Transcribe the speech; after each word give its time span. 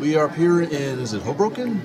We 0.00 0.16
are 0.16 0.26
up 0.26 0.34
here 0.34 0.62
in, 0.62 0.70
is 0.98 1.12
it 1.12 1.22
Hoboken? 1.22 1.80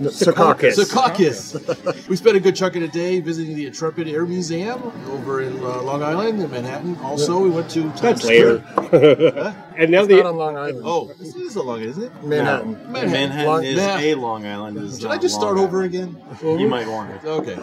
Secaucus. 0.00 0.74
Secaucus. 0.76 2.08
we 2.08 2.16
spent 2.16 2.36
a 2.36 2.40
good 2.40 2.54
chunk 2.56 2.74
of 2.76 2.82
the 2.82 2.88
day 2.88 3.20
visiting 3.20 3.54
the 3.56 3.66
Intrepid 3.66 4.08
Air 4.08 4.26
Museum 4.26 4.82
over 5.10 5.40
in 5.40 5.56
uh, 5.58 5.80
Long 5.82 6.02
Island 6.02 6.42
in 6.42 6.50
Manhattan. 6.50 6.96
Also, 6.96 7.38
we 7.40 7.48
went 7.50 7.70
to 7.70 7.82
Times 7.90 8.00
That's 8.00 8.22
Square. 8.22 8.64
later. 8.92 9.56
and 9.78 9.90
now 9.90 10.00
Not 10.00 10.08
the 10.08 10.16
not 10.16 10.26
on 10.26 10.36
Long 10.36 10.56
Island. 10.56 10.80
Oh, 10.84 11.12
this 11.18 11.34
is 11.36 11.56
a 11.56 11.62
Long 11.62 11.76
Island, 11.80 11.90
isn't 11.90 12.02
it? 12.04 12.24
Manhattan. 12.24 12.72
Manhattan. 12.92 13.10
Manhattan 13.12 13.46
Long- 13.46 13.64
is 13.64 13.76
Nah. 13.76 13.98
a 13.98 14.14
Long 14.14 14.46
Island. 14.46 14.78
Is 14.78 14.98
Should 15.00 15.06
I 15.10 15.14
not 15.14 15.22
just 15.22 15.34
start 15.36 15.56
Long 15.56 15.64
over 15.66 15.78
Island. 15.84 16.16
again? 16.42 16.58
You 16.60 16.68
might 16.68 16.88
want 16.88 17.20
to. 17.22 17.28
Okay. 17.30 17.58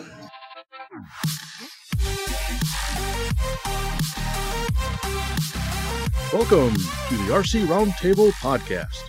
Welcome 6.33 6.73
to 6.75 7.15
the 7.17 7.33
RC 7.33 7.65
Roundtable 7.65 8.31
Podcast, 8.33 8.99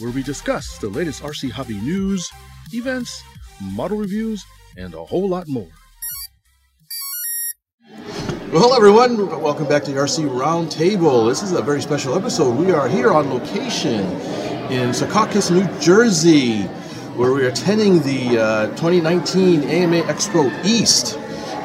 where 0.00 0.10
we 0.10 0.22
discuss 0.22 0.78
the 0.78 0.88
latest 0.88 1.22
RC 1.22 1.50
hobby 1.50 1.78
news, 1.80 2.30
events, 2.72 3.22
model 3.60 3.98
reviews, 3.98 4.44
and 4.76 4.94
a 4.94 5.04
whole 5.04 5.28
lot 5.28 5.46
more. 5.46 5.68
Well, 8.50 8.62
hello 8.62 8.76
everyone. 8.76 9.28
Welcome 9.42 9.68
back 9.68 9.84
to 9.84 9.92
the 9.92 10.00
RC 10.00 10.28
Roundtable. 10.28 11.28
This 11.28 11.42
is 11.42 11.52
a 11.52 11.62
very 11.62 11.82
special 11.82 12.16
episode. 12.16 12.56
We 12.56 12.72
are 12.72 12.88
here 12.88 13.12
on 13.12 13.30
location 13.30 14.00
in 14.70 14.90
Secaucus, 14.90 15.50
New 15.50 15.80
Jersey, 15.80 16.62
where 17.14 17.32
we 17.32 17.44
are 17.44 17.48
attending 17.48 18.00
the 18.02 18.42
uh, 18.42 18.66
2019 18.70 19.64
AMA 19.64 20.02
Expo 20.02 20.50
East. 20.64 21.18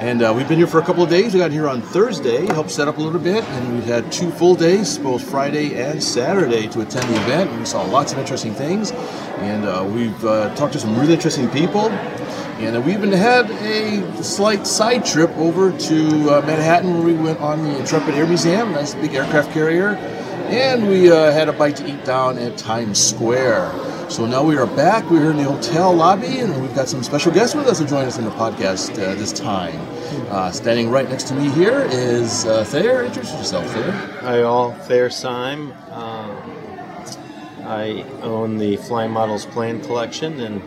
And 0.05 0.21
uh, 0.21 0.31
we've 0.37 0.47
been 0.47 0.59
here 0.59 0.67
for 0.67 0.77
a 0.77 0.85
couple 0.85 1.01
of 1.01 1.09
days. 1.09 1.33
We 1.33 1.39
got 1.39 1.49
here 1.49 1.67
on 1.67 1.81
Thursday, 1.81 2.45
helped 2.45 2.69
set 2.69 2.87
up 2.87 2.99
a 2.99 3.01
little 3.01 3.19
bit, 3.19 3.43
and 3.43 3.73
we've 3.73 3.85
had 3.85 4.11
two 4.11 4.29
full 4.29 4.53
days, 4.53 4.99
both 4.99 5.27
Friday 5.27 5.81
and 5.81 6.01
Saturday, 6.01 6.67
to 6.67 6.81
attend 6.81 7.09
the 7.09 7.19
event. 7.23 7.51
We 7.57 7.65
saw 7.65 7.81
lots 7.81 8.13
of 8.13 8.19
interesting 8.19 8.53
things, 8.53 8.91
and 8.91 9.65
uh, 9.65 9.83
we've 9.91 10.23
uh, 10.23 10.53
talked 10.53 10.73
to 10.73 10.79
some 10.79 10.95
really 10.95 11.15
interesting 11.15 11.49
people. 11.49 11.89
And 12.59 12.77
uh, 12.77 12.81
we 12.81 12.93
even 12.93 13.11
had 13.11 13.49
a 13.49 14.23
slight 14.23 14.67
side 14.67 15.07
trip 15.07 15.31
over 15.37 15.75
to 15.75 16.07
uh, 16.29 16.41
Manhattan, 16.45 16.93
where 16.93 17.03
we 17.03 17.13
went 17.15 17.39
on 17.39 17.63
the 17.63 17.75
Intrepid 17.75 18.13
Air 18.13 18.27
Museum, 18.27 18.73
nice 18.73 18.93
big 18.93 19.15
aircraft 19.15 19.53
carrier, 19.53 19.95
and 20.49 20.87
we 20.87 21.11
uh, 21.11 21.31
had 21.31 21.49
a 21.49 21.53
bite 21.53 21.77
to 21.77 21.89
eat 21.89 22.05
down 22.05 22.37
at 22.37 22.59
Times 22.59 23.03
Square. 23.03 23.71
So 24.11 24.27
now 24.27 24.43
we 24.43 24.55
are 24.55 24.67
back. 24.67 25.09
We're 25.09 25.31
in 25.31 25.37
the 25.37 25.45
hotel 25.45 25.91
lobby, 25.91 26.37
and 26.41 26.61
we've 26.61 26.75
got 26.75 26.87
some 26.87 27.01
special 27.01 27.31
guests 27.31 27.55
with 27.55 27.65
us 27.65 27.79
to 27.79 27.87
join 27.87 28.05
us 28.05 28.19
in 28.19 28.25
the 28.25 28.29
podcast 28.29 28.91
uh, 28.91 29.15
this 29.15 29.33
time. 29.33 29.94
Uh, 30.29 30.49
standing 30.51 30.89
right 30.89 31.09
next 31.09 31.27
to 31.27 31.33
me 31.35 31.49
here 31.51 31.81
is 31.91 32.45
uh, 32.45 32.63
Thayer. 32.63 33.03
Introduce 33.03 33.31
yourself, 33.33 33.65
Thayer. 33.71 33.91
Hi, 34.21 34.41
all. 34.41 34.71
Thayer 34.71 35.09
Syme. 35.09 35.71
Um, 35.91 36.37
I 37.63 38.03
own 38.21 38.57
the 38.57 38.77
Flying 38.77 39.11
Models 39.11 39.45
Plan 39.45 39.81
collection 39.81 40.39
and 40.39 40.61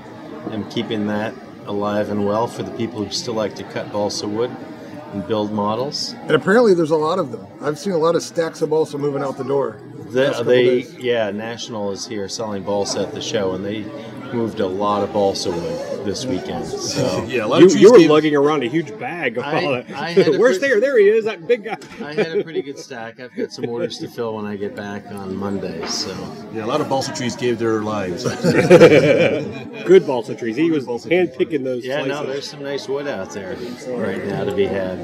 am 0.52 0.68
keeping 0.70 1.06
that 1.08 1.34
alive 1.66 2.10
and 2.10 2.26
well 2.26 2.46
for 2.46 2.62
the 2.62 2.70
people 2.72 3.02
who 3.04 3.10
still 3.10 3.34
like 3.34 3.54
to 3.56 3.64
cut 3.64 3.90
balsa 3.92 4.28
wood 4.28 4.50
and 5.12 5.26
build 5.26 5.52
models. 5.52 6.12
And 6.22 6.32
apparently 6.32 6.74
there's 6.74 6.90
a 6.90 6.96
lot 6.96 7.18
of 7.18 7.32
them. 7.32 7.46
I've 7.60 7.78
seen 7.78 7.92
a 7.94 7.98
lot 7.98 8.14
of 8.16 8.22
stacks 8.22 8.62
of 8.62 8.70
balsa 8.70 8.98
moving 8.98 9.22
out 9.22 9.38
the 9.38 9.44
door. 9.44 9.80
The, 10.10 10.30
Last 10.30 10.44
they, 10.44 10.64
days. 10.82 10.94
yeah, 10.98 11.30
National 11.30 11.90
is 11.92 12.06
here 12.06 12.28
selling 12.28 12.62
balsa 12.62 13.00
at 13.00 13.12
the 13.12 13.20
show, 13.20 13.54
and 13.54 13.64
they 13.64 13.82
moved 14.34 14.60
a 14.60 14.66
lot 14.66 15.02
of 15.02 15.12
balsa 15.12 15.50
wood 15.50 16.04
this 16.06 16.24
weekend. 16.26 16.64
So 16.66 17.24
Yeah, 17.28 17.44
a 17.44 17.46
lot 17.46 17.60
you, 17.60 17.66
of 17.66 17.76
you 17.76 17.92
were 17.92 17.98
gave- 17.98 18.10
lugging 18.10 18.36
around 18.36 18.62
a 18.62 18.66
huge 18.68 18.96
bag 18.98 19.36
of 19.38 19.44
I- 19.44 19.64
all 19.64 19.72
that. 19.72 19.90
I 19.90 20.10
had 20.12 20.28
a 20.34 20.38
Where's 20.38 20.58
pretty- 20.58 20.72
there? 20.74 20.80
There 20.80 20.98
he 20.98 21.08
is, 21.08 21.24
that 21.24 21.46
big 21.46 21.64
guy. 21.64 21.76
I 22.04 22.14
had 22.14 22.38
a 22.38 22.42
pretty 22.44 22.62
good 22.62 22.78
stack. 22.78 23.20
I've 23.20 23.34
got 23.34 23.52
some 23.52 23.68
orders 23.68 23.98
to 23.98 24.08
fill 24.08 24.34
when 24.36 24.46
I 24.46 24.56
get 24.56 24.74
back 24.76 25.06
on 25.10 25.34
Monday. 25.36 25.84
So 25.86 26.10
Yeah, 26.52 26.64
a 26.64 26.66
lot 26.66 26.80
of 26.80 26.88
balsa 26.88 27.12
trees 27.14 27.36
gave 27.36 27.58
their 27.58 27.82
lives. 27.82 28.24
Good 29.84 30.06
balsa 30.06 30.34
trees. 30.34 30.56
He 30.56 30.70
was 30.70 30.84
balsa 30.84 31.08
hand 31.08 31.32
picking 31.36 31.64
those. 31.64 31.84
yeah, 31.84 32.04
no, 32.04 32.24
there's 32.26 32.48
some 32.48 32.62
nice 32.62 32.88
wood 32.88 33.06
out 33.08 33.30
there 33.32 33.56
right 33.88 34.24
now 34.24 34.44
to 34.44 34.54
be 34.54 34.64
had. 34.66 34.98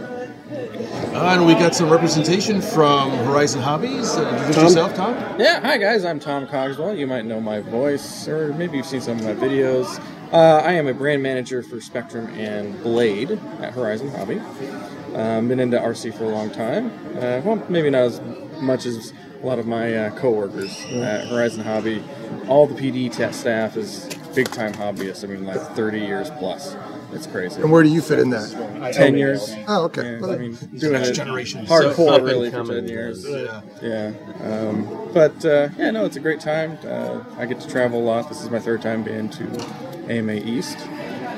Uh, 0.58 1.34
and 1.34 1.46
we 1.46 1.55
got 1.55 1.74
some 1.74 1.90
representation 1.90 2.61
from 2.61 3.11
Horizon 3.11 3.61
Hobbies. 3.61 4.17
Uh, 4.17 4.23
introduce 4.28 4.55
Tom? 4.55 4.64
yourself, 4.64 4.95
Tom. 4.95 5.14
Yeah, 5.40 5.61
hi 5.61 5.78
guys, 5.78 6.05
I'm 6.05 6.20
Tom 6.20 6.46
Cogswell. 6.46 6.96
You 6.96 7.08
might 7.08 7.24
know 7.24 7.40
my 7.40 7.61
voice, 7.61 8.28
or 8.28 8.52
maybe 8.55 8.77
you've 8.77 8.86
seen 8.86 9.01
some 9.01 9.18
of 9.18 9.24
my 9.24 9.34
videos. 9.34 10.01
Uh, 10.33 10.62
I 10.64 10.73
am 10.74 10.86
a 10.86 10.95
brand 10.95 11.23
manager 11.24 11.62
for 11.62 11.77
Spektrum 11.77 12.28
and 12.36 12.80
Blade 12.84 13.33
at 13.61 13.73
Horizon 13.73 14.11
Hobby. 14.11 14.40
Um, 15.14 15.48
been 15.48 15.58
into 15.61 15.78
RC 15.78 16.17
for 16.17 16.24
a 16.24 16.28
long 16.28 16.51
time. 16.51 16.86
Uh, 17.17 17.40
well, 17.45 17.64
maybe 17.68 17.90
not 17.90 18.02
as 18.02 18.20
much 18.61 18.86
as 18.86 19.12
a 19.42 19.46
lot 19.46 19.58
of 19.58 19.67
my 19.67 19.92
uh, 19.92 20.11
coworkers 20.18 20.84
at 20.92 21.27
Horizon 21.28 21.64
Hobby. 21.64 22.02
All 22.48 22.67
the 22.68 22.74
PD 22.74 23.12
ta- 23.12 23.33
staff 23.33 23.77
is 23.77 24.08
big 24.34 24.51
time 24.51 24.73
hobbyists. 24.73 25.24
I 25.24 25.28
mean, 25.33 25.45
like 25.45 25.61
30 25.74 25.98
years 26.01 26.30
plus. 26.30 26.77
It's 27.14 27.27
crazy. 27.27 27.61
And 27.63 27.70
where 27.70 27.83
do 27.83 27.89
you 27.89 28.01
fit 28.02 28.19
in 28.19 28.30
that? 28.30 28.92
10 28.95 29.17
years. 29.17 29.55
Oh, 29.69 29.85
okay. 29.85 30.19
Yeah, 30.20 30.27
I 30.27 30.36
mean, 30.36 30.55
doing 30.77 30.92
next 30.95 31.08
it 31.08 31.13
generation. 31.14 31.67
So 31.67 31.73
hardcore 31.95 32.08
up 32.11 32.17
and 32.19 32.25
really 32.25 32.51
for 32.51 32.57
coming, 32.58 32.77
10 32.77 32.89
years. 32.89 33.25
Yeah. 33.29 33.61
Yeah, 33.83 34.13
um, 34.42 35.11
but 35.14 35.45
uh, 35.45 35.69
yeah, 35.79 35.91
no, 35.91 36.05
it's 36.05 36.17
a 36.17 36.20
great 36.20 36.41
time. 36.41 36.79
Uh, 36.85 37.23
I 37.39 37.47
get 37.47 37.61
to 37.61 37.69
travel 37.69 38.01
a 38.01 38.05
lot. 38.05 38.29
This 38.29 38.42
is 38.42 38.51
my 38.51 38.58
third 38.58 38.83
time 38.83 39.02
being 39.05 39.29
to 39.30 39.45
AMA 40.08 40.33
East. 40.35 40.77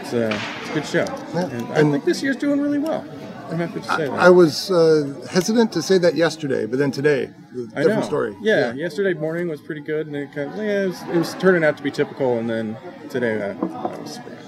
It's 0.01 0.13
a, 0.13 0.29
it's 0.61 0.71
a 0.71 0.75
good 0.75 0.87
show, 0.87 1.05
and 1.39 1.67
I 1.73 1.81
And- 1.81 1.93
think 1.93 2.05
this 2.05 2.23
year's 2.23 2.37
doing 2.37 2.61
really 2.61 2.79
well. 2.79 3.05
I'm 3.49 3.59
happy 3.59 3.81
to 3.81 3.87
say 3.87 4.09
that. 4.09 4.11
I 4.11 4.29
was 4.29 4.73
uh, 4.73 5.25
hesitant 5.31 5.71
to 5.75 5.83
say 5.83 5.99
that 5.99 6.17
yesterday, 6.17 6.67
but 6.67 6.81
then 6.81 6.91
today, 6.91 7.31
I 7.77 7.83
different 7.83 8.01
know. 8.01 8.07
story. 8.07 8.37
Yeah, 8.41 8.73
yesterday 8.73 9.15
morning 9.15 9.47
was 9.49 9.61
pretty 9.61 9.83
good, 9.83 10.09
and 10.09 10.17
it 10.17 10.33
kind 10.33 10.51
of, 10.51 10.57
yeah, 10.57 10.83
it 10.83 10.87
was, 10.89 11.03
it 11.03 11.17
was 11.17 11.35
turning 11.35 11.63
out 11.63 11.77
to 11.77 11.83
be 11.85 11.93
typical, 11.93 12.39
and 12.39 12.51
then 12.51 12.77
today 13.09 13.41
I, 13.41 13.51
I 13.51 13.97
was 14.01 14.15
surprised. 14.15 14.46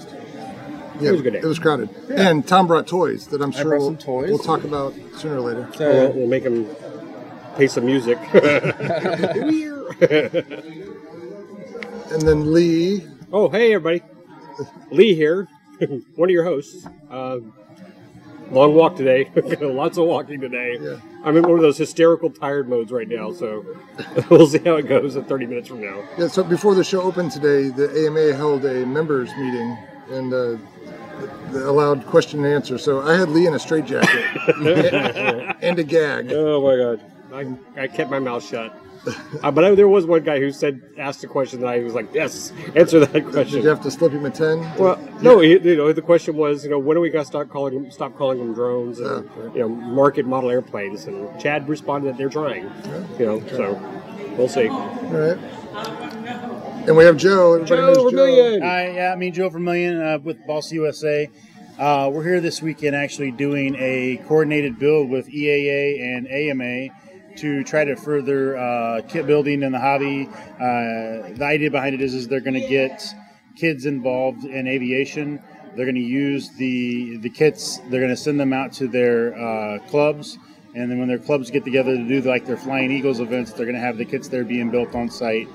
Yeah, 1.01 1.09
It 1.09 1.13
was 1.13 1.21
a 1.21 1.25
good 1.25 1.33
day. 1.35 1.39
It 1.41 1.45
was 1.45 1.59
crowded. 1.59 1.91
And 2.11 2.47
Tom 2.47 2.67
brought 2.67 2.87
toys 2.87 3.27
that 3.29 3.41
I'm 3.43 3.53
sure 3.53 3.79
we'll, 3.79 3.97
we'll 4.07 4.39
talk 4.39 4.65
about 4.65 4.95
sooner 5.17 5.37
or 5.37 5.41
later. 5.41 5.69
So, 5.75 5.89
We'll, 5.91 6.13
we'll 6.13 6.27
make 6.29 6.45
him 6.45 6.67
play 7.55 7.69
some 7.69 7.87
music. 7.87 8.19
And 12.11 12.23
then 12.23 12.53
Lee, 12.55 13.07
oh, 13.33 13.49
hey 13.51 13.75
everybody, 13.75 14.03
Lee 14.91 15.15
here, 15.15 15.47
one 16.15 16.29
of 16.29 16.33
your 16.33 16.45
hosts. 16.45 16.87
Uh, 17.11 17.39
long 18.51 18.75
walk 18.75 18.97
today. 18.97 19.31
Lots 19.61 19.99
of 19.99 20.07
walking 20.07 20.41
today. 20.41 20.79
Yeah. 20.81 20.97
I'm 21.23 21.37
in 21.37 21.43
one 21.43 21.57
of 21.57 21.61
those 21.61 21.77
hysterical 21.77 22.31
tired 22.31 22.67
modes 22.67 22.91
right 22.93 23.09
now, 23.09 23.31
so 23.33 23.63
we'll 24.31 24.47
see 24.47 24.59
how 24.61 24.77
it 24.77 24.89
goes 24.89 25.17
in 25.17 25.25
30 25.25 25.47
minutes 25.47 25.69
from 25.69 25.83
now. 25.83 26.03
yeah. 26.17 26.29
So 26.29 26.43
before 26.43 26.75
the 26.75 26.85
show 26.85 27.03
opened 27.03 27.33
today, 27.33 27.69
the 27.69 28.07
AMA 28.07 28.33
held 28.35 28.65
a 28.65 28.87
members 28.87 29.29
meeting 29.37 29.77
and 30.11 30.33
uh, 30.33 30.57
allowed 31.59 32.07
question 32.07 32.45
and 32.45 32.55
answer. 32.55 32.79
So 32.79 33.03
I 33.03 33.17
had 33.17 33.29
Lee 33.31 33.47
in 33.47 33.55
a 33.55 33.59
straitjacket 33.59 34.25
and, 34.59 35.57
and 35.63 35.79
a 35.79 35.85
gag. 35.85 36.33
Oh 36.33 36.63
my 36.63 36.77
god, 36.77 37.59
I, 37.77 37.83
I 37.83 37.87
kept 37.89 38.11
my 38.11 38.19
mouth 38.19 38.45
shut. 38.45 38.75
Uh, 39.43 39.51
but 39.51 39.65
I, 39.65 39.75
there 39.75 39.89
was 39.89 40.07
one 40.07 40.23
guy 40.23 40.39
who 40.39 40.51
said 40.51 40.83
asked 40.99 41.23
a 41.25 41.29
question 41.29 41.61
that 41.61 41.69
I 41.69 41.79
was 41.79 41.95
like, 41.95 42.13
yes, 42.13 42.53
answer 42.75 43.01
that 43.01 43.23
question. 43.23 43.55
Did 43.55 43.63
you 43.63 43.69
have 43.69 43.81
to 43.83 43.91
slip 43.91 44.13
him 44.13 44.27
a 44.27 44.31
ten? 44.31 44.59
Well, 44.77 44.99
no, 45.23 45.41
he, 45.41 45.59
you 45.59 45.77
know, 45.77 45.93
the 45.93 46.03
question 46.03 46.37
was, 46.37 46.65
you 46.65 46.71
know, 46.71 46.79
when 46.79 46.97
are 46.97 47.01
we 47.01 47.09
going 47.09 47.25
to 47.25 47.29
start 47.29 47.49
calling 47.49 47.91
stop 47.91 48.17
calling 48.17 48.39
them 48.39 48.55
drones 48.55 49.01
and, 49.01 49.29
you 49.55 49.61
know, 49.61 49.69
market 49.69 50.27
model 50.27 50.51
airplanes? 50.51 51.07
And 51.07 51.29
Chad 51.41 51.69
responded 51.69 52.13
that 52.13 52.19
they're 52.19 52.29
trying, 52.29 52.65
you 53.19 53.27
know, 53.27 53.47
so 53.49 53.81
we'll 54.37 54.49
see. 54.49 54.69
All 54.69 55.11
right. 55.11 56.58
And 56.89 56.97
we 56.97 57.05
have 57.05 57.19
Joe. 57.19 57.53
Everybody 57.53 57.83
knows 57.83 57.97
Joe 57.97 58.11
Joe. 58.11 58.17
Vermillion. 58.17 58.63
Hi, 58.63 58.91
yeah, 58.93 59.15
me 59.15 59.31
Joe 59.31 59.51
Vermillion 59.51 60.01
uh, 60.01 60.19
with 60.21 60.47
Balsa 60.47 60.75
USA. 60.77 61.29
Uh, 61.79 62.11
we're 62.11 62.25
here 62.25 62.41
this 62.41 62.63
weekend 62.63 62.97
actually 62.97 63.31
doing 63.31 63.77
a 63.79 64.17
coordinated 64.27 64.79
build 64.79 65.11
with 65.11 65.29
EAA 65.29 66.01
and 66.01 66.27
AMA 66.27 67.37
to 67.37 67.63
try 67.63 67.85
to 67.85 67.95
further 67.95 68.57
uh, 68.57 69.03
kit 69.07 69.27
building 69.27 69.63
in 69.63 69.73
the 69.73 69.79
hobby. 69.79 70.31
Uh, 70.55 71.29
the 71.37 71.45
idea 71.45 71.71
behind 71.71 71.95
it 71.95 72.01
is, 72.01 72.15
is 72.15 72.27
they're 72.27 72.41
going 72.41 72.59
to 72.59 72.67
get 72.67 73.05
kids 73.55 73.85
involved 73.85 74.47
in 74.47 74.67
aviation. 74.67 75.43
They're 75.77 75.85
going 75.85 75.95
to 75.95 76.01
use 76.01 76.49
the 76.57 77.19
the 77.19 77.29
kits. 77.29 77.81
They're 77.91 78.01
going 78.01 78.09
to 78.09 78.17
send 78.17 78.41
them 78.41 78.55
out 78.55 78.73
to 78.73 78.89
their 78.89 79.39
uh, 79.39 79.79
clubs, 79.91 80.39
and 80.75 80.91
then 80.91 80.99
when 80.99 81.09
their 81.09 81.19
clubs 81.19 81.51
get 81.51 81.65
together 81.65 81.95
to 81.95 82.09
do 82.09 82.23
like 82.23 82.47
their 82.47 82.57
Flying 82.57 82.91
Eagles 82.91 83.21
events, 83.21 83.53
they're 83.53 83.67
going 83.67 83.77
to 83.77 83.83
have 83.83 83.99
the 83.99 84.07
kits 84.07 84.29
there 84.29 84.43
being 84.43 84.71
built 84.71 84.95
on 84.95 85.11
site, 85.11 85.49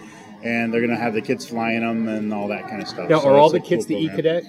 and 0.44 0.74
they're 0.74 0.82
going 0.82 0.92
to 0.96 1.02
have 1.02 1.14
the 1.14 1.22
kids 1.22 1.48
flying 1.48 1.82
them 1.82 2.08
and 2.08 2.34
all 2.34 2.48
that 2.50 2.68
kind 2.70 2.82
of 2.82 2.88
stuff. 2.88 3.10
Now, 3.10 3.20
So 3.20 3.30
are 3.30 3.38
all 3.38 3.50
the 3.50 3.60
kids 3.60 3.86
cool 3.86 3.98
the 3.98 4.04
E-cadet? 4.06 4.44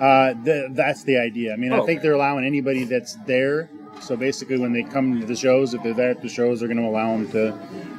Uh, 0.00 0.34
th- 0.44 0.70
that's 0.72 1.04
the 1.04 1.16
idea. 1.18 1.52
I 1.52 1.56
mean, 1.56 1.72
Oh, 1.72 1.82
I 1.82 1.86
think 1.86 1.98
okay. 1.98 2.02
they're 2.08 2.14
allowing 2.14 2.44
anybody 2.44 2.84
that's 2.84 3.14
there. 3.26 3.68
So 4.00 4.16
basically, 4.16 4.58
when 4.58 4.72
they 4.72 4.84
come 4.84 5.18
to 5.20 5.26
the 5.26 5.34
shows, 5.34 5.74
if 5.74 5.82
they're 5.82 5.92
there 5.92 6.10
at 6.10 6.22
the 6.22 6.28
shows, 6.28 6.60
they're 6.60 6.68
going 6.68 6.80
to 6.80 6.86
allow 6.86 7.16
them 7.16 7.28
to 7.32 7.58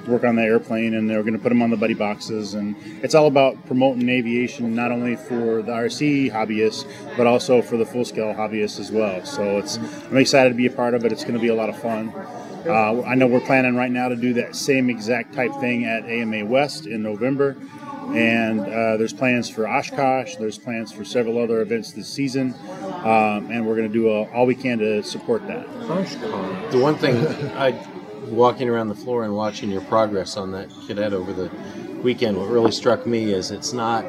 work 0.10 0.24
on 0.24 0.38
the 0.38 0.44
airplane, 0.44 0.94
and 0.94 1.10
they're 1.10 1.24
going 1.24 1.34
to 1.34 1.40
put 1.40 1.50
them 1.50 1.62
on 1.62 1.72
the 1.72 1.75
buddy 1.78 1.94
boxes. 1.94 2.54
And 2.54 2.75
it's 3.04 3.16
all 3.16 3.28
about 3.28 3.66
promoting 3.68 4.07
aviation, 4.07 4.74
not 4.74 4.94
only 4.94 5.18
for 5.18 5.62
the 5.62 5.74
RC 5.74 6.31
hobbyists, 6.31 6.86
but 7.18 7.28
also 7.28 7.62
for 7.62 7.75
the 7.75 7.86
full 7.86 8.06
scale 8.06 8.34
hobbyists 8.34 8.80
as 8.80 8.92
well. 8.94 9.25
So 9.25 9.57
it's 9.57 9.75
I'm 10.10 10.16
excited 10.16 10.51
to 10.51 10.56
be 10.56 10.68
a 10.68 10.72
part 10.72 10.94
of 10.94 11.04
it. 11.04 11.12
It's 11.12 11.24
going 11.24 11.34
to 11.36 11.40
be 11.42 11.50
a 11.50 11.56
lot 11.56 11.68
of 11.68 11.78
fun. 11.81 12.13
Uh, 12.66 13.02
I 13.04 13.16
know 13.16 13.28
we're 13.28 13.40
planning 13.40 13.76
right 13.76 13.92
now 13.92 14.10
to 14.10 14.16
do 14.16 14.34
that 14.34 14.56
same 14.56 14.90
exact 14.90 15.34
type 15.34 15.54
thing 15.60 15.86
at 15.86 16.06
AMA 16.06 16.46
West 16.46 16.86
in 16.86 17.02
November. 17.02 17.56
And 18.14 18.62
uh, 18.62 18.98
there's 18.98 19.14
plans 19.14 19.50
for 19.50 19.68
Oshkosh. 19.68 20.36
There's 20.38 20.58
plans 20.58 20.92
for 20.92 21.06
several 21.06 21.38
other 21.38 21.62
events 21.62 21.92
this 21.92 22.08
season, 22.08 22.56
um, 23.04 23.52
and 23.52 23.68
we're 23.68 23.76
going 23.76 23.88
to 23.88 23.94
do 23.94 24.10
uh 24.10 24.28
all 24.34 24.48
we 24.48 24.56
can 24.56 24.80
to 24.80 25.04
support 25.04 25.46
that. 25.48 25.68
The 26.72 26.80
one 26.80 26.96
thing 26.96 27.16
I, 27.56 27.72
walking 28.26 28.68
around 28.68 28.88
the 28.88 28.96
floor 28.96 29.26
and 29.26 29.36
watching 29.36 29.70
your 29.70 29.82
progress 29.82 30.38
on 30.38 30.52
that 30.54 30.70
Kadet 30.70 31.12
over 31.12 31.34
the 31.34 31.52
weekend, 32.02 32.38
what 32.38 32.50
really 32.50 32.72
struck 32.72 33.06
me 33.06 33.32
is 33.32 33.52
it's 33.52 33.74
not 33.74 34.04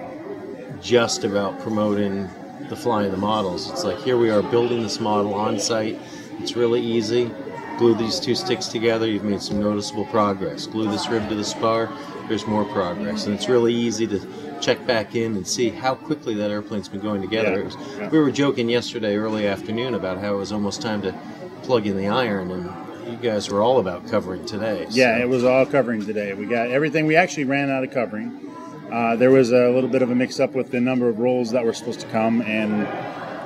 just 0.81 1.25
about 1.25 1.61
promoting 1.61 2.29
the 2.70 2.76
flying 2.76 3.06
of 3.06 3.12
the 3.12 3.19
models. 3.19 3.70
It's 3.70 3.85
like 3.85 3.99
here 3.99 4.17
we 4.17 4.31
are 4.31 4.43
building 4.43 4.82
this 4.82 4.99
model 4.99 5.35
on 5.35 5.58
site. 5.58 6.00
It's 6.38 6.56
really 6.56 6.81
easy. 6.81 7.31
Glue 7.80 7.94
these 7.94 8.20
two 8.20 8.34
sticks 8.34 8.68
together, 8.68 9.06
you've 9.06 9.24
made 9.24 9.40
some 9.40 9.58
noticeable 9.58 10.04
progress. 10.04 10.66
Glue 10.66 10.90
this 10.90 11.08
rib 11.08 11.26
to 11.30 11.34
the 11.34 11.42
spar, 11.42 11.88
there's 12.28 12.46
more 12.46 12.66
progress. 12.66 13.24
And 13.24 13.34
it's 13.34 13.48
really 13.48 13.72
easy 13.72 14.06
to 14.08 14.20
check 14.60 14.86
back 14.86 15.14
in 15.16 15.34
and 15.34 15.48
see 15.48 15.70
how 15.70 15.94
quickly 15.94 16.34
that 16.34 16.50
airplane's 16.50 16.88
been 16.90 17.00
going 17.00 17.22
together. 17.22 17.56
Yeah, 17.56 17.64
was- 17.64 17.76
yeah. 17.96 18.08
We 18.10 18.18
were 18.18 18.30
joking 18.30 18.68
yesterday, 18.68 19.16
early 19.16 19.46
afternoon, 19.46 19.94
about 19.94 20.18
how 20.18 20.34
it 20.34 20.36
was 20.36 20.52
almost 20.52 20.82
time 20.82 21.00
to 21.00 21.14
plug 21.62 21.86
in 21.86 21.96
the 21.96 22.06
iron, 22.06 22.50
and 22.50 22.70
you 23.10 23.16
guys 23.16 23.48
were 23.48 23.62
all 23.62 23.78
about 23.78 24.06
covering 24.08 24.44
today. 24.44 24.86
Yeah, 24.90 25.16
it 25.16 25.30
was 25.30 25.42
all 25.42 25.64
covering 25.64 26.04
today. 26.04 26.34
We 26.34 26.44
got 26.44 26.68
everything. 26.70 27.06
We 27.06 27.16
actually 27.16 27.44
ran 27.44 27.70
out 27.70 27.82
of 27.82 27.92
covering. 27.92 28.46
Uh, 28.92 29.16
there 29.16 29.30
was 29.30 29.52
a 29.52 29.70
little 29.70 29.88
bit 29.88 30.02
of 30.02 30.10
a 30.10 30.14
mix-up 30.14 30.52
with 30.54 30.70
the 30.70 30.82
number 30.82 31.08
of 31.08 31.18
rolls 31.18 31.52
that 31.52 31.64
were 31.64 31.72
supposed 31.72 32.00
to 32.00 32.06
come, 32.08 32.42
and 32.42 32.86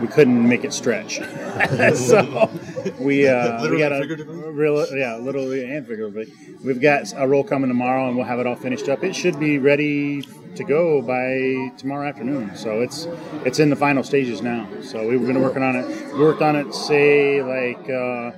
we 0.00 0.08
couldn't 0.08 0.48
make 0.48 0.64
it 0.64 0.72
stretch. 0.72 1.19
so 1.94 2.50
we 2.98 3.28
uh, 3.28 3.69
we 3.69 3.78
got 3.78 3.92
a 3.92 4.06
real 4.52 4.86
yeah, 4.96 5.16
literally 5.16 5.64
and 5.64 5.86
figuratively. 5.86 6.32
We've 6.64 6.81
got 6.81 7.12
a 7.16 7.26
roll 7.26 7.44
coming 7.44 7.69
tomorrow, 7.69 8.06
and 8.06 8.16
we'll 8.16 8.26
have 8.26 8.38
it 8.38 8.46
all 8.46 8.56
finished 8.56 8.88
up. 8.88 9.04
It 9.04 9.14
should 9.14 9.38
be 9.38 9.58
ready 9.58 10.22
to 10.22 10.64
go 10.64 11.02
by 11.02 11.76
tomorrow 11.76 12.08
afternoon. 12.08 12.56
So 12.56 12.81
it's 12.81 13.06
it's 13.44 13.58
in 13.58 13.70
the 13.70 13.76
final 13.76 14.02
stages 14.02 14.42
now. 14.42 14.69
So 14.82 15.08
we've 15.08 15.26
been 15.26 15.40
working 15.40 15.62
on 15.62 15.76
it. 15.76 16.14
We 16.14 16.20
worked 16.20 16.42
on 16.42 16.56
it, 16.56 16.75
say 16.75 17.42
like. 17.42 17.88
Uh, 17.90 18.32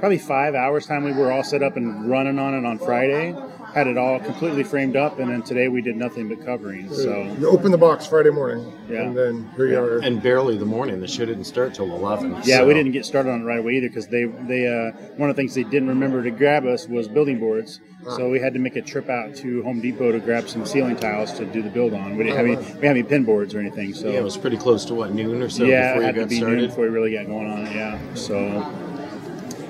probably 0.00 0.18
five 0.18 0.54
hours 0.54 0.86
time 0.86 1.04
we 1.04 1.12
were 1.12 1.30
all 1.30 1.44
set 1.44 1.62
up 1.62 1.76
and 1.76 2.08
running 2.10 2.38
on 2.38 2.54
it 2.54 2.64
on 2.64 2.78
Friday. 2.78 3.36
Had 3.74 3.86
it 3.86 3.96
all 3.96 4.18
completely 4.18 4.64
framed 4.64 4.96
up, 4.96 5.20
and 5.20 5.30
then 5.30 5.42
today 5.42 5.68
we 5.68 5.80
did 5.80 5.94
nothing 5.96 6.28
but 6.28 6.44
covering. 6.44 6.92
So 6.92 7.22
You 7.38 7.48
open 7.50 7.70
the 7.70 7.78
box 7.78 8.04
Friday 8.04 8.30
morning, 8.30 8.64
Yeah. 8.90 9.02
and 9.02 9.16
then 9.16 9.48
here 9.56 9.68
you 9.68 9.78
are. 9.78 9.98
and 9.98 10.20
barely 10.20 10.56
the 10.56 10.64
morning. 10.64 11.00
The 11.00 11.06
show 11.06 11.24
didn't 11.24 11.44
start 11.44 11.72
till 11.74 11.86
eleven. 11.94 12.34
yeah, 12.44 12.58
so- 12.58 12.66
we 12.66 12.74
didn't 12.74 12.90
get 12.90 13.04
started 13.06 13.30
on 13.30 13.42
it 13.42 13.44
right 13.44 13.60
away 13.60 13.74
either 13.76 13.86
because 13.88 14.08
they 14.08 14.24
they 14.24 14.66
uh, 14.66 14.90
one 15.16 15.30
of 15.30 15.36
the 15.36 15.40
things 15.40 15.54
they 15.54 15.62
didn't 15.62 15.88
remember 15.88 16.20
to 16.22 16.30
grab 16.32 16.66
us 16.66 16.88
was 16.88 17.06
building 17.06 17.38
boards. 17.38 17.80
So 18.16 18.28
we 18.30 18.40
had 18.40 18.54
to 18.54 18.58
make 18.58 18.74
a 18.76 18.82
trip 18.82 19.08
out 19.10 19.36
to 19.36 19.62
Home 19.62 19.80
Depot 19.80 20.10
to 20.10 20.18
grab 20.20 20.48
some 20.48 20.64
ceiling 20.66 20.96
tiles 20.96 21.32
to 21.34 21.44
do 21.44 21.62
the 21.62 21.68
build 21.68 21.92
on. 21.92 22.16
We 22.16 22.24
didn't 22.24 22.36
have 22.38 22.46
any 22.46 22.56
we 22.56 22.62
didn't 22.64 22.82
have 22.82 22.90
any 22.96 23.02
pin 23.04 23.24
boards 23.24 23.54
or 23.54 23.60
anything. 23.60 23.92
So 23.94 24.08
Yeah, 24.10 24.18
it 24.18 24.24
was 24.24 24.36
pretty 24.36 24.56
close 24.56 24.84
to 24.86 24.94
what 24.94 25.14
noon 25.14 25.42
or 25.42 25.48
so 25.48 25.64
yeah, 25.64 25.92
before 25.92 25.96
it 25.96 26.00
you 26.00 26.06
had 26.06 26.14
to 26.14 26.20
got 26.22 26.28
be 26.30 26.40
noon 26.40 26.66
before 26.66 26.84
we 26.84 26.90
really 26.90 27.12
got 27.12 27.26
going 27.26 27.46
on 27.50 27.66
it. 27.66 27.74
Yeah, 27.76 27.98
so 28.14 28.66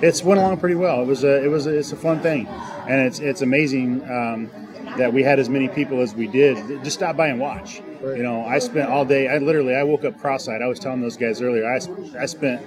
it's 0.00 0.22
went 0.24 0.40
along 0.40 0.56
pretty 0.58 0.76
well. 0.76 1.02
It 1.02 1.06
was 1.06 1.24
a 1.24 1.44
it 1.44 1.48
was 1.48 1.66
a, 1.66 1.76
it's 1.76 1.92
a 1.92 1.96
fun 1.96 2.20
thing, 2.20 2.46
and 2.90 3.06
it's 3.06 3.20
it's 3.20 3.40
amazing 3.40 4.02
um, 4.10 4.50
that 4.98 5.12
we 5.12 5.22
had 5.22 5.38
as 5.38 5.48
many 5.48 5.68
people 5.68 6.00
as 6.00 6.14
we 6.14 6.26
did. 6.26 6.82
Just 6.82 6.96
stop 6.96 7.16
by 7.16 7.28
and 7.28 7.38
watch. 7.38 7.80
Right. 8.00 8.16
You 8.16 8.22
know, 8.24 8.44
I 8.44 8.58
spent 8.58 8.90
all 8.90 9.04
day. 9.04 9.28
I 9.28 9.38
literally 9.38 9.76
I 9.76 9.84
woke 9.84 10.04
up 10.04 10.18
cross-eyed. 10.18 10.60
I 10.60 10.66
was 10.66 10.80
telling 10.80 11.00
those 11.00 11.16
guys 11.16 11.40
earlier. 11.40 11.66
I, 11.66 11.78
I 12.18 12.26
spent 12.26 12.66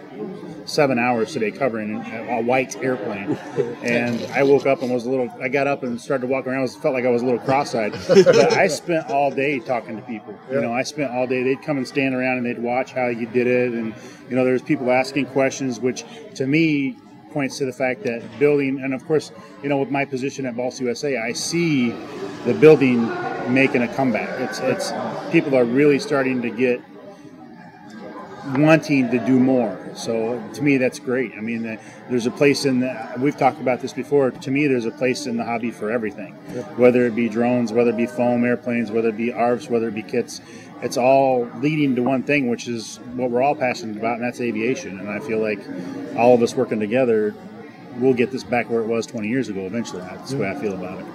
seven 0.65 0.97
hours 0.97 1.33
today 1.33 1.51
covering 1.51 1.95
a, 1.95 2.41
white 2.41 2.77
airplane, 2.77 3.31
and 3.83 4.21
I 4.31 4.43
woke 4.43 4.65
up 4.65 4.81
and 4.81 4.93
was 4.93 5.05
a 5.05 5.09
little. 5.09 5.29
I 5.41 5.49
got 5.49 5.67
up 5.67 5.83
and 5.83 5.99
started 5.99 6.27
to 6.27 6.31
walk 6.31 6.47
around. 6.47 6.59
I 6.59 6.61
was, 6.61 6.75
felt 6.75 6.93
like 6.93 7.03
I 7.03 7.09
was 7.09 7.21
a 7.21 7.25
little 7.25 7.41
cross-eyed. 7.41 7.91
but 8.07 8.53
I 8.53 8.67
spent 8.67 9.09
all 9.09 9.29
day 9.29 9.59
talking 9.59 9.97
to 9.97 10.01
people. 10.03 10.39
You 10.49 10.61
know, 10.61 10.71
I 10.71 10.83
spent 10.83 11.11
all 11.11 11.27
day. 11.27 11.43
They'd 11.43 11.61
come 11.61 11.77
and 11.77 11.87
stand 11.87 12.15
around 12.15 12.37
and 12.37 12.45
they'd 12.45 12.59
watch 12.59 12.93
how 12.93 13.07
you 13.07 13.25
did 13.27 13.47
it, 13.47 13.73
and 13.73 13.93
you 14.29 14.37
know, 14.37 14.45
there's 14.45 14.61
people 14.61 14.89
asking 14.89 15.25
questions, 15.27 15.81
which 15.81 16.05
to 16.35 16.47
me 16.47 16.95
points 17.33 17.57
to 17.57 17.65
the 17.65 17.73
fact 17.73 18.03
that 18.03 18.21
building, 18.39 18.79
and 18.79 18.93
of 18.93 19.05
course, 19.05 19.31
you 19.61 19.69
know, 19.69 19.77
with 19.77 19.89
my 19.89 20.05
position 20.05 20.45
at 20.45 20.55
Balsa 20.55 20.83
USA, 20.83 21.17
I 21.17 21.33
see 21.33 21.89
the 22.45 22.53
building 22.53 23.07
making 23.51 23.81
a 23.81 23.93
comeback. 23.93 24.29
It's 24.39 24.59
it's 24.59 24.93
people 25.31 25.55
are 25.55 25.65
really 25.65 25.99
starting 25.99 26.41
to 26.43 26.49
get 26.49 26.81
wanting 28.57 29.09
to 29.09 29.19
do 29.19 29.39
more. 29.39 29.79
So 29.95 30.41
to 30.53 30.61
me, 30.61 30.77
that's 30.77 30.99
great. 30.99 31.33
I 31.37 31.41
mean, 31.41 31.79
there's 32.09 32.25
a 32.25 32.31
place 32.31 32.65
in 32.65 32.79
the, 32.79 33.13
we've 33.19 33.37
talked 33.37 33.61
about 33.61 33.81
this 33.81 33.93
before. 33.93 34.31
To 34.31 34.51
me, 34.51 34.67
there's 34.67 34.85
a 34.85 34.91
place 34.91 35.27
in 35.27 35.37
the 35.37 35.45
hobby 35.45 35.71
for 35.71 35.91
everything, 35.91 36.33
whether 36.75 37.05
it 37.05 37.15
be 37.15 37.29
drones, 37.29 37.71
whether 37.71 37.91
it 37.91 37.97
be 37.97 38.05
foam 38.05 38.43
airplanes, 38.43 38.91
whether 38.91 39.09
it 39.09 39.17
be 39.17 39.31
ARFs, 39.31 39.69
whether 39.69 39.87
it 39.87 39.95
be 39.95 40.03
kits. 40.03 40.41
It's 40.83 40.97
all 40.97 41.49
leading 41.61 41.95
to 41.95 42.03
one 42.03 42.23
thing, 42.23 42.49
which 42.49 42.67
is 42.67 42.97
what 43.15 43.31
we're 43.31 43.41
all 43.41 43.55
passionate 43.55 43.95
about, 43.95 44.15
and 44.15 44.23
that's 44.23 44.41
aviation. 44.41 44.99
And 44.99 45.09
I 45.09 45.19
feel 45.19 45.39
like 45.39 45.59
all 46.17 46.35
of 46.35 46.43
us 46.43 46.55
working 46.55 46.81
together, 46.81 47.33
we'll 47.97 48.13
get 48.13 48.31
this 48.31 48.43
back 48.43 48.69
where 48.69 48.81
it 48.81 48.87
was 48.87 49.05
20 49.05 49.29
years 49.29 49.47
ago. 49.47 49.61
Eventually, 49.61 50.01
that's 50.01 50.31
the 50.31 50.37
way 50.37 50.49
I 50.49 50.55
feel 50.55 50.73
about 50.73 50.99
it. 50.99 51.05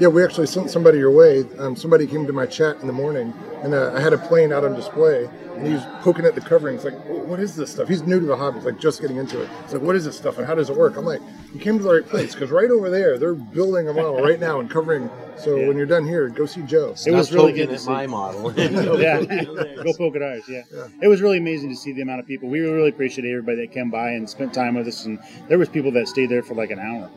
Yeah, 0.00 0.08
we 0.08 0.24
actually 0.24 0.46
sent 0.46 0.70
somebody 0.70 0.98
your 0.98 1.10
way. 1.10 1.44
Um, 1.58 1.76
somebody 1.76 2.06
came 2.06 2.26
to 2.26 2.32
my 2.32 2.46
chat 2.46 2.80
in 2.80 2.86
the 2.86 2.92
morning, 2.92 3.34
and 3.62 3.74
uh, 3.74 3.92
I 3.94 4.00
had 4.00 4.14
a 4.14 4.18
plane 4.18 4.50
out 4.50 4.64
on 4.64 4.74
display, 4.74 5.28
and 5.56 5.66
he 5.66 5.74
was 5.74 5.82
poking 6.02 6.24
at 6.24 6.34
the 6.34 6.40
covering. 6.40 6.76
It's 6.76 6.84
like, 6.84 6.94
what 7.04 7.38
is 7.38 7.54
this 7.54 7.72
stuff? 7.72 7.88
He's 7.88 8.04
new 8.04 8.20
to 8.20 8.26
the 8.26 8.36
hobby. 8.36 8.58
He's 8.58 8.64
like 8.64 8.78
just 8.78 9.02
getting 9.02 9.18
into 9.18 9.42
it. 9.42 9.50
It's 9.64 9.74
like, 9.74 9.82
what 9.82 9.94
is 9.94 10.06
this 10.06 10.16
stuff, 10.16 10.38
and 10.38 10.46
how 10.46 10.54
does 10.54 10.70
it 10.70 10.76
work? 10.76 10.96
I'm 10.96 11.04
like, 11.04 11.20
you 11.52 11.60
came 11.60 11.76
to 11.76 11.84
the 11.84 11.92
right 11.92 12.06
place 12.06 12.32
because 12.32 12.50
right 12.50 12.70
over 12.70 12.88
there, 12.88 13.18
they're 13.18 13.34
building 13.34 13.88
a 13.88 13.92
model 13.92 14.22
right 14.22 14.40
now 14.40 14.60
and 14.60 14.70
covering. 14.70 15.10
So 15.38 15.56
when 15.66 15.76
you're 15.76 15.86
done 15.86 16.06
here, 16.06 16.28
go 16.28 16.46
see 16.46 16.62
Joe. 16.62 16.94
It 17.06 17.12
was 17.12 17.32
really 17.32 17.52
good 17.52 17.68
to 17.68 17.74
at 17.74 17.80
see. 17.80 17.90
my 17.90 18.06
model. 18.06 18.52
yeah, 19.00 19.22
go 19.22 19.92
poke 19.94 20.16
at 20.16 20.22
ours. 20.22 20.44
Yeah. 20.48 20.62
it 21.00 21.08
was 21.08 21.20
really 21.20 21.38
amazing 21.38 21.70
to 21.70 21.76
see 21.76 21.92
the 21.92 22.02
amount 22.02 22.20
of 22.20 22.26
people. 22.26 22.48
We 22.48 22.60
really 22.60 22.88
appreciate 22.88 23.28
everybody 23.28 23.66
that 23.66 23.72
came 23.72 23.90
by 23.90 24.10
and 24.10 24.28
spent 24.28 24.52
time 24.52 24.74
with 24.74 24.86
us. 24.88 25.04
And 25.04 25.18
there 25.48 25.58
was 25.58 25.68
people 25.68 25.92
that 25.92 26.08
stayed 26.08 26.30
there 26.30 26.42
for 26.42 26.54
like 26.54 26.70
an 26.70 26.78
hour, 26.78 27.10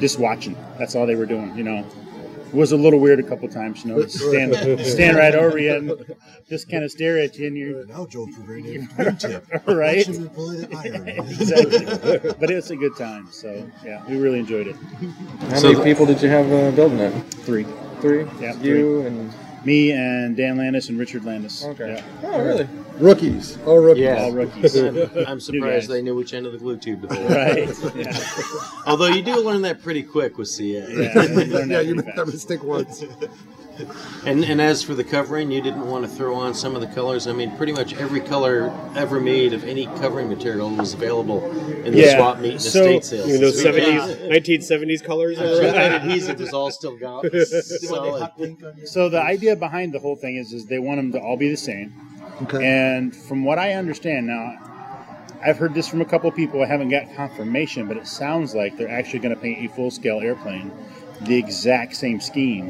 just 0.00 0.18
watching. 0.18 0.56
That's 0.78 0.94
all 0.94 1.06
they 1.06 1.14
were 1.16 1.26
doing. 1.26 1.56
You 1.56 1.64
know, 1.64 1.78
it 1.78 2.19
was 2.52 2.72
a 2.72 2.76
little 2.76 2.98
weird 3.00 3.20
a 3.20 3.22
couple 3.22 3.48
times. 3.48 3.84
You 3.84 3.92
know, 3.94 4.06
stand 4.06 4.54
stand 4.84 5.16
right 5.16 5.34
over 5.34 5.58
you 5.58 5.74
and 5.74 6.16
just 6.48 6.70
kind 6.70 6.84
of 6.84 6.90
stare 6.90 7.18
at 7.18 7.36
you, 7.36 7.46
and 7.46 7.56
you're 7.56 7.86
Now 7.86 8.06
Joe's 8.06 8.34
providing 8.34 8.88
a. 8.98 9.42
Right. 9.66 9.98
Actually, 10.00 10.28
pull 10.30 10.50
it 10.50 10.74
iron. 10.74 11.08
exactly. 11.08 12.32
But 12.40 12.50
it's 12.50 12.70
a 12.70 12.76
good 12.76 12.96
time. 12.96 13.28
So 13.30 13.70
yeah, 13.84 14.02
we 14.08 14.16
really 14.16 14.38
enjoyed 14.40 14.66
it. 14.68 14.76
How 15.50 15.56
So 15.56 15.62
many 15.68 15.74
the- 15.76 15.84
people 15.84 16.06
did 16.06 16.20
you 16.22 16.28
have 16.28 16.46
uh, 16.52 16.70
building 16.72 16.98
it? 16.98 17.12
Three, 17.46 17.66
Three. 18.00 18.26
Yeah, 18.40 18.54
You 18.60 19.02
and 19.02 19.32
me 19.64 19.92
and 19.92 20.36
Dan 20.36 20.56
Landis 20.56 20.88
and 20.88 20.98
Richard 20.98 21.24
Landis. 21.24 21.64
okay. 21.64 21.94
Yeah. 22.22 22.28
Oh, 22.30 22.42
really? 22.44 22.68
Rookies, 23.00 23.58
all 23.66 23.78
rookies. 23.78 24.02
Yeah. 24.02 24.22
All 24.22 24.32
rookies. 24.32 24.76
I'm, 24.76 24.96
I'm 25.26 25.40
surprised 25.48 25.88
they 25.90 26.02
knew 26.02 26.14
which 26.14 26.34
end 26.34 26.46
of 26.46 26.52
the 26.52 26.58
glue 26.58 26.76
tube 26.76 27.08
to 27.08 27.14
hold. 27.14 27.30
right. 27.30 27.68
Yeah. 27.96 28.18
Although 28.86 29.08
you 29.08 29.22
do 29.22 29.36
learn 29.36 29.62
that 29.62 29.82
pretty 29.82 30.02
quick 30.02 30.38
with 30.38 30.48
CA. 30.48 30.86
Yeah, 30.88 31.22
Yeah, 31.64 31.80
you 31.80 31.94
pretty 31.94 32.06
made 32.06 32.16
that 32.16 32.26
mistake 32.26 32.62
once. 32.62 33.02
And 34.26 34.44
and 34.44 34.60
as 34.60 34.82
for 34.82 34.94
the 34.94 35.02
covering, 35.04 35.50
you 35.50 35.62
didn't 35.62 35.86
want 35.86 36.04
to 36.04 36.10
throw 36.10 36.34
on 36.34 36.52
some 36.54 36.74
of 36.74 36.82
the 36.82 36.86
colors. 36.88 37.26
I 37.26 37.32
mean, 37.32 37.56
pretty 37.56 37.72
much 37.72 37.94
every 37.94 38.20
color 38.20 38.70
ever 38.94 39.18
made 39.18 39.54
of 39.54 39.64
any 39.64 39.86
covering 39.86 40.28
material 40.28 40.68
was 40.68 40.92
available 40.92 41.50
in 41.84 41.92
the 41.92 41.98
Yeah, 42.00 42.16
swap 42.18 42.38
meet 42.40 42.52
and 42.52 42.62
so- 42.62 42.80
estate 42.80 43.04
sales. 43.04 43.26
You 43.28 43.32
mean 43.34 43.42
those 43.42 43.64
70s, 43.64 44.28
1970s 44.28 45.02
colors? 45.02 45.38
I'm 45.38 45.46
sure 45.46 45.62
that 45.72 46.02
adhesive 46.02 46.38
was 46.40 46.52
all 46.52 46.70
still 46.70 46.96
gone. 46.98 47.22
So 48.84 49.08
the 49.08 49.22
idea 49.22 49.56
behind 49.56 49.94
the 49.94 49.98
whole 49.98 50.16
thing 50.16 50.36
is, 50.36 50.52
is 50.52 50.66
they 50.66 50.78
want 50.78 50.98
them 50.98 51.12
to 51.12 51.18
all 51.20 51.38
be 51.38 51.48
the 51.48 51.56
same. 51.56 51.94
Okay. 52.42 52.64
And 52.64 53.14
from 53.14 53.44
what 53.44 53.58
I 53.58 53.74
understand 53.74 54.26
now, 54.26 54.56
I've 55.42 55.56
heard 55.58 55.74
this 55.74 55.88
from 55.88 56.00
a 56.00 56.04
couple 56.04 56.30
people. 56.32 56.62
I 56.62 56.66
haven't 56.66 56.90
got 56.90 57.14
confirmation, 57.14 57.86
but 57.88 57.96
it 57.96 58.06
sounds 58.06 58.54
like 58.54 58.76
they're 58.76 58.90
actually 58.90 59.20
going 59.20 59.34
to 59.34 59.40
paint 59.40 59.64
a 59.70 59.74
full-scale 59.74 60.20
airplane, 60.20 60.70
the 61.22 61.36
exact 61.36 61.96
same 61.96 62.20
scheme, 62.20 62.68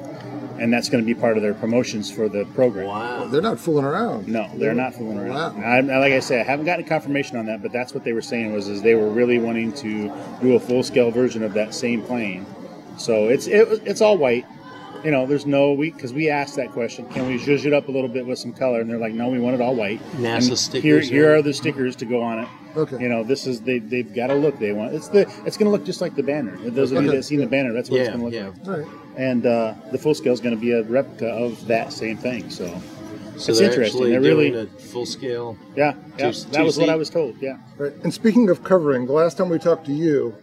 and 0.58 0.72
that's 0.72 0.88
going 0.88 1.02
to 1.02 1.06
be 1.06 1.18
part 1.18 1.36
of 1.36 1.42
their 1.42 1.54
promotions 1.54 2.10
for 2.12 2.28
the 2.28 2.44
program. 2.46 2.86
Wow. 2.86 3.26
They're 3.26 3.42
not 3.42 3.58
fooling 3.58 3.84
around. 3.84 4.28
No, 4.28 4.48
they're 4.56 4.74
not 4.74 4.94
fooling 4.94 5.18
around. 5.18 5.56
Wow. 5.60 5.64
I, 5.64 5.78
I- 5.78 5.98
like 5.98 6.12
I 6.12 6.20
said, 6.20 6.40
I 6.40 6.48
haven't 6.48 6.66
gotten 6.66 6.84
confirmation 6.84 7.36
on 7.36 7.46
that, 7.46 7.60
but 7.62 7.72
that's 7.72 7.92
what 7.92 8.04
they 8.04 8.12
were 8.12 8.22
saying 8.22 8.52
was 8.52 8.68
is 8.68 8.82
they 8.82 8.94
were 8.94 9.10
really 9.10 9.38
wanting 9.38 9.72
to 9.74 10.12
do 10.40 10.54
a 10.54 10.60
full 10.60 10.82
scale 10.84 11.10
version 11.10 11.42
of 11.42 11.54
that 11.54 11.74
same 11.74 12.02
plane. 12.02 12.46
So 12.98 13.28
it's 13.28 13.46
it, 13.46 13.82
it's 13.86 14.00
all 14.00 14.16
white. 14.18 14.46
You 15.04 15.10
know, 15.10 15.24
there's 15.26 15.46
no 15.46 15.72
we 15.72 15.90
because 15.90 16.12
we 16.12 16.28
asked 16.28 16.56
that 16.56 16.72
question. 16.72 17.08
Can 17.08 17.26
we 17.26 17.38
zhuzh 17.38 17.64
it 17.64 17.72
up 17.72 17.88
a 17.88 17.90
little 17.90 18.08
bit 18.08 18.26
with 18.26 18.38
some 18.38 18.52
color? 18.52 18.80
And 18.80 18.90
they're 18.90 18.98
like, 18.98 19.14
no, 19.14 19.28
we 19.30 19.38
want 19.38 19.54
it 19.54 19.60
all 19.62 19.74
white. 19.74 20.00
NASA 20.12 20.48
And 20.50 20.58
stickers, 20.58 21.08
Here, 21.08 21.22
here 21.22 21.36
are 21.36 21.42
the 21.42 21.54
stickers 21.54 21.96
to 21.96 22.04
go 22.04 22.20
on 22.20 22.40
it. 22.40 22.48
Okay. 22.76 23.00
You 23.00 23.08
know, 23.08 23.24
this 23.24 23.46
is 23.46 23.62
they 23.62 23.78
they've 23.78 24.14
got 24.14 24.30
a 24.30 24.34
look 24.34 24.58
they 24.58 24.72
want. 24.72 24.94
It's 24.94 25.08
the 25.08 25.22
it's 25.46 25.56
going 25.56 25.66
to 25.66 25.70
look 25.70 25.84
just 25.84 26.00
like 26.00 26.14
the 26.16 26.22
banner. 26.22 26.56
Those 26.70 26.92
of 26.92 27.02
you 27.02 27.10
that 27.12 27.24
seen 27.24 27.40
the 27.40 27.46
banner, 27.46 27.72
that's 27.72 27.88
what 27.90 28.00
it's 28.00 28.10
going 28.10 28.20
to 28.20 28.24
look 28.26 28.34
yeah. 28.34 28.48
like. 28.48 28.68
All 28.68 28.84
right. 28.84 29.00
And 29.16 29.46
uh, 29.46 29.74
the 29.90 29.98
full 29.98 30.14
scale 30.14 30.32
is 30.32 30.40
going 30.40 30.54
to 30.54 30.60
be 30.60 30.72
a 30.72 30.82
replica 30.82 31.28
of 31.28 31.66
that 31.66 31.92
same 31.92 32.16
thing. 32.18 32.50
So 32.50 32.66
So 33.38 33.52
It's 33.52 33.58
they're 33.58 33.68
interesting. 33.70 33.82
actually 33.84 34.10
They're 34.10 34.20
doing 34.20 34.52
really- 34.52 34.62
a 34.64 34.66
full 34.66 35.06
scale. 35.06 35.56
yeah, 35.74 35.94
yeah, 36.18 36.30
Two- 36.30 36.50
that 36.50 36.62
was 36.64 36.78
what? 36.78 36.90
I 36.90 36.96
was 36.96 37.08
told. 37.08 37.40
Yeah. 37.40 37.56
Right. 37.78 37.92
And 38.04 38.12
speaking 38.12 38.50
of 38.50 38.62
covering, 38.64 39.06
the 39.06 39.14
last 39.14 39.38
time 39.38 39.48
we 39.48 39.58
talked 39.58 39.86
to 39.86 39.92
you, 39.92 40.34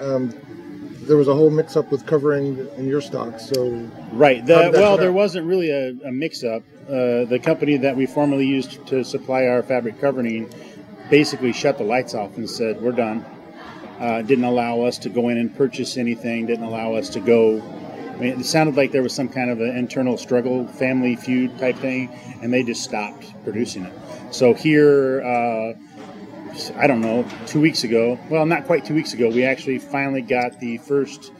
um, 0.00 0.34
there 1.10 1.16
was 1.16 1.26
a 1.26 1.34
whole 1.34 1.50
mix-up 1.50 1.90
with 1.90 2.06
covering 2.06 2.68
in 2.76 2.86
your 2.86 3.00
stock. 3.00 3.40
So 3.40 3.68
Right. 4.12 4.46
The, 4.46 4.70
well, 4.72 4.96
there 4.96 5.08
out? 5.08 5.14
wasn't 5.14 5.44
really 5.44 5.68
a, 5.68 5.88
a 6.06 6.12
mix-up. 6.12 6.62
Uh, 6.86 7.24
the 7.24 7.40
company 7.42 7.76
that 7.78 7.96
we 7.96 8.06
formerly 8.06 8.46
used 8.46 8.86
to 8.86 9.02
supply 9.02 9.46
our 9.46 9.60
fabric 9.64 10.00
covering 10.00 10.48
basically 11.10 11.52
shut 11.52 11.78
the 11.78 11.84
lights 11.84 12.14
off 12.14 12.36
and 12.36 12.48
said, 12.48 12.80
"We're 12.80 12.92
done." 12.92 13.24
Uh, 13.98 14.22
didn't 14.22 14.44
allow 14.44 14.82
us 14.82 14.98
to 14.98 15.08
go 15.08 15.30
in 15.30 15.36
and 15.36 15.52
purchase 15.56 15.96
anything. 15.96 16.46
Didn't 16.46 16.64
allow 16.64 16.94
us 16.94 17.08
to 17.10 17.20
go. 17.20 17.60
I 17.60 18.16
mean, 18.20 18.40
it 18.40 18.44
sounded 18.46 18.76
like 18.76 18.92
there 18.92 19.02
was 19.02 19.12
some 19.12 19.28
kind 19.28 19.50
of 19.50 19.60
an 19.60 19.76
internal 19.76 20.16
struggle, 20.16 20.68
family 20.68 21.16
feud 21.16 21.58
type 21.58 21.76
thing, 21.78 22.08
and 22.40 22.52
they 22.52 22.62
just 22.62 22.84
stopped 22.84 23.34
producing 23.42 23.84
it. 23.84 23.92
So 24.30 24.54
here, 24.54 25.22
uh, 25.22 25.74
I 26.76 26.86
don't 26.86 27.00
know, 27.00 27.26
two 27.46 27.60
weeks 27.60 27.84
ago. 27.84 28.18
Well, 28.28 28.46
not 28.46 28.66
quite 28.66 28.84
two 28.84 28.94
weeks 28.94 29.12
ago. 29.12 29.28
We 29.28 29.44
actually 29.44 29.78
finally 29.78 30.22
got 30.22 30.58
the 30.60 30.78
first 30.78 31.32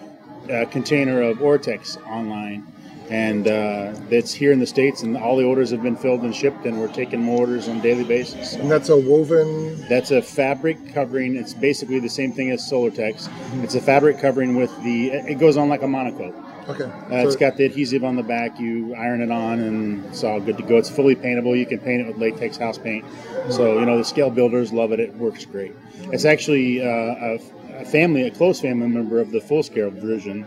uh, 0.50 0.64
container 0.66 1.22
of 1.22 1.38
Oratex 1.38 2.00
online, 2.06 2.66
and 3.10 3.48
uh, 3.48 3.92
it's 4.10 4.32
here 4.32 4.52
in 4.52 4.58
the 4.58 4.66
states, 4.66 5.02
and 5.02 5.16
all 5.16 5.36
the 5.36 5.44
orders 5.44 5.70
have 5.70 5.82
been 5.82 5.96
filled 5.96 6.22
and 6.22 6.34
shipped, 6.34 6.64
and 6.64 6.80
we're 6.80 6.92
taking 6.92 7.20
more 7.20 7.40
orders 7.40 7.68
on 7.68 7.78
a 7.78 7.82
daily 7.82 8.04
basis. 8.04 8.54
and 8.54 8.70
that's 8.70 8.88
a 8.88 8.96
woven. 8.96 9.80
That's 9.88 10.10
a 10.10 10.22
fabric 10.22 10.94
covering. 10.94 11.36
It's 11.36 11.54
basically 11.54 11.98
the 12.00 12.08
same 12.08 12.32
thing 12.32 12.50
as 12.50 12.68
Solartex. 12.70 13.28
It's 13.64 13.74
a 13.74 13.80
fabric 13.80 14.18
covering 14.18 14.56
with 14.56 14.70
the. 14.82 15.10
It 15.10 15.38
goes 15.38 15.56
on 15.56 15.68
like 15.68 15.82
a 15.82 15.86
MonoKote. 15.86 16.49
Okay. 16.70 16.84
Uh, 16.84 17.24
it's 17.24 17.34
So- 17.34 17.40
got 17.40 17.56
the 17.56 17.64
adhesive 17.64 18.04
on 18.04 18.16
the 18.16 18.22
back. 18.22 18.58
You 18.60 18.94
iron 18.94 19.20
it 19.20 19.30
on, 19.30 19.60
and 19.60 20.04
it's 20.06 20.22
all 20.24 20.40
good 20.40 20.56
to 20.58 20.62
go. 20.62 20.76
It's 20.76 20.90
fully 20.90 21.14
paintable. 21.14 21.54
You 21.56 21.66
can 21.66 21.78
paint 21.78 22.02
it 22.02 22.06
with 22.06 22.18
latex 22.18 22.56
house 22.56 22.78
paint. 22.78 23.04
So 23.48 23.78
you 23.78 23.86
know 23.86 23.98
the 23.98 24.04
scale 24.04 24.30
builders 24.30 24.72
love 24.72 24.92
it. 24.92 25.00
It 25.00 25.14
works 25.16 25.44
great. 25.44 25.72
It's 26.12 26.24
actually 26.24 26.80
uh, 26.82 26.86
a, 26.88 27.38
a 27.80 27.84
family, 27.84 28.22
a 28.26 28.30
close 28.30 28.60
family 28.60 28.88
member 28.88 29.20
of 29.20 29.30
the 29.32 29.40
full 29.40 29.62
scale 29.62 29.90
version, 29.90 30.42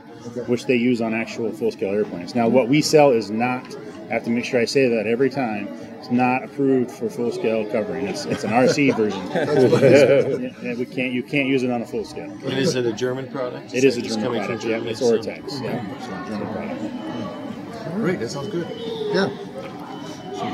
which 0.48 0.66
they 0.66 0.76
use 0.76 1.02
on 1.02 1.14
actual 1.14 1.52
full 1.52 1.72
scale 1.72 1.94
airplanes. 1.94 2.36
Now, 2.36 2.48
what 2.48 2.68
we 2.70 2.82
sell 2.82 3.12
is 3.12 3.30
not. 3.30 3.76
I 4.14 4.18
have 4.18 4.26
to 4.26 4.30
make 4.30 4.46
sure 4.46 4.60
I 4.60 4.66
say 4.66 4.88
that 4.90 5.08
every 5.08 5.32
time. 5.32 5.68
It's 5.98 6.12
not 6.12 6.44
approved 6.44 6.92
for 6.92 7.10
full 7.10 7.32
scale 7.32 7.66
covering. 7.72 8.06
It's, 8.08 8.26
it's 8.26 8.44
an 8.44 8.52
RC 8.52 8.96
version. 8.98 9.26
Yeah, 9.32 10.52
yeah, 10.62 10.76
we 10.78 10.86
can't. 10.86 11.12
You 11.14 11.24
can't 11.24 11.48
use 11.48 11.64
it 11.64 11.72
on 11.72 11.82
a 11.82 11.86
full 11.88 12.06
scale. 12.06 12.30
And 12.30 12.44
is 12.54 12.76
it 12.76 12.86
a 12.86 12.94
German 12.94 13.28
product? 13.32 13.74
It 13.74 13.84
is 13.84 13.98
a 13.98 14.02
It's 14.02 14.10
German 14.10 14.24
coming 14.24 14.40
product. 14.42 14.62
from 14.62 14.70
Yeah, 14.70 14.78
Germany, 14.78 14.92
it's 14.92 15.00
so- 15.00 15.18
Oratex. 15.18 15.64
Yeah, 15.64 16.28
German 16.28 16.54
product. 16.54 17.96
Great, 17.96 18.20
that 18.20 18.30
sounds 18.30 18.50
good. 18.50 18.68
Yeah. 19.16 19.30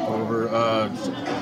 Over. 0.08 0.48
Uh, 0.50 0.96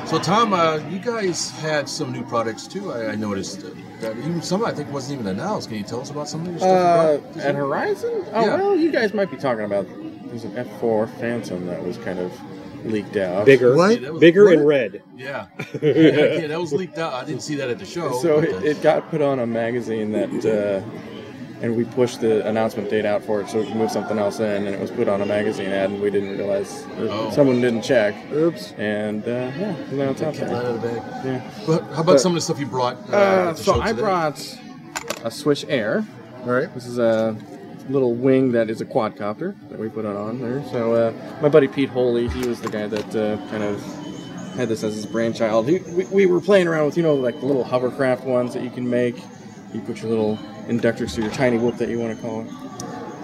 so, 0.05 0.17
Tom, 0.17 0.53
uh, 0.53 0.77
you 0.89 0.97
guys 0.99 1.51
had 1.51 1.87
some 1.87 2.11
new 2.11 2.23
products 2.23 2.65
too. 2.65 2.91
I, 2.93 3.09
I 3.11 3.15
noticed 3.15 3.63
uh, 3.63 3.69
that 3.99 4.17
even 4.17 4.41
some 4.41 4.63
I 4.65 4.71
think 4.73 4.91
wasn't 4.91 5.19
even 5.19 5.27
announced. 5.27 5.67
Can 5.69 5.77
you 5.77 5.83
tell 5.83 5.99
us 6.01 6.09
about 6.09 6.29
some 6.29 6.41
of 6.41 6.47
your 6.47 6.57
stuff? 6.59 6.69
Uh, 6.69 7.11
you 7.11 7.17
brought 7.19 7.33
this 7.33 7.43
at? 7.45 7.55
Horizon? 7.55 8.25
Oh, 8.33 8.45
Yeah. 8.45 8.55
well, 8.55 8.75
you 8.75 8.91
guys 8.91 9.13
might 9.13 9.29
be 9.29 9.37
talking 9.37 9.65
about. 9.65 9.85
There's 10.29 10.43
an 10.43 10.51
F4 10.53 11.09
Phantom 11.19 11.65
that 11.67 11.83
was 11.83 11.97
kind 11.97 12.19
of 12.19 12.31
leaked 12.85 13.17
out. 13.17 13.45
Bigger, 13.45 13.75
What? 13.75 14.01
That 14.01 14.13
was- 14.13 14.19
bigger 14.21 14.45
What? 14.45 14.53
and 14.53 14.67
red. 14.67 15.01
Yeah. 15.15 15.47
yeah, 15.81 15.91
yeah, 15.91 16.47
that 16.47 16.59
was 16.59 16.73
leaked 16.73 16.97
out. 16.97 17.13
I 17.13 17.25
didn't 17.25 17.41
see 17.41 17.55
that 17.55 17.69
at 17.69 17.79
the 17.79 17.85
show. 17.85 18.11
So 18.21 18.39
but, 18.41 18.49
it, 18.49 18.55
uh, 18.55 18.59
it 18.59 18.81
got 18.81 19.09
put 19.09 19.21
on 19.21 19.39
a 19.39 19.47
magazine 19.47 20.11
that, 20.13 20.29
uh, 20.45 20.87
and 21.61 21.75
we 21.75 21.85
pushed 21.85 22.21
the 22.21 22.47
announcement 22.47 22.89
date 22.89 23.03
out 23.05 23.23
for 23.23 23.41
it 23.41 23.49
so 23.49 23.59
we 23.59 23.65
could 23.65 23.75
move 23.75 23.89
something 23.91 24.19
else 24.19 24.39
in, 24.39 24.65
and 24.67 24.75
it 24.75 24.79
was 24.79 24.91
put 24.91 25.07
on 25.09 25.21
a 25.21 25.25
magazine 25.25 25.69
ad, 25.69 25.89
and 25.89 25.99
we 26.01 26.11
didn't 26.11 26.37
realize 26.37 26.85
Oh. 26.99 27.31
someone 27.31 27.59
didn't 27.61 27.81
check, 27.81 28.13
Oops. 28.31 28.73
and 28.77 29.23
uh, 29.23 29.51
yeah, 29.57 29.75
now 29.91 30.09
it's 30.11 30.21
out 30.21 30.35
kept 30.35 30.49
that 30.49 30.49
there. 30.49 30.55
out 30.57 30.65
of 30.65 30.81
the 30.81 30.87
bag. 30.87 31.01
Yeah. 31.25 31.51
But 31.65 31.81
how 31.85 31.93
about 32.01 32.05
But- 32.05 32.19
some 32.21 32.31
of 32.33 32.35
the 32.35 32.41
stuff 32.41 32.59
you 32.59 32.67
brought? 32.67 32.97
Uh, 33.11 33.15
Uh, 33.15 33.49
at 33.49 33.57
the 33.57 33.63
so 33.63 33.73
show 33.73 33.81
I 33.81 33.87
today? 33.87 34.01
brought 34.01 34.57
a 35.23 35.31
Swish 35.31 35.65
Air. 35.67 36.05
All 36.45 36.53
right. 36.53 36.71
This 36.75 36.85
is 36.85 36.99
a 36.99 37.35
little 37.89 38.13
wing 38.13 38.51
that 38.53 38.69
is 38.69 38.81
a 38.81 38.85
quadcopter 38.85 39.55
that 39.69 39.79
we 39.79 39.89
put 39.89 40.05
it 40.05 40.15
on 40.15 40.39
there. 40.39 40.63
So 40.71 40.93
uh, 40.93 41.13
my 41.41 41.49
buddy 41.49 41.67
Pete 41.67 41.89
Holy, 41.89 42.27
he 42.29 42.47
was 42.47 42.59
the 42.61 42.69
guy 42.69 42.87
that 42.87 43.15
uh, 43.15 43.37
kind 43.49 43.63
of 43.63 43.81
had 44.55 44.69
this 44.69 44.83
as 44.83 44.95
his 44.95 45.05
brainchild. 45.05 45.67
He, 45.69 45.79
we, 45.79 46.05
we 46.05 46.25
were 46.25 46.41
playing 46.41 46.67
around 46.67 46.85
with 46.85 46.97
you 46.97 47.03
know 47.03 47.15
like 47.15 47.39
the 47.39 47.45
little 47.45 47.63
hovercraft 47.63 48.23
ones 48.25 48.53
that 48.53 48.63
you 48.63 48.69
can 48.69 48.89
make. 48.89 49.15
You 49.73 49.81
put 49.81 50.01
your 50.01 50.09
little 50.09 50.37
Inductrix 50.67 51.17
or 51.17 51.21
your 51.21 51.31
tiny 51.31 51.57
whoop 51.57 51.77
that 51.77 51.89
you 51.89 51.99
want 51.99 52.15
to 52.15 52.21
call 52.21 52.41
it 52.41 52.47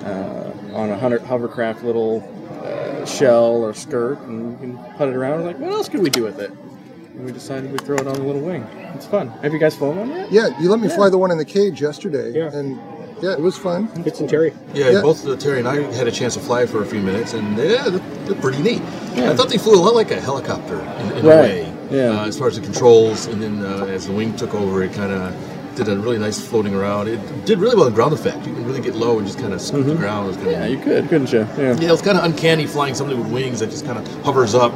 uh, 0.06 0.76
on 0.76 0.90
a 0.90 0.98
hundred 0.98 1.22
hovercraft 1.22 1.84
little 1.84 2.22
uh, 2.64 3.06
shell 3.06 3.64
or 3.64 3.74
skirt, 3.74 4.20
and 4.22 4.52
you 4.52 4.58
can 4.58 4.94
put 4.96 5.10
it 5.10 5.16
around. 5.16 5.40
We're 5.42 5.48
like, 5.48 5.60
what 5.60 5.72
else 5.72 5.90
could 5.90 6.02
we 6.02 6.10
do 6.10 6.24
with 6.24 6.40
it? 6.40 6.52
And 6.52 7.26
we 7.26 7.32
decided 7.32 7.72
we'd 7.72 7.82
throw 7.82 7.98
it 7.98 8.08
on 8.08 8.16
a 8.16 8.24
little 8.24 8.42
wing. 8.42 8.64
It's 8.96 9.06
fun. 9.06 9.30
Have 9.42 9.54
you 9.54 9.60
guys 9.60 9.76
flown 9.76 9.98
one 9.98 10.10
yet? 10.10 10.32
Yeah, 10.32 10.60
you 10.60 10.70
let 10.70 10.80
me 10.80 10.90
fly 10.90 11.10
the 11.10 11.18
one 11.18 11.32
in 11.32 11.38
the 11.38 11.46
cage 11.46 11.82
yesterday, 11.82 12.32
Yeah. 12.32 12.52
and 12.54 12.80
yeah, 13.24 13.32
it 13.34 13.40
was 13.40 13.58
fun. 13.58 13.88
Fitz 14.04 14.20
and 14.20 14.30
Terry. 14.30 14.54
Yeah, 14.74 14.90
Yeah. 14.90 15.02
both 15.02 15.26
uh, 15.26 15.36
Terry 15.38 15.60
and 15.60 15.68
I 15.68 15.76
had 15.94 16.08
a 16.08 16.12
chance 16.12 16.34
to 16.34 16.42
fly 16.42 16.66
for 16.66 16.82
a 16.84 16.86
few 16.86 17.00
minutes, 17.00 17.34
and 17.34 17.58
yeah, 17.58 17.88
they're, 17.90 18.00
they're 18.26 18.42
pretty 18.42 18.62
neat. 18.62 18.82
I 19.16 19.34
thought 19.36 19.50
they 19.50 19.58
flew 19.58 19.76
a 19.76 19.82
lot 19.82 19.96
like 19.96 20.12
a 20.12 20.20
helicopter 20.20 20.80
in, 20.82 21.12
in 21.18 21.26
Right. 21.26 21.38
a 21.38 21.42
way, 21.42 21.74
Yeah. 21.90 22.22
uh, 22.22 22.26
as 22.28 22.38
far 22.38 22.48
as 22.50 22.56
the 22.56 22.62
controls. 22.62 23.28
And 23.28 23.42
then 23.42 23.64
uh, 23.66 23.86
as 23.86 24.08
the 24.08 24.14
wing 24.14 24.36
took 24.36 24.54
over, 24.54 24.84
it 24.84 24.94
kind 24.94 25.14
of 25.14 25.34
did 25.76 25.88
a 25.88 25.96
really 25.98 26.20
nice 26.20 26.40
floating 26.46 26.76
around. 26.76 27.08
It 27.08 27.46
did 27.46 27.60
really 27.60 27.76
well 27.76 27.88
in 27.88 27.94
ground 27.94 28.14
effect. 28.14 28.46
You 28.46 28.54
can 28.54 28.66
really 28.66 28.82
get 28.82 28.94
low 28.96 29.18
and 29.18 29.26
just 29.26 29.40
kind 29.40 29.54
of 29.54 29.62
scoop 29.62 29.86
the 29.88 29.96
ground. 29.96 30.26
It 30.26 30.28
was 30.28 30.38
kinda 30.38 30.52
Mm-hmm. 30.52 30.62
Yeah, 30.62 30.68
you 30.68 30.84
could, 30.84 31.10
couldn't 31.10 31.32
you? 31.32 31.48
Yeah. 31.58 31.76
Yeah, 31.80 31.92
was 31.92 32.02
kind 32.02 32.18
of 32.18 32.24
uncanny 32.26 32.68
flying 32.68 32.94
something 32.94 33.18
with 33.18 33.32
wings 33.32 33.60
that 33.62 33.70
just 33.72 33.86
kind 33.86 33.98
of 33.98 34.06
hovers 34.24 34.54
up. 34.54 34.74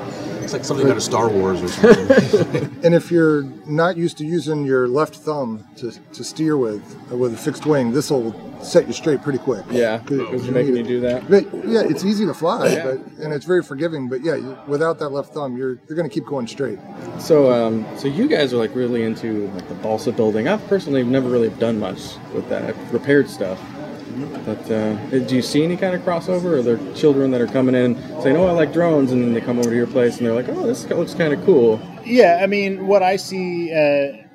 It's 0.47 0.53
like 0.53 0.63
something 0.63 0.89
out 0.89 0.95
of 0.95 1.03
Star 1.03 1.27
Wars 1.27 1.61
or 1.61 1.67
something. 1.67 2.73
And 2.85 2.95
if 2.95 3.11
you're 3.11 3.43
not 3.65 3.97
used 3.97 4.17
to 4.19 4.25
using 4.25 4.63
your 4.63 4.87
left 4.87 5.15
thumb 5.15 5.67
to, 5.75 5.91
to 6.13 6.23
steer 6.23 6.55
with 6.55 6.81
uh, 7.11 7.17
with 7.17 7.33
a 7.33 7.37
fixed 7.37 7.65
wing, 7.65 7.91
this 7.91 8.09
will 8.09 8.33
set 8.63 8.87
you 8.87 8.93
straight 8.93 9.21
pretty 9.21 9.39
quick. 9.39 9.65
Yeah, 9.69 10.01
Good- 10.05 10.21
it 10.21 10.31
was 10.31 10.45
you 10.45 10.53
making 10.53 10.75
need 10.75 10.85
you 10.87 10.87
do 10.87 10.99
that. 11.01 11.29
But 11.29 11.43
yeah, 11.67 11.81
it's 11.83 12.05
easy 12.05 12.25
to 12.25 12.33
fly, 12.33 12.69
Yeah. 12.69 12.85
but 12.85 13.23
and 13.25 13.33
it's 13.33 13.43
very 13.43 13.61
forgiving. 13.61 14.07
But 14.07 14.23
yeah, 14.23 14.35
you, 14.35 14.57
without 14.67 14.99
that 14.99 15.09
left 15.09 15.33
thumb, 15.33 15.57
you're 15.57 15.79
you're 15.89 15.97
going 15.97 16.07
to 16.09 16.13
keep 16.13 16.25
going 16.25 16.47
straight. 16.47 16.79
So, 17.19 17.51
um, 17.51 17.85
so 17.97 18.07
you 18.07 18.29
guys 18.29 18.53
are 18.53 18.57
like 18.57 18.73
really 18.73 19.03
into 19.03 19.49
like 19.49 19.67
the 19.67 19.75
balsa 19.75 20.13
building. 20.13 20.47
I've 20.47 20.65
personally 20.69 21.03
never 21.03 21.27
really 21.29 21.49
done 21.49 21.77
much 21.77 22.15
with 22.33 22.47
that. 22.47 22.63
I've 22.63 22.93
repaired 22.93 23.29
stuff. 23.29 23.59
But 24.17 24.71
uh, 24.71 24.95
do 25.09 25.35
you 25.35 25.41
see 25.41 25.63
any 25.63 25.77
kind 25.77 25.93
of 25.93 26.01
crossover? 26.01 26.57
Are 26.57 26.61
there 26.63 26.93
children 26.95 27.29
that 27.31 27.41
are 27.41 27.47
coming 27.47 27.75
in 27.75 27.95
saying, 28.21 28.35
"Oh, 28.35 28.47
I 28.47 28.51
like 28.51 28.73
drones," 28.73 29.11
and 29.11 29.21
then 29.21 29.33
they 29.33 29.41
come 29.41 29.59
over 29.59 29.69
to 29.69 29.75
your 29.75 29.87
place 29.87 30.17
and 30.17 30.25
they're 30.25 30.33
like, 30.33 30.49
"Oh, 30.49 30.65
this 30.65 30.89
looks 30.89 31.13
kind 31.13 31.33
of 31.33 31.43
cool." 31.45 31.79
Yeah, 32.03 32.39
I 32.41 32.47
mean, 32.47 32.87
what 32.87 33.03
I 33.03 33.15
see 33.17 33.71
uh, 33.71 34.25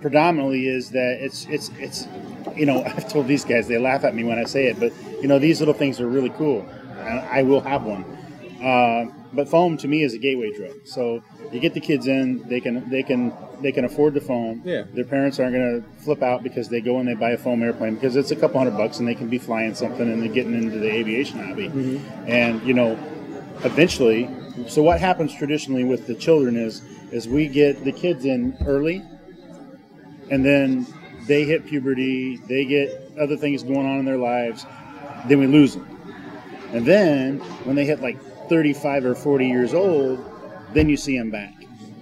predominantly 0.00 0.68
is 0.68 0.90
that 0.90 1.18
it's 1.20 1.46
it's 1.46 1.70
it's 1.78 2.06
you 2.54 2.66
know 2.66 2.84
I've 2.86 3.08
told 3.08 3.26
these 3.26 3.44
guys 3.44 3.66
they 3.66 3.78
laugh 3.78 4.04
at 4.04 4.14
me 4.14 4.22
when 4.22 4.38
I 4.38 4.44
say 4.44 4.66
it, 4.66 4.78
but 4.78 4.92
you 5.20 5.28
know 5.28 5.38
these 5.38 5.60
little 5.60 5.74
things 5.74 6.00
are 6.00 6.06
really 6.06 6.30
cool. 6.30 6.68
and 6.98 7.20
I 7.20 7.42
will 7.42 7.60
have 7.62 7.82
one. 7.84 8.04
Uh, 8.62 9.06
but 9.32 9.48
foam 9.48 9.76
to 9.78 9.88
me 9.88 10.02
is 10.02 10.14
a 10.14 10.18
gateway 10.18 10.52
drug. 10.56 10.86
So 10.86 11.22
you 11.52 11.60
get 11.60 11.74
the 11.74 11.80
kids 11.80 12.06
in, 12.06 12.46
they 12.48 12.60
can 12.60 12.88
they 12.88 13.02
can 13.02 13.32
they 13.60 13.72
can 13.72 13.84
afford 13.84 14.14
the 14.14 14.20
foam. 14.20 14.62
Yeah. 14.64 14.84
Their 14.92 15.04
parents 15.04 15.38
aren't 15.40 15.54
going 15.54 15.82
to 15.82 16.02
flip 16.02 16.22
out 16.22 16.42
because 16.42 16.68
they 16.68 16.80
go 16.80 16.98
and 16.98 17.08
they 17.08 17.14
buy 17.14 17.30
a 17.30 17.38
foam 17.38 17.62
airplane 17.62 17.94
because 17.94 18.16
it's 18.16 18.30
a 18.30 18.36
couple 18.36 18.58
hundred 18.58 18.76
bucks 18.76 18.98
and 18.98 19.08
they 19.08 19.14
can 19.14 19.28
be 19.28 19.38
flying 19.38 19.74
something 19.74 20.10
and 20.10 20.22
they're 20.22 20.32
getting 20.32 20.54
into 20.54 20.78
the 20.78 20.90
aviation 20.90 21.40
hobby. 21.40 21.66
And 22.26 22.62
you 22.62 22.74
know, 22.74 22.98
eventually 23.64 24.28
so 24.68 24.82
what 24.82 25.00
happens 25.00 25.34
traditionally 25.34 25.84
with 25.84 26.06
the 26.06 26.14
children 26.14 26.56
is 26.56 26.82
is 27.10 27.28
we 27.28 27.48
get 27.48 27.84
the 27.84 27.92
kids 27.92 28.24
in 28.24 28.56
early 28.66 29.02
and 30.30 30.44
then 30.44 30.86
they 31.26 31.44
hit 31.44 31.66
puberty 31.66 32.36
they 32.48 32.64
get 32.64 33.12
other 33.18 33.36
things 33.36 33.62
going 33.62 33.86
on 33.86 33.98
in 33.98 34.04
their 34.04 34.16
lives 34.16 34.66
then 35.26 35.38
we 35.38 35.46
lose 35.46 35.74
them 35.74 35.88
and 36.72 36.86
then 36.86 37.38
when 37.64 37.74
they 37.76 37.84
hit 37.84 38.00
like 38.00 38.18
35 38.48 39.04
or 39.06 39.14
40 39.14 39.46
years 39.46 39.74
old 39.74 40.24
then 40.72 40.88
you 40.88 40.96
see 40.96 41.16
them 41.16 41.30
back. 41.30 41.54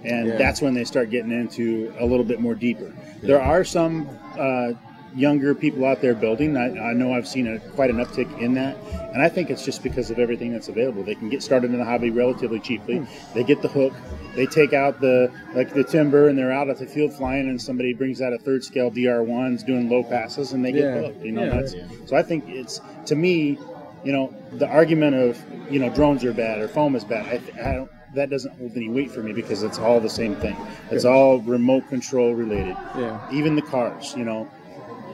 And 0.03 0.27
Yeah. 0.29 0.37
that's 0.37 0.59
when 0.61 0.73
they 0.73 0.83
start 0.83 1.11
getting 1.11 1.31
into 1.31 1.93
a 1.99 2.05
little 2.05 2.25
bit 2.25 2.39
more 2.39 2.55
deeper. 2.55 2.91
There 3.21 3.39
are 3.39 3.63
some 3.63 4.09
uh, 4.37 4.71
younger 5.15 5.53
people 5.53 5.85
out 5.85 6.01
there 6.01 6.15
building 6.15 6.57
I, 6.57 6.89
I 6.89 6.93
know 6.93 7.13
i've 7.13 7.27
seen 7.27 7.45
a, 7.45 7.59
quite 7.75 7.91
an 7.91 7.97
uptick 7.97 8.35
in 8.39 8.55
that. 8.55 8.75
And 9.13 9.21
i 9.21 9.29
think 9.29 9.51
it's 9.51 9.63
just 9.63 9.83
because 9.83 10.09
of 10.09 10.17
everything 10.17 10.51
that's 10.51 10.69
available. 10.69 11.03
They 11.03 11.13
can 11.13 11.29
get 11.29 11.43
started 11.43 11.71
in 11.71 11.77
the 11.77 11.85
hobby 11.85 12.09
relatively 12.09 12.59
cheaply. 12.59 13.05
They 13.35 13.43
get 13.43 13.61
the 13.61 13.67
hook. 13.67 13.93
They 14.35 14.47
take 14.47 14.73
out 14.73 14.99
the 15.01 15.31
like 15.53 15.71
the 15.71 15.83
timber 15.83 16.29
and 16.29 16.35
they're 16.37 16.51
out 16.51 16.67
at 16.67 16.79
the 16.79 16.87
field 16.87 17.13
flying 17.13 17.47
and 17.47 17.61
somebody 17.61 17.93
brings 17.93 18.23
out 18.23 18.33
a 18.33 18.39
third 18.39 18.63
scale 18.63 18.89
dr1s 18.89 19.63
doing 19.63 19.87
low 19.87 20.03
passes 20.03 20.53
and 20.53 20.65
they 20.65 20.71
get 20.71 20.81
Yeah. 20.81 21.01
hooked 21.01 21.23
you 21.23 21.31
know 21.31 21.43
Yeah. 21.43 21.59
that's 21.61 21.75
so 22.09 22.15
i 22.17 22.23
think 22.23 22.45
it's 22.47 22.81
to 23.05 23.15
me 23.15 23.59
you 24.03 24.11
know 24.11 24.33
the 24.53 24.67
argument 24.67 25.15
of 25.15 25.43
you 25.71 25.79
know 25.79 25.89
drones 25.89 26.23
are 26.23 26.33
bad 26.33 26.59
or 26.59 26.67
foam 26.67 26.95
is 26.95 27.03
bad 27.03 27.25
i, 27.25 27.69
I 27.69 27.73
don't 27.75 27.91
that 28.13 28.29
doesn't 28.29 28.55
hold 28.57 28.75
any 28.75 28.89
weight 28.89 29.11
for 29.11 29.21
me 29.21 29.33
because 29.33 29.63
it's 29.63 29.79
all 29.79 29.99
the 29.99 30.09
same 30.09 30.35
thing. 30.35 30.55
It's 30.91 31.05
all 31.05 31.39
remote 31.39 31.87
control 31.89 32.33
related. 32.33 32.77
Yeah. 32.95 33.19
even 33.31 33.55
the 33.55 33.61
cars 33.61 34.13
you 34.15 34.23
know 34.23 34.49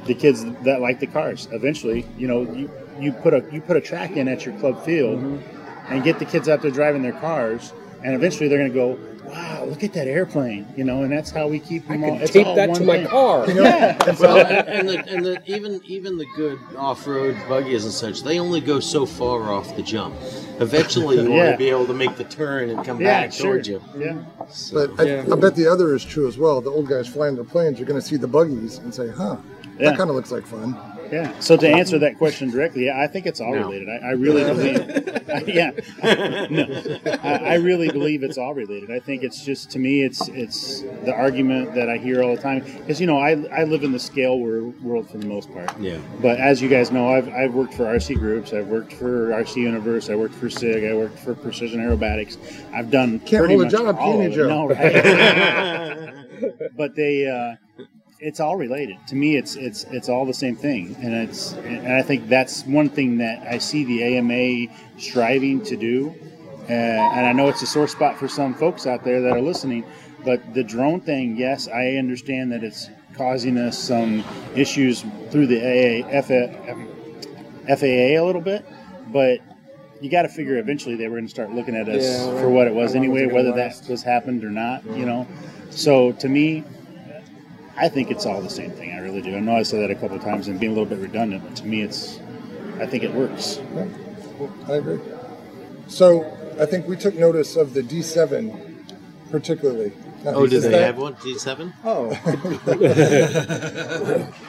the 0.05 0.13
kids 0.13 0.45
that 0.63 0.81
like 0.81 0.99
the 0.99 1.07
cars 1.07 1.47
eventually 1.51 2.05
you 2.17 2.27
know 2.27 2.41
you, 2.41 2.71
you 2.99 3.11
put 3.11 3.33
a 3.33 3.43
you 3.51 3.61
put 3.61 3.77
a 3.77 3.81
track 3.81 4.11
in 4.11 4.27
at 4.27 4.45
your 4.45 4.57
club 4.59 4.83
field 4.83 5.19
mm-hmm. 5.19 5.93
and 5.93 6.03
get 6.03 6.19
the 6.19 6.25
kids 6.25 6.47
out 6.49 6.61
there 6.61 6.71
driving 6.71 7.01
their 7.01 7.13
cars 7.13 7.73
and 8.03 8.15
eventually 8.15 8.47
they're 8.49 8.57
going 8.59 8.71
to 8.71 8.75
go, 8.75 8.99
"Wow, 9.29 9.65
look 9.65 9.83
at 9.83 9.93
that 9.93 10.07
airplane!" 10.07 10.67
You 10.77 10.83
know, 10.83 11.03
and 11.03 11.11
that's 11.11 11.31
how 11.31 11.47
we 11.47 11.59
keep 11.59 11.89
I 11.89 11.93
them 11.93 12.03
all. 12.03 12.09
can 12.13 12.21
it's 12.21 12.31
tape 12.31 12.47
all 12.47 12.55
that 12.55 12.69
one 12.69 12.79
to 12.79 12.85
my 12.85 12.97
thing. 12.97 13.07
car. 13.07 13.47
You 13.47 13.53
know, 13.55 13.63
and 14.07 14.19
Well, 14.19 14.37
and, 14.45 14.67
and, 14.67 14.89
the, 14.89 15.07
and 15.13 15.25
the, 15.25 15.41
even 15.45 15.81
even 15.85 16.17
the 16.17 16.25
good 16.35 16.59
off-road 16.77 17.37
buggies 17.47 17.83
and 17.85 17.93
such, 17.93 18.23
they 18.23 18.39
only 18.39 18.61
go 18.61 18.79
so 18.79 19.05
far 19.05 19.51
off 19.51 19.75
the 19.75 19.83
jump. 19.83 20.15
Eventually, 20.59 21.17
you 21.21 21.29
want 21.29 21.35
Yeah. 21.45 21.51
to 21.53 21.57
be 21.57 21.69
able 21.69 21.85
to 21.87 21.93
make 21.93 22.15
the 22.17 22.23
turn 22.25 22.69
and 22.69 22.83
come 22.85 22.99
Yeah, 22.99 23.21
back 23.21 23.33
sure. 23.33 23.53
towards 23.53 23.67
you. 23.67 23.81
Yeah, 23.97 24.17
But 24.73 24.99
I, 24.99 25.03
Yeah. 25.03 25.25
I 25.31 25.35
bet 25.35 25.55
the 25.55 25.67
other 25.67 25.95
is 25.95 26.03
true 26.03 26.27
as 26.27 26.37
well. 26.37 26.59
The 26.61 26.69
old 26.71 26.87
guys 26.87 27.07
flying 27.07 27.35
their 27.35 27.43
planes 27.45 27.79
are 27.79 27.85
going 27.85 27.99
to 27.99 28.05
see 28.05 28.17
the 28.17 28.27
buggies 28.27 28.77
and 28.79 28.93
say, 28.93 29.07
"Huh, 29.09 29.37
Yeah. 29.79 29.89
that 29.91 29.97
kind 29.97 30.09
of 30.09 30.15
looks 30.17 30.31
like 30.31 30.45
fun." 30.45 30.75
Yeah. 31.11 31.39
So 31.39 31.57
to 31.57 31.67
answer 31.67 31.97
that 31.99 32.17
question 32.17 32.49
directly, 32.49 32.85
yeah, 32.85 32.99
I 33.01 33.07
think 33.07 33.25
it's 33.25 33.39
all 33.41 33.53
No. 33.53 33.67
related. 33.67 33.89
I, 33.89 34.09
I 34.09 34.11
really 34.11 34.43
believe. 34.43 35.15
yeah, 35.47 35.69
no, 36.49 36.65
I, 37.23 37.51
I 37.51 37.53
really 37.55 37.89
believe 37.89 38.23
it's 38.23 38.37
all 38.39 38.55
related. 38.55 38.89
I 38.89 38.99
think 38.99 39.21
it's 39.23 39.45
just 39.45 39.69
to 39.71 39.79
me, 39.79 40.01
it's 40.03 40.27
it's 40.29 40.81
the 41.05 41.13
argument 41.13 41.75
that 41.75 41.87
I 41.87 41.97
hear 41.97 42.23
all 42.23 42.35
the 42.35 42.41
time 42.41 42.61
because 42.79 42.99
you 42.99 43.05
know 43.05 43.19
I 43.19 43.31
I 43.51 43.63
live 43.65 43.83
in 43.83 43.91
the 43.91 43.99
scale 43.99 44.39
wor- 44.39 44.69
world 44.81 45.07
for 45.09 45.19
the 45.19 45.27
most 45.27 45.51
part. 45.53 45.69
Yeah. 45.79 45.99
But 46.21 46.39
as 46.39 46.61
you 46.63 46.67
guys 46.69 46.89
know, 46.91 47.09
I've, 47.13 47.29
I've 47.29 47.53
worked 47.53 47.75
for 47.75 47.83
RC 47.83 48.17
Groups, 48.17 48.53
I've 48.53 48.67
worked 48.67 48.91
for 48.93 49.29
RC 49.29 49.57
Universe, 49.57 50.09
I 50.09 50.15
worked 50.15 50.33
for 50.33 50.49
SIG, 50.49 50.83
I 50.89 50.95
worked 50.95 51.19
for 51.19 51.35
Precision 51.35 51.79
Aerobatics. 51.79 52.37
I've 52.73 52.89
done 52.89 53.19
Can't 53.19 53.41
pretty 53.45 53.53
hold 53.55 53.61
a 53.61 53.63
much 53.65 53.71
job, 53.71 53.97
all 53.99 54.13
can 54.13 54.21
you, 54.21 54.27
of 54.27 54.33
it. 54.33 54.35
Joe? 54.35 54.47
No, 54.47 54.67
right? 56.63 56.69
but 56.75 56.95
they, 56.95 57.27
uh, 57.27 57.55
it's 58.19 58.39
all 58.39 58.57
related. 58.57 58.97
To 59.07 59.15
me, 59.15 59.37
it's 59.37 59.55
it's 59.55 59.85
it's 59.85 60.09
all 60.09 60.25
the 60.25 60.33
same 60.33 60.55
thing, 60.55 60.95
and 61.01 61.13
it's 61.13 61.53
and 61.53 61.93
I 61.93 62.01
think 62.01 62.27
that's 62.27 62.65
one 62.65 62.89
thing 62.89 63.17
that 63.19 63.47
I 63.47 63.57
see 63.57 63.83
the 63.85 64.17
AMA 64.17 64.73
striving 64.97 65.63
to 65.65 65.77
do. 65.77 66.13
Uh, 66.69 66.73
and 66.73 67.25
I 67.25 67.31
know 67.31 67.47
it's 67.49 67.63
a 67.63 67.67
sore 67.67 67.87
spot 67.87 68.19
for 68.19 68.27
some 68.27 68.53
folks 68.53 68.85
out 68.85 69.03
there 69.03 69.21
that 69.21 69.31
are 69.31 69.41
listening, 69.41 69.83
but 70.23 70.53
the 70.53 70.63
drone 70.63 71.01
thing, 71.01 71.35
yes, 71.35 71.67
I 71.67 71.95
understand 71.95 72.51
that 72.51 72.63
it's 72.63 72.89
causing 73.15 73.57
us 73.57 73.77
some 73.77 74.23
issues 74.55 75.03
through 75.31 75.47
the 75.47 75.57
AA, 75.59 76.21
FAA 76.21 77.85
a 77.85 78.19
little 78.19 78.41
bit, 78.41 78.63
but 79.07 79.39
you 79.99 80.11
got 80.11 80.21
to 80.23 80.29
figure 80.29 80.57
eventually 80.57 80.95
they 80.95 81.07
were 81.07 81.15
going 81.15 81.25
to 81.25 81.31
start 81.31 81.51
looking 81.53 81.75
at 81.75 81.89
us 81.89 82.03
Yeah, 82.03 82.39
for 82.39 82.49
what 82.49 82.67
it 82.67 82.73
was 82.75 82.93
anyway, 82.95 83.25
whether 83.25 83.51
that 83.53 83.81
was 83.89 84.03
happened 84.03 84.43
or 84.43 84.51
not, 84.51 84.85
you 84.95 85.07
know. 85.07 85.27
So 85.71 86.11
to 86.13 86.29
me, 86.29 86.63
I 87.79 87.87
think 87.89 88.11
it's 88.11 88.25
all 88.25 88.41
the 88.41 88.49
same 88.49 88.71
thing. 88.71 88.91
I 88.93 88.99
really 88.99 89.21
do. 89.21 89.35
I 89.35 89.39
know 89.39 89.55
I 89.55 89.63
said 89.63 89.81
that 89.81 89.91
a 89.91 89.95
couple 89.95 90.17
of 90.17 90.23
times 90.23 90.47
and 90.47 90.59
being 90.59 90.71
a 90.73 90.75
little 90.75 90.89
bit 90.89 90.99
redundant, 90.99 91.43
but 91.43 91.55
to 91.57 91.65
me, 91.65 91.81
it's 91.81 92.19
I 92.79 92.85
think 92.85 93.03
it 93.03 93.13
works. 93.13 93.59
I 94.67 94.73
agree. 94.73 94.99
So 95.87 96.25
I 96.59 96.65
think 96.65 96.87
we 96.87 96.95
took 96.97 97.15
notice 97.15 97.55
of 97.55 97.73
the 97.73 97.81
D7 97.81 98.75
particularly. 99.31 99.91
Now, 100.23 100.31
Oh, 100.35 100.47
did 100.47 100.63
they 100.63 100.69
that- 100.69 100.81
have 100.87 100.97
one? 100.97 101.13
D7? 101.15 101.71
Oh. 101.85 102.09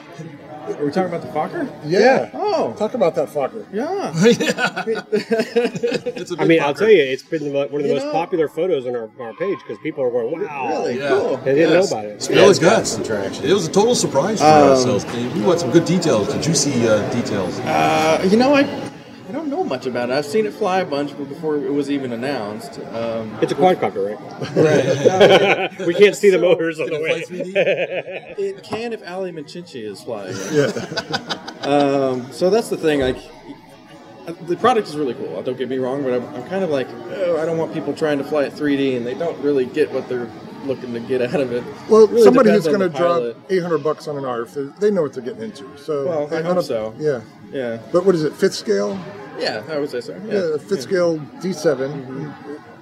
Are 0.67 0.85
we 0.85 0.91
talking 0.91 1.11
about 1.13 1.21
the 1.21 1.27
Fokker? 1.29 1.69
Yeah. 1.85 2.29
Oh. 2.33 2.73
Talk 2.77 2.93
about 2.93 3.15
that 3.15 3.29
Fokker. 3.29 3.65
Yeah. 3.73 4.13
It's 6.21 6.31
a 6.31 6.35
I 6.35 6.37
big 6.37 6.47
mean, 6.47 6.61
I'll 6.61 6.73
Fokker. 6.73 6.77
tell 6.79 6.89
you, 6.89 7.01
it's 7.01 7.23
been 7.23 7.45
the, 7.45 7.49
one 7.51 7.63
of 7.65 7.71
the 7.71 7.87
You 7.87 7.93
most 7.95 8.03
know- 8.05 8.11
popular 8.11 8.47
photos 8.47 8.85
on 8.85 8.95
our, 8.95 9.09
our 9.19 9.33
page 9.33 9.57
because 9.59 9.77
people 9.79 10.03
are 10.03 10.11
going, 10.11 10.31
"Wow, 10.41 10.69
Really 10.69 10.99
Yeah. 10.99 11.09
cool. 11.09 11.37
they 11.37 11.55
didn't 11.55 11.73
know 11.73 11.85
about 11.87 12.05
it." 12.05 12.09
It's 12.15 12.29
really 12.29 12.43
it's 12.49 12.59
got 12.59 12.85
some 12.87 13.03
traction. 13.03 13.45
It 13.45 13.53
was 13.53 13.67
a 13.67 13.71
total 13.71 13.95
surprise 13.95 14.39
for 14.39 14.45
Um, 14.45 14.69
ourselves. 14.69 15.05
We 15.35 15.41
want 15.41 15.59
some 15.59 15.71
good 15.71 15.85
details, 15.85 16.27
the 16.33 16.39
juicy 16.39 16.87
uh, 16.87 17.07
details. 17.11 17.59
Uh, 17.59 18.27
you 18.29 18.37
know, 18.37 18.53
I 18.53 18.63
I 19.31 19.33
don't 19.33 19.47
know 19.47 19.63
much 19.63 19.85
about 19.85 20.09
it. 20.09 20.13
I've 20.13 20.25
seen 20.25 20.45
it 20.45 20.53
fly 20.53 20.81
a 20.81 20.85
bunch 20.85 21.17
but 21.17 21.29
before 21.29 21.55
it 21.55 21.71
was 21.71 21.89
even 21.89 22.11
announced. 22.11 22.79
Um, 22.91 23.33
It's 23.41 23.53
a 23.53 23.55
quadcopter, 23.55 24.09
right? 24.09 25.69
right. 25.79 25.79
we 25.87 25.93
can't 25.93 26.17
see 26.17 26.29
the 26.29 26.37
motors 26.37 26.81
on 26.81 26.87
the 26.87 26.99
way. 26.99 27.23
it 27.29 28.61
can 28.61 28.91
if 28.91 29.09
Ali 29.09 29.31
Machinchy 29.31 29.85
is 29.85 30.03
flying 30.03 30.35
it. 30.35 30.51
Yeah. 30.51 31.61
Um, 31.65 32.29
so 32.33 32.49
that's 32.49 32.67
the 32.67 32.75
thing. 32.75 32.99
Like, 32.99 33.15
the 34.47 34.57
product 34.57 34.89
is 34.89 34.97
really 34.97 35.13
cool. 35.13 35.41
Don't 35.43 35.57
get 35.57 35.69
me 35.69 35.77
wrong, 35.77 36.03
but 36.03 36.11
I'm, 36.13 36.25
I'm 36.35 36.43
kind 36.49 36.65
of 36.65 36.69
like, 36.69 36.89
oh, 36.89 37.39
I 37.41 37.45
don't 37.45 37.57
want 37.57 37.73
people 37.73 37.93
trying 37.93 38.17
to 38.17 38.25
fly 38.25 38.43
it 38.43 38.51
3D 38.53 38.97
and 38.97 39.07
they 39.07 39.13
don't 39.13 39.41
really 39.41 39.65
get 39.65 39.93
what 39.93 40.09
they're 40.09 40.29
looking 40.65 40.93
to 40.93 40.99
get 40.99 41.21
out 41.21 41.39
of 41.39 41.53
it. 41.53 41.63
Well, 41.89 42.05
Really 42.07 42.21
somebody 42.23 42.49
who's 42.49 42.67
going 42.67 42.81
to 42.81 42.89
drop 42.89 43.37
800 43.49 43.77
bucks 43.77 44.09
on 44.09 44.17
an 44.17 44.25
ARF, 44.25 44.53
they- 44.55 44.63
they 44.79 44.91
know 44.91 45.03
what 45.03 45.13
they're 45.13 45.23
getting 45.23 45.43
into. 45.43 45.69
So, 45.77 46.05
Well, 46.27 46.35
I 46.35 46.41
hope 46.41 46.65
so. 46.65 46.93
Yeah. 46.99 47.21
Yeah, 47.51 47.79
But 47.91 48.05
what 48.05 48.15
is 48.15 48.23
it? 48.23 48.33
Fifth 48.33 48.53
scale? 48.55 48.97
Yeah, 49.41 49.63
I 49.69 49.77
would 49.79 49.89
say 49.89 50.01
so. 50.01 50.13
Yeah, 50.25 50.33
Yeah, 50.33 50.57
fifth 50.57 50.81
scale 50.83 51.17
D7. 51.41 52.33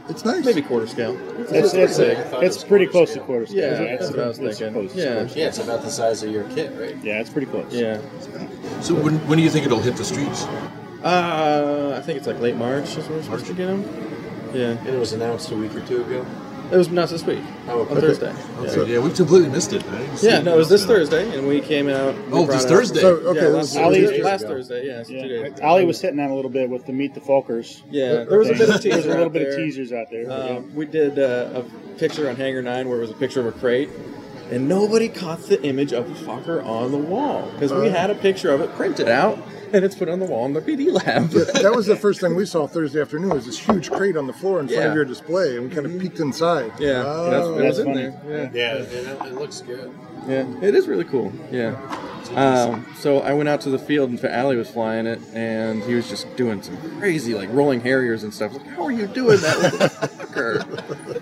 It's 0.10 0.26
nice. 0.26 0.44
maybe 0.44 0.64
quarter 0.64 0.88
scale. 0.88 1.16
It's 1.40 1.74
it's, 1.74 1.98
big. 2.00 2.18
it's 2.44 2.64
pretty 2.64 2.88
close 2.88 3.14
to 3.14 3.20
quarter 3.20 3.46
scale. 3.46 3.58
Yeah, 3.58 3.82
it's, 3.94 4.06
that's 4.08 4.12
what 4.18 4.24
I 4.24 4.28
was 4.28 4.40
it's 4.40 4.58
thinking. 4.58 4.74
close 4.82 4.94
to 4.94 5.00
Yeah. 5.00 5.14
quarter 5.14 5.30
scale. 5.30 5.42
Yeah, 5.44 5.48
it's 5.50 5.58
about 5.60 5.82
the 5.84 5.92
size 5.92 6.24
of 6.24 6.32
your 6.32 6.44
kit, 6.46 6.72
right? 6.80 6.98
Yeah, 7.04 7.20
it's 7.22 7.30
pretty 7.30 7.46
close. 7.46 7.72
Yeah. 7.72 8.02
So 8.82 8.96
when, 8.96 9.16
when 9.28 9.38
do 9.38 9.44
you 9.44 9.52
think 9.52 9.66
it'll 9.68 9.80
hit 9.80 9.96
the 9.98 10.04
streets? 10.06 10.46
Uh, 11.04 11.94
I 11.96 12.02
think 12.02 12.18
it's 12.18 12.26
like 12.28 12.40
late 12.40 12.56
March 12.56 12.98
is 12.98 13.08
when 13.08 13.18
we're 13.18 13.24
supposed 13.24 13.46
to 13.46 13.54
get 13.54 13.68
them. 13.68 13.84
Yeah, 14.54 14.70
And 14.72 14.88
it 14.88 14.98
was 15.00 15.14
announced 15.14 15.52
a 15.52 15.56
week 15.56 15.76
or 15.76 15.82
two 15.82 16.02
ago. 16.04 16.26
It 16.72 16.78
was 16.78 16.90
not 16.90 17.10
this 17.10 17.24
week. 17.26 17.40
Oh, 17.68 17.82
on 17.82 17.88
okay. 17.98 18.02
Thursday. 18.02 18.34
So, 18.68 18.86
yeah, 18.86 19.00
we 19.00 19.10
completely 19.12 19.50
missed 19.50 19.74
it. 19.74 19.84
I 19.90 20.08
Yeah, 20.22 20.40
no, 20.42 20.54
it 20.54 20.58
was 20.58 20.70
this 20.70 20.86
Thursday, 20.86 21.36
and 21.36 21.48
we 21.48 21.62
came 21.62 21.90
out. 21.90 22.14
we 22.28 22.34
Oh, 22.34 22.46
this 22.46 22.64
out- 22.64 22.70
Thursday. 22.70 23.00
So, 23.02 23.16
okay, 23.16 23.42
yeah, 23.42 23.48
last, 23.48 23.72
is 23.72 23.78
Ali- 23.78 24.02
Thursday, 24.06 24.22
last. 24.22 24.46
Thursday. 24.46 24.86
Yeah, 24.88 25.02
so 25.04 25.14
Yeah. 25.14 25.50
Ali 25.68 25.86
was 25.86 26.00
hitting 26.00 26.18
that 26.18 26.30
a 26.30 26.34
little 26.36 26.52
bit 26.52 26.70
with 26.70 26.86
the 26.86 26.94
Meet 26.94 27.16
the 27.16 27.22
Fokkers. 27.22 27.82
Yeah, 27.90 28.24
there 28.26 28.38
was 28.38 28.50
a 28.50 28.54
bit 28.54 28.70
of 28.70 28.76
teaser. 28.82 28.90
There 28.90 28.98
was 28.98 29.06
a 29.08 29.10
little 29.10 29.30
bit 29.30 29.48
of 29.50 29.56
teasers 29.56 29.92
out 29.92 30.12
there. 30.12 30.24
yeah. 30.24 30.30
Um, 30.58 30.72
we 30.76 30.86
did 30.86 31.18
uh, 31.18 31.62
a 31.64 31.98
picture 31.98 32.30
on 32.30 32.36
Hangar 32.36 32.62
9 32.62 32.88
where 32.88 33.00
it 33.00 33.02
was 33.02 33.12
a 33.12 33.16
picture 33.16 33.40
of 33.40 33.48
a 33.48 33.52
crate, 33.52 33.90
and 34.52 34.70
nobody 34.70 35.10
caught 35.10 35.42
the 35.48 35.60
image 35.64 35.92
of 35.92 36.08
the 36.08 36.26
Fokker 36.26 36.64
on 36.64 36.92
the 36.92 36.98
wall 37.00 37.50
because 37.54 37.74
we 37.74 37.90
had 37.90 38.12
a 38.12 38.16
picture 38.16 38.52
of 38.52 38.62
it 38.62 38.72
printed 38.76 39.08
out 39.10 39.40
and 39.74 39.86
it's 39.86 39.96
put 39.96 40.10
on 40.10 40.20
the 40.20 40.26
wall 40.26 40.46
in 40.46 40.54
the 40.54 40.62
PD 40.62 40.92
lab. 40.92 41.30
that 41.30 41.74
was 41.76 41.86
the 41.86 41.96
first 41.96 42.20
thing 42.22 42.36
we 42.36 42.46
saw 42.46 42.68
Thursday 42.68 43.02
afternoon. 43.02 43.30
Was 43.30 43.46
this 43.46 43.58
huge 43.60 43.90
crate 43.92 44.18
on 44.18 44.28
the 44.28 44.34
floor 44.34 44.60
in 44.60 44.68
front 44.68 44.82
Yeah. 44.82 44.88
of 44.90 44.96
your 44.96 45.06
display, 45.06 45.58
and 45.58 45.70
we 45.70 45.76
kind 45.76 45.86
of 45.86 46.00
peeked 46.00 46.20
inside. 46.20 46.72
yeah, 46.80 47.04
Oh. 47.06 47.30
that's, 47.30 47.48
it 47.48 47.52
was 47.52 47.62
that's 47.62 47.80
in 47.80 47.86
funny. 47.86 48.02
there. 48.28 48.52
Yeah. 48.54 48.76
Yeah, 48.76 48.76
and 48.78 49.08
it, 49.08 49.28
it 49.28 49.36
looks 49.36 49.62
good. 49.62 49.92
Yeah, 50.28 50.46
it 50.62 50.76
is 50.76 50.88
really 50.88 51.06
cool. 51.06 51.32
Yeah. 51.52 51.76
Um, 52.36 52.86
so 53.00 53.20
I 53.22 53.34
went 53.34 53.50
out 53.50 53.62
to 53.62 53.70
the 53.72 53.80
field 53.80 54.12
and 54.12 54.24
Ali 54.24 54.56
was 54.56 54.70
flying 54.70 55.08
it, 55.08 55.20
and 55.34 55.82
he 55.84 55.96
was 55.96 56.08
just 56.10 56.36
doing 56.36 56.62
some 56.62 56.78
crazy 57.00 57.34
like 57.34 57.50
rolling 57.52 57.80
harriers 57.82 58.24
and 58.24 58.32
stuff. 58.34 58.54
Like, 58.54 58.68
how 58.68 58.84
are 58.86 58.92
you 58.92 59.08
doing 59.08 59.40
that 59.40 59.92
fucker? 60.02 60.66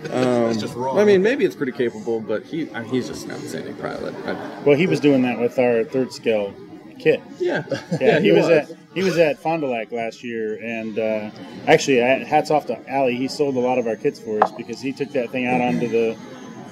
Um, 0.13 0.51
It's 0.51 0.59
just 0.59 0.73
wrong. 0.75 0.99
I 0.99 1.05
mean, 1.05 1.21
maybe 1.21 1.45
it's 1.45 1.55
pretty 1.55 1.71
capable, 1.71 2.19
but 2.19 2.43
he 2.43 2.69
uh, 2.71 2.83
he's 2.83 3.07
just 3.07 3.25
an 3.25 3.31
outstanding 3.31 3.75
pilot. 3.75 4.13
I, 4.25 4.33
Well, 4.65 4.75
he 4.75 4.87
was 4.87 4.99
doing 4.99 5.21
that 5.23 5.39
with 5.39 5.57
our 5.59 5.83
third 5.83 6.11
scale 6.11 6.53
kit. 6.99 7.21
yeah, 7.39 7.63
Yeah, 7.99 8.19
he, 8.21 8.31
was, 8.31 8.47
at 8.49 8.69
he 8.93 9.03
was 9.03 9.17
at 9.17 9.39
Fond 9.39 9.61
du 9.61 9.67
Lac 9.67 9.91
last 9.91 10.23
year, 10.23 10.55
and 10.63 10.97
uh, 10.97 11.31
actually, 11.67 11.97
hats 11.97 12.51
off 12.51 12.65
to 12.67 12.93
Ali. 12.93 13.15
He 13.15 13.27
sold 13.27 13.55
a 13.55 13.59
lot 13.59 13.77
of 13.77 13.87
our 13.87 13.95
kits 13.95 14.19
for 14.19 14.43
us 14.43 14.51
because 14.51 14.81
he 14.81 14.91
took 14.91 15.11
that 15.11 15.31
thing 15.31 15.47
out 15.47 15.61
onto 15.61 15.87
the 15.87 16.17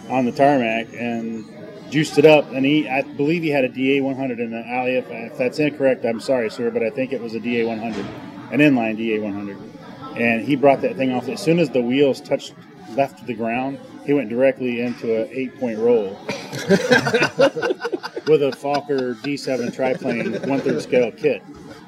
on 0.09 0.25
the 0.25 0.31
tarmac 0.31 0.87
and 0.93 1.45
juiced 1.89 2.17
it 2.17 2.25
up. 2.25 2.51
And 2.51 2.65
he, 2.65 2.87
I 2.87 3.01
believe, 3.01 3.43
he 3.43 3.49
had 3.49 3.63
a 3.63 3.69
DA 3.69 4.01
100 4.01 4.39
in 4.39 4.51
the 4.51 4.63
Ali. 4.73 4.97
If, 4.97 5.09
if 5.09 5.37
that's 5.37 5.59
incorrect, 5.59 6.05
I'm 6.05 6.19
sorry, 6.19 6.49
sir, 6.49 6.71
but 6.71 6.83
I 6.83 6.89
think 6.89 7.13
it 7.13 7.21
was 7.21 7.33
a 7.35 7.39
DA 7.39 7.63
100, 7.65 8.05
an 8.51 8.59
inline 8.59 8.97
DA 8.97 9.19
100. 9.19 9.57
And 10.17 10.43
he 10.43 10.55
brought 10.55 10.81
that 10.81 10.95
thing 10.95 11.11
off. 11.11 11.27
As 11.27 11.41
soon 11.41 11.59
as 11.59 11.69
the 11.69 11.81
wheels 11.81 12.21
touched 12.21 12.53
left 12.91 13.25
the 13.25 13.33
ground, 13.33 13.79
he 14.05 14.13
went 14.13 14.29
directly 14.29 14.81
into 14.81 15.21
an 15.23 15.29
eight 15.31 15.57
point 15.59 15.77
roll 15.79 16.17
with 18.27 18.41
a 18.41 18.51
Fokker 18.55 19.15
D7 19.21 19.73
triplane 19.73 20.33
one 20.49 20.59
third 20.61 20.81
scale 20.81 21.11
kit. 21.11 21.41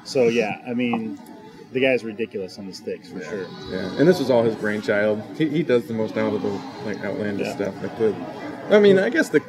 So 0.04 0.24
yeah, 0.28 0.60
I 0.66 0.74
mean, 0.74 1.18
the 1.72 1.80
guy's 1.80 2.04
ridiculous 2.04 2.58
on 2.58 2.66
the 2.66 2.72
sticks 2.74 3.10
for 3.10 3.22
sure. 3.22 3.46
Yeah, 3.70 3.98
and 3.98 4.08
this 4.08 4.18
was 4.18 4.30
all 4.30 4.42
his 4.42 4.54
brainchild. 4.56 5.22
He, 5.36 5.48
he 5.48 5.62
does 5.62 5.86
the 5.86 5.94
most 5.94 6.16
out 6.16 6.32
of 6.32 6.42
the 6.42 6.48
like 6.84 6.98
outlandish 7.04 7.46
Yeah. 7.46 7.54
stuff. 7.54 7.74
I 7.82 7.88
could. 7.96 8.14
I 8.70 8.78
mean, 8.78 8.98
I 8.98 9.08
guess 9.10 9.28
the 9.28 9.42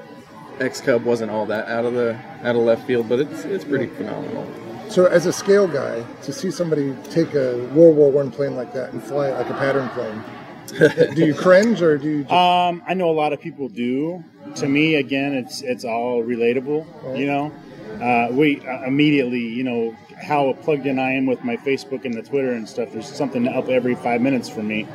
X 0.59 0.81
Cub 0.81 1.03
wasn't 1.03 1.31
all 1.31 1.45
that 1.47 1.67
out 1.67 1.85
of 1.85 1.93
the 1.93 2.17
out 2.43 2.55
of 2.55 2.61
left 2.63 2.85
field, 2.85 3.07
but 3.09 3.19
it's 3.19 3.45
it's 3.45 3.63
pretty 3.65 3.87
phenomenal. 3.87 4.47
So, 4.89 5.05
as 5.05 5.27
a 5.27 5.31
scale 5.33 5.67
guy, 5.67 6.03
to 6.23 6.33
see 6.33 6.49
somebody 6.49 6.95
take 7.11 7.35
a 7.35 7.57
World 7.75 7.95
War 7.95 8.11
One 8.11 8.31
plane 8.31 8.55
like 8.55 8.73
that 8.73 8.91
and 8.91 9.03
fly 9.03 9.27
it 9.29 9.33
like 9.35 9.49
a 9.49 9.53
pattern 9.53 9.87
plane, 9.89 10.23
do 11.15 11.25
you 11.25 11.33
cringe 11.33 11.81
or 11.81 11.97
do 11.97 12.09
you? 12.09 12.21
Just, 12.23 12.33
Um, 12.33 12.83
I 12.87 12.93
know 12.93 13.09
a 13.09 13.13
lot 13.13 13.33
of 13.33 13.41
people 13.41 13.67
do. 13.69 14.23
To 14.55 14.67
me, 14.67 14.95
again, 14.95 15.33
it's 15.33 15.61
it's 15.61 15.85
all 15.85 16.23
relatable. 16.23 17.17
You 17.17 17.27
know, 17.27 17.51
uh, 18.03 18.31
we 18.31 18.59
uh, 18.61 18.85
immediately, 18.85 19.39
you 19.39 19.63
know, 19.63 19.95
how 20.21 20.53
plugged 20.53 20.85
in 20.85 20.99
I 20.99 21.11
am 21.11 21.25
with 21.25 21.43
my 21.43 21.57
Facebook 21.57 22.05
and 22.05 22.13
the 22.13 22.23
Twitter 22.23 22.51
and 22.53 22.67
stuff. 22.67 22.91
There's 22.91 23.07
something 23.07 23.47
up 23.47 23.69
every 23.69 23.95
five 23.95 24.21
minutes 24.21 24.49
for 24.49 24.63
me, 24.63 24.87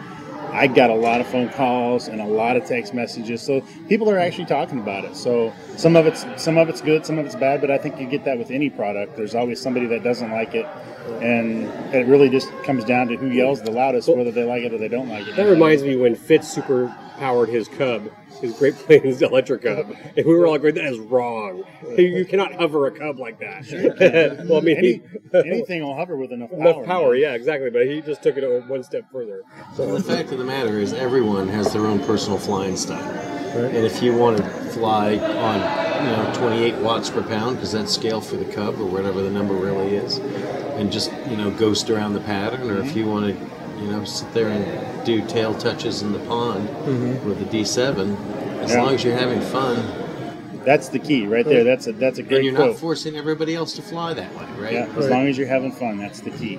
I 0.55 0.69
got 0.69 0.89
a 0.89 0.95
lot 0.95 1.21
of 1.21 1.27
phone 1.27 1.49
calls 1.49 2.07
and 2.07 2.21
a 2.21 2.27
lot 2.27 2.57
of 2.57 2.65
text 2.65 2.95
messages. 2.95 3.43
So 3.43 3.61
people 3.89 4.09
are 4.09 4.19
actually 4.19 4.45
talking 4.45 4.79
about 4.79 5.05
it. 5.05 5.17
So 5.17 5.53
some 5.77 5.97
of 5.97 6.07
it's 6.07 6.25
some 6.41 6.59
of 6.59 6.69
it's 6.69 6.81
good, 6.81 7.05
some 7.05 7.19
of 7.19 7.27
it's 7.27 7.35
bad. 7.35 7.61
But 7.61 7.73
I 7.73 7.79
think 7.79 7.99
you 7.99 8.07
get 8.07 8.25
that 8.25 8.39
with 8.39 8.53
any 8.53 8.71
product. 8.71 9.17
There's 9.17 9.35
always 9.35 9.61
somebody 9.61 9.87
that 9.87 10.05
doesn't 10.05 10.31
like 10.31 10.55
it, 10.55 10.65
and 11.21 11.65
it 11.93 12.07
really 12.07 12.29
just 12.29 12.51
comes 12.63 12.85
down 12.85 13.09
to 13.09 13.17
who 13.17 13.31
yells 13.31 13.63
the 13.63 13.73
loudest, 13.73 14.09
whether 14.09 14.31
they 14.31 14.45
like 14.45 14.63
it 14.63 14.73
or 14.73 14.79
they 14.79 14.89
don't 14.89 15.09
like 15.09 15.27
it. 15.27 15.35
That 15.35 15.47
reminds 15.47 15.83
me 15.83 15.97
when 15.97 16.15
Fitz 16.15 16.49
super 16.49 16.95
powered 17.19 17.49
his 17.49 17.67
Cub, 17.67 18.09
his 18.41 18.57
Great 18.59 18.75
Planes 18.75 19.23
electric 19.23 19.63
Cub, 19.63 19.95
and 20.17 20.27
we 20.27 20.35
were 20.35 20.47
all 20.47 20.53
like, 20.53 20.63
"That 20.63 20.85
is 20.85 20.99
wrong. 20.99 21.65
You, 21.97 22.05
you 22.05 22.25
cannot 22.25 22.55
hover 22.55 22.87
a 22.87 22.91
Cub 22.91 23.19
like 23.19 23.39
that." 23.41 24.47
well, 24.49 24.59
I 24.59 24.61
mean, 24.61 24.77
Any, 24.77 24.93
he, 24.93 25.03
anything 25.39 25.83
will 25.83 25.97
hover 25.97 26.17
with 26.17 26.33
enough 26.33 26.51
power. 26.51 26.61
enough 26.61 26.85
power, 26.85 27.13
man. 27.13 27.21
yeah, 27.21 27.35
exactly. 27.35 27.71
But 27.71 27.87
he 27.87 28.01
just 28.01 28.23
took 28.23 28.37
it 28.37 28.65
one 28.67 28.83
step 28.83 29.11
further. 29.11 29.43
The 29.77 30.03
fact 30.03 30.33
of 30.33 30.39
the 30.39 30.45
matter 30.45 30.79
is, 30.79 30.93
everyone 30.93 31.49
has 31.49 31.73
their 31.73 31.87
own 31.87 32.01
personal 32.01 32.39
flying 32.39 32.77
style. 32.77 33.35
And 33.55 33.77
if 33.77 34.03
you 34.03 34.13
want 34.17 34.39
to 34.39 34.45
fly 34.71 35.17
on, 35.17 36.05
you 36.05 36.11
know, 36.11 36.33
28 36.35 36.75
watts 36.79 37.09
per 37.09 37.23
pound, 37.23 37.57
because 37.57 37.71
that's 37.71 37.95
scale 37.95 38.21
for 38.21 38.37
the 38.37 38.45
Cub 38.53 38.81
or 38.81 38.87
whatever 38.87 39.23
the 39.23 39.31
number 39.31 39.55
really 39.55 39.95
is, 39.95 40.19
and 40.77 40.91
just 40.91 41.13
you 41.29 41.37
know 41.37 41.53
ghost 41.53 41.89
around 41.89 42.15
the 42.15 42.21
pattern, 42.21 42.69
or 42.69 42.79
if 42.79 42.87
mm-hmm. 42.87 42.99
you 42.99 43.07
want 43.07 43.27
to, 43.27 43.64
you 43.85 43.91
know, 43.93 44.05
sit 44.05 44.33
there 44.33 44.49
and 44.49 45.05
do 45.07 45.25
tail 45.27 45.55
touches 45.55 46.03
in 46.03 46.13
the 46.13 46.19
pond 46.21 46.69
mm-hmm. 46.69 47.29
with 47.29 47.39
the 47.39 47.45
D7, 47.59 48.17
as 48.63 48.71
Yeah. 48.71 48.83
long 48.83 48.95
as 48.95 49.05
you're 49.05 49.17
having 49.17 49.41
fun 49.41 49.77
That's 50.65 50.89
the 50.89 50.99
key 50.99 51.27
right 51.27 51.45
there. 51.45 51.63
That's 51.63 51.87
a 51.87 51.93
that's 51.93 52.19
a 52.19 52.23
great. 52.23 52.37
and 52.37 52.45
you're 52.47 52.55
quote. 52.55 52.71
not 52.71 52.79
forcing 52.79 53.17
everybody 53.17 53.55
else 53.55 53.75
to 53.75 53.83
fly 53.83 54.15
that 54.15 54.35
way, 54.35 54.47
right? 54.59 54.73
yeah, 54.73 54.89
as 54.97 55.11
long 55.11 55.29
as 55.29 55.37
you're 55.37 55.47
having 55.47 55.71
fun, 55.73 55.99
that's 55.99 56.21
the 56.21 56.31
key. 56.31 56.59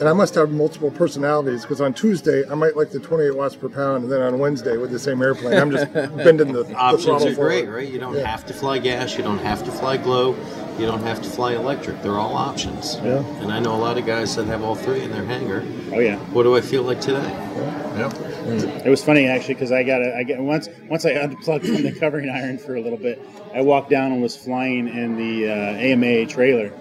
And 0.00 0.08
I 0.08 0.12
must 0.12 0.34
have 0.34 0.50
multiple 0.50 0.90
personalities 0.90 1.62
because 1.62 1.80
on 1.80 1.94
Tuesday 1.94 2.42
I 2.50 2.54
might 2.54 2.76
like 2.76 2.90
the 2.90 2.98
28 2.98 3.36
watts 3.36 3.54
per 3.54 3.68
pound, 3.68 4.02
and 4.02 4.12
then 4.12 4.20
on 4.20 4.38
Wednesday 4.40 4.76
with 4.76 4.90
the 4.90 4.98
same 4.98 5.22
airplane, 5.22 5.54
I'm 5.58 5.70
just 5.70 5.90
bending 5.94 6.52
the, 6.52 6.64
the 6.64 6.74
Options 6.74 7.04
throttle 7.04 7.28
are 7.28 7.34
great, 7.34 7.68
right? 7.68 7.88
You 7.88 8.00
don't 8.00 8.14
Yeah. 8.16 8.26
have 8.26 8.44
to 8.46 8.52
fly 8.52 8.78
gas, 8.78 9.16
you 9.16 9.22
don't 9.22 9.38
have 9.38 9.64
to 9.64 9.70
fly 9.70 9.96
glow, 9.96 10.34
you 10.78 10.86
don't 10.86 11.02
have 11.02 11.22
to 11.22 11.28
fly 11.28 11.54
electric. 11.54 12.02
They're 12.02 12.18
all 12.18 12.34
options. 12.34 12.96
Yeah. 12.96 13.24
And 13.40 13.52
I 13.52 13.58
know 13.58 13.74
a 13.74 13.78
lot 13.78 13.98
of 13.98 14.06
guys 14.06 14.36
that 14.36 14.46
have 14.46 14.62
all 14.62 14.74
three 14.74 15.02
in 15.02 15.10
their 15.10 15.24
hangar. 15.24 15.64
Oh 15.92 15.98
yeah. 15.98 16.16
What 16.32 16.42
do 16.42 16.56
I 16.56 16.60
feel 16.60 16.82
like 16.82 17.00
today? 17.00 17.28
Yep. 17.96 18.14
It 18.84 18.90
was 18.90 19.02
funny 19.02 19.26
actually 19.26 19.54
because 19.54 19.72
I 19.72 19.82
got 19.82 20.02
a, 20.02 20.16
I 20.16 20.22
get 20.22 20.38
once 20.38 20.68
once 20.88 21.04
I 21.04 21.12
unplugged 21.12 21.66
from 21.66 21.82
the 21.82 21.92
covering 22.00 22.28
iron 22.28 22.58
for 22.58 22.76
a 22.76 22.80
little 22.80 22.98
bit. 22.98 23.20
I 23.54 23.62
walked 23.62 23.90
down 23.90 24.12
and 24.12 24.22
was 24.22 24.36
flying 24.36 24.88
in 24.88 25.16
the 25.16 25.50
uh, 25.50 25.54
AMA 25.78 26.26
trailer, 26.26 26.72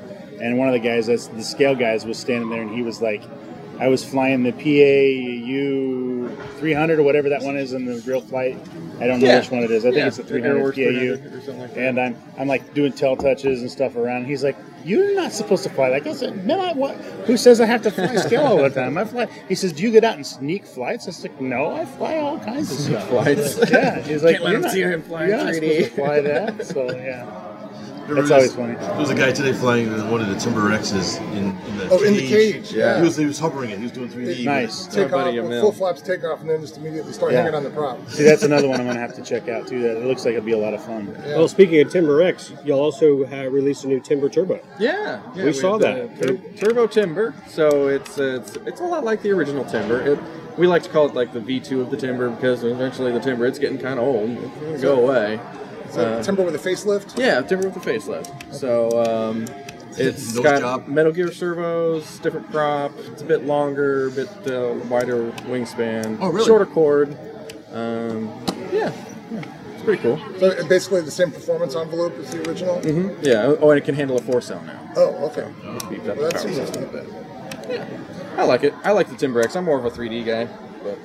and 0.42 0.58
one 0.58 0.68
of 0.68 0.74
the 0.74 0.80
guys, 0.80 1.08
that's 1.08 1.28
the 1.28 1.44
scale 1.44 1.76
guys, 1.76 2.06
was 2.06 2.18
standing 2.18 2.50
there, 2.50 2.62
and 2.62 2.72
he 2.72 2.82
was 2.84 3.02
like, 3.02 3.24
I 3.80 3.88
was 3.88 4.04
flying 4.04 4.44
the 4.44 4.52
PAU 4.52 6.05
300 6.60 7.00
or 7.00 7.04
whatever 7.04 7.30
that 7.30 7.42
one 7.42 7.58
is 7.58 7.74
in 7.74 7.86
the 7.86 7.94
RealFlight. 7.94 8.58
I 9.02 9.08
don't 9.08 9.20
know 9.20 9.28
Yeah. 9.28 9.40
which 9.40 9.52
one 9.52 9.64
it 9.64 9.72
is. 9.72 9.84
I 9.86 9.90
think 9.90 9.98
Yeah, 9.98 10.08
it's 10.08 10.20
a 10.20 10.24
the 10.24 10.30
300 10.30 10.58
Airworks 10.62 10.76
PAU. 10.76 11.18
300 11.18 11.34
or 11.34 11.42
something 11.42 11.60
like 11.60 11.74
that. 11.74 11.88
And 11.88 12.00
I'm 12.00 12.16
I'm 12.38 12.48
like 12.48 12.74
doing 12.74 12.92
tail 12.94 13.16
touches 13.16 13.62
and 13.62 13.70
stuff 13.72 13.96
around. 13.96 14.26
He's 14.26 14.44
like, 14.44 14.56
"You're 14.84 15.14
not 15.16 15.32
supposed 15.32 15.64
to 15.64 15.70
fly 15.70 15.90
like 15.90 16.04
that." 16.06 16.12
I 16.12 16.14
said, 16.14 16.46
"No, 16.46 16.60
I, 16.60 16.74
what? 16.74 16.96
Who 17.28 17.38
says 17.38 17.60
I 17.62 17.66
have 17.66 17.82
to 17.84 17.92
fly 17.92 18.16
scale 18.18 18.46
all 18.46 18.58
the 18.58 18.70
time? 18.70 18.98
I 18.98 19.06
fly." 19.06 19.28
He 19.50 19.56
says, 19.56 19.74
"Do 19.74 19.84
you 19.84 19.92
get 19.92 20.04
out 20.04 20.16
and 20.16 20.26
sneak 20.26 20.66
flights?" 20.66 21.06
I 21.06 21.10
was 21.10 21.24
like, 21.24 21.40
"No, 21.42 21.72
I 21.76 21.86
fly 21.86 22.18
all 22.18 22.40
kinds 22.40 22.72
of 22.72 22.78
stuff." 22.78 23.08
Flights. 23.10 23.60
Yeah, 23.70 24.00
he's 24.02 24.24
like, 24.24 24.34
Can't 24.38 24.44
let 24.46 24.52
"You're 24.52 24.62
not- 24.62 24.72
see 24.72 24.82
him 24.82 25.02
fly 25.02 25.28
you're 25.28 25.38
not 25.38 25.54
3D." 25.54 25.84
supposed 25.84 25.90
to 25.90 25.96
fly 25.96 26.22
that." 26.22 26.66
So 26.66 26.92
yeah, 26.96 27.55
Remember 28.08 28.22
That's 28.28 28.32
always 28.32 28.54
funny. 28.56 28.76
There 28.76 28.98
was 29.00 29.10
a 29.10 29.16
guy 29.16 29.32
today 29.32 29.52
flying 29.52 29.90
one 30.12 30.22
of 30.22 30.28
the 30.30 30.36
Timber 30.36 30.62
Rexes 30.62 31.20
in, 31.34 31.58
in 31.68 31.78
the 31.78 31.90
Oh, 31.90 31.98
cage. 31.98 32.08
in 32.08 32.14
the 32.14 32.28
cage, 32.28 32.72
yeah. 32.72 32.98
He 32.98 33.04
was, 33.04 33.18
he 33.18 33.26
was 33.26 33.40
hovering 33.40 33.72
it. 33.72 33.78
He 33.78 33.84
was 33.84 33.92
doing 33.92 34.10
3D. 34.10 34.44
nice. 34.46 34.86
Take 34.86 35.06
off, 35.06 35.12
buddy 35.12 35.40
full 35.42 35.72
flaps 35.72 36.02
take 36.04 36.24
off, 36.24 36.42
and 36.42 36.50
then 36.50 36.62
just 36.62 36.78
immediately 36.78 37.14
start 37.14 37.32
Yeah. 37.32 37.40
hanging 37.42 37.56
on 37.56 37.64
the 37.64 37.72
prop. 37.72 38.08
See, 38.10 38.24
that's 38.24 38.44
another 38.44 38.68
one 38.68 38.80
I'm 38.80 38.86
gonna 38.86 39.00
have 39.00 39.16
to 39.16 39.24
check 39.24 39.50
out 39.50 39.68
too. 39.68 39.82
That 39.82 39.98
it 39.98 40.06
looks 40.06 40.24
like 40.24 40.34
it'll 40.36 40.46
be 40.46 40.52
a 40.52 40.58
lot 40.58 40.74
of 40.76 40.84
fun. 40.84 41.18
Yeah. 41.26 41.38
Well, 41.38 41.48
speaking 41.48 41.82
of 41.82 41.92
Timber 41.92 42.22
X, 42.22 42.52
you'll 42.64 42.80
also 42.80 43.26
have 43.26 43.52
released 43.52 43.84
a 43.86 43.88
new 43.88 44.00
Timber 44.00 44.30
Turbo. 44.30 44.60
Yeah, 44.80 45.22
yeah 45.36 45.46
We 45.46 45.54
saw 45.54 45.78
that. 45.80 46.22
Tur- 46.22 46.38
Turbo 46.58 46.86
Timber. 46.88 47.34
So 47.50 47.88
it's 47.88 48.20
uh, 48.20 48.40
it's 48.42 48.56
it's 48.68 48.82
a 48.82 48.86
lot 48.86 49.04
like 49.04 49.24
the 49.24 49.32
original 49.32 49.66
Timber. 49.66 50.02
It, 50.02 50.20
we 50.58 50.68
like 50.68 50.84
to 50.84 50.90
call 50.90 51.08
it 51.08 51.16
like 51.16 51.34
the 51.34 51.40
V2 51.40 51.82
of 51.82 51.90
the 51.92 51.98
Timber 51.98 52.30
because 52.30 52.64
eventually 52.64 53.12
the 53.12 53.20
Timber 53.20 53.46
it's 53.48 53.60
getting 53.60 53.78
kind 53.80 54.00
of 54.00 54.06
old. 54.06 54.30
It's 54.30 54.62
gonna 54.62 54.78
go 54.80 55.02
away. 55.02 55.40
Is 55.90 55.96
that 55.96 56.20
Uh, 56.20 56.24
timber 56.24 56.44
with 56.44 56.56
a 56.56 56.70
facelift? 56.70 57.18
Yeah, 57.18 57.42
Timber 57.42 57.70
with 57.70 57.78
a 57.78 57.80
facelift. 57.92 58.54
So 58.54 58.90
um, 59.04 59.46
it's 59.98 60.34
Nose 60.36 60.44
got 60.44 60.60
job. 60.62 60.88
Metal 60.88 61.12
Gear 61.12 61.32
servos, 61.32 62.20
different 62.20 62.50
prop. 62.52 62.92
It's 63.12 63.22
a 63.22 63.26
bit 63.26 63.46
longer, 63.46 64.08
a 64.08 64.12
bit 64.12 64.28
uh, 64.48 64.74
wider 64.90 65.32
wingspan. 65.48 66.18
Oh, 66.22 66.30
really? 66.30 66.46
Shorter 66.46 66.66
chord. 66.66 67.18
Um, 67.72 68.28
yeah, 68.72 68.92
yeah, 69.32 69.42
it's 69.74 69.84
pretty 69.84 70.02
cool. 70.02 70.18
So 70.40 70.66
basically 70.68 71.02
the 71.02 71.12
same 71.12 71.32
performance 71.32 71.76
envelope 71.76 72.18
as 72.20 72.32
the 72.32 72.48
original. 72.48 72.80
Mm-hmm. 72.80 73.24
Yeah. 73.26 73.56
Oh, 73.60 73.70
and 73.72 73.78
it 73.78 73.84
can 73.86 73.96
handle 73.96 74.18
a 74.18 74.22
four 74.22 74.42
cell 74.42 74.62
now. 74.66 74.80
Oh, 74.96 75.26
okay. 75.32 75.48
Beefed 75.90 76.08
up 76.08 76.18
Well, 76.18 76.32
that 76.32 76.40
seems 76.40 76.56
system 76.56 76.84
a 76.84 76.88
bit. 76.88 77.06
good. 77.68 77.88
I 78.38 78.44
like 78.44 78.64
it. 78.64 78.74
I 78.84 78.92
like 78.92 79.10
the 79.10 79.16
Timber 79.16 79.42
X. 79.42 79.56
I'm 79.56 79.66
more 79.66 79.78
of 79.80 79.86
a 79.86 79.90
3D 79.92 80.26
guy, 80.26 80.46
but 80.84 80.96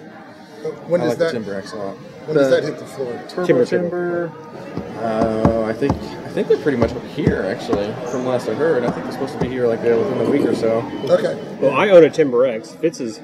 When 0.89 1.01
I 1.01 1.05
does 1.05 1.11
like 1.11 1.19
that 1.19 1.25
the 1.27 1.33
Timber 1.33 1.55
X 1.55 1.73
a 1.73 1.77
lot. 1.77 1.97
When 2.27 2.37
does 2.37 2.51
that 2.51 2.63
hit 2.63 2.79
the 2.79 2.87
floor? 2.87 3.13
Turbo 3.29 3.47
Timber 3.47 3.65
Timber. 3.65 4.33
Uh, 4.99 5.65
I 5.65 5.73
think 5.73 5.93
I 5.93 6.29
think 6.29 6.49
they're 6.49 6.59
pretty 6.59 6.79
much 6.79 6.93
here 7.15 7.43
actually. 7.43 7.93
From 8.11 8.27
last 8.27 8.49
I 8.49 8.55
heard, 8.55 8.85
I 8.85 8.91
think 8.91 9.05
they're 9.05 9.13
supposed 9.13 9.35
to 9.35 9.41
be 9.41 9.49
here 9.49 9.67
like 9.67 9.81
uh, 9.81 9.97
within 9.99 10.27
a 10.27 10.31
week 10.31 10.43
or 10.43 10.55
so. 10.55 10.79
Okay. 11.05 11.35
Well, 11.61 11.73
I 11.75 11.89
own 11.89 12.05
a 12.05 12.11
Timber 12.11 12.47
X. 12.47 12.73
Fitz 12.73 12.99
has 12.99 13.21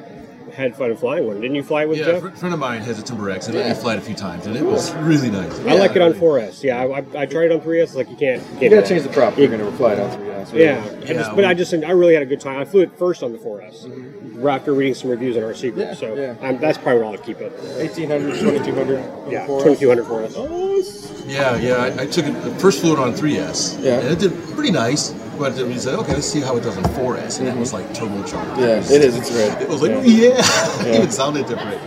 had 0.57 0.75
fun 0.75 0.97
flying 0.97 1.27
one. 1.27 1.41
Didn't 1.41 1.55
you 1.55 1.63
fly 1.63 1.85
with 1.85 1.99
Yeah, 1.99 2.07
a 2.07 2.13
Jeff? 2.21 2.23
fr- 2.23 2.29
friend 2.39 2.55
of 2.55 2.61
mine 2.61 2.81
has 2.81 2.99
a 2.99 3.03
Timber 3.03 3.29
X, 3.31 3.47
and 3.47 3.55
let 3.57 3.67
Yeah. 3.67 3.75
me 3.75 3.79
fly 3.79 3.95
it 3.95 3.99
a 3.99 4.01
few 4.01 4.15
times, 4.15 4.47
and 4.47 4.57
it 4.57 4.65
was 4.65 4.93
really 4.97 5.31
nice. 5.31 5.53
I 5.67 5.75
like 5.75 5.95
it 5.95 6.03
on 6.03 6.15
4S. 6.15 6.65
Yeah, 6.65 6.81
I, 6.83 6.99
I, 6.99 7.05
I 7.23 7.27
tried 7.27 7.47
it 7.47 7.53
on 7.53 7.61
3S. 7.61 7.95
Like 7.95 8.09
you 8.11 8.17
can't. 8.17 8.43
You 8.61 8.71
gotta 8.71 8.87
change 8.87 9.03
the 9.03 9.11
prop. 9.11 9.35
if 9.35 9.39
You- 9.39 9.49
You're 9.49 9.59
gonna 9.59 9.71
fly 9.77 9.93
it 9.93 10.01
on 10.01 10.11
three 10.11 10.31
S. 10.31 10.53
Yeah, 10.55 10.83
I 11.05 11.13
just, 11.13 11.37
but 11.37 11.45
I 11.45 11.55
just 11.55 11.75
I 11.75 11.91
really 11.91 12.15
had 12.15 12.23
a 12.23 12.27
good 12.27 12.41
time. 12.41 12.59
I 12.59 12.65
flew 12.65 12.81
it 12.81 12.91
first 12.99 13.23
on 13.23 13.33
the 13.33 13.39
4S. 13.39 13.87
Mm-hmm. 13.87 14.47
After 14.47 14.75
reading 14.75 14.95
some 14.95 15.11
reviews 15.11 15.37
on 15.37 15.43
our 15.45 15.55
group. 15.55 15.77
Yeah, 15.77 15.95
so 15.95 16.15
yeah. 16.15 16.35
I'm, 16.43 16.59
that's 16.59 16.77
probably 16.79 17.01
where 17.03 17.11
I'll 17.11 17.19
keep 17.19 17.41
it. 17.41 17.53
1800, 17.79 18.39
2200. 18.39 18.99
Yeah, 19.31 19.47
4S. 19.47 19.63
2200 19.63 20.05
4S. 20.05 21.25
Yeah, 21.27 21.57
yeah. 21.57 21.75
I, 21.99 22.03
I 22.03 22.07
took 22.07 22.27
it 22.27 22.35
first 22.61 22.81
flew 22.81 22.93
it 22.93 22.99
on 22.99 23.13
3S, 23.15 23.83
Yeah. 23.83 23.99
and 23.99 24.09
it 24.09 24.19
did 24.19 24.33
pretty 24.55 24.71
nice. 24.71 25.13
But 25.39 25.55
then 25.57 25.69
we 25.69 25.79
said, 25.79 25.95
okay, 26.01 26.15
let's 26.15 26.27
see 26.27 26.41
how 26.41 26.57
it 26.57 26.63
does 26.63 26.77
in 26.77 26.85
4S, 26.85 27.41
and 27.41 27.49
it 27.49 27.57
was 27.57 27.73
like 27.73 27.87
turbocharged. 27.91 28.59
Yeah, 28.59 28.79
it 28.79 29.03
is. 29.05 29.17
It's 29.17 29.31
great. 29.31 29.53
It 29.63 29.69
was 29.69 29.83
like, 29.83 29.91
Yeah. 29.91 30.01
yeah, 30.03 30.29
Yeah. 30.39 30.85
it 30.87 30.95
even 30.97 31.11
sounded 31.11 31.47
different. 31.47 31.81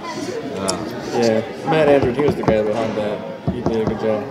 Yeah, 1.13 1.41
Matt 1.65 1.87
Andrew, 1.89 2.13
he 2.13 2.21
was 2.21 2.35
the 2.35 2.43
guy 2.43 2.61
behind 2.61 2.95
that. 2.97 3.49
He 3.51 3.61
did 3.61 3.81
a 3.81 3.85
good 3.85 3.99
job. 3.99 4.23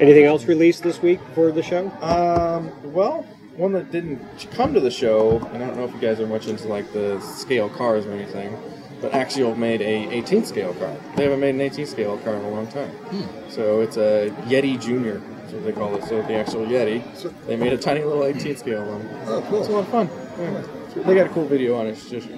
Anything 0.00 0.24
else 0.24 0.44
released 0.44 0.82
this 0.82 1.00
week 1.02 1.20
for 1.34 1.52
the 1.52 1.62
show? 1.62 1.90
Um, 2.00 2.70
well, 2.92 3.22
one 3.56 3.72
that 3.72 3.90
didn't 3.92 4.20
come 4.52 4.72
to 4.74 4.80
the 4.80 4.90
show, 4.90 5.38
and 5.52 5.62
I 5.62 5.66
don't 5.66 5.76
know 5.76 5.84
if 5.84 5.92
you 5.92 6.00
guys 6.00 6.20
are 6.20 6.26
much 6.26 6.46
into 6.46 6.68
like 6.68 6.90
the 6.92 7.20
scale 7.20 7.68
cars 7.68 8.06
or 8.06 8.12
anything, 8.12 8.56
but 9.00 9.12
Axial 9.12 9.54
made 9.56 9.80
a 9.82 10.08
18 10.14 10.44
scale 10.46 10.74
car. 10.74 10.94
They 11.16 11.24
haven't 11.24 11.40
made 11.40 11.54
an 11.54 11.60
18 11.60 11.86
scale 11.86 12.18
car 12.18 12.34
in 12.34 12.42
a 12.44 12.50
long 12.50 12.66
time. 12.68 12.90
Hmm. 12.90 13.50
So 13.50 13.80
it's 13.80 13.96
a 13.96 14.30
Yeti 14.46 14.80
Junior, 14.80 15.20
that's 15.46 15.54
what 15.54 15.64
they 15.64 15.72
call 15.72 15.94
it. 15.96 16.04
So 16.04 16.22
the 16.22 16.34
actual 16.34 16.66
Yeti, 16.66 17.02
they 17.46 17.56
made 17.56 17.72
a 17.72 17.78
tiny 17.78 18.02
little 18.02 18.24
18 18.24 18.56
scale 18.56 18.84
one. 18.84 19.08
Oh, 19.26 19.58
It's 19.58 19.68
a 19.68 19.72
lot 19.72 19.80
of 19.80 19.88
fun. 19.88 20.10
Yeah. 20.38 21.02
They 21.02 21.14
got 21.14 21.26
a 21.26 21.30
cool 21.30 21.46
video 21.46 21.76
on 21.78 21.86
it. 21.86 21.94
Just 21.94 22.28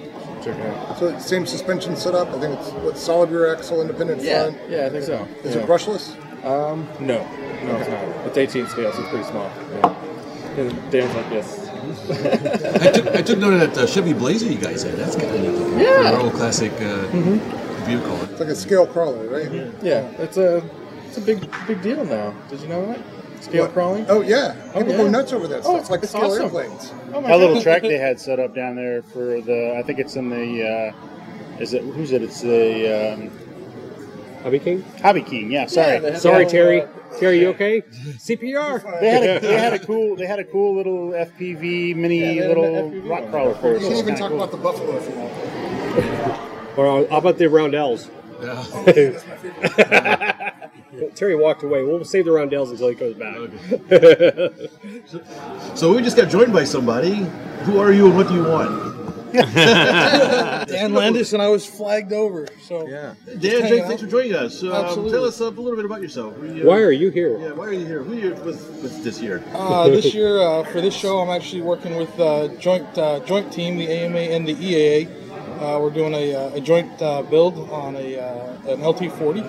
check 0.43 0.57
it 0.57 0.65
out. 0.65 0.97
So 0.99 1.17
same 1.17 1.45
suspension 1.45 1.95
setup. 1.95 2.27
I 2.29 2.39
think 2.39 2.59
it's 2.59 2.69
what 2.71 2.97
solid 2.97 3.31
rear 3.31 3.53
axle, 3.53 3.81
independent 3.81 4.21
front. 4.21 4.57
yeah, 4.69 4.85
I 4.85 4.89
think 4.89 5.05
so. 5.05 5.27
Is 5.43 5.55
yeah. 5.55 5.61
it 5.61 5.67
brushless? 5.67 6.15
Um, 6.45 6.87
no, 6.99 7.23
no, 7.65 7.77
it's 7.77 7.89
not. 7.89 8.25
It's 8.27 8.37
18 8.37 8.67
scale, 8.67 8.93
so 8.93 9.01
it's 9.01 9.09
pretty 9.09 9.25
small. 9.25 9.49
Yeah. 9.73 9.95
And 10.57 10.91
Dan's 10.91 11.15
like, 11.15 11.31
yes. 11.31 11.67
I 12.83 12.91
took, 12.91 13.07
I 13.07 13.21
took 13.21 13.39
note 13.39 13.53
of 13.53 13.59
that 13.59 13.77
uh, 13.77 13.87
Chevy 13.87 14.13
Blazer 14.13 14.45
you 14.47 14.57
guys 14.57 14.83
had. 14.83 14.95
That's 14.95 15.15
kind 15.15 15.33
of 15.33 15.41
neat. 15.41 15.49
looking. 15.49 15.79
Yeah. 15.79 16.11
For 16.11 16.15
an 16.17 16.21
old 16.25 16.33
classic 16.33 16.71
uh, 16.73 17.07
vehicle. 17.85 18.21
It's 18.23 18.39
like 18.39 18.49
a 18.49 18.55
scale 18.55 18.85
crawler, 18.87 19.27
right? 19.27 19.51
Yeah, 19.51 19.71
Yeah, 19.81 20.01
it's 20.21 20.37
a 20.37 20.61
it's 21.09 21.17
a 21.17 21.21
big 21.21 21.39
big 21.67 21.81
deal 21.81 22.05
now. 22.05 22.33
Did 22.49 22.61
you 22.61 22.67
know 22.67 22.85
that? 22.85 22.99
Scale 23.43 23.63
What? 23.63 23.73
crawling. 23.73 24.05
Oh 24.09 24.21
yeah. 24.21 24.53
People 24.73 24.89
yeah. 24.91 24.97
go 24.97 25.07
nuts 25.09 25.33
over 25.33 25.47
that 25.47 25.59
Oh, 25.59 25.61
stuff. 25.61 25.79
It's 25.81 25.89
like 25.89 26.03
it's 26.03 26.11
scale 26.11 26.25
awesome. 26.25 26.43
airplanes. 26.43 26.93
Oh 27.13 27.21
my 27.21 27.29
That 27.29 27.37
little 27.39 27.61
track 27.61 27.81
they 27.83 27.97
had 28.07 28.19
set 28.19 28.39
up 28.39 28.53
down 28.53 28.75
there 28.75 29.01
for 29.01 29.39
the, 29.41 29.75
I 29.77 29.83
think 29.83 29.97
it's 29.99 30.15
in 30.17 30.29
the, 30.29 30.67
uh, 30.67 31.59
is 31.61 31.73
it 31.73 31.81
who's 31.83 32.11
it? 32.11 32.21
It's 32.21 32.41
the 32.41 33.13
um, 33.13 33.31
Hobby 34.43 34.59
King? 34.59 34.83
Hobby 35.01 35.21
King. 35.21 35.51
Yeah, 35.51 35.65
sorry. 35.67 36.01
Yeah, 36.03 36.17
Sorry, 36.17 36.43
the 36.45 36.51
Terry. 36.51 36.79
whole, 36.81 37.19
Terry, 37.19 37.39
you 37.41 37.47
okay? 37.49 37.81
CPR. 37.81 38.99
They 38.99 39.09
had, 39.09 39.23
a, 39.23 39.39
they 39.47 39.57
had 39.57 39.73
a 39.73 39.79
cool 39.79 40.15
they 40.17 40.25
had 40.27 40.39
a 40.39 40.43
cool 40.45 40.75
little 40.75 41.09
FPV 41.11 41.95
mini 41.95 42.35
Yeah, 42.37 42.47
little 42.47 42.63
FPV 42.65 43.09
rock 43.09 43.29
crawler 43.29 43.55
for 43.55 43.71
We 43.71 43.77
us. 43.77 43.83
can't 43.83 43.95
even 43.99 44.15
talk 44.15 44.29
cool. 44.31 44.41
about 44.43 44.51
the 44.51 44.57
buffalo 44.57 44.97
if 44.97 45.09
you 45.09 45.15
want. 45.15 46.77
Or 46.77 47.07
how 47.09 47.17
about 47.17 47.37
the 47.37 47.47
roundels? 47.49 48.09
Yeah. 48.41 50.33
Terry 51.15 51.35
walked 51.35 51.63
away. 51.63 51.83
We'll 51.83 52.03
save 52.05 52.25
the 52.25 52.31
roundels 52.31 52.71
until 52.71 52.89
he 52.89 52.95
comes 52.95 53.15
back. 53.15 53.35
Okay. 53.37 54.69
So 55.75 55.93
we 55.95 56.01
just 56.01 56.17
got 56.17 56.29
joined 56.29 56.51
by 56.53 56.63
somebody. 56.65 57.15
Who 57.63 57.79
are 57.79 57.91
you 57.91 58.07
and 58.07 58.15
what 58.17 58.27
do 58.27 58.33
you 58.35 58.43
want? 58.43 58.89
Dan 60.67 60.93
Landis, 60.93 61.33
and 61.33 61.41
I 61.41 61.47
was 61.49 61.65
flagged 61.65 62.11
over. 62.13 62.47
So 62.63 62.87
Yeah. 62.87 63.13
Dan, 63.25 63.39
Jake, 63.67 63.83
thanks 63.85 64.01
for 64.01 64.07
joining 64.09 64.33
us. 64.35 64.61
Um, 64.63 64.71
Absolutely. 64.73 65.11
tell 65.11 65.23
us 65.25 65.39
uh, 65.41 65.45
a 65.45 65.49
little 65.49 65.75
bit 65.75 65.85
about 65.85 66.01
yourself. 66.01 66.35
Who 66.37 66.53
you- 66.53 66.65
Why 66.65 66.79
are 66.79 66.91
you 66.91 67.09
here? 67.09 67.37
Yeah, 67.39 67.51
why 67.51 67.65
are 67.67 67.73
you 67.73 67.85
here? 67.85 68.03
Who 68.03 68.13
are 68.13 68.15
you 68.15 68.29
with, 68.43 68.67
with 68.81 69.03
this 69.03 69.21
year? 69.21 69.43
uh, 69.53 69.87
this 69.87 70.13
year 70.13 70.39
uh, 70.41 70.63
for 70.65 70.81
this 70.81 70.95
show, 70.95 71.19
I'm 71.19 71.29
actually 71.29 71.61
working 71.61 71.95
with 71.95 72.17
uh, 72.19 72.47
joint 72.59 72.97
uh, 72.97 73.19
joint 73.21 73.51
team, 73.53 73.77
the 73.77 73.87
AMA 73.87 74.17
and 74.19 74.47
the 74.47 74.55
EAA. 74.55 75.07
Uh, 75.61 75.79
we're 75.79 75.89
doing 75.91 76.13
a, 76.13 76.35
uh, 76.35 76.55
a 76.55 76.61
joint 76.61 76.89
uh, 77.01 77.21
build 77.21 77.69
on 77.69 77.95
a 77.97 78.17
uh, 78.17 78.71
an 78.71 78.79
LT40, 78.81 79.43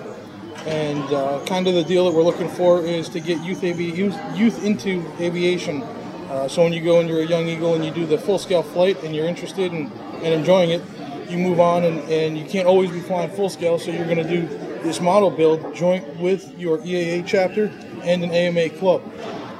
and 0.65 1.03
uh, 1.13 1.43
kind 1.45 1.67
of 1.67 1.73
the 1.73 1.83
deal 1.83 2.05
that 2.05 2.15
we're 2.15 2.23
looking 2.23 2.49
for 2.49 2.83
is 2.83 3.09
to 3.09 3.19
get 3.19 3.41
youth 3.41 3.63
avi- 3.63 3.85
youth, 3.85 4.63
into 4.63 5.03
aviation. 5.19 5.81
Uh, 5.81 6.47
so 6.47 6.63
when 6.63 6.71
you 6.71 6.81
go 6.81 6.99
and 6.99 7.09
you're 7.09 7.21
a 7.21 7.25
young 7.25 7.47
eagle 7.47 7.73
and 7.73 7.83
you 7.83 7.91
do 7.91 8.05
the 8.05 8.17
full 8.17 8.37
scale 8.37 8.63
flight 8.63 9.01
and 9.03 9.15
you're 9.15 9.27
interested 9.27 9.71
and, 9.71 9.91
and 10.23 10.33
enjoying 10.33 10.69
it, 10.69 10.81
you 11.29 11.37
move 11.37 11.59
on 11.59 11.83
and, 11.83 11.99
and 12.09 12.37
you 12.37 12.45
can't 12.45 12.67
always 12.67 12.91
be 12.91 12.99
flying 12.99 13.29
full 13.31 13.49
scale. 13.49 13.79
So 13.79 13.91
you're 13.91 14.05
going 14.05 14.17
to 14.17 14.27
do 14.27 14.47
this 14.83 15.01
model 15.01 15.31
build 15.31 15.75
joint 15.75 16.17
with 16.17 16.57
your 16.57 16.77
EAA 16.79 17.25
chapter 17.25 17.65
and 18.03 18.23
an 18.23 18.31
AMA 18.31 18.69
club. 18.77 19.03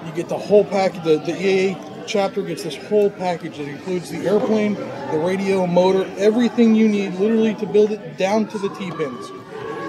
You 0.05 0.11
get 0.13 0.29
the 0.29 0.37
whole 0.37 0.65
package. 0.65 1.03
The, 1.03 1.17
the 1.17 1.33
EAA 1.33 2.05
chapter 2.07 2.41
gets 2.41 2.63
this 2.63 2.75
whole 2.75 3.09
package. 3.09 3.57
that 3.57 3.67
includes 3.67 4.09
the 4.09 4.27
airplane, 4.27 4.73
the 4.73 5.21
radio, 5.23 5.65
motor, 5.65 6.09
everything 6.17 6.75
you 6.75 6.87
need, 6.87 7.13
literally 7.15 7.55
to 7.55 7.65
build 7.65 7.91
it 7.91 8.17
down 8.17 8.47
to 8.49 8.57
the 8.57 8.69
T 8.69 8.91
pins. 8.91 9.29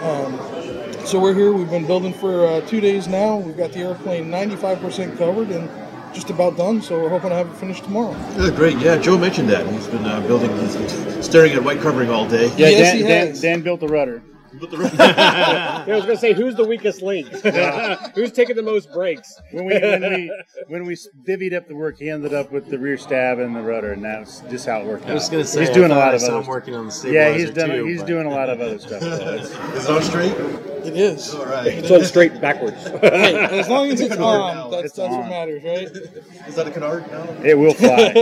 Um, 0.02 0.51
so 1.06 1.20
we're 1.20 1.34
here. 1.34 1.52
We've 1.52 1.70
been 1.70 1.86
building 1.86 2.12
for 2.14 2.46
uh, 2.46 2.60
two 2.62 2.80
days 2.80 3.08
now. 3.08 3.36
We've 3.36 3.56
got 3.56 3.72
the 3.72 3.80
airplane 3.80 4.30
95% 4.30 5.16
covered 5.18 5.50
and 5.50 5.68
just 6.14 6.30
about 6.30 6.56
done. 6.56 6.82
So 6.82 7.00
we're 7.00 7.08
hoping 7.08 7.30
to 7.30 7.36
have 7.36 7.48
it 7.48 7.54
finished 7.56 7.84
tomorrow. 7.84 8.12
Yeah, 8.36 8.50
great. 8.50 8.78
Yeah, 8.78 8.98
Joe 8.98 9.18
mentioned 9.18 9.48
that. 9.50 9.66
He's 9.66 9.86
been 9.86 10.04
uh, 10.04 10.20
building, 10.26 10.50
he's 10.58 10.76
been 10.76 11.22
staring 11.22 11.52
at 11.52 11.62
white 11.62 11.80
covering 11.80 12.10
all 12.10 12.28
day. 12.28 12.46
Yeah, 12.56 12.68
Yes, 12.68 12.92
Dan, 12.92 12.96
he 12.96 13.02
Dan. 13.02 13.40
Dan 13.40 13.62
built 13.62 13.80
the 13.80 13.88
rudder. 13.88 14.22
I 14.98 15.84
was 15.86 16.04
going 16.04 16.16
to 16.16 16.20
say, 16.20 16.32
who's 16.34 16.54
the 16.56 16.64
weakest 16.64 17.00
link? 17.02 17.26
who's 18.14 18.32
taking 18.32 18.54
the 18.56 18.62
most 18.62 18.92
breaks? 18.92 19.40
When 19.50 19.64
we 19.64 19.74
when 19.78 20.02
we 20.02 20.32
when 20.68 20.84
we 20.84 20.94
divvied 21.26 21.54
up 21.54 21.68
the 21.68 21.74
work, 21.74 21.98
he 21.98 22.10
ended 22.10 22.34
up 22.34 22.52
with 22.52 22.68
the 22.68 22.78
rear 22.78 22.98
stab 22.98 23.38
and 23.38 23.56
the 23.56 23.62
rudder, 23.62 23.92
and 23.92 24.04
that's 24.04 24.40
just 24.50 24.66
how 24.66 24.80
it 24.80 24.86
worked 24.86 25.06
I 25.06 25.14
was 25.14 25.24
out. 25.26 25.30
going 25.32 25.44
to 25.44 25.48
say, 25.48 25.60
he's 25.60 25.70
I 25.70 25.72
doing 25.72 25.90
a 25.90 25.94
lot 25.96 26.14
of 26.14 26.20
saw 26.20 26.26
other 26.28 26.36
him 26.36 26.42
stuff. 26.42 26.50
working 26.50 26.74
on 26.74 26.88
the 26.88 27.10
Yeah, 27.10 27.32
he's 27.32 27.50
done. 27.50 27.70
too, 27.70 27.84
he's 27.86 28.00
but- 28.00 28.06
doing 28.06 28.26
a 28.26 28.30
lot 28.30 28.50
of 28.50 28.60
other 28.60 28.78
stuff. 28.78 29.00
So 29.00 29.06
Is 29.08 29.84
it 29.86 29.90
all 29.90 30.00
straight? 30.02 30.32
It 30.84 30.96
is. 30.96 31.34
All 31.34 31.46
right. 31.46 31.66
It's 31.68 31.90
on 31.90 32.04
straight 32.04 32.40
backwards. 32.40 32.82
Hey, 33.00 33.36
as 33.60 33.68
long 33.68 33.88
as 33.90 34.00
it's 34.00 34.14
Canard 34.14 34.40
on, 34.40 34.54
now. 34.56 34.68
that's, 34.68 34.86
It's 34.86 34.96
that's 34.96 35.12
what 35.14 35.28
matters, 35.28 35.62
right? 35.62 35.88
Is 36.48 36.56
that 36.56 36.66
a 36.66 36.70
canard 36.72 37.08
now? 37.10 37.22
it 37.44 37.56
will 37.56 37.72
fly. 37.74 38.12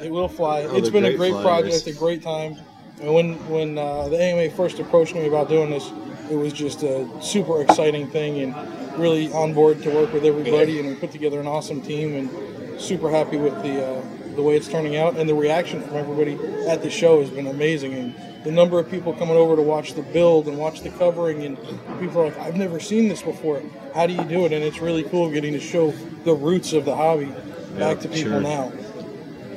It 0.00 0.10
will 0.10 0.28
fly. 0.28 0.62
Oh, 0.62 0.76
it's 0.76 0.84
they're 0.90 0.92
been 0.92 1.04
a 1.04 1.08
great 1.16 1.32
great 1.32 1.42
flyers. 1.42 1.82
project, 1.82 1.86
a 1.86 1.92
great 1.98 2.22
time. 2.22 2.56
And 3.00 3.14
when 3.14 3.48
when 3.48 3.78
uh, 3.78 4.08
the 4.08 4.20
AMA 4.20 4.50
first 4.50 4.78
approached 4.78 5.14
me 5.14 5.26
about 5.26 5.48
doing 5.48 5.70
this, 5.70 5.90
it 6.30 6.36
was 6.36 6.52
just 6.52 6.82
a 6.82 7.08
super 7.22 7.62
exciting 7.62 8.08
thing 8.08 8.40
and 8.40 8.98
really 8.98 9.32
on 9.32 9.54
board 9.54 9.82
to 9.82 9.90
work 9.90 10.12
with 10.12 10.24
everybody. 10.24 10.80
And 10.80 10.88
we 10.88 10.94
put 10.96 11.12
together 11.12 11.40
an 11.40 11.46
awesome 11.46 11.80
team 11.80 12.14
and 12.16 12.80
super 12.80 13.10
happy 13.10 13.36
with 13.36 13.54
the 13.62 13.86
uh, 13.86 14.02
the 14.34 14.42
way 14.42 14.56
it's 14.56 14.68
turning 14.68 14.96
out. 14.96 15.16
And 15.16 15.28
the 15.28 15.34
reaction 15.34 15.80
from 15.82 15.96
everybody 15.96 16.34
at 16.66 16.82
the 16.82 16.90
show 16.90 17.20
has 17.20 17.30
been 17.30 17.46
amazing. 17.46 17.94
And 17.94 18.14
the 18.44 18.50
number 18.50 18.78
of 18.78 18.90
people 18.90 19.12
coming 19.12 19.36
over 19.36 19.54
to 19.56 19.62
watch 19.62 19.94
the 19.94 20.02
build 20.02 20.48
and 20.48 20.58
watch 20.58 20.80
the 20.80 20.90
covering, 20.90 21.44
and 21.44 21.56
people 22.00 22.20
are 22.20 22.26
like, 22.26 22.38
"I've 22.38 22.56
never 22.56 22.80
seen 22.80 23.08
this 23.08 23.22
before. 23.22 23.62
How 23.94 24.06
do 24.06 24.12
you 24.12 24.24
do 24.24 24.44
it?" 24.44 24.52
And 24.52 24.64
it's 24.64 24.80
really 24.80 25.04
cool 25.04 25.30
getting 25.30 25.52
to 25.52 25.60
show 25.60 25.92
the 26.24 26.34
roots 26.34 26.72
of 26.72 26.84
the 26.84 26.94
hobby 26.94 27.32
back 27.78 28.00
to 28.00 28.08
people 28.08 28.32
sure. 28.32 28.40
now. 28.40 28.68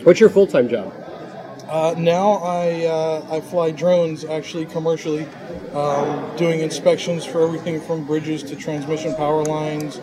What's 0.03 0.19
your 0.19 0.29
full 0.29 0.47
time 0.47 0.69
job? 0.69 0.93
Uh, 1.71 1.95
now 1.97 2.33
I 2.33 2.85
uh, 2.85 3.25
I 3.31 3.39
fly 3.39 3.71
drones 3.71 4.25
actually 4.25 4.65
commercially, 4.65 5.25
um, 5.73 6.35
doing 6.35 6.59
inspections 6.59 7.23
for 7.23 7.41
everything 7.41 7.79
from 7.79 8.03
bridges 8.05 8.43
to 8.43 8.57
transmission 8.57 9.15
power 9.15 9.41
lines 9.45 9.97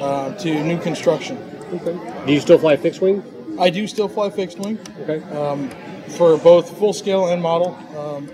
uh, 0.00 0.34
to 0.38 0.64
new 0.64 0.78
construction. 0.80 1.36
Okay. 1.74 2.24
Do 2.26 2.32
you 2.32 2.40
still 2.40 2.58
fly 2.58 2.76
fixed 2.78 3.02
wing? 3.02 3.22
I 3.60 3.68
do 3.68 3.86
still 3.86 4.08
fly 4.08 4.30
fixed 4.30 4.58
wing 4.58 4.78
Okay. 5.00 5.22
um, 5.36 5.68
for 6.16 6.38
both 6.38 6.78
full 6.78 6.94
scale 6.94 7.28
and 7.28 7.42
model. 7.42 7.76
Um, 7.94 8.30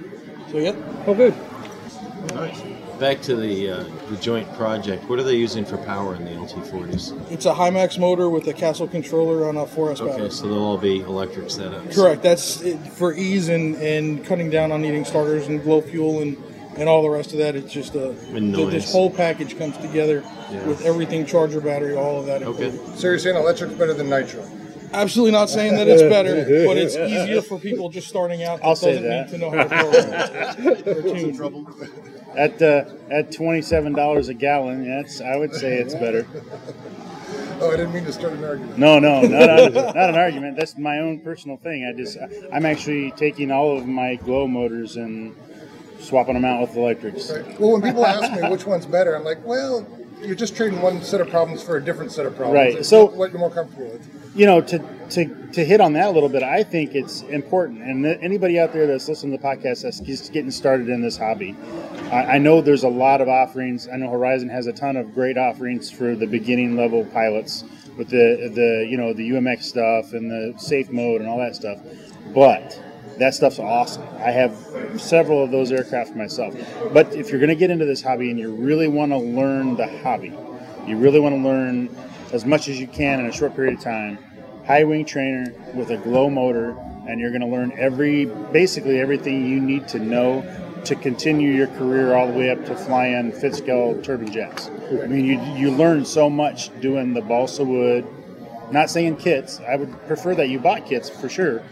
so 0.53 0.59
yeah, 0.59 0.77
Oh, 1.09 1.15
good. 1.15 1.35
Back 2.99 3.21
to 3.23 3.37
the 3.37 3.71
uh, 3.71 3.85
the 4.09 4.17
joint 4.17 4.51
project. 4.55 5.05
What 5.09 5.19
are 5.19 5.23
they 5.23 5.37
using 5.37 5.67
for 5.67 5.77
power 5.77 6.15
in 6.15 6.25
the 6.25 6.31
LT40s? 6.31 7.31
it's 7.31 7.45
a 7.45 7.53
Himax 7.53 7.99
motor 7.99 8.31
with 8.31 8.47
a 8.49 8.55
Castle 8.55 8.89
controller 8.89 9.47
on 9.49 9.59
a 9.59 9.67
4S 9.67 10.01
Okay, 10.01 10.11
battery. 10.13 10.31
so 10.31 10.47
they'll 10.49 10.59
all 10.65 10.79
be 10.79 11.01
electric 11.01 11.47
setups. 11.47 11.95
Correct. 11.95 12.23
That's 12.23 12.63
it, 12.63 12.79
for 12.79 13.13
ease 13.13 13.51
and, 13.51 13.75
and 13.77 14.25
cutting 14.25 14.49
down 14.49 14.73
on 14.73 14.81
needing 14.81 15.05
starters 15.05 15.47
and 15.47 15.63
glow 15.63 15.83
fuel 15.83 16.23
and, 16.23 16.39
and 16.79 16.89
all 16.89 17.03
the 17.03 17.11
rest 17.11 17.33
of 17.33 17.39
that. 17.39 17.55
It's 17.55 17.71
just 17.71 17.95
a 17.97 18.11
And 18.35 18.55
th- 18.55 18.71
this 18.71 18.91
whole 18.91 19.11
package 19.11 19.59
comes 19.59 19.77
together 19.77 20.23
Yeah. 20.51 20.67
with 20.67 20.81
everything 20.87 21.27
charger, 21.27 21.61
battery, 21.61 21.95
all 21.95 22.19
of 22.21 22.25
that. 22.27 22.43
Okay. 22.45 22.69
included. 22.71 22.99
So 22.99 23.09
you're 23.09 23.19
saying 23.19 23.37
electric's 23.37 23.75
better 23.75 23.93
than 23.93 24.09
nitro? 24.09 24.43
Absolutely 24.95 25.33
not 25.33 25.51
saying 25.51 25.75
that 25.77 25.87
it's 25.87 26.01
better, 26.01 26.35
but 26.67 26.79
it's 26.79 26.97
easier 26.97 27.43
for 27.43 27.59
people 27.59 27.91
just 27.91 28.09
starting 28.09 28.43
out. 28.45 28.61
That 28.61 28.67
I'll 28.67 28.77
say 28.77 28.95
doesn't 28.95 29.09
that. 29.09 29.27
need 29.27 29.33
to 29.33 29.39
know 29.39 29.51
how 29.51 29.65
to 29.65 30.73
program 30.83 30.97
or 30.97 31.03
tune. 31.83 32.16
At 32.37 32.61
uh, 32.61 32.85
at 33.11 33.33
twenty 33.33 33.63
seven 33.63 33.93
dollars 33.93 34.29
a 34.29 34.35
gallon, 34.35 34.87
that's 34.89 35.21
I 35.21 35.37
would 35.37 35.55
say 35.55 35.79
it's 35.79 35.95
better. 35.95 36.27
Oh, 37.59 37.73
I 37.73 37.77
didn't 37.77 37.95
mean 37.95 38.05
to 38.05 38.13
start 38.13 38.35
an 38.35 38.45
argument. 38.45 38.77
No, 38.79 38.99
no, 38.99 39.23
not, 39.23 39.49
a, 39.49 39.71
not 39.71 39.97
an 40.11 40.15
argument. 40.17 40.59
That's 40.59 40.77
my 40.77 40.99
own 40.99 41.21
personal 41.21 41.57
thing. 41.57 41.87
I 41.87 41.97
just 41.97 42.19
I'm 42.53 42.67
actually 42.67 43.13
taking 43.13 43.51
all 43.51 43.77
of 43.79 43.87
my 43.87 44.17
glow 44.17 44.47
motors 44.47 44.97
and 44.97 45.35
swapping 45.99 46.35
them 46.35 46.45
out 46.45 46.61
with 46.61 46.77
electrics. 46.77 47.31
Right. 47.31 47.59
Well, 47.59 47.73
when 47.73 47.83
people 47.83 48.05
ask 48.05 48.31
me 48.41 48.49
which 48.51 48.67
one's 48.67 48.85
better, 48.85 49.17
I'm 49.17 49.25
like, 49.25 49.45
well, 49.47 49.87
you're 50.21 50.35
just 50.35 50.55
trading 50.55 50.83
one 50.83 51.01
set 51.03 51.23
of 51.23 51.31
problems 51.31 51.63
for 51.63 51.79
a 51.79 51.83
different 51.83 52.13
set 52.13 52.27
of 52.27 52.37
problems. 52.37 52.55
Right. 52.55 52.75
It's 52.79 52.89
So- 52.91 53.07
what 53.07 53.31
you're 53.31 53.41
more 53.41 53.51
comfortable 53.51 53.87
with. 53.89 54.33
you 54.37 54.45
know, 54.45 54.61
to, 54.61 54.79
to 55.11 55.47
to 55.53 55.65
hit 55.65 55.81
on 55.81 55.93
that 55.95 56.09
a 56.09 56.11
little 56.11 56.29
bit, 56.29 56.43
I 56.43 56.63
think 56.63 56.95
it's 56.95 57.23
important. 57.23 57.83
And 57.83 58.05
th- 58.05 58.19
anybody 58.21 58.59
out 58.59 58.73
there 58.73 58.87
that's 58.87 59.09
listening 59.09 59.37
to 59.37 59.43
the 59.43 59.47
podcast 59.47 59.83
that's 59.83 60.01
just 60.01 60.33
getting 60.33 60.51
started 60.51 60.89
in 60.89 61.03
this 61.03 61.17
hobby, 61.17 61.57
I, 62.11 62.35
I 62.35 62.39
know 62.39 62.61
there's 62.61 62.85
a 62.85 62.89
lot 62.89 63.21
of 63.21 63.29
offerings. 63.29 63.89
I 63.89 63.97
know 63.97 64.11
Horizon 64.11 64.49
has 64.49 64.67
a 64.67 64.73
ton 64.73 64.97
of 64.97 65.15
great 65.15 65.39
offerings 65.39 65.91
for 65.91 66.15
the 66.15 66.27
beginning 66.27 66.77
level 66.77 67.05
pilots 67.05 67.65
with 67.97 68.09
the 68.09 68.51
the 68.55 68.87
you 68.89 68.97
know 68.97 69.13
the 69.13 69.31
UMX 69.31 69.63
stuff 69.63 70.13
and 70.13 70.31
the 70.31 70.59
safe 70.59 70.91
mode 70.91 71.21
and 71.21 71.31
all 71.31 71.39
that 71.39 71.57
stuff. 71.57 71.79
But 72.35 72.81
that 73.19 73.35
stuff's 73.35 73.59
awesome. 73.59 74.07
I 74.19 74.31
have 74.31 74.55
several 74.99 75.43
of 75.43 75.51
those 75.51 75.73
aircraft 75.73 76.15
myself. 76.15 76.55
But 76.93 77.15
if 77.15 77.31
you're 77.31 77.41
going 77.41 77.49
to 77.49 77.57
get 77.57 77.71
into 77.71 77.87
this 77.87 78.03
hobby 78.03 78.31
and 78.31 78.39
you 78.39 78.53
really 78.55 78.89
want 78.89 79.13
to 79.13 79.19
learn 79.19 79.77
the 79.77 79.87
hobby, 80.03 80.35
you 80.87 80.99
really 80.99 81.21
want 81.21 81.35
to 81.35 81.41
learn 81.41 81.89
as 82.33 82.45
much 82.45 82.69
as 82.69 82.79
you 82.79 82.87
can 82.87 83.21
in 83.21 83.27
a 83.27 83.33
short 83.33 83.55
period 83.55 83.75
of 83.75 83.81
time. 83.81 84.19
High 84.67 84.85
wing 84.85 85.05
trainer 85.05 85.53
with 85.75 85.91
a 85.91 85.97
glow 85.97 86.29
motor, 86.29 86.77
and 87.09 87.21
you're 87.21 87.31
going 87.31 87.43
to 87.43 87.47
learn 87.47 87.73
every, 87.79 88.25
basically 88.25 88.99
everything 89.01 89.47
you 89.47 89.61
need 89.61 89.87
to 89.89 89.99
know 89.99 90.45
to 90.85 90.95
continue 90.95 91.51
your 91.51 91.67
career 91.67 92.15
all 92.15 92.27
the 92.27 92.33
way 92.33 92.51
up 92.51 92.65
to 92.65 92.75
flying 92.77 93.33
Fitzgerald 93.33 94.05
turbine 94.05 94.33
jets. 94.33 94.69
I 94.91 95.07
mean, 95.07 95.25
you 95.25 95.41
you 95.57 95.71
learn 95.71 96.05
so 96.05 96.31
much 96.31 96.71
doing 96.81 97.13
the 97.13 97.21
balsa 97.21 97.65
wood. 97.65 98.07
Not 98.71 98.91
saying 98.91 99.17
kits. 99.17 99.61
I 99.61 99.77
would 99.77 99.93
prefer 100.07 100.35
that 100.37 100.49
you 100.49 100.59
bought 100.59 100.87
kits 100.87 101.09
for 101.11 101.29
sure, 101.29 101.63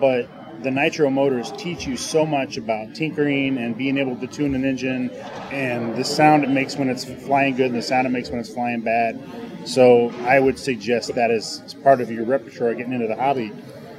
but 0.00 0.28
the 0.62 0.70
nitro 0.70 1.10
motors 1.10 1.52
teach 1.52 1.86
you 1.86 1.96
so 1.96 2.24
much 2.24 2.56
about 2.56 2.94
tinkering 2.94 3.58
and 3.58 3.76
being 3.76 3.98
able 3.98 4.16
to 4.16 4.26
tune 4.26 4.54
an 4.54 4.64
engine 4.64 5.10
and 5.50 5.96
the 5.96 6.04
sound 6.04 6.44
it 6.44 6.50
makes 6.50 6.76
when 6.76 6.88
it's 6.88 7.04
flying 7.04 7.56
good 7.56 7.66
and 7.66 7.74
the 7.74 7.82
sound 7.82 8.06
it 8.06 8.10
makes 8.10 8.30
when 8.30 8.38
it's 8.38 8.52
flying 8.52 8.80
bad. 8.80 9.20
So 9.64 10.10
I 10.24 10.40
would 10.40 10.58
suggest 10.58 11.14
that 11.14 11.30
as 11.30 11.74
part 11.82 12.00
of 12.00 12.10
your 12.10 12.24
repertoire 12.24 12.74
getting 12.74 12.92
into 12.92 13.06
the 13.06 13.16
hobby 13.16 13.52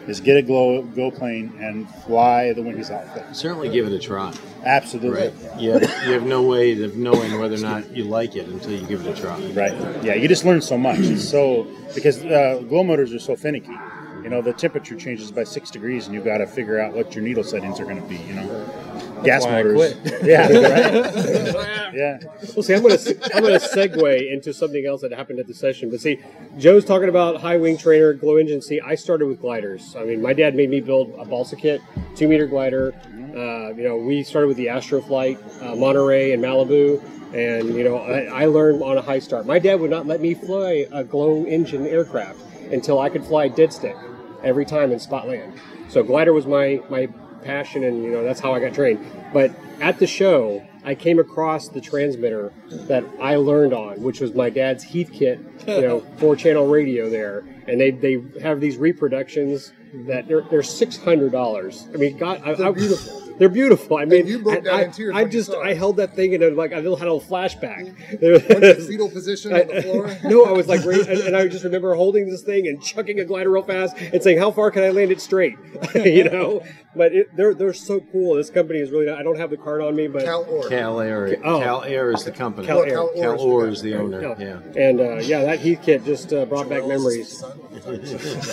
is 0.08 0.20
get 0.20 0.38
a 0.38 0.42
glow 0.42 0.82
go 0.82 1.12
plane 1.12 1.54
and 1.60 1.90
fly 2.06 2.54
the 2.54 2.62
Winkies 2.62 2.92
outfit. 2.92 3.24
Certainly 3.36 3.70
give 3.70 3.88
it 3.88 3.94
a 3.94 4.00
try. 4.00 4.34
Absolutely. 4.66 5.30
Right. 5.30 5.34
You 5.60 5.72
have, 5.72 5.82
you 6.08 6.14
have 6.14 6.24
no 6.24 6.42
way 6.42 6.82
of 6.84 6.96
knowing 6.96 7.40
whether 7.40 7.56
or 7.56 7.60
not 7.60 7.96
you 7.96 8.04
like 8.04 8.36
it 8.36 8.48
until 8.48 8.72
you 8.72 8.86
give 8.86 9.06
it 9.06 9.18
a 9.18 9.22
try. 9.22 9.40
Right. 9.52 9.74
Yeah, 10.04 10.16
you 10.16 10.28
just 10.28 10.46
learn 10.46 10.62
so 10.62 10.78
much. 10.78 11.00
It's 11.00 11.28
so 11.28 11.68
because 11.96 12.24
uh, 12.24 12.64
glow 12.68 12.84
motors 12.84 13.14
are 13.14 13.20
so 13.20 13.36
finicky. 13.36 13.78
You 14.24 14.30
know, 14.30 14.42
the 14.42 14.54
temperature 14.54 14.96
changes 14.96 15.32
by 15.32 15.44
six 15.44 15.70
degrees, 15.70 16.06
and 16.06 16.16
you've 16.16 16.24
got 16.24 16.38
to 16.38 16.48
figure 16.48 16.80
out 16.80 16.94
what 16.94 17.14
your 17.14 17.24
needle 17.24 17.44
settings 17.44 17.80
are 17.82 17.84
going 17.84 18.02
to 18.02 18.08
be. 18.08 18.16
You 18.16 18.36
know, 18.36 19.22
gas 19.24 19.44
why 19.44 19.60
I 19.60 19.64
motors. 19.64 19.96
quit. 20.02 20.24
Yeah. 20.24 20.48
Right. 20.48 21.94
yeah. 21.94 22.20
Well, 22.56 22.64
see, 22.64 22.74
I'm 22.74 22.82
going 22.82 22.98
to 22.98 23.36
I'm 23.36 23.44
going 23.44 23.60
to 23.60 23.66
segue 23.66 24.32
into 24.32 24.54
something 24.54 24.86
else 24.86 25.02
that 25.02 25.12
happened 25.12 25.40
at 25.40 25.48
the 25.48 25.54
session. 25.54 25.90
But 25.90 26.00
see, 26.00 26.22
Joe's 26.58 26.86
talking 26.86 27.10
about 27.10 27.42
high 27.42 27.58
wing 27.58 27.78
trainer, 27.78 28.14
glow 28.14 28.38
engine. 28.38 28.62
See, 28.62 28.80
I 28.80 28.96
started 28.96 29.28
with 29.28 29.42
gliders. 29.42 29.94
I 29.98 30.06
mean, 30.06 30.22
my 30.22 30.32
dad 30.32 30.56
made 30.56 30.70
me 30.70 30.80
build 30.80 31.14
a 31.18 31.26
balsa 31.26 31.58
kit, 31.58 31.82
two 32.16 32.30
meter 32.30 32.48
glider. 32.48 32.94
Uh, 33.36 33.74
you 33.74 33.84
know, 33.84 33.98
we 33.98 34.24
started 34.24 34.48
with 34.48 34.58
the 34.58 34.68
Astroflight, 34.68 35.64
uh, 35.64 35.76
Monterey, 35.76 36.32
and 36.32 36.42
Malibu. 36.42 37.04
And 37.34 37.76
you 37.76 37.84
know, 37.84 37.98
I, 37.98 38.44
I 38.44 38.46
learned 38.46 38.82
on 38.84 38.98
a 38.98 39.02
high 39.02 39.20
start. 39.20 39.46
My 39.46 39.60
dad 39.60 39.82
would 39.82 39.90
not 39.90 40.06
let 40.06 40.22
me 40.22 40.34
fly 40.34 40.88
a 40.92 41.04
glow 41.04 41.44
engine 41.46 41.86
aircraft 41.88 42.40
until 42.72 43.00
I 43.00 43.10
could 43.10 43.26
fly 43.26 43.50
dead 43.50 43.74
stick 43.74 43.98
every 44.44 44.66
time 44.66 44.92
in 44.92 45.00
spot 45.00 45.28
land. 45.28 45.54
So 45.90 46.04
glider 46.04 46.34
was 46.34 46.46
my 46.46 46.82
my 46.90 47.08
passion, 47.44 47.84
and 47.84 48.04
you 48.04 48.12
know 48.12 48.24
that's 48.24 48.40
how 48.40 48.54
I 48.54 48.60
got 48.60 48.74
trained. 48.74 49.06
But 49.34 49.52
at 49.82 50.00
the 50.00 50.08
show, 50.08 50.66
I 50.84 50.96
came 50.96 51.20
across 51.20 51.68
the 51.70 51.82
transmitter 51.82 52.52
that 52.88 53.04
I 53.22 53.36
learned 53.36 53.74
on, 53.74 54.02
which 54.02 54.20
was 54.22 54.34
my 54.34 54.50
dad's 54.50 54.86
Heathkit, 54.86 55.68
you 55.68 55.82
know, 55.82 56.00
four 56.18 56.36
channel 56.36 56.68
radio 56.68 57.10
there, 57.10 57.40
and 57.68 57.80
they 57.80 57.92
they 57.92 58.22
have 58.42 58.60
these 58.60 58.78
reproductions 58.78 59.74
that 60.08 60.28
they're 60.28 60.42
they're 60.42 60.64
six 60.64 60.98
hundred 60.98 61.32
dollars. 61.32 61.88
I 61.94 61.98
mean, 61.98 62.18
God, 62.18 62.42
I, 62.46 62.52
I- 62.52 62.72
beautiful. 62.72 63.23
They're 63.38 63.50
beautiful. 63.50 63.98
I 63.98 64.06
mean, 64.06 64.28
you 64.28 64.40
broke 64.40 64.66
down 64.66 64.80
I, 64.80 64.84
in 64.84 64.92
tears 64.92 65.16
I 65.16 65.24
when 65.24 65.32
just 65.32 65.52
I 65.54 65.74
held 65.74 65.98
that 65.98 66.16
thing 66.16 66.34
in 66.34 66.44
a, 66.44 66.50
like 66.50 66.74
I 66.74 66.78
little 66.78 66.98
had 66.98 67.08
a 67.08 67.14
little 67.14 67.30
flashback. 67.30 67.86
Went 68.50 68.62
to 68.64 68.76
fetal 68.76 69.10
position 69.10 69.54
on 69.54 69.68
the 69.68 69.82
floor. 69.82 70.18
no, 70.30 70.46
I 70.46 70.52
was 70.52 70.68
like, 70.68 70.84
and, 70.84 71.08
and 71.08 71.36
I 71.36 71.48
just 71.48 71.64
remember 71.64 71.96
holding 71.96 72.30
this 72.30 72.42
thing 72.42 72.68
and 72.68 72.82
chucking 72.82 73.20
a 73.20 73.26
glider 73.26 73.52
real 73.52 73.64
fast 73.64 73.98
and 73.98 74.22
saying, 74.22 74.40
"How 74.40 74.52
far 74.52 74.72
can 74.72 74.84
I 74.84 74.90
land 74.90 75.12
it 75.12 75.22
straight?" 75.22 75.58
you 75.96 76.26
know. 76.26 76.64
But 76.96 77.14
it, 77.14 77.36
they're 77.36 77.56
they're 77.56 77.74
so 77.74 78.02
cool. 78.12 78.36
This 78.36 78.50
company 78.52 78.80
is 78.80 78.92
really. 78.92 79.10
I 79.10 79.24
don't 79.24 79.38
have 79.38 79.50
the 79.50 79.58
card 79.58 79.82
on 79.82 79.96
me, 79.96 80.08
but 80.08 80.26
Cal 80.26 80.44
Orr. 80.44 80.70
Cal 80.70 81.00
Air. 81.00 81.38
Oh. 81.44 81.60
Cal 81.60 81.84
Air 81.84 82.12
is 82.12 82.24
the 82.24 82.32
company. 82.32 82.68
Cal 82.68 82.84
Air. 82.84 82.90
Cal 82.90 83.12
Cal 83.16 83.40
Orr 83.40 83.64
Orr 83.64 83.68
is 83.68 83.78
is 83.78 83.82
the 83.82 83.94
the 83.94 84.02
owner. 84.02 84.22
No. 84.22 84.36
Yeah. 84.38 84.60
And 84.82 85.00
uh, 85.00 85.16
yeah, 85.18 85.44
that 85.44 85.60
Heathkit 85.60 86.06
just 86.06 86.34
uh, 86.34 86.46
brought 86.46 86.70
back 86.70 86.86
memories. 86.86 87.44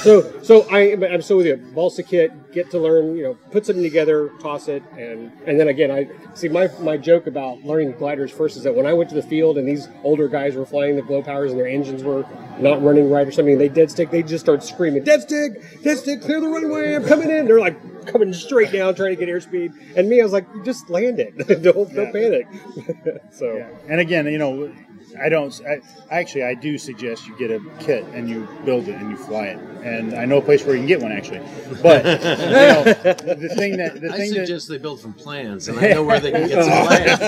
so, 0.02 0.42
so 0.42 0.66
I, 0.70 0.92
I'm 0.92 1.22
still 1.22 1.38
with 1.38 1.46
you. 1.46 1.56
Balsa 1.56 2.02
kit, 2.02 2.52
get 2.52 2.70
to 2.70 2.78
learn, 2.78 3.16
you 3.16 3.22
know, 3.22 3.34
put 3.50 3.66
something 3.66 3.82
together, 3.82 4.30
toss 4.40 4.68
it, 4.68 4.69
and 4.96 5.32
and 5.46 5.58
then 5.58 5.68
again, 5.68 5.90
I 5.90 6.08
see 6.34 6.48
my 6.48 6.68
my 6.80 6.96
joke 6.96 7.26
about 7.26 7.62
learning 7.64 7.92
gliders 7.92 8.30
first 8.30 8.56
is 8.56 8.62
that 8.64 8.74
when 8.74 8.86
I 8.86 8.92
went 8.92 9.10
to 9.10 9.16
the 9.16 9.22
field 9.22 9.58
and 9.58 9.66
these 9.66 9.88
older 10.02 10.28
guys 10.28 10.54
were 10.54 10.66
flying 10.66 10.96
the 10.96 11.02
glow 11.02 11.22
powers 11.22 11.50
and 11.50 11.60
their 11.60 11.68
engines 11.68 12.02
were 12.02 12.24
not 12.58 12.82
running 12.82 13.10
right 13.10 13.26
or 13.26 13.32
something, 13.32 13.58
they 13.58 13.68
dead 13.68 13.90
stick, 13.90 14.10
they 14.10 14.22
just 14.22 14.44
start 14.44 14.62
screaming, 14.62 15.02
"Dead 15.04 15.22
stick, 15.22 15.82
dead 15.82 15.98
stick, 15.98 16.22
clear 16.22 16.40
the 16.40 16.48
runway, 16.48 16.94
I'm 16.94 17.04
coming 17.04 17.30
in!" 17.30 17.46
They're 17.46 17.60
like 17.60 18.06
coming 18.06 18.32
straight 18.32 18.72
down, 18.72 18.94
trying 18.94 19.16
to 19.16 19.24
get 19.24 19.28
airspeed, 19.28 19.72
and 19.96 20.08
me, 20.08 20.20
I 20.20 20.22
was 20.24 20.32
like, 20.32 20.46
"Just 20.64 20.88
land 20.90 21.20
it, 21.20 21.36
don't 21.62 21.94
don't 21.94 22.12
panic." 22.12 22.46
so. 23.30 23.56
Yeah. 23.56 23.68
And 23.88 24.00
again, 24.00 24.26
you 24.26 24.38
know, 24.38 24.72
I 25.18 25.28
don't. 25.28 25.58
I, 25.66 25.80
actually, 26.10 26.44
I 26.44 26.54
do 26.54 26.76
suggest 26.78 27.26
you 27.26 27.36
get 27.38 27.50
a 27.50 27.60
kit 27.78 28.04
and 28.14 28.28
you 28.28 28.46
build 28.64 28.88
it 28.88 28.94
and 28.96 29.10
you 29.10 29.16
fly 29.16 29.46
it. 29.46 29.58
And 29.84 30.14
I 30.14 30.26
know 30.26 30.36
a 30.38 30.42
place 30.42 30.62
where 30.64 30.74
you 30.74 30.80
can 30.80 30.86
get 30.88 31.00
one 31.00 31.10
actually. 31.12 31.40
But 31.82 32.04
you 32.04 32.12
know, 32.12 32.84
the 32.84 33.52
thing 33.56 33.76
that 33.78 34.00
the 34.00 34.12
I 34.12 34.16
thing 34.18 34.30
that 34.34 34.46
suggest 34.46 34.68
they 34.68 34.78
build 34.78 35.00
from 35.00 35.14
plans, 35.14 35.68
and 35.68 35.78
I 35.78 35.88
know 35.92 36.04
where 36.04 36.20
they 36.20 36.32
can 36.32 36.48
get 36.48 36.64
some 36.64 36.86
plans. 36.86 37.20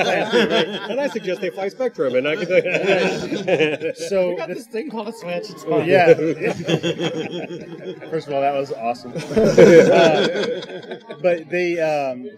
and 0.90 1.01
I 1.01 1.09
suggest 1.09 1.40
they 1.40 1.51
fly 1.51 1.68
Spektrum, 1.71 2.16
and 2.18 2.29
I 2.33 2.37
can. 2.37 3.95
so 4.09 4.31
we 4.31 4.37
got 4.37 4.49
the, 4.49 4.55
this 4.55 4.66
thing 4.66 4.90
called 4.90 5.09
a 5.09 5.12
Switch. 5.12 5.49
It's 5.51 5.64
Oh, 5.64 5.79
fun. 5.81 5.88
yeah. 5.88 6.12
First 8.11 8.27
of 8.29 8.35
all, 8.35 8.40
that 8.42 8.55
was 8.55 8.73
awesome. 8.73 9.12
Uh, 9.12 10.97
but 11.23 11.49
they 11.49 11.79
um, 11.81 12.29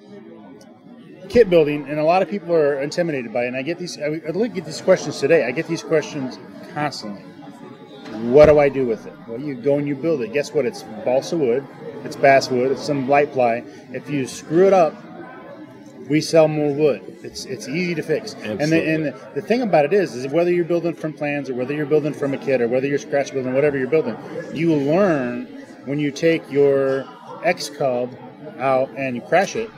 kit 1.28 1.50
building, 1.50 1.88
and 1.88 1.98
a 1.98 2.04
lot 2.04 2.22
of 2.22 2.28
people 2.28 2.54
are 2.54 2.80
intimidated 2.80 3.32
by 3.32 3.44
it. 3.44 3.48
And 3.48 3.56
I 3.56 3.62
get 3.62 3.78
these. 3.78 3.98
I, 3.98 4.08
look 4.08 4.54
these 4.54 4.80
questions 4.80 5.20
today. 5.20 5.46
I 5.46 5.50
get 5.50 5.66
these 5.66 5.82
questions 5.82 6.38
constantly. 6.72 7.22
What 8.30 8.46
do 8.46 8.58
I 8.58 8.68
do 8.68 8.87
with 8.87 9.06
it? 9.06 9.12
Well, 9.26 9.40
you 9.40 9.54
go 9.54 9.78
and 9.78 9.88
you 9.88 9.96
build 9.96 10.22
it. 10.22 10.32
Guess 10.32 10.52
what? 10.52 10.66
It's 10.66 10.82
balsa 11.04 11.37
wood. 11.37 11.66
It's 12.04 12.16
basswood. 12.16 12.70
It's 12.70 12.82
some 12.82 13.08
light 13.08 13.32
ply. 13.32 13.64
If 13.92 14.08
you 14.08 14.26
screw 14.26 14.66
it 14.66 14.72
up, 14.72 14.94
we 16.08 16.20
sell 16.20 16.48
more 16.48 16.72
wood. 16.72 17.18
It's 17.22 17.44
it's 17.46 17.66
easy 17.66 17.94
to 17.94 18.02
fix. 18.02 18.34
And 18.34 18.60
the, 18.60 18.82
and 18.87 19.06
the, 19.06 19.30
the 19.34 19.42
thing 19.42 19.62
about 19.62 19.87
it 19.87 19.92
is, 19.92 20.14
is 20.14 20.30
whether 20.30 20.52
you're 20.52 20.64
building 20.64 20.94
from 20.94 21.12
plans 21.12 21.48
or 21.48 21.54
whether 21.54 21.72
you're 21.72 21.87
building 21.87 22.12
from 22.12 22.34
a 22.34 22.38
kit 22.38 22.60
or 22.60 22.68
whether 22.68 22.87
you're 22.87 22.98
scratch 22.98 23.32
building, 23.32 23.54
whatever 23.54 23.78
you're 23.78 23.88
building, 23.88 24.16
you 24.52 24.74
learn 24.74 25.46
when 25.87 25.98
you 25.98 26.10
take 26.10 26.50
your 26.50 27.06
X 27.42 27.68
Cub 27.68 28.14
out 28.58 28.90
and 28.96 29.16
you 29.16 29.22
crash 29.22 29.56
it, 29.56 29.70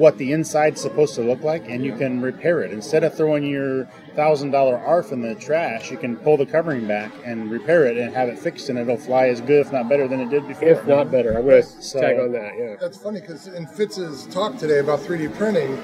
what 0.00 0.16
the 0.16 0.32
inside's 0.32 0.80
supposed 0.80 1.14
to 1.14 1.20
look 1.20 1.42
like, 1.42 1.68
and 1.68 1.84
you 1.84 1.94
can 1.94 2.22
repair 2.22 2.62
it. 2.62 2.72
Instead 2.72 3.04
of 3.04 3.14
throwing 3.14 3.44
your 3.44 3.84
thousand 4.16 4.50
dollar 4.50 4.78
ARF 4.78 5.12
in 5.12 5.20
the 5.20 5.34
trash, 5.34 5.90
you 5.90 5.98
can 5.98 6.16
pull 6.16 6.38
the 6.38 6.46
covering 6.46 6.88
back 6.88 7.12
and 7.26 7.50
repair 7.50 7.84
it 7.84 7.98
and 7.98 8.14
have 8.14 8.30
it 8.30 8.38
fixed, 8.38 8.70
and 8.70 8.78
it'll 8.78 8.96
fly 8.96 9.28
as 9.28 9.42
good, 9.42 9.66
if 9.66 9.70
not 9.72 9.90
better, 9.90 10.08
than 10.08 10.18
it 10.20 10.30
did 10.30 10.48
before. 10.48 10.68
if 10.68 10.86
not 10.86 11.10
better, 11.10 11.36
I'm 11.36 11.44
going 11.44 11.62
to 11.62 11.68
So- 11.82 12.00
tag 12.00 12.18
on 12.18 12.32
that. 12.32 12.52
Yeah. 12.58 12.76
That's 12.80 12.96
funny 12.96 13.20
because 13.20 13.46
in 13.48 13.66
Fitz's 13.66 14.26
talk 14.28 14.56
today 14.56 14.78
about 14.78 15.00
3D 15.00 15.28
printing, 15.36 15.78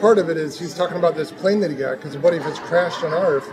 part 0.00 0.18
of 0.18 0.28
it 0.28 0.36
is 0.36 0.58
he's 0.58 0.74
talking 0.74 0.96
about 0.96 1.14
this 1.14 1.30
plane 1.30 1.60
that 1.60 1.70
he 1.70 1.76
got 1.76 1.98
because 1.98 2.16
a 2.16 2.18
buddy 2.18 2.38
of 2.38 2.44
his 2.44 2.58
crashed 2.58 3.04
on 3.04 3.12
ARF, 3.12 3.48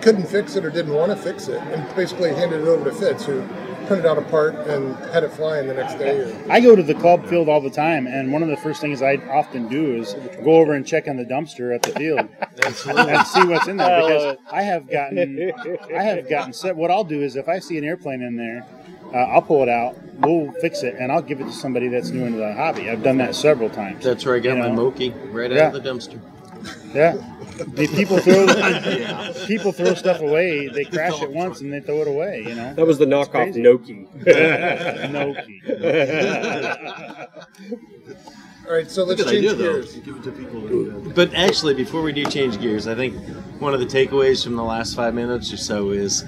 couldn't 0.00 0.26
fix 0.28 0.54
it 0.54 0.64
or 0.64 0.70
didn't 0.70 0.94
want 0.94 1.10
to 1.10 1.16
fix 1.16 1.48
it, 1.48 1.60
and 1.72 1.84
basically 1.96 2.32
handed 2.32 2.60
it 2.62 2.68
over 2.68 2.88
to 2.88 2.94
Fitz, 2.96 3.24
who 3.26 3.42
printed 3.90 4.06
out 4.06 4.16
a 4.18 4.22
part 4.22 4.54
and 4.68 4.94
had 5.12 5.24
it 5.24 5.32
flying 5.32 5.66
the 5.66 5.74
next 5.74 5.94
day. 5.98 6.20
Or, 6.20 6.52
I 6.52 6.60
go 6.60 6.76
to 6.76 6.82
the 6.82 6.94
club 6.94 7.26
field 7.26 7.48
all 7.48 7.60
the 7.60 7.70
time, 7.70 8.06
and 8.06 8.32
one 8.32 8.40
of 8.40 8.48
the 8.48 8.56
first 8.58 8.80
things 8.80 9.02
I 9.02 9.16
often 9.16 9.66
do 9.66 9.96
is 9.96 10.14
go 10.44 10.52
over 10.58 10.74
and 10.74 10.86
check 10.86 11.08
on 11.08 11.16
the 11.16 11.24
dumpster 11.24 11.74
at 11.74 11.82
the 11.82 11.90
field 11.90 12.28
and 12.64 13.26
see 13.26 13.44
what's 13.48 13.66
in 13.66 13.78
there 13.78 14.00
because 14.00 14.36
I 14.52 14.62
have 14.62 14.88
gotten, 14.88 15.50
I 15.92 16.04
have 16.04 16.28
gotten 16.30 16.52
set. 16.52 16.76
What 16.76 16.92
I'll 16.92 17.02
do 17.02 17.20
is 17.20 17.34
if 17.34 17.48
I 17.48 17.58
see 17.58 17.78
an 17.78 17.84
airplane 17.84 18.22
in 18.22 18.36
there, 18.36 18.64
uh, 19.12 19.16
I'll 19.32 19.42
pull 19.42 19.60
it 19.64 19.68
out, 19.68 19.96
we'll 20.20 20.52
fix 20.60 20.84
it, 20.84 20.94
and 20.94 21.10
I'll 21.10 21.20
give 21.20 21.40
it 21.40 21.44
to 21.46 21.52
somebody 21.52 21.88
that's 21.88 22.10
new 22.10 22.24
into 22.26 22.38
the 22.38 22.54
hobby. 22.54 22.88
I've 22.88 23.02
done 23.02 23.16
that 23.18 23.34
several 23.34 23.70
times. 23.70 24.04
That's 24.04 24.24
where 24.24 24.36
I 24.36 24.38
got 24.38 24.50
You 24.56 24.62
my 24.62 24.68
know? 24.68 24.74
Moki 24.74 25.10
right 25.32 25.50
Yeah. 25.50 25.66
out 25.66 25.74
of 25.74 25.82
the 25.82 25.90
dumpster. 25.90 26.20
Yeah. 26.94 27.16
The 27.58 27.88
people 27.94 28.18
throw 28.18 28.46
people 29.46 29.72
throw 29.72 29.94
stuff 29.94 30.20
away. 30.20 30.68
They 30.68 30.84
crash 30.84 31.20
it 31.22 31.30
once 31.30 31.60
and 31.60 31.72
they 31.72 31.80
throw 31.80 32.02
it 32.02 32.08
away. 32.08 32.44
You 32.46 32.54
know. 32.54 32.74
That 32.74 32.86
was 32.86 32.98
the 32.98 33.06
knockoff 33.06 33.52
crazy. 33.52 33.62
Noki. 33.62 34.06
no 35.10 35.34
all 38.70 38.76
right, 38.76 38.90
so 38.90 39.04
let's 39.04 39.22
change 39.24 39.36
idea, 39.38 39.54
though. 39.54 39.72
gears. 39.74 39.96
Give 39.96 40.16
it 40.16 40.22
to 40.22 40.32
people. 40.32 40.60
who 40.60 40.68
do 40.68 40.90
that. 40.90 41.10
Uh, 41.10 41.12
but 41.14 41.34
actually, 41.34 41.74
before 41.74 42.02
we 42.02 42.12
do 42.12 42.24
change 42.24 42.60
gears, 42.60 42.86
I 42.86 42.94
think 42.94 43.14
one 43.58 43.74
of 43.74 43.80
the 43.80 43.86
takeaways 43.86 44.44
from 44.44 44.54
the 44.56 44.62
last 44.62 44.94
five 44.94 45.12
minutes 45.12 45.52
or 45.52 45.56
so 45.56 45.90
is 45.90 46.24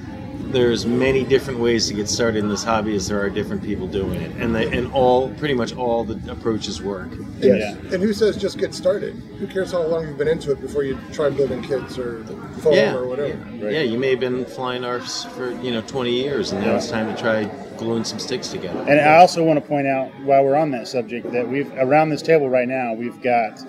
there's 0.51 0.85
many 0.87 1.25
different 1.25 1.61
ways 1.61 1.89
to 1.89 1.95
get 1.95 2.09
started 2.09 2.39
in 2.39 2.49
this 2.49 2.65
hobby 2.65 2.95
as 2.97 3.09
there 3.09 3.21
are 3.21 3.31
different 3.31 3.63
people 3.63 3.87
doing 3.87 4.21
it, 4.21 4.31
and 4.37 4.55
they, 4.55 4.71
and 4.77 4.93
all 4.93 5.31
pretty 5.35 5.55
much 5.55 5.75
all 5.75 6.05
the 6.05 6.19
approaches 6.31 6.83
work. 6.83 7.11
And, 7.13 7.43
Yeah. 7.43 7.75
and 7.93 8.03
who 8.03 8.13
says 8.13 8.37
just 8.37 8.59
get 8.59 8.75
started? 8.75 9.15
Who 9.39 9.47
cares 9.47 9.73
how 9.73 9.83
long 9.83 10.07
you've 10.07 10.19
been 10.19 10.29
into 10.29 10.51
it 10.53 10.61
before 10.61 10.83
you 10.85 10.99
try 11.13 11.31
building 11.31 11.63
kits 11.63 11.99
or 11.99 12.25
foam 12.61 12.75
yeah, 12.75 12.95
or 12.95 13.07
whatever? 13.07 13.39
yeah, 13.57 13.69
yeah. 13.71 13.81
You 13.83 13.99
may 13.99 14.11
have 14.11 14.21
been 14.21 14.45
flying 14.45 14.83
ARFs 14.83 15.25
for 15.33 15.53
you 15.63 15.71
know 15.73 15.83
20 15.83 16.11
years, 16.11 16.53
and 16.53 16.61
now 16.65 16.77
it's 16.77 16.89
time 16.91 17.15
to 17.15 17.21
try 17.21 17.45
gluing 17.79 18.05
some 18.05 18.19
sticks 18.19 18.49
together. 18.49 18.79
And 18.89 19.01
I 19.01 19.17
also 19.17 19.43
want 19.43 19.63
to 19.63 19.67
point 19.67 19.87
out, 19.87 20.09
while 20.25 20.45
we're 20.45 20.57
on 20.57 20.71
that 20.73 20.87
subject, 20.89 21.31
that 21.33 21.49
we've 21.49 21.73
around 21.79 22.11
this 22.11 22.23
table 22.23 22.49
right 22.49 22.69
now, 22.69 22.95
we've 22.95 23.21
got 23.23 23.61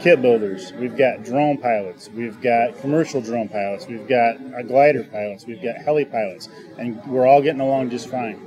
kit 0.00 0.22
builders, 0.22 0.72
we've 0.74 0.96
got 0.96 1.24
drone 1.24 1.58
pilots, 1.58 2.08
we've 2.10 2.40
got 2.40 2.78
commercial 2.80 3.20
drone 3.20 3.48
pilots, 3.48 3.86
we've 3.86 4.08
got 4.08 4.36
uh, 4.54 4.62
glider 4.62 5.04
pilots, 5.04 5.46
we've 5.46 5.62
got 5.62 5.76
heli 5.76 6.04
pilots, 6.04 6.48
and 6.78 7.04
we're 7.06 7.26
all 7.26 7.42
getting 7.42 7.60
along 7.60 7.90
just 7.90 8.08
fine. 8.08 8.40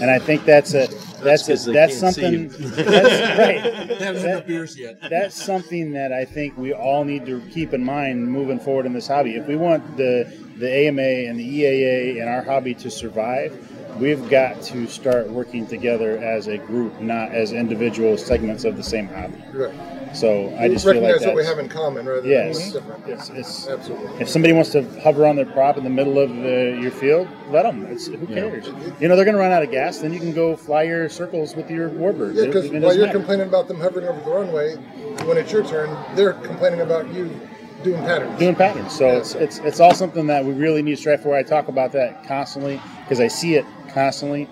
And 0.00 0.10
I 0.10 0.18
think 0.18 0.44
that's 0.44 0.72
a 0.74 0.86
that's 1.22 1.46
'cause 1.46 1.66
a, 1.68 1.72
that's 1.72 1.98
something 1.98 2.48
that's 2.58 3.38
right. 3.38 3.88
They 3.88 3.94
haven't 3.96 4.22
had 4.22 4.24
enough 4.24 4.46
beers 4.46 4.78
yet. 4.78 4.98
That's 5.10 5.34
something 5.34 5.92
that 5.92 6.12
I 6.12 6.24
think 6.24 6.56
we 6.56 6.72
all 6.72 7.04
need 7.04 7.26
to 7.26 7.40
keep 7.50 7.74
in 7.74 7.84
mind 7.84 8.26
moving 8.30 8.60
forward 8.60 8.86
in 8.86 8.92
this 8.92 9.08
hobby. 9.08 9.34
If 9.36 9.46
we 9.46 9.56
want 9.56 9.96
the 9.96 10.32
the 10.56 10.70
AMA 10.72 11.02
and 11.02 11.38
the 11.38 11.62
EAA 11.62 12.20
and 12.20 12.28
our 12.28 12.42
hobby 12.42 12.74
to 12.74 12.90
survive, 12.90 13.52
we've 13.98 14.28
got 14.28 14.62
to 14.62 14.86
start 14.86 15.28
working 15.30 15.66
together 15.66 16.18
as 16.18 16.46
a 16.48 16.58
group, 16.58 17.00
not 17.00 17.32
as 17.32 17.52
individual 17.52 18.16
segments 18.16 18.64
of 18.64 18.76
the 18.76 18.82
same 18.82 19.06
hobby. 19.08 19.42
Right. 19.52 19.74
So 20.14 20.54
I 20.58 20.68
just 20.68 20.84
feel 20.84 20.94
like 20.94 21.02
recognize 21.04 21.26
what 21.26 21.36
we 21.36 21.44
have 21.44 21.58
in 21.60 21.68
common 21.68 22.04
rather 22.06 22.26
Yes. 22.26 22.72
than 22.72 22.84
what's 22.84 23.04
different. 23.04 23.20
It's, 23.20 23.30
it's, 23.30 23.68
Absolutely. 23.68 24.20
if 24.20 24.28
somebody 24.28 24.52
wants 24.52 24.70
to 24.70 24.82
hover 25.00 25.24
on 25.24 25.36
their 25.36 25.46
prop 25.46 25.76
in 25.78 25.84
the 25.84 25.90
middle 25.90 26.18
of 26.18 26.30
the, 26.30 26.78
your 26.80 26.90
field, 26.90 27.28
let 27.50 27.62
them. 27.62 27.86
It's, 27.86 28.06
who 28.08 28.26
cares? 28.26 28.66
You 29.00 29.06
know, 29.08 29.14
they're 29.14 29.24
going 29.24 29.36
to 29.36 29.40
run 29.40 29.52
out 29.52 29.62
of 29.62 29.70
gas. 29.70 29.98
Then 29.98 30.12
you 30.12 30.18
can 30.18 30.32
go 30.32 30.56
fly 30.56 30.82
your 30.82 31.08
circles 31.08 31.54
with 31.54 31.70
your 31.70 31.88
warbird. 31.90 32.34
Yeah, 32.34 32.46
because 32.46 32.68
while 32.70 32.94
you're 32.94 33.06
matter. 33.06 33.18
complaining 33.18 33.46
about 33.46 33.68
them 33.68 33.78
hovering 33.78 34.06
over 34.08 34.20
the 34.20 34.30
runway, 34.30 34.74
when 35.26 35.36
it's 35.36 35.52
your 35.52 35.64
turn, 35.64 35.96
they're 36.16 36.32
complaining 36.32 36.80
about 36.80 37.08
you 37.12 37.30
doing 37.84 38.00
patterns. 38.02 38.38
doing 38.38 38.54
patterns. 38.54 38.92
So 38.92 39.08
it's, 39.08 39.34
it's 39.34 39.58
it's 39.58 39.80
all 39.80 39.94
something 39.94 40.26
that 40.26 40.44
we 40.44 40.52
really 40.52 40.82
need 40.82 40.96
to 40.96 41.00
strive 41.00 41.22
for. 41.22 41.36
I 41.36 41.42
talk 41.42 41.68
about 41.68 41.92
that 41.92 42.26
constantly 42.26 42.80
because 43.04 43.20
I 43.20 43.28
see 43.28 43.54
it 43.54 43.64
constantly. 43.92 44.48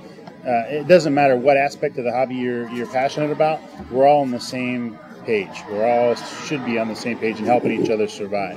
Uh, 0.46 0.64
it 0.68 0.88
doesn't 0.88 1.12
matter 1.14 1.36
what 1.36 1.56
aspect 1.56 1.98
of 1.98 2.04
the 2.04 2.12
hobby 2.12 2.36
you're 2.36 2.68
you're 2.70 2.86
passionate 2.86 3.30
about. 3.30 3.60
We're 3.90 4.06
all 4.06 4.22
on 4.22 4.30
the 4.30 4.40
same 4.40 4.98
page. 5.24 5.62
We're 5.70 5.86
all 5.86 6.14
should 6.14 6.64
be 6.64 6.78
on 6.78 6.88
the 6.88 6.94
same 6.96 7.18
page 7.18 7.38
and 7.38 7.46
helping 7.46 7.72
each 7.82 7.90
other 7.90 8.08
survive. 8.08 8.56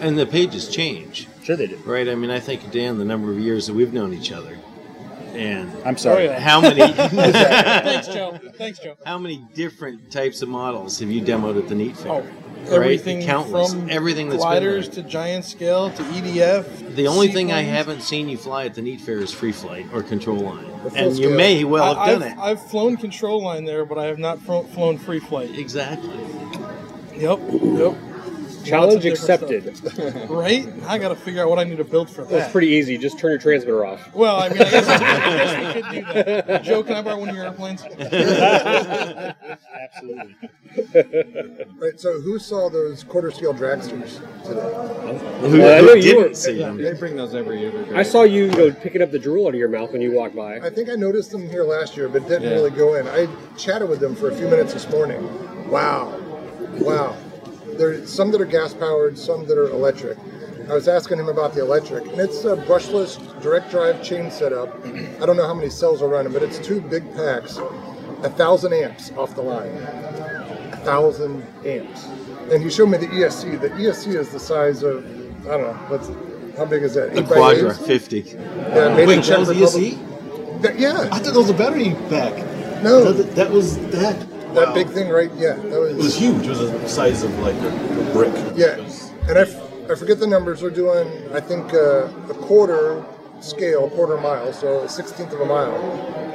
And 0.00 0.18
the 0.18 0.26
pages 0.26 0.68
change, 0.68 1.28
Sure, 1.42 1.56
they 1.56 1.66
do. 1.66 1.76
right? 1.84 2.08
I 2.08 2.14
mean, 2.14 2.30
I 2.30 2.40
think 2.40 2.70
Dan, 2.70 2.98
the 2.98 3.04
number 3.04 3.30
of 3.32 3.38
years 3.38 3.66
that 3.66 3.74
we've 3.74 3.92
known 3.92 4.14
each 4.14 4.32
other, 4.32 4.56
and 5.34 5.70
I'm 5.84 5.96
sorry. 5.96 6.28
Oh, 6.28 6.32
yeah. 6.32 6.40
how 6.40 6.60
many 6.60 6.92
Thanks, 6.92 8.08
Joe. 8.08 8.38
Thanks, 8.56 8.78
Joe. 8.78 8.96
how 9.04 9.18
many 9.18 9.44
different 9.54 10.10
types 10.12 10.40
of 10.42 10.48
models 10.48 10.98
have 11.00 11.10
you 11.10 11.20
demoed 11.20 11.58
at 11.58 11.68
the 11.68 11.74
Neat 11.74 11.96
Fair? 11.96 12.12
Oh, 12.12 12.26
everything 12.68 13.22
Countless. 13.22 13.72
from 13.72 13.90
Everything 13.90 14.28
that's 14.28 14.42
been 14.42 14.48
gliders 14.50 14.88
to 14.90 15.02
giant 15.02 15.44
scale 15.44 15.90
to 15.90 16.02
EDF. 16.02 16.94
The 16.94 17.06
only 17.06 17.28
thing 17.28 17.52
I 17.52 17.62
haven't 17.62 18.02
seen 18.02 18.28
you 18.28 18.36
fly 18.36 18.64
at 18.64 18.74
the 18.74 18.82
Neat 18.82 19.00
Fair 19.00 19.18
is 19.18 19.32
free 19.32 19.52
flight 19.52 19.86
or 19.92 20.02
control 20.02 20.38
line, 20.38 20.66
and 20.94 21.18
you 21.18 21.30
may 21.30 21.64
well 21.64 21.94
have 21.94 21.98
I, 21.98 22.12
done 22.12 22.22
I've, 22.22 22.32
it. 22.32 22.38
I've 22.38 22.66
flown 22.70 22.96
control 22.96 23.42
line 23.42 23.64
there, 23.64 23.84
but 23.84 23.98
I 23.98 24.06
have 24.06 24.18
not 24.18 24.40
flown 24.40 24.98
free 24.98 25.20
flight. 25.20 25.56
Exactly. 25.58 26.18
Yep, 27.16 27.40
yep. 27.62 27.96
Challenge 28.64 29.04
Lots 29.04 29.20
of 29.24 29.28
different 29.28 29.64
accepted. 29.74 30.28
Right? 30.30 30.68
I 30.86 30.98
got 30.98 31.08
to 31.08 31.16
figure 31.16 31.42
out 31.42 31.48
what 31.50 31.58
I 31.58 31.64
need 31.64 31.78
to 31.78 31.84
build 31.84 32.08
for 32.10 32.22
that. 32.24 32.30
That's 32.30 32.52
pretty 32.52 32.68
easy. 32.68 32.98
Just 32.98 33.18
turn 33.18 33.30
your 33.32 33.38
transmitter 33.40 33.84
off. 33.84 34.14
Well, 34.14 34.36
I 34.36 34.48
mean, 34.48 34.60
I 34.62 34.70
guess, 34.70 34.88
I 34.88 34.98
guess 35.80 35.94
we 35.94 36.02
could 36.02 36.06
do 36.06 36.12
that. 36.12 36.62
Joe, 36.62 36.82
can 36.82 36.94
I 36.96 37.02
borrow 37.02 37.18
one 37.18 37.28
of 37.30 37.34
your 37.34 37.44
airplanes? 37.44 37.82
Absolutely. 39.82 40.34
Right. 41.78 41.98
So 41.98 42.20
who 42.20 42.38
saw 42.38 42.68
those 42.70 43.02
quarter 43.04 43.30
scale 43.30 43.54
dragsters 43.54 44.18
today? 44.44 44.60
Who, 45.48 45.58
Well, 45.58 45.76
I 45.76 45.80
who 45.80 45.86
know 45.86 45.94
you 45.94 46.02
didn't 46.02 46.28
were- 46.28 46.34
see 46.34 46.58
them? 46.58 46.76
They 46.76 46.92
bring 46.94 47.16
those 47.16 47.34
every 47.34 47.60
year. 47.60 47.96
I 47.96 48.02
saw 48.02 48.22
you, 48.22 48.44
you 48.44 48.50
know, 48.50 48.72
picking 48.72 49.02
up 49.02 49.10
the 49.10 49.18
drool 49.18 49.46
out 49.46 49.54
of 49.54 49.58
your 49.58 49.68
mouth 49.68 49.92
when 49.92 50.00
you 50.02 50.12
walked 50.12 50.36
by. 50.36 50.58
I 50.60 50.70
think 50.70 50.88
I 50.88 50.94
noticed 50.94 51.30
them 51.32 51.48
here 51.48 51.64
last 51.64 51.96
year, 51.96 52.08
but 52.08 52.22
didn't 52.28 52.42
Yeah. 52.44 52.50
really 52.50 52.70
go 52.70 52.94
in. 52.94 53.08
I 53.08 53.26
chatted 53.56 53.88
with 53.88 54.00
them 54.00 54.14
for 54.14 54.30
a 54.30 54.34
few 54.36 54.48
minutes 54.48 54.72
this 54.74 54.88
morning. 54.90 55.20
Wow, 55.70 56.18
wow. 56.78 57.16
There's 57.80 58.12
some 58.12 58.30
that 58.32 58.42
are 58.42 58.44
gas 58.44 58.74
powered, 58.74 59.18
some 59.18 59.46
that 59.46 59.56
are 59.56 59.70
electric. 59.70 60.18
I 60.68 60.74
was 60.74 60.86
asking 60.86 61.18
him 61.18 61.30
about 61.30 61.54
the 61.54 61.62
electric, 61.62 62.04
and 62.08 62.20
it's 62.20 62.44
a 62.44 62.54
brushless 62.54 63.16
direct 63.40 63.70
drive 63.70 64.02
chain 64.02 64.30
setup. 64.30 64.84
I 64.84 65.24
don't 65.24 65.38
know 65.38 65.46
how 65.46 65.54
many 65.54 65.70
cells 65.70 66.02
are 66.02 66.08
running, 66.08 66.30
but 66.30 66.42
it's 66.42 66.58
two 66.58 66.82
big 66.82 67.10
packs, 67.14 67.56
a 68.22 68.28
thousand 68.28 68.74
amps 68.74 69.12
off 69.12 69.34
the 69.34 69.40
line, 69.40 69.72
a 69.78 70.78
thousand 70.84 71.42
amps. 71.64 72.04
And 72.52 72.62
he 72.62 72.68
showed 72.68 72.90
me 72.90 72.98
the 72.98 73.06
ESC. 73.06 73.58
The 73.58 73.70
ESC 73.70 74.14
is 74.14 74.28
the 74.28 74.40
size 74.40 74.82
of 74.82 75.02
I 75.46 75.56
don't 75.56 75.62
know 75.62 75.72
what's 75.88 76.10
how 76.58 76.66
big 76.66 76.82
is 76.82 76.92
that? 76.92 77.14
The 77.14 77.22
Quadra 77.22 77.72
50. 77.74 78.18
Yeah, 78.20 78.94
made 78.94 79.08
Wait, 79.08 79.24
Czech 79.24 79.38
that 79.38 79.38
was 79.38 79.48
the 79.48 79.54
Republic. 79.54 79.92
ESC? 79.94 80.60
That- 80.60 80.78
yeah, 80.78 81.08
I 81.10 81.18
thought 81.18 81.32
that 81.32 81.40
was 81.40 81.48
a 81.48 81.54
battery 81.54 81.96
pack. 82.10 82.36
No. 82.82 83.10
that, 83.10 83.34
that 83.36 83.50
was 83.50 83.78
that. 83.88 84.26
That 84.54 84.68
Wow. 84.68 84.74
big 84.74 84.88
thing, 84.90 85.08
right? 85.08 85.30
Yeah, 85.36 85.54
that 85.54 85.80
was. 85.80 85.92
It 85.92 85.96
was 85.96 86.14
huge. 86.16 86.46
It 86.46 86.50
was 86.50 86.58
the 86.70 86.88
size 86.88 87.22
of 87.22 87.36
like 87.38 87.54
a, 87.56 87.68
a 87.68 88.12
brick. 88.12 88.32
Yeah, 88.56 88.76
and 89.28 89.38
I, 89.38 89.42
f- 89.42 89.90
I 89.90 89.94
forget 89.94 90.18
the 90.18 90.26
numbers. 90.26 90.62
We're 90.62 90.70
doing, 90.70 91.06
I 91.32 91.40
think, 91.40 91.72
uh, 91.72 92.08
a 92.28 92.34
quarter 92.34 93.04
scale, 93.40 93.86
a 93.86 93.90
quarter 93.90 94.16
mile, 94.18 94.52
so 94.52 94.82
a 94.82 94.88
sixteenth 94.88 95.32
of 95.32 95.40
a 95.40 95.46
mile, 95.46 95.74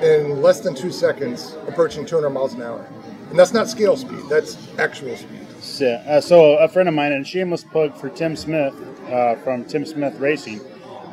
in 0.01 0.41
less 0.41 0.61
than 0.61 0.73
two 0.75 0.91
seconds, 0.91 1.55
approaching 1.67 2.05
200 2.05 2.29
miles 2.29 2.53
an 2.53 2.61
hour. 2.63 2.85
And 3.29 3.37
that's 3.37 3.53
not 3.53 3.67
scale 3.67 3.97
speed. 3.97 4.21
That's 4.29 4.57
actual 4.79 5.15
speed. 5.17 5.45
So, 5.59 5.87
uh, 6.07 6.21
so 6.21 6.57
a 6.57 6.67
friend 6.67 6.87
of 6.87 6.95
mine, 6.95 7.11
and 7.11 7.25
shameless 7.27 7.63
plug 7.63 7.95
for 7.97 8.09
Tim 8.09 8.35
Smith 8.35 8.73
uh, 9.09 9.35
from 9.37 9.65
Tim 9.65 9.85
Smith 9.85 10.17
Racing. 10.19 10.61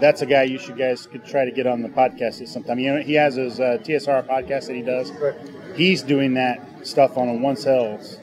That's 0.02 0.20
a 0.20 0.26
guy 0.26 0.42
you 0.42 0.58
should 0.58 0.76
guys 0.76 1.06
could 1.06 1.24
try 1.24 1.44
to 1.44 1.52
get 1.52 1.66
on 1.66 1.80
the 1.82 1.88
podcast 1.88 2.42
at 2.42 2.48
some 2.48 2.64
time. 2.64 2.80
You 2.80 2.94
know, 2.96 3.00
he 3.02 3.14
has 3.14 3.36
his 3.36 3.60
uh, 3.60 3.78
TSR 3.84 4.26
podcast 4.26 4.66
that 4.66 4.74
he 4.74 4.82
does. 4.82 5.12
Right. 5.12 5.34
He's 5.76 6.02
doing 6.02 6.34
that 6.34 6.60
stuff 6.86 7.16
on 7.16 7.28
a 7.28 7.34
one 7.34 7.56
cells. 7.56 8.18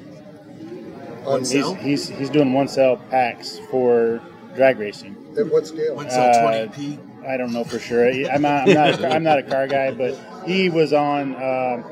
On 1.25 1.39
He's, 1.39 1.51
cell? 1.51 1.73
he's 1.75 2.09
he's 2.09 2.29
doing 2.29 2.51
one 2.53 2.67
cell 2.67 2.97
packs 3.09 3.59
for 3.71 4.21
drag 4.55 4.77
racing. 4.77 5.15
at 5.37 5.47
what 5.49 5.65
scale? 5.67 5.95
One 5.95 6.09
cell 6.09 6.47
Uh, 6.47 6.67
20p. 6.67 7.25
I 7.27 7.37
don't 7.37 7.53
know 7.53 7.63
for 7.63 7.79
sure. 7.79 8.09
I'm 8.29 8.41
not, 8.41 8.67
I'm 8.67 8.73
not, 8.73 8.99
a, 8.99 9.09
I'm 9.13 9.23
not 9.23 9.37
a 9.39 9.43
car 9.43 9.67
guy, 9.67 9.91
but 9.91 10.17
he 10.45 10.69
was 10.69 10.91
on 10.93 11.35
um 11.35 11.85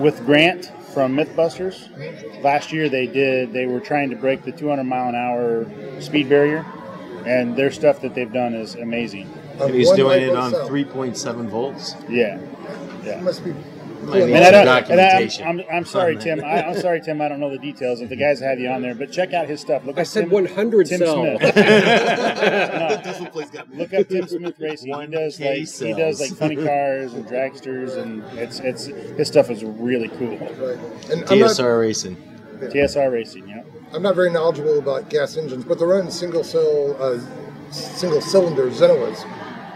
with 0.00 0.24
Grant 0.26 0.66
from 0.92 1.16
MythBusters. 1.16 2.42
Last 2.42 2.72
year 2.72 2.88
they 2.88 3.06
did. 3.06 3.52
They 3.54 3.66
were 3.66 3.80
trying 3.80 4.10
to 4.10 4.16
break 4.16 4.42
the 4.44 4.52
200 4.52 4.84
mile 4.84 5.08
an 5.08 5.14
hour 5.14 5.66
speed 6.00 6.28
barrier, 6.28 6.66
and 7.26 7.56
their 7.56 7.70
stuff 7.70 8.00
that 8.00 8.14
they've 8.14 8.32
done 8.32 8.54
is 8.54 8.74
amazing. 8.74 9.32
On 9.60 9.66
And 9.66 9.74
he's 9.74 9.90
doing 9.92 10.22
it 10.22 10.34
on 10.36 10.52
3.7 10.52 11.48
volts. 11.48 11.94
Yeah, 12.08 12.38
It 12.38 13.04
yeah. 13.04 13.20
must 13.20 13.44
be. 13.44 13.54
Might 14.02 14.26
need 14.26 14.34
And 14.34 14.44
I 14.44 14.44
some 14.44 14.52
don't, 14.52 14.60
and 14.62 14.68
I, 14.68 14.80
documentation. 14.80 15.46
I'm, 15.46 15.62
I'm 15.72 15.84
sorry, 15.84 16.16
Tim. 16.16 16.42
I, 16.42 16.66
I'm 16.66 16.76
sorry, 16.80 17.00
Tim. 17.00 17.20
I 17.20 17.28
don't 17.28 17.38
know 17.38 17.50
the 17.50 17.58
details 17.58 18.00
of 18.00 18.08
the 18.08 18.16
guys 18.16 18.40
have 18.40 18.58
you 18.58 18.68
on 18.68 18.82
there, 18.82 18.96
but 18.96 19.12
check 19.12 19.32
out 19.32 19.46
his 19.48 19.60
stuff. 19.60 19.84
Look 19.86 19.96
I 19.96 20.02
said 20.02 20.22
Tim, 20.22 20.30
100 20.30 20.86
Tim 20.88 20.98
cell. 20.98 21.14
Smith. 21.38 21.40
That's 21.54 23.20
what 23.20 23.32
place 23.32 23.50
got 23.50 23.68
me. 23.70 23.76
Look 23.78 23.94
up 23.94 24.08
Tim 24.08 24.26
Smith 24.26 24.58
Racing. 24.58 24.92
He 25.00 25.06
does 25.06 25.38
1K 25.38 25.40
like 25.60 25.68
he 25.88 25.94
does 26.02 26.20
like 26.20 26.32
funny 26.32 26.56
cars 26.56 27.14
and 27.14 27.24
dragsters, 27.26 27.96
and 27.96 28.24
it's 28.38 28.58
it's 28.58 28.86
his 28.86 29.28
stuff 29.28 29.50
is 29.50 29.62
really 29.62 30.08
cool. 30.08 30.36
Right. 30.36 30.78
And 31.10 31.22
I'm 31.30 31.38
not, 31.38 31.50
TSR 31.50 31.80
Racing. 31.80 32.16
TSR 32.60 33.12
Racing, 33.12 33.48
yeah. 33.48 33.62
I'm 33.94 34.02
not 34.02 34.14
very 34.14 34.30
knowledgeable 34.30 34.78
about 34.78 35.10
gas 35.10 35.36
engines, 35.36 35.64
but 35.64 35.78
they're 35.78 35.88
running 35.88 36.10
single 36.10 36.44
cell, 36.44 36.96
uh, 37.00 37.20
single 37.70 38.20
cylinder 38.20 38.70
Zenoahs, 38.70 39.24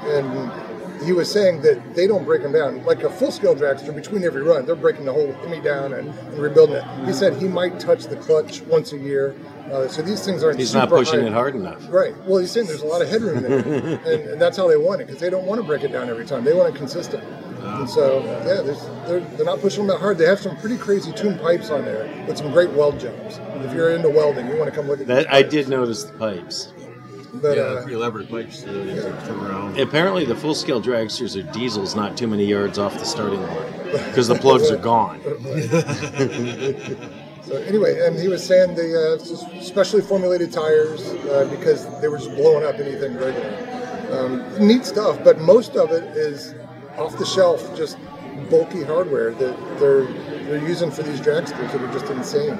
and 0.05 1.05
he 1.05 1.12
was 1.12 1.31
saying 1.31 1.62
that 1.62 1.95
they 1.95 2.07
don't 2.07 2.25
break 2.25 2.43
them 2.43 2.53
down 2.53 2.83
like 2.85 3.03
a 3.03 3.11
full 3.11 3.31
scale 3.31 3.55
dragster. 3.55 3.95
Between 3.95 4.25
every 4.25 4.43
run, 4.43 4.64
they're 4.64 4.75
breaking 4.75 5.05
the 5.05 5.12
whole 5.12 5.33
Hemi 5.33 5.61
down 5.61 5.93
and, 5.93 6.09
and 6.09 6.39
rebuilding 6.39 6.77
it. 6.77 7.07
He 7.07 7.12
said 7.12 7.37
he 7.37 7.49
might 7.49 7.79
touch 7.79 8.05
the 8.05 8.17
clutch 8.17 8.62
once 8.62 8.93
a 8.93 8.99
year, 8.99 9.35
uh, 9.71 9.89
so 9.89 10.03
these 10.03 10.25
things 10.25 10.43
aren't. 10.43 10.59
He's 10.59 10.75
not 10.75 10.89
pushing 10.89 11.21
high. 11.21 11.27
it 11.27 11.33
hard 11.33 11.55
enough. 11.55 11.87
Right. 11.91 12.17
Well, 12.25 12.39
he's 12.39 12.51
saying 12.51 12.67
there's 12.67 12.83
a 12.83 12.87
lot 12.87 13.03
of 13.03 13.09
headroom 13.09 13.45
in 13.45 13.53
it, 13.53 13.67
and, 14.07 14.31
and 14.31 14.41
that's 14.41 14.57
how 14.57 14.67
they 14.67 14.77
want 14.77 15.03
it 15.03 15.07
because 15.07 15.21
they 15.21 15.31
don't 15.31 15.45
want 15.45 15.61
to 15.61 15.67
break 15.67 15.83
it 15.83 15.93
down 15.93 16.09
every 16.09 16.25
time. 16.25 16.45
They 16.45 16.55
want 16.55 16.75
it 16.75 16.79
consistent. 16.79 17.23
And 17.67 17.89
so, 17.89 18.23
yeah, 18.25 18.62
there's, 18.62 18.87
they're, 19.07 19.21
they're 19.21 19.47
not 19.47 19.61
pushing 19.61 19.87
them 19.87 19.89
that 19.89 20.01
hard. 20.01 20.19
They 20.19 20.27
have 20.27 20.41
some 20.41 20.57
pretty 20.57 20.79
crazy 20.79 21.12
tuned 21.12 21.41
pipes 21.41 21.71
on 21.71 21.85
there 21.85 22.07
with 22.27 22.39
some 22.39 22.53
great 22.53 22.71
weld 22.71 23.01
jobs. 23.01 23.39
If 23.64 23.75
you're 23.75 23.91
into 23.91 24.09
welding, 24.09 24.47
you 24.49 24.57
want 24.57 24.71
to 24.71 24.77
come 24.77 24.87
look 24.87 25.01
at 25.01 25.07
That 25.07 25.33
I 25.33 25.43
did 25.43 25.69
notice 25.69 26.05
the 26.05 26.12
pipes. 26.19 26.73
But 27.35 27.57
yeah, 27.59 27.62
uh, 27.64 27.83
pretty 27.83 27.97
elaborate 27.97 28.31
pipes 28.31 28.64
uh, 28.64 28.71
you 28.71 29.01
have 29.03 29.21
to 29.21 29.27
turn 29.27 29.41
around. 29.41 29.79
Apparently, 29.79 30.25
the 30.25 30.35
full-scale 30.37 30.81
dragsters 30.81 31.37
are 31.37 31.53
diesels, 31.53 31.95
not 31.95 32.17
too 32.17 32.27
many 32.27 32.47
yards 32.47 32.79
off 32.79 32.95
the 32.95 33.05
starting 33.05 33.43
line, 33.43 33.73
because 34.09 34.27
the 34.27 34.37
plugs 34.37 34.71
are 34.71 34.79
gone. 34.79 35.21
So 37.47 37.55
anyway, 37.59 38.05
and 38.05 38.19
he 38.19 38.27
was 38.27 38.45
saying 38.45 38.75
the 38.75 39.14
uh, 39.14 39.62
specially 39.62 40.03
formulated 40.03 40.51
tires 40.53 41.01
uh, 41.07 41.47
because 41.49 41.87
they 42.01 42.09
were 42.09 42.19
just 42.19 42.35
blowing 42.35 42.64
up 42.64 42.75
anything 42.81 43.17
regular. 43.17 44.09
Um, 44.11 44.67
neat 44.67 44.85
stuff, 44.85 45.23
but 45.23 45.39
most 45.39 45.77
of 45.77 45.93
it 45.93 46.03
is 46.17 46.57
off 46.99 47.17
the 47.19 47.27
shelf, 47.27 47.75
just 47.77 47.99
bulky 48.51 48.83
hardware 48.83 49.33
that 49.33 49.79
they're 49.79 50.05
they're 50.47 50.69
using 50.69 50.91
for 50.91 51.03
these 51.03 51.21
dragsters 51.21 51.73
that 51.73 51.81
are 51.81 51.93
just 51.93 52.07
insane. 52.07 52.57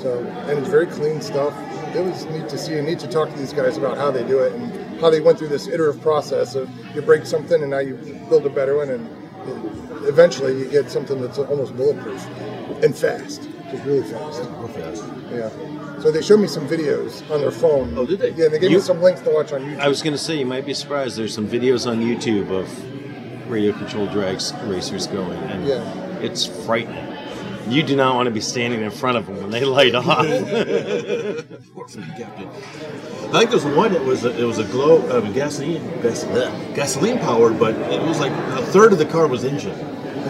So 0.00 0.18
and 0.48 0.58
it's 0.58 0.68
very 0.68 0.86
clean 0.86 1.20
stuff. 1.20 1.54
It 1.94 2.04
was 2.04 2.26
neat 2.26 2.48
to 2.50 2.58
see 2.58 2.74
and 2.76 2.86
neat 2.86 2.98
to 3.00 3.08
talk 3.08 3.30
to 3.30 3.38
these 3.38 3.52
guys 3.52 3.76
about 3.78 3.96
how 3.96 4.10
they 4.10 4.26
do 4.26 4.40
it 4.40 4.52
and 4.52 5.00
how 5.00 5.08
they 5.08 5.20
went 5.20 5.38
through 5.38 5.48
this 5.48 5.66
iterative 5.66 6.02
process 6.02 6.54
of 6.54 6.68
you 6.94 7.00
break 7.00 7.24
something 7.24 7.62
and 7.62 7.70
now 7.70 7.78
you 7.78 7.94
build 8.28 8.44
a 8.44 8.50
better 8.50 8.76
one 8.76 8.90
and 8.90 9.08
eventually 10.06 10.58
you 10.58 10.68
get 10.68 10.90
something 10.90 11.20
that's 11.20 11.38
almost 11.38 11.74
bulletproof 11.76 12.24
and 12.82 12.94
fast, 12.96 13.48
just 13.70 13.84
really 13.84 14.02
fast. 14.02 14.40
Real 14.42 14.68
fast. 14.68 15.04
Yeah. 15.32 15.50
So 16.00 16.10
they 16.10 16.20
showed 16.22 16.40
me 16.40 16.48
some 16.48 16.68
videos 16.68 17.28
on 17.30 17.40
their 17.40 17.50
phone. 17.50 17.94
Oh, 17.96 18.04
did 18.04 18.18
they? 18.20 18.30
Yeah, 18.32 18.48
they 18.48 18.58
gave 18.58 18.70
You- 18.70 18.76
me 18.78 18.82
some 18.82 19.00
links 19.00 19.22
to 19.22 19.30
watch 19.30 19.52
on 19.52 19.62
YouTube. 19.62 19.80
I 19.80 19.88
was 19.88 20.02
going 20.02 20.12
to 20.12 20.18
say, 20.22 20.36
you 20.36 20.44
might 20.46 20.66
be 20.66 20.74
surprised. 20.74 21.16
There's 21.16 21.32
some 21.34 21.48
videos 21.48 21.90
on 21.90 22.00
YouTube 22.00 22.50
of 22.50 22.68
radio-controlled 23.48 24.10
drag 24.12 24.40
racers 24.64 25.06
going, 25.06 25.38
and 25.38 25.66
Yeah. 25.66 25.82
it's 26.20 26.46
frightening. 26.46 27.04
You 27.68 27.82
do 27.82 27.96
not 27.96 28.14
want 28.14 28.26
to 28.26 28.30
be 28.30 28.40
standing 28.40 28.82
in 28.82 28.90
front 28.92 29.16
of 29.18 29.26
them 29.26 29.38
when 29.38 29.50
they 29.50 29.64
light 29.64 29.94
off. 29.96 30.06
I 30.18 30.22
think 33.40 33.50
there 33.50 33.50
was 33.50 33.64
one 33.64 33.92
that 33.92 34.04
was 34.04 34.24
a, 34.24 34.40
it 34.40 34.44
was 34.44 34.58
a 34.58 34.64
glow 34.64 34.98
uh, 35.08 35.20
gasoline 35.32 35.82
gasoline 36.00 37.18
powered, 37.18 37.58
but 37.58 37.74
it 37.92 38.00
was 38.02 38.20
like 38.20 38.30
a 38.32 38.62
third 38.66 38.92
of 38.92 38.98
the 38.98 39.04
car 39.06 39.26
was 39.26 39.42
engine. 39.44 39.74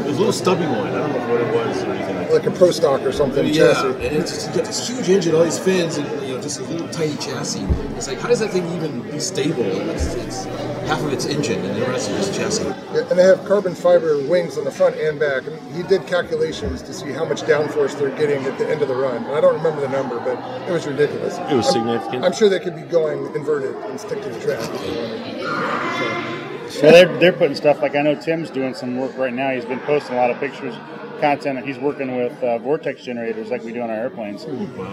It 0.06 0.10
was 0.10 0.16
a 0.18 0.20
little 0.20 0.32
stubby 0.32 0.66
one. 0.66 0.86
I 0.86 0.98
don't 0.98 1.12
know 1.12 1.28
what 1.32 1.40
it 1.40 1.52
was 1.52 1.82
or 1.82 1.90
anything 1.90 2.16
like 2.16 2.28
that. 2.28 2.34
like 2.34 2.46
a 2.46 2.50
pro 2.52 2.70
stock 2.70 3.00
or 3.02 3.10
something. 3.10 3.44
Yeah, 3.46 3.72
chassis. 3.74 3.88
and 3.88 4.16
it's 4.16 4.30
just, 4.30 4.46
you 4.48 4.54
got 4.54 4.64
this 4.66 4.88
huge 4.88 5.08
engine, 5.08 5.34
all 5.34 5.42
these 5.42 5.58
fins, 5.58 5.96
and 5.98 6.06
you 6.22 6.36
know, 6.36 6.40
just 6.40 6.60
a 6.60 6.62
little 6.62 6.88
tiny 6.90 7.16
chassis. 7.16 7.64
It's 7.96 8.06
like, 8.06 8.20
how 8.20 8.28
does 8.28 8.38
that 8.38 8.52
thing 8.52 8.64
even 8.76 9.02
be 9.02 9.18
stable? 9.18 9.64
It's, 9.90 10.14
it's 10.14 10.44
half 10.86 11.02
of 11.02 11.12
its 11.12 11.26
engine, 11.26 11.58
and 11.64 11.82
the 11.82 11.86
rest 11.86 12.08
is 12.08 12.24
just 12.28 12.38
chassis. 12.38 12.64
Yeah, 12.94 13.08
and 13.10 13.18
they 13.18 13.24
have 13.24 13.44
carbon 13.46 13.74
fiber 13.74 14.22
wings 14.28 14.56
on 14.56 14.62
the 14.64 14.70
front 14.70 14.94
and 14.94 15.18
back. 15.18 15.44
And 15.48 15.58
he 15.74 15.82
did 15.82 16.06
calculations 16.06 16.82
to 16.82 16.94
see 16.94 17.10
how 17.10 17.24
much 17.24 17.42
downforce 17.42 17.98
they're 17.98 18.16
getting 18.16 18.44
at 18.44 18.56
the 18.58 18.68
end 18.70 18.82
of 18.82 18.88
the 18.88 18.94
run. 18.94 19.24
And 19.24 19.34
I 19.34 19.40
don't 19.40 19.54
remember 19.56 19.80
the 19.80 19.88
number, 19.88 20.20
but 20.20 20.38
it 20.68 20.72
was 20.72 20.86
ridiculous. 20.86 21.36
It 21.50 21.54
was 21.56 21.66
I'm- 21.66 21.72
significant. 21.72 22.24
I'm 22.24 22.32
sure 22.32 22.48
they 22.48 22.60
could 22.60 22.76
be 22.76 22.82
going 22.82 23.34
inverted 23.34 23.74
and 23.74 23.98
stick 23.98 24.22
to 24.22 24.28
the 24.28 24.38
track. 24.40 26.25
If 26.66 26.80
they 26.80 26.86
wanted. 26.86 26.98
So 27.06 27.06
they're 27.06 27.18
they're 27.18 27.32
putting 27.32 27.56
stuff 27.56 27.80
like 27.80 27.96
I 27.96 28.02
know 28.02 28.14
Tim's 28.14 28.50
doing 28.50 28.74
some 28.74 28.96
work 28.96 29.16
right 29.16 29.32
now. 29.32 29.50
He's 29.50 29.64
been 29.64 29.80
posting 29.80 30.14
a 30.14 30.18
lot 30.18 30.30
of 30.30 30.38
pictures, 30.38 30.74
content. 31.20 31.64
He's 31.64 31.78
working 31.78 32.16
with 32.16 32.42
uh, 32.42 32.58
vortex 32.58 33.02
generators 33.02 33.50
like 33.50 33.62
we 33.62 33.72
do 33.72 33.80
on 33.82 33.90
our 33.90 33.96
airplanes 33.96 34.44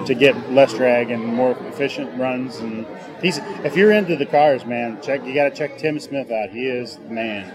to 0.08 0.16
get 0.16 0.52
less 0.52 0.74
drag 0.74 1.12
and 1.12 1.24
more 1.24 1.52
efficient 1.68 2.18
runs. 2.20 2.58
And 2.58 2.86
he's 3.22 3.40
if 3.64 3.76
you're 3.76 3.92
into 3.92 4.16
the 4.16 4.26
cars, 4.26 4.66
man, 4.66 5.02
check 5.02 5.26
you 5.26 5.34
got 5.34 5.46
to 5.46 5.52
check 5.56 5.78
Tim 5.78 6.00
Smith 6.00 6.32
out. 6.32 6.50
He 6.50 6.68
is 6.68 6.98
the 6.98 7.10
man. 7.10 7.52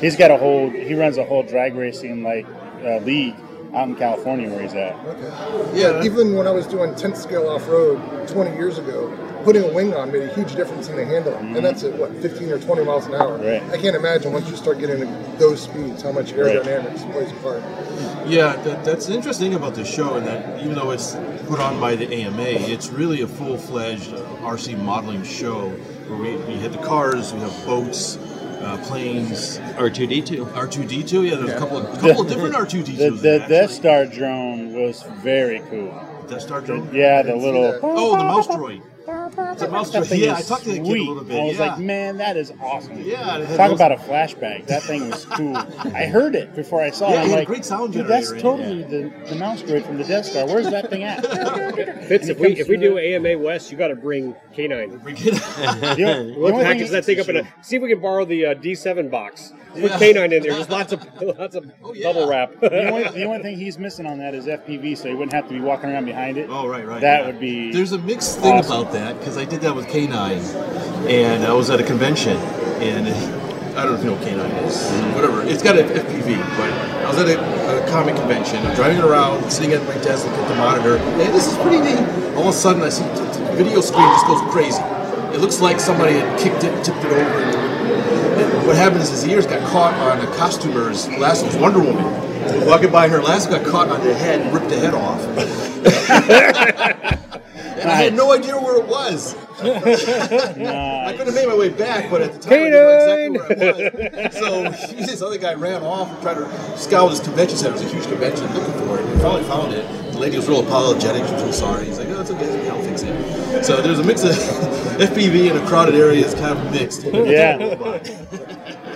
He's 0.00 0.16
got 0.16 0.30
a 0.30 0.36
whole 0.36 0.70
he 0.70 0.94
runs 0.94 1.18
a 1.18 1.24
whole 1.24 1.42
drag 1.42 1.74
racing 1.74 2.22
like 2.22 2.46
uh, 2.84 2.98
league 2.98 3.36
out 3.74 3.88
in 3.88 3.96
California 3.96 4.48
where 4.50 4.62
he's 4.62 4.74
at. 4.74 4.94
Okay. 5.06 5.80
Yeah, 5.80 6.02
even 6.02 6.34
when 6.34 6.46
I 6.46 6.50
was 6.50 6.66
doing 6.66 6.90
10th 6.92 7.16
scale 7.16 7.48
off 7.48 7.66
road 7.68 8.28
20 8.28 8.54
years 8.56 8.78
ago, 8.78 9.10
putting 9.44 9.64
a 9.64 9.72
wing 9.72 9.94
on 9.94 10.12
made 10.12 10.22
a 10.22 10.34
huge 10.34 10.54
difference 10.54 10.88
in 10.88 10.96
the 10.96 11.04
handling. 11.04 11.56
And 11.56 11.64
that's 11.64 11.82
at 11.82 11.94
what, 11.94 12.12
15 12.18 12.50
or 12.50 12.58
20 12.58 12.84
miles 12.84 13.06
an 13.06 13.14
hour? 13.14 13.38
Right. 13.38 13.62
I 13.70 13.78
can't 13.78 13.96
imagine 13.96 14.32
once 14.32 14.48
you 14.48 14.56
start 14.56 14.78
getting 14.78 15.00
to 15.00 15.06
those 15.38 15.62
speeds 15.62 16.02
how 16.02 16.12
much 16.12 16.32
aerodynamics 16.32 17.10
plays 17.12 17.30
a 17.30 17.34
part. 17.36 17.62
Yeah, 18.28 18.56
that, 18.62 18.84
that's 18.84 19.08
interesting 19.08 19.54
about 19.54 19.74
the 19.74 19.84
show, 19.84 20.14
and 20.14 20.26
that 20.26 20.60
even 20.60 20.74
though 20.74 20.90
it's 20.90 21.16
put 21.46 21.58
on 21.58 21.80
by 21.80 21.96
the 21.96 22.12
AMA, 22.12 22.42
it's 22.42 22.90
really 22.90 23.22
a 23.22 23.26
full-fledged 23.26 24.14
uh, 24.14 24.18
RC 24.42 24.78
modeling 24.82 25.24
show 25.24 25.70
where 26.08 26.18
we, 26.18 26.36
we 26.44 26.54
hit 26.54 26.72
the 26.72 26.78
cars, 26.78 27.32
we 27.32 27.40
have 27.40 27.66
boats, 27.66 28.16
uh, 28.62 28.78
planes, 28.84 29.58
R2D2. 29.58 30.52
R2D2. 30.52 31.30
Yeah, 31.30 31.36
there's 31.36 31.50
a 31.50 31.58
couple 31.58 31.78
of 31.78 31.98
couple 32.00 32.22
of 32.22 32.28
different 32.28 32.54
R2D2s. 32.54 32.96
The, 32.96 33.10
the. 33.10 33.38
Death 33.48 33.72
Star 33.72 34.06
drone 34.06 34.72
was 34.72 35.02
very 35.22 35.60
cool. 35.70 35.92
Death 36.28 36.42
Star 36.42 36.60
drone. 36.60 36.94
Yeah, 36.94 37.22
the 37.22 37.36
little. 37.36 37.78
Oh, 37.82 38.16
the 38.16 38.24
mouse 38.24 38.46
droid. 38.46 38.82
It's 39.32 39.62
a 39.62 39.66
That 39.66 39.70
droid. 39.70 40.06
thing 40.06 40.20
Yeah, 40.20 40.34
I 40.34 40.38
is 40.40 40.48
talked 40.48 40.64
to 40.64 40.70
the 40.70 40.76
kid 40.76 40.82
a 40.82 40.86
sweet. 40.86 41.08
little 41.08 41.24
bit. 41.24 41.40
I 41.40 41.44
was 41.44 41.58
yeah. 41.58 41.66
like, 41.66 41.78
man, 41.78 42.18
that 42.18 42.36
is 42.36 42.52
awesome. 42.62 43.00
Yeah, 43.00 43.38
it 43.38 43.46
had 43.48 43.56
Talk 43.56 43.70
those- 43.70 43.78
about 43.78 43.92
a 43.92 43.96
flashback. 43.96 44.66
That 44.66 44.82
thing 44.82 45.08
was 45.10 45.24
cool. 45.24 45.56
I 45.56 46.04
heard 46.06 46.34
it 46.34 46.54
before 46.54 46.82
I 46.82 46.90
saw 46.90 47.08
Yeah, 47.10 47.14
it. 47.14 47.18
it 47.18 47.22
I'm 47.22 47.28
had 47.30 47.34
a 47.34 47.38
like, 47.40 47.48
great 47.48 47.64
sound 47.64 47.92
dude, 47.94 48.06
that's 48.06 48.28
generator 48.30 48.48
in 48.48 48.60
it." 48.60 48.86
totally 48.88 49.10
the, 49.10 49.28
the 49.30 49.34
mouse 49.36 49.62
droid 49.62 49.86
from 49.86 49.96
the 49.98 50.04
Death 50.04 50.26
Star. 50.26 50.46
Where's 50.46 50.70
that 50.70 50.90
thing 50.90 51.04
at? 51.04 51.22
Fitz, 52.08 52.28
if 52.28 52.38
we 52.38 52.48
if 52.58 52.68
we 52.68 52.76
do 52.76 52.98
AMA 52.98 53.38
West, 53.38 53.72
you 53.72 53.78
got 53.78 53.88
to 53.88 53.96
bring 53.96 54.34
K9. 54.54 55.02
We 55.02 55.12
get- 55.14 55.34
The 55.34 56.04
only- 56.04 56.34
the 56.34 56.38
We'll 56.38 56.52
only 56.52 56.64
package 56.64 56.82
thing- 56.84 56.92
that 56.92 57.04
thing 57.04 57.20
up 57.20 57.28
in 57.28 57.36
a. 57.38 57.48
See 57.62 57.76
if 57.76 57.82
we 57.82 57.88
can 57.88 58.00
borrow 58.00 58.24
the 58.24 58.46
uh, 58.46 58.54
D7 58.54 59.10
box. 59.10 59.52
Put 59.72 59.82
Yeah. 59.82 59.88
K9 59.98 60.24
in 60.24 60.30
there. 60.30 60.40
There's 60.42 60.68
lots 60.68 60.92
of 60.92 61.06
lots 61.38 61.54
of 61.54 61.70
Oh, 61.82 61.94
yeah. 61.94 62.12
bubble 62.12 62.28
wrap. 62.28 62.60
the 62.60 62.88
only, 62.90 63.04
the 63.08 63.24
only 63.24 63.42
thing 63.42 63.56
he's 63.56 63.78
missing 63.78 64.04
on 64.06 64.18
that 64.18 64.34
is 64.34 64.44
FPV, 64.46 64.96
so 64.98 65.08
he 65.08 65.14
wouldn't 65.14 65.32
have 65.32 65.48
to 65.48 65.54
be 65.54 65.60
walking 65.60 65.90
around 65.90 66.04
behind 66.04 66.36
it. 66.36 66.48
Oh, 66.50 66.66
right, 66.68 66.86
right. 66.86 67.00
That 67.00 67.20
yeah. 67.22 67.26
would 67.26 67.40
be. 67.40 67.72
There's 67.72 67.92
a 67.92 67.98
mixed 67.98 68.38
thing 68.40 68.52
awesome. 68.58 68.80
about 68.80 68.92
that 68.92 69.18
because 69.22 69.38
I 69.38 69.44
did 69.44 69.60
that 69.60 69.76
with 69.76 69.86
K9, 69.86 70.10
and 71.08 71.44
I 71.44 71.52
was 71.52 71.70
at 71.70 71.78
a 71.78 71.84
convention, 71.84 72.36
and 72.82 73.06
I 73.78 73.84
don't 73.84 73.92
know 73.92 73.94
if 73.94 74.02
you 74.02 74.10
know 74.10 74.16
what 74.16 74.26
K9 74.26 74.66
is, 74.66 74.76
mm-hmm. 74.78 75.14
whatever. 75.14 75.42
It's 75.42 75.62
got 75.62 75.78
an 75.78 75.86
FPV, 75.86 76.38
but 76.58 76.72
I 77.06 77.08
was 77.08 77.18
at 77.18 77.28
a, 77.28 77.38
a 77.38 77.88
comic 77.88 78.16
convention. 78.16 78.66
I'm 78.66 78.74
driving 78.74 79.00
around, 79.00 79.48
sitting 79.48 79.74
at 79.74 79.86
my 79.86 79.94
desk, 80.02 80.26
looking 80.26 80.42
at 80.42 80.48
the 80.48 80.56
monitor. 80.56 80.96
and 80.96 81.32
this 81.32 81.46
is 81.46 81.56
pretty 81.58 81.78
neat. 81.78 82.02
All 82.34 82.48
of 82.48 82.48
a 82.48 82.52
sudden, 82.52 82.82
I 82.82 82.88
see 82.88 83.04
the 83.04 83.54
video 83.54 83.80
screen 83.80 84.08
just 84.08 84.26
goes 84.26 84.40
crazy. 84.50 84.82
It 85.32 85.40
looks 85.40 85.60
like 85.60 85.78
somebody 85.78 86.14
had 86.14 86.40
kicked 86.40 86.64
it, 86.64 86.84
tipped 86.84 86.98
it 86.98 87.12
over. 87.12 87.22
And 87.22 88.66
what 88.66 88.74
happened 88.74 89.02
is 89.02 89.10
his 89.10 89.24
ears 89.28 89.46
got 89.46 89.62
caught 89.70 89.94
on 89.94 90.18
a 90.18 90.26
costumer's 90.34 91.06
was 91.06 91.56
Wonder 91.58 91.78
Woman. 91.78 92.66
Walking 92.66 92.90
by, 92.90 93.06
her 93.08 93.22
lasso 93.22 93.50
got 93.50 93.64
caught 93.64 93.88
on 93.88 94.04
the 94.04 94.14
head 94.14 94.40
and 94.40 94.52
ripped 94.52 94.68
the 94.68 94.80
head 94.80 94.94
off. 94.94 95.22
and 97.80 97.90
I 97.90 97.94
had 97.96 98.14
no 98.14 98.32
idea 98.32 98.56
where 98.58 98.76
it 98.80 98.86
was. 98.86 99.34
I 99.62 101.14
could 101.16 101.26
have 101.26 101.34
made 101.34 101.46
my 101.48 101.54
way 101.56 101.68
back, 101.68 102.10
but 102.10 102.20
at 102.22 102.32
the 102.32 102.38
time 102.38 102.52
I 102.52 102.56
didn't 102.56 102.72
know 102.72 103.38
exactly 103.38 103.56
where 103.56 103.92
it 104.12 104.32
was. 104.32 104.34
So 104.36 104.94
this 105.06 105.22
other 105.22 105.38
guy 105.38 105.54
ran 105.54 105.82
off 105.82 106.08
and 106.10 106.22
tried 106.22 106.34
to 106.34 106.78
scout 106.78 107.10
this 107.10 107.20
convention 107.20 107.56
center. 107.58 107.76
It 107.76 107.82
was 107.84 107.92
a 107.92 107.94
huge 107.94 108.06
convention 108.06 108.52
looking 108.54 108.74
for 108.86 108.98
it. 108.98 109.06
We 109.06 109.20
finally 109.20 109.44
found 109.44 109.72
it. 109.72 109.86
The 110.12 110.18
lady 110.18 110.36
was 110.36 110.48
real 110.48 110.60
apologetic. 110.60 111.24
She 111.26 111.32
was 111.32 111.42
real 111.42 111.52
sorry. 111.52 111.86
He's 111.86 111.98
like, 111.98 112.08
oh, 112.08 112.20
it's 112.20 112.30
okay. 112.30 112.68
I'll 112.68 112.82
fix 112.82 113.02
it. 113.02 113.64
So 113.64 113.80
there's 113.80 113.98
a 113.98 114.04
mix 114.04 114.24
of 114.24 114.30
FPV 114.98 115.50
in 115.50 115.56
a 115.56 115.66
crowded 115.66 115.94
area 115.94 116.24
is 116.26 116.34
kind 116.34 116.58
of 116.58 116.70
mixed. 116.72 117.04
Yeah. 117.04 118.00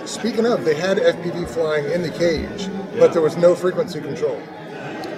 Speaking 0.05 0.45
of, 0.45 0.63
they 0.63 0.75
had 0.75 0.97
FPV 0.97 1.49
flying 1.49 1.91
in 1.91 2.01
the 2.01 2.11
cage, 2.11 2.69
but 2.97 3.13
there 3.13 3.21
was 3.21 3.35
no 3.37 3.55
frequency 3.55 3.99
control. 4.01 4.41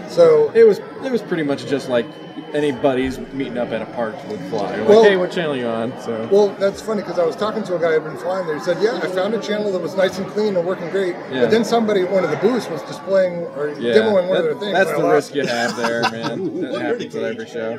So 0.10 0.52
It 0.56 0.64
was 0.64 0.80
it 1.04 1.12
was 1.12 1.22
pretty 1.22 1.44
much 1.44 1.66
just 1.68 1.88
like 1.90 2.06
any 2.54 2.72
buddies 2.72 3.20
meeting 3.34 3.58
up 3.58 3.70
at 3.72 3.82
a 3.82 3.86
park 3.88 4.16
would 4.30 4.40
fly. 4.50 4.76
Like, 4.78 4.88
Well- 4.90 5.04
hey, 5.04 5.18
what 5.18 5.32
channel 5.32 5.56
you 5.56 5.68
on? 5.68 5.94
So 6.02 6.28
Well, 6.32 6.50
that's 6.60 6.82
funny 6.82 7.02
because 7.02 7.20
I 7.20 7.26
was 7.26 7.36
talking 7.36 7.64
to 7.64 7.76
a 7.76 7.80
guy 7.80 7.94
who'd 7.94 8.04
been 8.04 8.18
flying 8.18 8.46
there. 8.48 8.56
He 8.58 8.62
said, 8.64 8.78
"Yeah, 8.82 9.00
I 9.02 9.08
found 9.08 9.34
a 9.34 9.40
channel 9.40 9.72
that 9.72 9.82
was 9.82 9.96
nice 9.96 10.18
and 10.18 10.28
clean 10.28 10.56
and 10.58 10.66
working 10.66 10.90
great." 10.90 11.16
Yeah. 11.32 11.42
But 11.42 11.52
then 11.52 11.64
somebody 11.64 12.02
at 12.02 12.12
one 12.12 12.24
of 12.24 12.32
the 12.32 12.38
booths 12.38 12.70
was 12.70 12.82
displaying 12.84 13.46
or 13.58 13.70
yeah, 13.80 13.94
demoing 13.96 14.28
one 14.28 14.28
that- 14.30 14.38
of 14.38 14.44
their 14.46 14.56
things. 14.56 14.74
that's 14.74 14.90
I 14.92 15.02
the 15.02 15.08
risk 15.08 15.36
you 15.36 15.46
have 15.46 15.76
there, 15.78 16.02
man. 16.12 16.62
That 16.72 16.82
happens 16.82 17.16
at 17.16 17.24
every 17.24 17.48
show. 17.48 17.78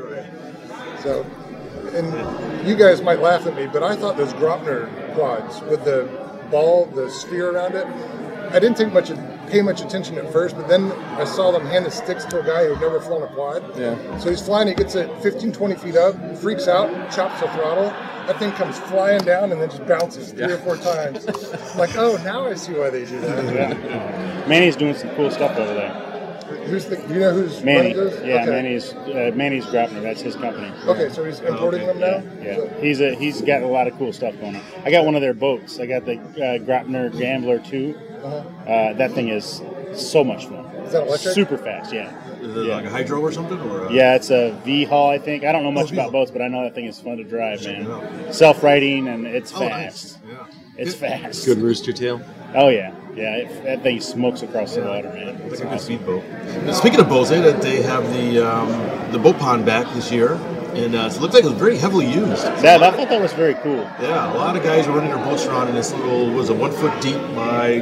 So, 1.02 1.24
and 1.94 2.68
you 2.68 2.76
guys 2.76 3.02
might 3.02 3.20
laugh 3.20 3.46
at 3.46 3.56
me, 3.56 3.66
but 3.72 3.82
I 3.82 3.96
thought 3.96 4.16
those 4.16 4.32
Graupner 4.34 4.88
quads 5.14 5.60
with 5.62 5.84
the 5.84 6.06
ball, 6.50 6.86
the 6.94 7.10
sphere 7.10 7.50
around 7.50 7.74
it, 7.74 7.86
I 8.50 8.58
didn't 8.58 8.76
think 8.76 8.92
much, 8.92 9.10
pay 9.50 9.62
much 9.62 9.80
attention 9.80 10.16
at 10.18 10.32
first, 10.32 10.56
but 10.56 10.68
then 10.68 10.92
I 10.92 11.24
saw 11.24 11.50
them 11.50 11.66
hand 11.66 11.84
the 11.84 11.90
sticks 11.90 12.24
to 12.26 12.40
a 12.40 12.44
guy 12.44 12.66
who'd 12.66 12.80
never 12.80 13.00
flown 13.00 13.22
a 13.22 13.26
quad. 13.28 13.62
Yeah. 13.76 14.18
So 14.18 14.30
he's 14.30 14.40
flying, 14.40 14.68
he 14.68 14.74
gets 14.74 14.94
it 14.94 15.10
15, 15.22 15.52
20 15.52 15.74
feet 15.76 15.96
up, 15.96 16.14
freaks 16.38 16.68
out, 16.68 16.88
chops 17.10 17.40
the 17.40 17.48
throttle. 17.48 17.90
That 18.26 18.38
thing 18.38 18.52
comes 18.52 18.78
flying 18.78 19.22
down 19.24 19.50
and 19.50 19.60
then 19.60 19.70
just 19.70 19.86
bounces 19.86 20.32
three 20.32 20.52
or 20.52 20.58
four 20.58 20.76
times. 20.76 21.26
I'm 21.26 21.78
like, 21.78 21.96
oh, 21.96 22.20
now 22.24 22.46
I 22.46 22.54
see 22.54 22.72
why 22.74 22.90
they 22.90 23.04
do 23.04 23.20
that. 23.20 24.46
Manny's 24.48 24.76
doing 24.76 24.94
some 24.94 25.10
cool 25.16 25.30
stuff 25.30 25.56
over 25.56 25.74
there. 25.74 26.09
Who's 26.66 26.86
the, 26.86 26.96
do 26.96 27.14
you 27.14 27.20
know 27.20 27.32
who's 27.32 27.62
Manny, 27.62 27.94
running 27.94 27.96
those? 27.96 28.22
yeah, 28.24 28.42
Okay. 28.42 28.50
Manny's 28.50 28.92
uh, 28.92 29.30
Manny's 29.34 29.64
Graupner. 29.66 30.02
That's 30.02 30.20
his 30.20 30.34
company. 30.36 30.70
Okay, 30.86 31.08
so 31.08 31.24
he's 31.24 31.40
importing 31.40 31.86
them 31.86 31.98
now? 31.98 32.22
Yeah, 32.42 32.56
So- 32.56 32.68
he's 32.80 33.00
a 33.00 33.14
he's 33.14 33.40
got 33.42 33.62
a 33.62 33.66
lot 33.66 33.86
of 33.86 33.96
cool 33.98 34.12
stuff 34.12 34.38
going 34.40 34.56
on. 34.56 34.62
I 34.84 34.90
got 34.90 35.04
one 35.04 35.14
of 35.14 35.20
their 35.22 35.34
boats. 35.34 35.78
I 35.80 35.86
got 35.86 36.04
the 36.04 36.18
uh, 36.18 36.58
Graupner 36.64 37.16
Gambler 37.16 37.58
2 37.60 37.94
Uh 38.22 38.42
huh. 38.66 38.92
that 38.94 39.12
thing 39.12 39.28
is 39.28 39.62
so 39.94 40.22
much 40.24 40.46
fun. 40.46 40.58
Uh-huh. 40.66 40.82
Is 40.82 40.92
that 40.92 41.06
electric? 41.06 41.34
Super 41.34 41.58
fast, 41.58 41.92
yeah. 41.92 42.12
Is 42.40 42.56
it 42.56 42.66
Yeah. 42.66 42.76
like 42.76 42.84
a 42.86 42.90
hydro 42.90 43.20
or 43.20 43.32
something? 43.32 43.58
Or 43.60 43.86
a, 43.86 43.92
Yeah, 43.92 44.14
it's 44.14 44.30
a 44.30 44.52
V 44.64 44.84
hull, 44.84 45.08
I 45.08 45.18
think. 45.18 45.44
I 45.44 45.52
don't 45.52 45.62
know 45.62 45.70
much 45.72 45.90
Oh, 45.90 45.94
about 45.94 46.12
boats, 46.12 46.30
but 46.30 46.40
I 46.42 46.48
know 46.48 46.62
that 46.64 46.74
thing 46.74 46.86
is 46.86 46.98
fun 47.00 47.16
to 47.18 47.24
drive, 47.24 47.62
man. 47.64 48.32
Self-riding 48.32 49.08
and 49.08 49.26
it's 49.26 49.52
Oh, 49.54 49.58
fast. 49.60 49.70
nice. 49.70 50.18
Yeah. 50.80 50.86
It's 50.86 50.94
fast. 50.94 51.44
Good 51.44 51.58
rooster 51.58 51.92
tail. 51.92 52.22
Oh 52.54 52.68
yeah, 52.68 52.94
yeah. 53.14 53.36
It, 53.36 53.64
that 53.64 53.82
thing 53.82 54.00
smokes 54.00 54.42
across 54.42 54.74
the 54.74 54.82
water, 54.82 55.10
man. 55.10 55.40
It's 55.42 55.60
like 55.60 55.68
a 55.68 55.72
good 55.72 55.80
speedboat. 55.80 56.24
Now, 56.64 56.72
speaking 56.72 57.00
of 57.00 57.08
boats, 57.08 57.28
they, 57.28 57.40
they 57.52 57.82
have 57.82 58.10
the 58.14 58.40
um, 58.40 59.12
the 59.12 59.18
boat 59.18 59.38
pond 59.38 59.66
back 59.66 59.92
this 59.94 60.10
year, 60.10 60.32
and 60.72 60.94
uh, 60.94 61.10
it 61.12 61.20
looks 61.20 61.34
like 61.34 61.44
it's 61.44 61.52
very 61.52 61.76
heavily 61.76 62.10
used. 62.10 62.44
That, 62.62 62.82
I 62.82 62.90
thought 62.92 63.10
that 63.10 63.20
was 63.20 63.34
very 63.34 63.54
cool. 63.54 63.82
Yeah, 64.00 64.32
a 64.32 64.38
lot 64.38 64.56
of 64.56 64.62
guys 64.62 64.86
are 64.86 64.92
running 64.92 65.10
their 65.10 65.22
boats 65.22 65.44
around 65.44 65.68
in 65.68 65.74
this 65.74 65.92
little 65.92 66.30
was 66.32 66.48
a 66.48 66.54
one 66.54 66.72
foot 66.72 66.98
deep 67.02 67.20
by 67.34 67.80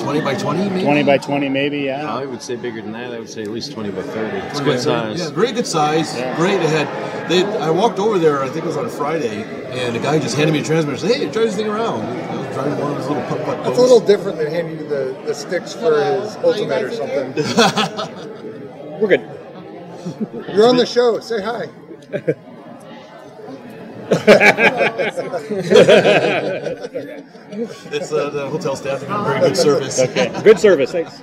twenty 0.00 0.20
by 0.20 0.34
twenty, 0.34 0.68
maybe 0.68 0.82
20 0.82 1.02
by 1.04 1.18
20 1.18 1.48
maybe, 1.48 1.78
yeah. 1.80 2.12
I 2.12 2.24
would 2.24 2.42
say 2.42 2.56
bigger 2.56 2.82
than 2.82 2.92
that. 2.92 3.12
I 3.12 3.18
would 3.18 3.28
say 3.30 3.42
at 3.42 3.48
least 3.48 3.72
20 3.72 3.90
by 3.90 4.02
30. 4.02 4.36
It's 4.38 4.58
20 4.58 4.58
by 4.58 4.64
good 4.64 4.80
30. 4.80 4.82
size. 4.82 5.20
Yeah, 5.20 5.30
very 5.34 5.52
good 5.52 5.66
size. 5.66 6.16
Yeah. 6.16 6.36
Great. 6.36 6.58
They 6.60 6.68
had. 6.68 7.30
They, 7.30 7.44
I 7.44 7.70
walked 7.70 7.98
over 7.98 8.18
there. 8.18 8.42
I 8.42 8.48
think 8.48 8.64
it 8.64 8.66
was 8.66 8.76
on 8.76 8.86
a 8.86 8.88
Friday, 8.90 9.44
and 9.44 9.94
the 9.94 10.00
guy 10.00 10.18
just 10.18 10.36
handed 10.36 10.52
me 10.52 10.60
a 10.60 10.64
transmitter. 10.64 10.92
and 10.92 11.00
Said, 11.00 11.16
"Hey, 11.26 11.30
try 11.32 11.44
this 11.44 11.54
thing 11.56 11.68
around." 11.68 12.00
I 12.02 12.36
was 12.36 12.54
driving 12.56 12.78
one 12.78 12.90
of 12.92 12.96
his 12.98 13.08
little 13.08 13.22
putt 13.24 13.44
putt. 13.44 13.66
It's 13.68 13.78
a 13.78 13.80
little 13.80 14.00
different 14.00 14.38
than 14.38 14.50
handing 14.50 14.78
you 14.80 14.88
the, 14.88 15.16
the 15.26 15.34
sticks 15.34 15.72
for 15.74 16.02
his 16.02 16.36
ultimate 16.36 16.82
or 16.82 16.90
something. 16.90 17.32
We're 19.00 19.08
good. 19.08 19.20
You're 20.54 20.66
on 20.68 20.76
the 20.76 20.86
show. 20.86 21.20
Say 21.20 21.40
hi. 21.42 21.68
It's 27.52 28.12
uh, 28.12 28.30
the 28.30 28.48
hotel 28.48 28.76
staff. 28.76 29.00
They've 29.00 29.08
very 29.08 29.40
good 29.40 29.56
service. 29.56 30.00
Okay. 30.00 30.42
Good 30.42 30.58
service. 30.58 30.92
Thanks. 30.92 31.16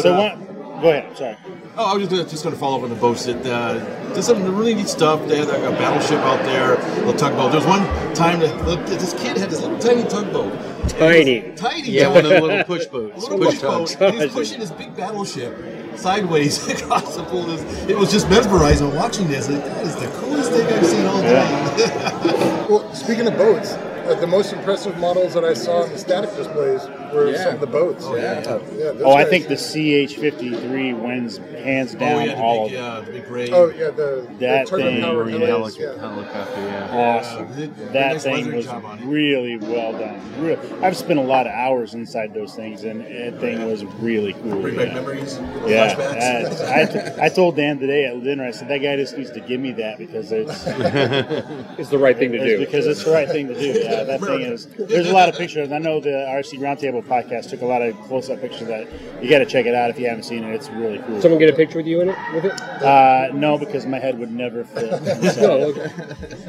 so 0.00 0.18
one, 0.18 0.46
go 0.84 0.90
ahead. 0.90 1.16
Sorry. 1.16 1.36
Oh, 1.76 1.84
I 1.86 1.94
was 1.94 2.02
just 2.02 2.10
gonna, 2.10 2.28
just 2.28 2.44
going 2.44 2.54
to 2.54 2.60
follow 2.60 2.76
up 2.76 2.82
on 2.84 2.90
the 2.90 2.96
boats. 2.96 3.24
That 3.24 3.44
uh, 3.46 4.12
did 4.12 4.22
some 4.22 4.54
really 4.54 4.74
neat 4.74 4.88
stuff. 4.88 5.26
They 5.26 5.38
had 5.38 5.48
like 5.48 5.62
a 5.62 5.70
battleship 5.70 6.18
out 6.18 6.44
there, 6.44 6.74
a 6.74 6.96
little 6.98 7.14
tugboat. 7.14 7.52
There 7.52 7.60
was 7.60 7.66
one 7.66 7.84
time 8.14 8.40
that 8.40 8.64
look, 8.66 8.84
this 8.86 9.14
kid 9.14 9.38
had 9.38 9.50
this 9.50 9.60
little 9.62 9.78
tiny 9.78 10.02
tugboat. 10.04 10.52
Tiny. 10.90 11.52
Tiny. 11.56 11.90
Yeah, 11.90 12.08
one 12.08 12.24
of 12.24 12.30
the 12.30 12.40
little 12.40 12.64
push 12.64 12.84
boats. 12.86 13.22
little 13.28 13.38
push 13.38 13.60
push 13.60 13.62
boat. 13.62 13.96
And 14.00 14.22
he's 14.22 14.32
pushing 14.32 14.60
this 14.60 14.70
big 14.70 14.94
battleship 14.94 15.98
sideways 15.98 16.68
across 16.82 17.16
the 17.16 17.24
pool. 17.24 17.50
It 17.88 17.96
was 17.96 18.12
just 18.12 18.28
mesmerizing 18.28 18.94
watching 18.94 19.26
this. 19.26 19.48
Like, 19.48 19.64
that 19.64 19.86
is 19.86 19.96
the 19.96 20.08
coolest 20.18 20.52
thing 20.52 20.66
I've 20.66 20.86
seen 20.86 21.06
all 21.06 21.22
day. 21.22 22.66
Well, 22.68 22.94
speaking 22.94 23.26
of 23.26 23.36
boats, 23.38 23.72
uh, 23.72 24.16
the 24.20 24.26
most 24.26 24.52
impressive 24.52 24.98
models 24.98 25.32
that 25.32 25.44
I 25.44 25.54
saw 25.54 25.84
in 25.84 25.92
the 25.92 25.98
static 25.98 26.34
displays 26.36 26.82
were 27.14 27.30
Yeah. 27.30 27.44
some 27.44 27.54
of 27.54 27.60
the 27.60 27.66
boats. 27.66 28.04
Oh, 28.06 28.16
yeah. 28.16 28.34
Yeah, 28.40 28.92
those 28.92 29.02
Oh, 29.04 29.12
I 29.14 29.24
think 29.24 29.48
the 29.48 29.56
CH-53 29.56 30.92
wins 31.00 31.38
hands 31.62 31.94
oh 31.94 31.98
down 31.98 32.26
yeah, 32.26 32.34
all 32.40 32.68
the 32.68 32.70
big, 32.70 32.78
of 32.78 32.84
them. 32.84 32.94
yeah, 32.94 33.00
the 33.00 33.12
big 33.12 33.26
gray. 33.26 33.50
Oh 33.50 33.68
yeah, 33.68 33.90
the, 33.90 34.26
That 34.40 34.66
the 34.68 34.76
thing 34.76 35.00
power 35.00 35.24
really 35.24 35.46
helis, 35.46 35.78
yeah. 35.78 35.98
helicopter, 35.98 36.60
yeah. 36.60 36.90
Awesome. 36.96 37.48
They 37.56 37.66
did 37.66 37.70
a 37.70 37.72
very 37.74 37.92
That 37.92 38.12
nice 38.14 38.22
thing 38.22 38.54
was 38.56 38.64
job 38.66 38.84
on 38.84 38.98
it. 38.98 39.04
really 39.06 39.56
well 39.56 39.92
done. 39.92 40.20
Real, 40.40 40.58
I've 40.82 40.96
spent 40.96 41.18
a 41.18 41.22
lot 41.22 41.46
of 41.46 41.52
hours 41.52 41.94
inside 41.94 42.34
those 42.34 42.54
things, 42.54 42.84
and 42.84 43.00
that 43.02 43.40
thing 43.40 43.66
was 43.66 43.84
really 43.84 44.32
cool. 44.34 44.60
Bring 44.60 44.76
back 44.76 44.88
yeah. 44.88 44.94
memories. 44.94 45.38
Yeah, 45.66 45.94
flashbacks. 45.94 46.58
that- 46.58 47.18
I, 47.20 47.26
I 47.26 47.28
told 47.28 47.56
Dan 47.56 47.78
today 47.78 48.04
at 48.06 48.22
dinner. 48.22 48.44
I 48.44 48.50
said 48.50 48.68
that 48.68 48.78
guy 48.78 48.96
just 48.96 49.16
needs 49.16 49.30
to 49.32 49.40
give 49.40 49.60
me 49.60 49.72
that 49.72 49.98
because 49.98 50.30
it's, 50.32 50.64
It's 51.78 51.90
the 51.90 51.98
right 51.98 52.16
thing 52.16 52.32
to 52.32 52.38
it's 52.38 52.44
do. 52.46 52.58
because 52.58 52.86
it's 52.86 53.04
the 53.04 53.10
right 53.12 53.28
thing 53.28 53.48
to 53.48 53.54
do. 53.54 53.78
Yeah, 53.80 54.04
that 54.04 54.20
thing 54.20 54.40
is. 54.42 54.66
There's 54.78 55.08
a 55.08 55.12
lot 55.12 55.28
of 55.28 55.36
pictures. 55.36 55.72
I 55.72 55.78
know 55.78 56.00
the 56.00 56.10
RC 56.10 56.58
Roundtable 56.58 57.03
podcast. 57.04 57.50
Took 57.50 57.62
a 57.62 57.66
lot 57.66 57.82
of 57.82 57.98
close 58.02 58.30
up 58.30 58.40
pictures 58.40 58.62
of 58.62 58.68
that. 58.68 58.88
You 59.22 59.30
got 59.30 59.38
to 59.40 59.46
check 59.46 59.66
it 59.66 59.74
out 59.74 59.90
if 59.90 59.98
you 59.98 60.06
haven't 60.08 60.24
seen 60.24 60.44
it. 60.44 60.54
It's 60.54 60.68
really 60.70 60.98
cool. 61.00 61.20
Someone 61.20 61.38
get 61.38 61.48
a 61.52 61.56
picture 61.56 61.78
with 61.78 61.86
you 61.86 62.00
in 62.00 62.08
it 62.10 62.16
with 62.34 62.44
it? 62.46 62.60
Uh, 62.60 63.28
no, 63.32 63.58
because 63.58 63.86
my 63.86 63.98
head 63.98 64.18
would 64.18 64.30
never 64.32 64.64
fit. 64.64 64.90
No, 65.44 65.52
okay. 65.74 65.90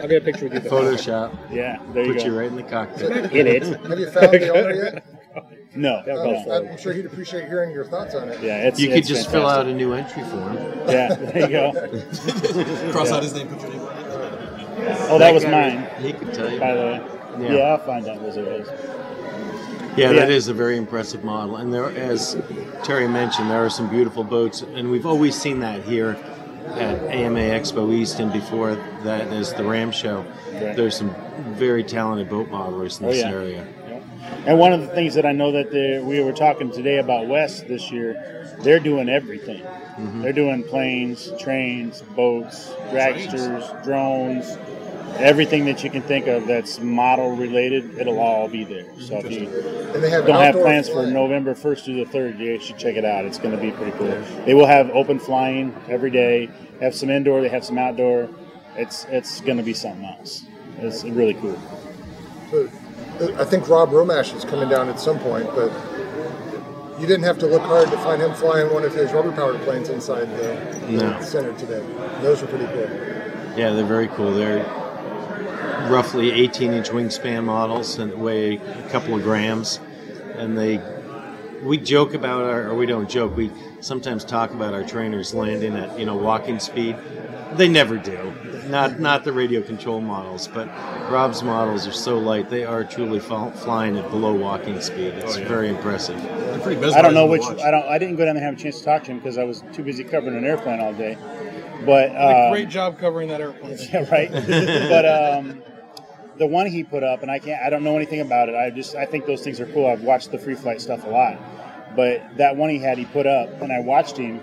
I'll 0.02 0.08
get 0.08 0.22
a 0.22 0.26
picture 0.26 0.48
with 0.48 0.64
you. 0.64 0.70
Photoshop. 0.70 1.38
yeah, 1.52 1.80
there 1.94 2.06
you 2.06 2.14
go. 2.14 2.14
Put 2.14 2.20
go. 2.20 2.26
you 2.32 2.38
right 2.40 2.48
in 2.48 2.56
the 2.56 2.64
cockpit. 2.64 3.32
in 3.34 3.48
it. 3.48 3.64
Have 3.64 4.00
you 4.00 4.10
found 4.12 4.32
the 4.34 4.50
owner 4.54 4.74
yet? 4.74 5.06
No, 5.76 6.02
Yeah, 6.08 6.14
no. 6.14 6.24
go 6.46 6.52
Uh, 6.52 6.72
I'm 6.72 6.78
sure 6.78 6.94
he'd 6.94 7.06
appreciate 7.06 7.50
hearing 7.50 7.72
your 7.72 7.84
thoughts 7.84 8.16
on 8.16 8.30
it. 8.30 8.42
yeah, 8.42 8.66
it's 8.66 8.80
You 8.80 8.88
could 8.88 9.00
it's 9.00 9.10
just 9.10 9.30
fill 9.30 9.46
out 9.46 9.66
a 9.68 9.74
new 9.74 9.92
entry 9.92 10.24
form. 10.24 10.56
Yeah, 10.88 11.14
there 11.16 11.42
you 11.42 11.48
go. 11.50 12.92
Cross 12.94 13.12
out 13.12 13.22
his 13.24 13.34
name, 13.34 13.50
put 13.50 13.60
your 13.62 13.72
name 13.72 13.82
on 13.82 13.98
it. 13.98 14.98
Oh, 15.10 15.20
that 15.20 15.34
was 15.34 15.44
guy, 15.44 15.52
mine, 15.76 15.90
He 16.02 16.14
could 16.14 16.34
tell 16.34 16.50
you. 16.50 16.60
by 16.62 16.74
the 16.76 16.82
way. 16.82 17.02
Yeah. 17.42 17.54
Yeah, 17.56 17.64
I'll 17.64 17.78
find 17.80 18.08
out 18.08 18.22
what 18.22 18.38
it 18.38 18.48
is. 18.48 18.68
Yeah, 19.96 20.12
that 20.14 20.30
Yeah. 20.30 20.36
is 20.36 20.48
a 20.48 20.54
very 20.54 20.78
impressive 20.78 21.24
model. 21.24 21.56
And 21.58 21.74
there, 21.74 21.90
as 21.90 22.38
Terry 22.84 23.08
mentioned, 23.08 23.50
there 23.50 23.64
are 23.64 23.70
some 23.70 23.88
beautiful 23.90 24.24
boats, 24.24 24.62
and 24.76 24.92
we've 24.92 25.06
always 25.06 25.36
seen 25.40 25.60
that 25.62 25.84
here 25.84 26.18
at 26.76 27.02
AMA 27.04 27.40
Expo 27.40 27.94
East, 27.94 28.20
and 28.20 28.32
before 28.34 28.78
that 29.04 29.32
is 29.32 29.54
the 29.54 29.64
WRAM 29.64 29.92
Show. 29.92 30.26
Right. 30.54 30.76
There's 30.76 30.96
some 30.98 31.14
very 31.54 31.84
talented 31.84 32.30
boat 32.30 32.50
modelers 32.50 33.00
in 33.00 33.06
Oh, 33.08 33.12
this 33.12 33.22
yeah. 33.22 33.30
area. 33.32 33.64
And 34.46 34.60
one 34.60 34.74
of 34.74 34.82
the 34.82 34.88
things 34.88 35.14
that 35.16 35.26
I 35.26 35.32
know 35.32 35.52
that 35.52 35.72
the, 35.72 36.02
we 36.04 36.20
were 36.22 36.32
talking 36.34 36.72
today 36.72 36.98
about 36.98 37.28
West 37.28 37.68
this 37.68 37.92
year, 37.92 38.54
they're 38.62 38.80
doing 38.80 39.08
everything. 39.10 39.62
Mm-hmm. 39.62 40.22
They're 40.24 40.34
doing 40.34 40.64
planes, 40.64 41.32
trains, 41.40 42.02
boats, 42.16 42.72
dragsters, 42.92 43.84
drones, 43.84 44.58
everything 45.18 45.66
that 45.66 45.84
you 45.84 45.90
can 45.90 46.02
think 46.02 46.28
of 46.28 46.48
that's 46.48 46.80
model 46.80 47.36
related. 47.36 47.98
It'll 47.98 48.20
all 48.20 48.48
be 48.48 48.64
there. 48.64 48.86
So 49.00 49.18
if 49.18 49.32
you 49.32 49.48
And 49.94 50.04
they 50.04 50.10
have 50.10 50.26
don't 50.26 50.36
have 50.36 50.56
outdoor 50.56 50.64
plans 50.64 50.90
for. 50.90 51.06
November 51.06 51.54
1st 51.56 51.86
through 51.86 52.06
the 52.06 52.12
3rd, 52.12 52.40
you 52.40 52.60
should 52.60 52.78
check 52.78 52.96
it 52.96 53.06
out. 53.06 53.26
It's 53.26 53.38
going 53.38 53.56
to 53.56 53.62
be 53.62 53.72
pretty 53.72 53.92
cool. 53.98 54.08
They 54.46 54.54
will 54.54 54.66
have 54.68 54.90
open 54.92 55.20
flying 55.20 55.76
every 55.88 56.12
day. 56.12 56.50
Have 56.82 56.96
some 56.96 57.10
indoor. 57.10 57.42
They 57.42 57.50
have 57.50 57.64
some 57.66 57.78
outdoor. 57.78 58.30
It's 58.76 59.06
it's 59.10 59.40
going 59.42 59.58
to 59.58 59.64
be 59.64 59.74
something 59.74 60.04
else. 60.06 60.44
It's 60.80 61.04
really 61.06 61.36
cool. 61.36 61.58
So, 62.52 62.70
uh, 63.22 63.42
I 63.42 63.46
think 63.46 63.70
Rob 63.70 63.92
Romash 63.92 64.36
is 64.36 64.44
coming 64.44 64.68
down 64.68 64.90
at 64.90 65.00
some 65.00 65.18
point, 65.20 65.46
but 65.56 65.72
you 67.00 67.08
didn't 67.08 67.24
have 67.24 67.40
to 67.40 67.48
look 67.48 67.62
hard 67.62 67.90
to 67.92 67.98
find 68.00 68.22
him 68.22 68.34
flying 68.34 68.74
one 68.74 68.84
of 68.84 68.94
his 68.94 69.12
rubber 69.14 69.32
powered 69.32 69.62
planes 69.62 69.88
inside 69.90 70.26
the, 70.38 70.56
No. 70.90 70.98
the 71.12 71.22
center 71.22 71.54
today. 71.58 71.82
Those 72.22 72.42
were 72.42 72.48
pretty 72.48 72.66
cool. 72.68 72.90
Yeah, 73.58 73.72
they're 73.72 73.86
very 73.86 74.10
cool. 74.10 74.34
They're 74.34 74.66
roughly 75.92 76.32
18 76.32 76.74
inch 76.74 76.90
wingspan 76.90 77.44
models 77.44 77.98
and 77.98 78.14
weigh 78.16 78.56
a 78.58 78.90
couple 78.90 79.16
of 79.16 79.24
grams. 79.24 79.80
And 80.38 80.58
they, 80.58 80.82
we 81.64 81.78
joke 81.78 82.14
about 82.14 82.44
our, 82.44 82.70
or 82.70 82.76
we 82.76 82.86
don't 82.86 83.10
joke, 83.10 83.36
we 83.36 83.52
sometimes 83.82 84.24
talk 84.26 84.52
about 84.52 84.74
our 84.74 84.84
trainers 84.84 85.34
landing 85.34 85.76
at, 85.76 85.98
you 85.98 86.06
know, 86.06 86.16
walking 86.16 86.60
speed. 86.60 86.98
They 87.54 87.70
never 87.70 87.98
do. 87.98 88.34
Not 88.68 89.00
not 89.00 89.24
the 89.24 89.32
radio 89.32 89.62
control 89.62 90.02
models, 90.02 90.48
but 90.48 90.68
Rob's 91.10 91.44
models 91.44 91.88
are 91.88 91.92
so 91.94 92.18
light, 92.18 92.50
they 92.50 92.66
are 92.66 92.84
truly 92.84 93.20
fall, 93.20 93.52
flying 93.52 93.98
at 93.98 94.10
below 94.10 94.34
walking 94.34 94.82
speed. 94.82 95.14
Oh, 95.18 95.20
it's 95.20 95.38
very 95.38 95.70
impressive. 95.70 96.22
They're 96.22 96.60
pretty 96.60 96.84
I 96.94 97.02
don't 97.02 97.14
know 97.14 97.28
which. 97.28 97.42
watch. 97.42 97.60
I 97.62 97.72
don't. 97.72 97.86
I 97.88 97.98
didn't 97.98 98.16
go 98.16 98.26
down 98.26 98.36
there 98.36 98.44
and 98.44 98.54
have 98.56 98.60
a 98.60 98.64
chance 98.64 98.80
to 98.80 98.86
talk 98.86 99.04
to 99.04 99.12
him 99.12 99.20
because 99.20 99.38
I 99.38 99.44
was 99.44 99.64
too 99.72 99.84
busy 99.84 100.04
covering 100.04 100.36
an 100.36 100.44
airplane 100.46 100.80
all 100.82 100.94
day. 100.94 101.18
But 101.86 102.16
uh, 102.16 102.52
Great 102.52 102.70
job 102.70 103.00
covering 103.00 103.30
that 103.30 103.42
airplane. 103.42 103.78
yeah, 103.92 104.10
right. 104.10 104.32
but 104.32 105.06
um, 105.06 105.64
the 106.38 106.48
one 106.48 106.68
he 106.68 106.84
put 106.84 107.04
up, 107.04 107.22
and 107.22 107.32
I 107.32 107.40
can't. 107.40 107.62
I 107.62 107.70
don't 107.70 107.84
know 107.84 107.96
anything 107.96 108.22
about 108.22 108.50
it. 108.50 108.56
I 108.56 108.70
just. 108.70 108.96
I 108.96 109.06
think 109.06 109.26
those 109.26 109.42
things 109.42 109.60
are 109.60 109.66
cool. 109.68 109.88
I've 109.88 110.02
watched 110.02 110.32
the 110.32 110.38
free 110.40 110.56
flight 110.56 110.82
stuff 110.82 111.06
a 111.06 111.10
lot. 111.10 111.38
But 111.96 112.38
that 112.38 112.58
one 112.58 112.70
he 112.70 112.80
had, 112.80 112.98
he 112.98 113.06
put 113.06 113.26
up, 113.26 113.62
and 113.62 113.72
I 113.72 113.80
watched 113.80 114.18
him. 114.18 114.42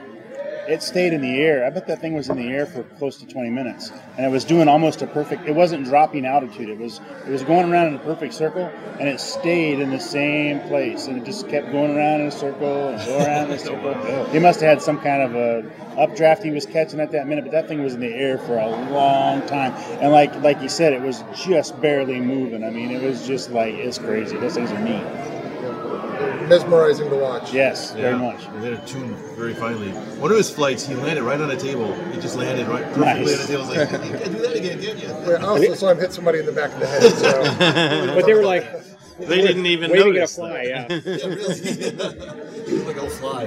It 0.68 0.82
stayed 0.82 1.12
in 1.12 1.22
the 1.22 1.40
air. 1.40 1.66
I 1.66 1.70
bet 1.70 1.88
that 1.88 2.00
thing 2.00 2.14
was 2.14 2.28
in 2.28 2.36
the 2.36 2.48
air 2.48 2.66
for 2.66 2.84
close 2.84 3.16
to 3.18 3.26
20 3.26 3.50
minutes, 3.50 3.90
and 4.16 4.24
it 4.24 4.28
was 4.28 4.44
doing 4.44 4.68
almost 4.68 5.02
a 5.02 5.08
perfect. 5.08 5.48
It 5.48 5.54
wasn't 5.54 5.86
dropping 5.86 6.24
altitude. 6.24 6.68
It 6.68 6.78
was. 6.78 7.00
It 7.26 7.30
was 7.30 7.42
going 7.42 7.70
around 7.70 7.88
in 7.88 7.94
a 7.96 7.98
perfect 7.98 8.32
circle, 8.32 8.70
and 9.00 9.08
it 9.08 9.18
stayed 9.18 9.80
in 9.80 9.90
the 9.90 9.98
same 9.98 10.60
place, 10.68 11.08
and 11.08 11.18
it 11.18 11.24
just 11.24 11.48
kept 11.48 11.72
going 11.72 11.96
around 11.96 12.20
in 12.20 12.26
a 12.28 12.30
circle 12.30 12.88
and 12.88 13.04
going 13.04 13.26
around 13.26 13.46
in 13.46 13.52
a 13.52 13.58
circle. 13.70 13.94
Oh, 13.94 14.24
he 14.26 14.38
must 14.38 14.60
have 14.60 14.68
had 14.68 14.82
some 14.82 15.00
kind 15.00 15.22
of 15.22 15.34
a 15.34 15.70
updraft 15.98 16.42
he 16.44 16.50
was 16.50 16.64
catching 16.64 17.00
at 17.00 17.10
that 17.10 17.26
minute, 17.26 17.44
but 17.44 17.50
that 17.52 17.66
thing 17.66 17.82
was 17.82 17.94
in 17.94 18.00
the 18.00 18.14
air 18.14 18.38
for 18.38 18.56
a 18.58 18.68
long 18.90 19.44
time, 19.46 19.72
and 20.00 20.12
like 20.12 20.34
like 20.42 20.62
you 20.62 20.68
said, 20.68 20.92
it 20.92 21.02
was 21.02 21.24
just 21.34 21.80
barely 21.80 22.20
moving. 22.20 22.62
I 22.62 22.70
mean, 22.70 22.90
it 22.90 23.02
was 23.02 23.26
just 23.26 23.50
like 23.50 23.74
it's 23.74 23.98
crazy. 23.98 24.36
Those 24.36 24.54
things 24.54 24.70
are 24.70 24.78
neat. 24.78 25.04
Mesmerizing 26.52 27.08
to 27.08 27.16
watch. 27.16 27.50
Yes, 27.54 27.92
very 27.94 28.18
much. 28.18 28.44
And 28.44 28.62
then 28.62 28.74
it 28.74 28.86
tuned 28.86 29.16
very 29.36 29.54
finely. 29.54 29.88
One 30.20 30.30
of 30.30 30.36
his 30.36 30.50
flights, 30.50 30.86
he 30.86 30.94
landed 30.94 31.22
right 31.22 31.40
on 31.40 31.50
a 31.50 31.56
table. 31.56 31.94
He 32.12 32.20
just 32.20 32.36
landed 32.36 32.68
right 32.68 32.84
perfectly 32.92 33.32
Nice. 33.32 33.40
on 33.40 33.46
the 33.46 33.46
table. 33.46 33.70
It's 33.70 33.92
like, 33.92 34.04
you 34.04 34.18
can't 34.18 34.32
do 34.32 34.42
that 34.42 34.56
again, 34.56 34.78
can 34.82 34.98
you? 34.98 35.08
Yeah, 35.32 35.36
I 35.38 35.46
also 35.46 35.74
saw 35.74 35.90
him 35.90 35.98
hit 35.98 36.12
somebody 36.12 36.40
in 36.40 36.46
the 36.46 36.52
back 36.52 36.72
of 36.74 36.80
the 36.80 36.86
head. 36.86 37.02
So. 37.12 38.14
But 38.14 38.26
they 38.26 38.34
were 38.34 38.42
like 38.44 38.64
They 39.18 39.40
didn't 39.40 39.64
even 39.66 39.90
waving 39.92 40.14
notice. 40.14 40.38
at 40.38 40.44
a 40.44 40.48
fly. 40.48 40.62
Yeah. 40.62 40.86
Yeah, 40.90 41.26
really. 41.26 42.66
he 42.66 42.74
was 42.74 42.84
like, 42.84 42.98
oh, 42.98 43.08
fly. 43.08 43.46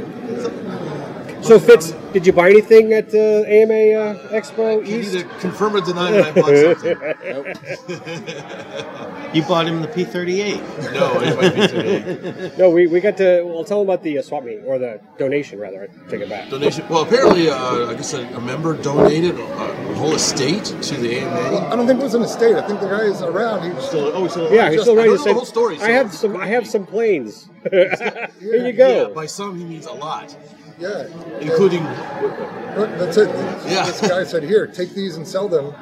So 1.45 1.59
Fitz, 1.59 1.91
did 2.11 2.25
you 2.25 2.33
buy 2.33 2.49
anything 2.49 2.93
at 2.93 3.11
the 3.11 3.45
AMA 3.47 3.73
uh, 3.73 4.29
Expo 4.29 4.83
Can 4.83 4.91
East? 4.99 5.13
either 5.15 5.27
confirm 5.39 5.75
or 5.75 5.81
deny 5.81 6.09
that 6.11 6.25
I 6.25 6.31
bought 6.31 6.55
something. 6.81 6.95
You 9.35 9.41
bought 9.43 9.67
him 9.67 9.81
the 9.81 9.87
P38. 9.89 10.93
No, 10.93 11.19
it 11.21 11.35
might 11.35 11.53
be 11.55 11.67
today. 11.67 12.51
No, 12.57 12.69
we, 12.69 12.87
we 12.87 13.01
got 13.01 13.17
to. 13.17 13.43
Well, 13.43 13.65
tell 13.65 13.79
them 13.79 13.89
about 13.89 14.01
the 14.01 14.17
uh, 14.19 14.21
swap 14.21 14.45
meet 14.45 14.61
or 14.65 14.79
the 14.79 15.01
donation 15.17 15.59
rather. 15.59 15.83
I 15.83 16.09
take 16.09 16.21
it 16.21 16.29
back. 16.29 16.49
Donation. 16.49 16.87
Well, 16.87 17.03
apparently, 17.03 17.49
uh, 17.49 17.87
I 17.89 17.95
guess 17.95 18.13
a, 18.13 18.21
a 18.27 18.39
member 18.39 18.75
donated 18.81 19.37
a, 19.37 19.43
a 19.43 19.93
whole 19.95 20.13
estate 20.13 20.63
to 20.63 20.95
the 20.95 21.19
AMA. 21.19 21.67
I 21.67 21.75
don't 21.75 21.85
think 21.85 21.99
it 21.99 22.03
was 22.03 22.13
an 22.13 22.21
estate. 22.21 22.55
I 22.55 22.65
think 22.65 22.79
the 22.79 22.87
guy 22.87 23.01
is 23.01 23.21
around. 23.21 23.69
He 23.69 23.81
Still, 23.81 24.11
oh, 24.15 24.25
still, 24.29 24.49
Yeah, 24.53 24.67
he's 24.69 24.75
just- 24.77 24.83
still 24.85 24.93
I 24.97 25.03
ready 25.03 25.09
don't 25.09 25.17
to 25.17 25.23
know 25.25 25.31
the 25.31 25.33
whole 25.33 25.45
story. 25.45 25.79
I 25.81 25.89
have 25.89 26.13
so- 26.13 26.31
some. 26.31 26.37
I 26.37 26.47
have 26.47 26.65
some 26.65 26.85
planes. 26.85 27.49
Here 27.69 28.31
you 28.39 28.65
Yeah, 28.67 28.71
go. 28.71 29.13
by 29.13 29.25
some, 29.25 29.57
he 29.59 29.65
means 29.65 29.85
a 29.85 29.91
lot, 29.93 30.33
yeah. 30.79 31.07
including. 31.39 31.85
And 31.85 32.99
that's 32.99 33.17
it. 33.17 33.29
Yeah. 33.67 33.85
This 33.85 34.01
guy 34.01 34.23
said, 34.23 34.43
"Here, 34.43 34.67
take 34.67 34.93
these 34.93 35.15
and 35.17 35.27
sell 35.27 35.47
them." 35.47 35.73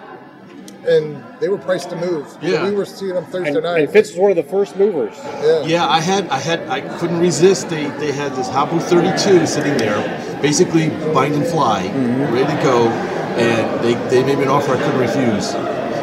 And 0.86 1.24
they 1.40 1.48
were 1.48 1.58
priced 1.58 1.90
to 1.92 1.96
move. 1.96 2.28
So 2.28 2.38
Yeah. 2.42 2.66
we 2.66 2.76
were 2.76 2.86
seeing 2.86 3.14
them 3.14 3.24
Thursday 3.26 3.56
and, 3.56 3.64
night. 3.64 3.84
and 3.84 3.90
Fitz 3.90 4.10
was 4.10 4.20
one 4.20 4.32
of 4.32 4.36
the 4.38 4.44
first 4.44 4.76
movers. 4.76 5.16
yeah. 5.42 5.64
Yeah, 5.64 5.88
I 5.88 6.02
had, 6.02 6.28
I 6.28 6.40
had, 6.40 6.68
I 6.68 6.82
couldn't 7.00 7.22
resist. 7.22 7.70
They, 7.70 7.88
they 8.00 8.12
had 8.12 8.34
this 8.36 8.50
Habu 8.50 8.80
32 8.82 9.46
sitting 9.48 9.78
there, 9.78 9.96
basically 10.42 10.90
bind 11.14 11.36
and 11.36 11.46
fly, 11.48 11.84
mm-hmm. 11.88 12.34
ready 12.34 12.54
to 12.54 12.62
go, 12.64 12.90
and 12.90 13.82
they, 13.82 13.94
they 14.10 14.26
made 14.26 14.40
me 14.40 14.44
an 14.44 14.50
offer 14.50 14.74
I 14.74 14.78
couldn't 14.78 15.00
refuse, 15.00 15.56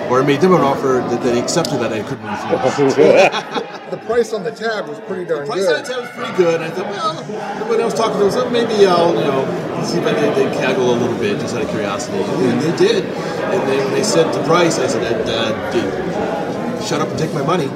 or 0.09 0.23
I 0.23 0.25
made 0.25 0.41
them 0.41 0.55
an 0.55 0.63
offer 0.63 1.05
that 1.11 1.23
they 1.23 1.39
accepted 1.39 1.79
that 1.81 1.93
I 1.93 2.03
couldn't 2.03 2.25
refuse. 2.65 3.67
The 3.91 3.97
price 4.07 4.33
on 4.33 4.45
the 4.45 4.53
tab 4.53 4.87
was 4.89 5.01
pretty 5.01 5.25
darn 5.25 5.47
the 5.47 5.53
Price 5.53 5.67
good. 5.67 5.85
Price 5.85 5.91
on 5.91 6.03
the 6.03 6.09
tab 6.09 6.17
was 6.17 6.27
pretty 6.27 6.37
good. 6.37 6.61
I 6.63 6.71
thought, 6.71 6.87
well, 6.91 7.69
when 7.69 7.81
I 7.81 7.85
was 7.85 7.95
talking 7.95 8.19
to 8.19 8.25
them, 8.25 8.31
so 8.31 8.49
maybe 8.51 8.87
I'll, 8.87 9.15
you 9.15 9.21
know, 9.21 9.85
see 9.85 9.99
if 9.99 10.07
I 10.07 10.15
can 10.15 10.35
they 10.35 10.45
haggle 10.57 10.95
a 10.95 10.97
little 10.97 11.19
bit, 11.19 11.41
just 11.41 11.55
out 11.57 11.63
of 11.63 11.71
curiosity. 11.71 12.19
And 12.19 12.61
they 12.61 12.77
did. 12.77 13.05
And 13.05 13.69
then 13.69 13.85
when 13.85 13.93
they 13.95 14.05
said 14.05 14.33
the 14.33 14.43
price, 14.45 14.79
I 14.79 14.87
said, 14.87 15.03
uh, 15.29 15.31
uh, 15.31 15.73
dude, 15.73 16.85
shut 16.87 17.01
up 17.01 17.09
and 17.09 17.19
take 17.19 17.33
my 17.35 17.43
money. 17.43 17.67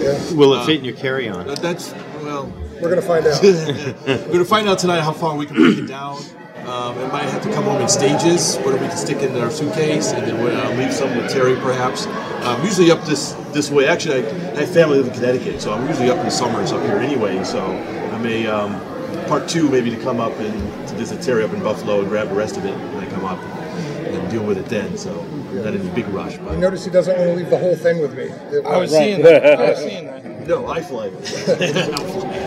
Yeah. 0.00 0.34
Will 0.34 0.52
it 0.54 0.58
uh, 0.58 0.66
fit 0.66 0.78
in 0.78 0.84
your 0.84 0.94
carry-on? 0.94 1.48
Uh, 1.48 1.54
that's, 1.56 1.92
well, 2.22 2.46
We're 2.80 2.90
gonna 2.90 3.02
find 3.02 3.26
out. 3.26 3.42
we're 3.42 4.26
going 4.26 4.38
to 4.38 4.44
find 4.44 4.68
out 4.68 4.78
tonight 4.78 5.00
how 5.00 5.12
far 5.12 5.36
we 5.36 5.46
can 5.46 5.56
break 5.56 5.78
it 5.78 5.86
down. 5.88 6.22
Um, 6.66 6.98
it 6.98 7.12
might 7.12 7.26
have 7.28 7.42
to 7.44 7.52
come 7.52 7.64
home 7.64 7.80
in 7.80 7.88
stages, 7.88 8.56
where 8.58 8.72
we 8.74 8.80
can 8.88 8.96
stick 8.96 9.18
it 9.18 9.30
in 9.30 9.36
our 9.40 9.50
suitcase, 9.52 10.10
and 10.12 10.26
then 10.26 10.42
we'll 10.42 10.56
uh, 10.56 10.74
leave 10.74 10.92
some 10.92 11.16
with 11.16 11.30
Terry, 11.30 11.54
perhaps. 11.56 12.06
Um, 12.44 12.62
usually 12.64 12.90
up 12.90 13.04
this 13.04 13.32
this 13.52 13.70
way. 13.70 13.86
Actually, 13.86 14.24
I, 14.26 14.28
I 14.56 14.60
have 14.60 14.70
family 14.72 14.98
live 14.98 15.06
in 15.06 15.14
Connecticut, 15.14 15.60
so 15.62 15.72
I'm 15.72 15.86
usually 15.88 16.10
up 16.10 16.18
in 16.18 16.24
the 16.24 16.30
summers 16.30 16.72
up 16.72 16.82
here 16.82 16.96
anyway. 16.98 17.42
So 17.44 17.64
I 17.64 18.18
may 18.18 18.46
um, 18.48 18.80
part 19.28 19.48
two 19.48 19.70
maybe 19.70 19.90
to 19.90 19.96
come 20.02 20.18
up 20.20 20.32
and 20.40 20.88
to 20.88 20.94
visit 20.96 21.22
Terry 21.22 21.44
up 21.44 21.52
in 21.52 21.62
Buffalo 21.62 22.00
and 22.00 22.08
grab 22.08 22.28
the 22.30 22.34
rest 22.34 22.56
of 22.56 22.64
it 22.64 22.74
when 22.94 23.04
I 23.04 23.10
come 23.10 23.24
up 23.24 23.38
and 23.40 24.28
deal 24.30 24.42
with 24.44 24.58
it 24.58 24.66
then. 24.66 24.96
So 24.98 25.22
not 25.52 25.72
in 25.74 25.86
a 25.88 25.94
big 25.94 26.08
rush. 26.08 26.32
You 26.34 26.40
But 26.40 26.58
notice 26.58 26.84
he 26.84 26.90
doesn't 26.90 27.16
want 27.16 27.30
to 27.30 27.36
leave 27.36 27.50
the 27.50 27.58
whole 27.58 27.76
thing 27.76 28.00
with 28.00 28.14
me. 28.16 28.30
I 28.66 28.76
was 28.76 28.90
Right. 28.92 28.98
seeing 29.04 29.22
that. 29.22 29.44
I 29.58 29.70
was 29.70 29.78
seeing 29.78 30.06
that. 30.06 30.24
No, 30.46 30.68
I 30.68 30.80
fly. 30.80 31.08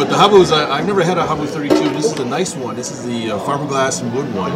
but 0.00 0.08
the 0.08 0.16
Habus, 0.16 0.50
I, 0.50 0.78
I've 0.78 0.86
never 0.86 1.02
had 1.02 1.18
a 1.18 1.26
Habu 1.26 1.44
32. 1.44 1.74
This 1.90 2.06
is 2.06 2.14
the 2.14 2.24
nice 2.24 2.54
one. 2.56 2.74
This 2.74 2.90
is 2.90 3.04
the 3.04 3.32
uh, 3.32 3.38
fiberglass 3.40 4.00
and 4.00 4.14
wood 4.14 4.34
one. 4.34 4.50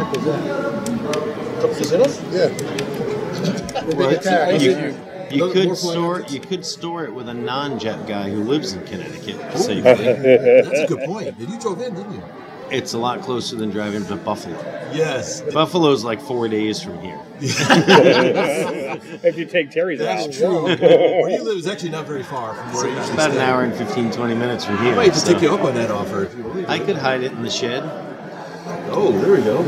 Yeah. 2.33 2.47
The. 3.85 4.97
You, 5.29 5.45
you 5.45 5.53
could 5.53 5.77
store 5.77 6.13
rockets? 6.13 6.33
you 6.33 6.39
could 6.39 6.65
store 6.65 7.03
it 7.03 7.13
with 7.13 7.29
a 7.29 7.33
non-jet 7.33 8.07
guy 8.07 8.27
who 8.31 8.43
lives 8.43 8.73
in 8.73 8.83
Connecticut 8.85 9.39
safely. 9.55 9.81
That's 9.81 10.79
a 10.79 10.87
good 10.87 11.05
point. 11.05 11.37
Did 11.37 11.49
you 11.51 11.59
drove 11.59 11.79
in, 11.79 11.93
didn't 11.93 12.13
you? 12.13 12.23
It's 12.71 12.93
a 12.93 12.97
lot 12.97 13.21
closer 13.21 13.55
than 13.55 13.69
driving 13.69 14.05
to 14.05 14.15
Buffalo. 14.15 14.57
Yes, 14.93 15.41
Buffalo's 15.41 16.03
like 16.03 16.21
four 16.21 16.47
days 16.47 16.81
from 16.81 16.99
here. 16.99 17.19
if 19.23 19.37
you 19.37 19.45
take 19.45 19.71
Terry's 19.71 20.01
out. 20.01 20.05
that's 20.05 20.37
true. 20.37 20.63
Where 20.79 21.29
you 21.29 21.43
live 21.43 21.57
is 21.57 21.67
actually 21.67 21.89
not 21.89 22.05
very 22.05 22.23
far 22.23 22.55
from 22.55 22.73
where 22.73 22.87
you 22.87 22.97
It's 22.97 23.09
usually 23.09 23.13
about 23.13 23.31
an 23.31 23.37
hour 23.39 23.63
and 23.63 23.73
15, 23.75 24.11
20 24.11 24.35
minutes 24.35 24.65
from 24.65 24.77
here. 24.77 24.93
I 24.93 24.95
might 24.95 25.13
just 25.13 25.25
so 25.25 25.33
take 25.33 25.41
you 25.41 25.53
up 25.53 25.61
on 25.61 25.75
that 25.75 25.91
offer 25.91 26.23
if 26.23 26.35
you 26.35 26.65
I 26.67 26.79
could 26.79 26.95
hide 26.97 27.23
it 27.23 27.31
in 27.33 27.41
the 27.43 27.49
shed 27.49 27.83
Oh, 28.87 29.11
there 29.19 29.31
we 29.31 29.43
go. 29.43 29.61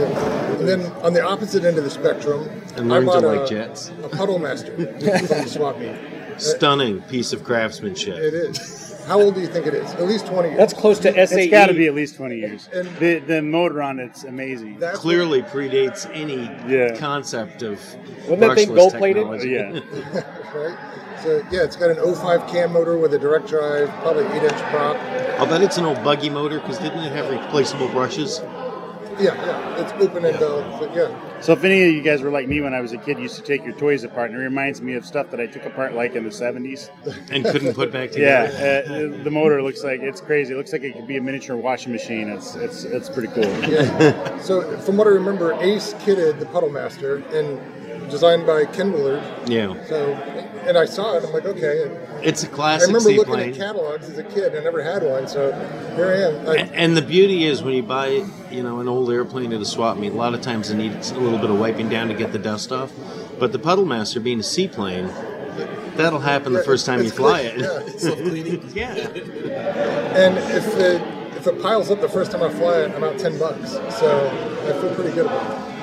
And 0.59 0.67
then 0.67 0.91
on 1.03 1.13
the 1.13 1.21
opposite 1.21 1.63
end 1.63 1.77
of 1.77 1.83
the 1.83 1.89
spectrum, 1.89 2.49
and 2.75 2.91
I 2.91 2.99
learn 2.99 3.05
to 3.05 3.11
bought 3.11 3.23
like 3.23 3.41
a, 3.41 3.47
jets. 3.47 3.91
a 4.03 4.09
Puddle 4.09 4.39
Master 4.39 4.75
from 4.75 4.93
the 4.93 5.45
swap 5.47 5.77
meet. 5.79 5.95
Stunning 6.37 7.01
piece 7.03 7.33
of 7.33 7.43
craftsmanship. 7.43 8.15
It 8.15 8.33
is. 8.33 8.86
How 9.07 9.21
old 9.21 9.35
do 9.35 9.41
you 9.41 9.47
think 9.47 9.65
it 9.67 9.73
is? 9.73 9.91
At 9.93 10.03
least 10.05 10.27
20 10.27 10.49
years. 10.49 10.57
That's 10.57 10.73
close 10.73 10.99
to 10.99 11.11
SAE. 11.27 11.43
It's 11.43 11.51
got 11.51 11.67
to 11.67 11.73
be 11.73 11.87
at 11.87 11.95
least 11.95 12.15
20 12.17 12.35
years. 12.35 12.69
And- 12.73 12.87
The 12.97 13.19
the 13.19 13.41
motor 13.41 13.81
on 13.81 13.99
it's 13.99 14.23
amazing. 14.25 14.77
That's 14.79 14.99
Clearly 14.99 15.41
predates 15.43 16.09
any 16.13 16.43
Yeah. 16.67 16.95
concept 16.97 17.61
of 17.63 17.79
Wasn't 18.23 18.39
that 18.41 18.55
thing 18.55 18.69
brushless 18.69 18.75
gold-plated? 18.75 19.15
technology. 19.23 19.49
yeah. 19.51 20.21
right. 20.55 20.77
So 21.23 21.37
yeah, 21.51 21.63
it's 21.63 21.75
got 21.75 21.89
an 21.89 21.97
05 22.15 22.47
can 22.47 22.71
motor 22.71 22.97
with 22.97 23.13
a 23.13 23.19
direct 23.19 23.47
drive, 23.47 23.89
probably 24.01 24.25
8 24.25 24.43
inch 24.43 24.61
prop. 24.71 24.97
I'll 25.39 25.47
bet 25.47 25.61
it's 25.61 25.77
an 25.77 25.85
old 25.85 26.03
buggy 26.03 26.29
motor 26.29 26.59
because 26.59 26.77
didn't 26.77 26.99
it 27.03 27.11
have 27.13 27.29
replaceable 27.29 27.87
brushes? 27.89 28.39
Yeah, 29.19 29.33
yeah. 29.45 29.81
It's 29.81 29.91
open 30.03 30.25
and 30.25 30.37
uh, 30.37 30.77
but 30.79 30.95
yeah. 30.95 31.41
So 31.41 31.53
if 31.53 31.63
any 31.63 31.83
of 31.83 31.91
you 31.91 32.01
guys 32.01 32.21
were 32.21 32.29
like 32.31 32.47
me 32.47 32.61
when 32.61 32.73
I 32.73 32.81
was 32.81 32.93
a 32.93 32.97
kid, 32.97 33.19
used 33.19 33.35
to 33.35 33.41
take 33.41 33.63
your 33.63 33.73
toys 33.75 34.03
apart, 34.03 34.31
and 34.31 34.39
it 34.39 34.43
reminds 34.43 34.81
me 34.81 34.93
of 34.93 35.05
stuff 35.05 35.29
that 35.31 35.39
I 35.39 35.45
took 35.47 35.65
apart 35.65 35.93
like 35.93 36.15
in 36.15 36.23
the 36.23 36.29
70s. 36.29 36.89
And 37.31 37.45
couldn't 37.45 37.73
put 37.73 37.91
back 37.91 38.11
Yeah, 38.15 38.47
together. 38.47 39.13
uh, 39.19 39.23
the 39.23 39.31
motor 39.31 39.61
looks 39.61 39.83
like 39.83 40.01
it's 40.01 40.21
crazy. 40.21 40.53
It 40.53 40.57
looks 40.57 40.71
like 40.73 40.83
it 40.83 40.93
could 40.95 41.07
be 41.07 41.17
a 41.17 41.21
miniature 41.21 41.55
washing 41.57 41.91
machine. 41.91 42.29
It's 42.29 42.55
it's 42.55 42.83
it's 42.83 43.09
pretty 43.09 43.29
cool. 43.33 43.45
Yeah. 43.69 44.39
so 44.39 44.77
from 44.79 44.97
what 44.97 45.07
I 45.07 45.11
remember, 45.11 45.53
Ace 45.61 45.93
kitted 45.95 46.39
the 46.39 46.45
Puddle 46.47 46.69
Master 46.69 47.17
and 47.33 47.59
designed 48.09 48.45
by 48.47 48.65
Ken 48.65 48.91
Willard. 48.93 49.23
Yeah. 49.47 49.83
So, 49.87 50.13
and 50.67 50.77
I 50.77 50.85
saw 50.85 51.15
it. 51.17 51.23
I'm 51.23 51.31
like, 51.31 51.45
okay. 51.45 51.89
It's 52.21 52.43
a 52.43 52.47
classic 52.47 52.89
I 52.89 52.93
remember 52.93 53.11
looking 53.11 53.49
at 53.49 53.55
catalogs 53.55 54.09
as 54.09 54.17
a 54.17 54.23
kid. 54.23 54.55
I 54.55 54.59
never 54.59 54.83
had 54.83 55.03
one, 55.03 55.27
so 55.27 55.51
here 55.95 56.07
I 56.07 56.51
am. 56.51 56.59
And, 56.59 56.75
and 56.75 56.97
the 56.97 57.01
beauty 57.01 57.45
is 57.45 57.63
when 57.63 57.73
you 57.73 57.83
buy, 57.83 58.25
you 58.51 58.63
know, 58.63 58.79
an 58.79 58.87
old 58.87 59.09
airplane 59.09 59.53
at 59.53 59.61
a 59.61 59.65
swap 59.65 59.97
meet, 59.97 60.11
a 60.11 60.15
lot 60.15 60.33
of 60.33 60.41
times 60.41 60.69
it 60.69 60.75
needs 60.75 61.11
a 61.11 61.19
little 61.19 61.39
bit 61.39 61.49
of 61.49 61.57
wiping 61.59 61.89
down 61.89 62.09
to 62.09 62.13
get 62.13 62.31
the 62.31 62.39
dust 62.39 62.71
off. 62.71 62.91
But 63.39 63.51
the 63.51 63.59
Puddle 63.59 63.85
Master, 63.85 64.19
being 64.19 64.39
a 64.39 64.43
seaplane, 64.43 65.07
that'll 65.95 66.19
happen 66.19 66.53
the 66.53 66.63
first 66.63 66.85
time 66.85 67.03
you 67.03 67.09
fly 67.09 67.49
quick, 67.49 67.65
it. 68.03 68.75
yeah. 68.75 68.93
Yeah. 68.97 70.17
And 70.17 70.37
if 70.37 70.67
it 70.75 71.01
if 71.37 71.47
it 71.47 71.61
piles 71.61 71.91
up 71.91 72.01
the 72.01 72.09
first 72.09 72.31
time 72.31 72.43
I 72.43 72.49
fly 72.49 72.79
it, 72.79 72.91
I'm 72.91 73.03
out 73.03 73.17
ten 73.17 73.37
bucks. 73.37 73.71
So 73.71 74.27
I 74.63 74.81
feel 74.81 74.93
pretty 74.95 75.13
good 75.13 75.25
about 75.27 75.51
it. 75.51 75.77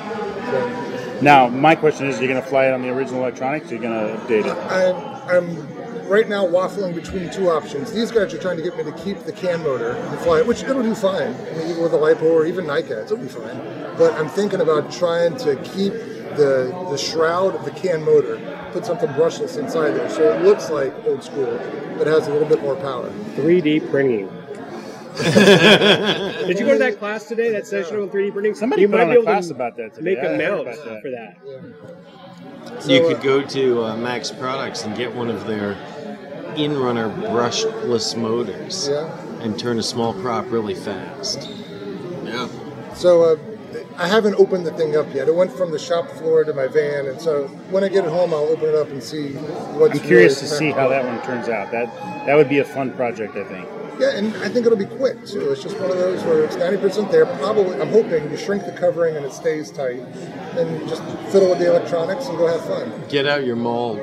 So 0.51 0.93
Now, 1.25 1.49
my 1.49 1.75
question 1.75 2.07
is: 2.07 2.20
You're 2.20 2.29
going 2.29 2.43
to 2.43 2.47
fly 2.47 2.66
it 2.66 2.75
on 2.75 2.83
the 2.83 2.91
original 2.91 3.22
electronics? 3.22 3.72
Or 3.72 3.77
you're 3.77 3.83
going 3.83 4.09
to 4.09 4.22
update 4.22 4.45
it? 4.45 4.53
I'm 4.70 5.25
I'm 5.27 6.07
right 6.07 6.29
now 6.29 6.45
waffling 6.47 6.95
between 6.95 7.31
two 7.31 7.49
options. 7.49 7.91
These 7.91 8.11
guys 8.11 8.35
are 8.35 8.39
trying 8.39 8.59
to 8.59 8.62
get 8.62 8.77
me 8.77 8.85
to 8.85 8.93
keep 8.93 9.20
the 9.20 9.33
can 9.33 9.62
motor 9.62 9.93
and 9.93 10.18
fly 10.18 10.41
it, 10.41 10.47
which 10.47 10.62
it'll 10.62 10.83
do 10.83 10.95
fine. 10.95 11.35
I 11.35 11.53
mean, 11.53 11.70
even 11.70 11.83
with 11.83 11.95
a 11.95 11.97
lipo 11.97 12.25
or 12.25 12.45
even 12.45 12.66
NICADs, 12.66 13.07
it'll 13.07 13.16
be 13.16 13.29
fine. 13.29 13.57
But 13.97 14.12
I'm 14.14 14.29
thinking 14.29 14.61
about 14.61 14.93
trying 14.93 15.35
to 15.39 15.57
keep 15.64 15.95
the 16.37 16.87
the 16.91 16.99
shroud 16.99 17.55
of 17.55 17.64
the 17.64 17.70
can 17.70 18.05
motor, 18.05 18.37
put 18.72 18.85
something 18.85 19.09
brushless 19.11 19.57
inside 19.57 19.93
there, 19.93 20.11
so 20.11 20.31
it 20.31 20.45
looks 20.45 20.68
like 20.68 20.93
old 21.07 21.25
school, 21.25 21.59
but 21.97 22.07
has 22.07 22.27
a 22.27 22.33
little 22.33 22.49
bit 22.49 22.61
more 22.61 22.77
power. 22.77 23.09
3D 23.37 23.91
printing. 23.91 24.29
Did 26.46 26.58
you 26.58 26.64
go 26.66 26.72
to 26.72 26.78
that 26.78 26.98
class 26.98 27.24
today? 27.26 27.50
That 27.52 27.66
session 27.66 27.96
on 28.00 28.08
3D 28.10 28.32
printing? 28.32 28.54
Somebody 28.54 28.82
you 28.82 28.88
put 28.88 28.96
might 28.96 29.02
on 29.04 29.08
be 29.10 29.14
a 29.14 29.18
able 29.18 29.24
class 29.24 29.48
to 29.48 29.54
about 29.54 29.76
that 29.76 29.94
today. 29.94 30.14
make 30.14 30.18
I 30.18 30.22
a 30.22 30.28
heard 30.36 30.64
mount 30.64 30.64
that. 30.84 31.02
for 31.02 31.10
that. 31.10 32.82
So, 32.82 32.92
you 32.92 33.04
uh, 33.04 33.08
could 33.08 33.22
go 33.22 33.42
to 33.42 33.84
uh, 33.84 33.96
Maxx 33.96 34.30
Products 34.32 34.84
and 34.84 34.96
get 34.96 35.14
one 35.14 35.30
of 35.30 35.46
their 35.46 35.72
in-runner 36.56 37.08
brushless 37.10 38.16
motors 38.16 38.88
Yeah. 38.88 39.08
and 39.40 39.58
turn 39.58 39.78
a 39.78 39.82
small 39.82 40.14
prop 40.14 40.50
really 40.50 40.74
fast. 40.74 41.48
Yeah. 42.24 42.48
So 42.94 43.22
uh, 43.22 43.36
I 43.96 44.08
haven't 44.08 44.34
opened 44.36 44.66
the 44.66 44.72
thing 44.72 44.96
up 44.96 45.12
yet. 45.14 45.28
It 45.28 45.34
went 45.34 45.52
from 45.52 45.70
the 45.70 45.78
shop 45.78 46.08
floor 46.10 46.42
to 46.44 46.52
my 46.54 46.66
van, 46.68 47.06
and 47.06 47.20
so 47.20 47.46
when 47.70 47.84
I 47.84 47.88
get 47.88 48.04
it 48.04 48.10
home, 48.10 48.32
I'll 48.34 48.40
open 48.48 48.68
it 48.68 48.74
up 48.74 48.88
and 48.88 49.02
see 49.02 49.32
what's. 49.78 49.98
I'm 50.00 50.06
curious 50.06 50.36
really 50.42 50.48
to 50.48 50.54
see 50.56 50.70
how 50.70 50.88
that 50.88 51.04
one 51.04 51.20
turns 51.24 51.48
out. 51.48 51.70
That 51.70 51.92
that 52.26 52.34
would 52.34 52.48
be 52.48 52.58
a 52.60 52.64
fun 52.64 52.92
project, 52.92 53.36
I 53.36 53.44
think. 53.44 53.68
Yeah, 53.99 54.16
and 54.16 54.34
I 54.38 54.49
think 54.49 54.66
it'll 54.66 54.76
be 54.76 54.86
quick 54.86 55.24
too. 55.24 55.51
It's 55.53 55.62
just 55.62 55.78
one 55.78 55.90
of 55.90 55.99
those 55.99 56.22
where 56.24 56.45
it's 56.45 56.57
ninety 56.57 56.78
percent 56.78 57.11
there. 57.11 57.26
Probably, 57.26 57.80
I'm 57.80 57.90
hoping 57.90 58.30
you 58.30 58.36
shrink 58.36 58.64
the 58.64 58.72
covering 58.72 59.16
and 59.16 59.24
it 59.24 59.32
stays 59.32 59.70
tight, 59.70 60.01
and 60.57 60.88
just 60.88 61.03
fiddle 61.30 61.51
with 61.51 61.59
the 61.59 61.70
electronics 61.70 62.26
and 62.26 62.36
go 62.36 62.47
have 62.47 62.64
fun. 62.64 62.92
Get 63.09 63.26
out 63.26 63.45
your 63.45 63.57
Maule 63.57 63.97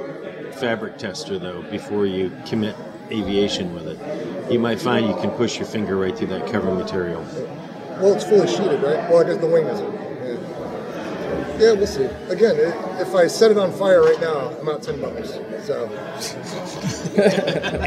fabric 0.54 0.98
tester 0.98 1.40
though 1.40 1.62
before 1.64 2.06
you 2.06 2.32
commit 2.46 2.76
aviation 3.10 3.74
with 3.74 3.88
it. 3.88 4.52
You 4.52 4.60
might 4.60 4.80
find 4.80 5.08
you 5.08 5.16
can 5.16 5.32
push 5.32 5.58
your 5.58 5.68
finger 5.68 5.98
right 5.98 6.18
through 6.18 6.28
that 6.28 6.50
cover 6.52 6.74
material. 6.74 7.22
Well, 8.00 8.14
it's 8.14 8.24
fully 8.24 8.48
sheeted, 8.48 8.82
right? 8.82 9.10
Well, 9.10 9.20
I 9.20 9.24
guess 9.26 9.38
the 9.38 9.48
wing 9.48 9.68
isn't. 9.68 10.01
Yeah, 11.62 11.68
yeah 11.68 11.74
we'll 11.74 11.88
see. 11.88 12.06
Again, 12.30 12.56
i 12.56 13.02
if 13.02 13.14
I 13.16 13.28
set 13.28 13.52
it 13.52 13.58
on 13.58 13.72
fire 13.72 14.02
right 14.02 14.20
now, 14.20 14.50
I'm 14.60 14.68
out 14.70 14.84
ten 14.84 15.00
bucks. 15.02 15.30
So 15.66 15.88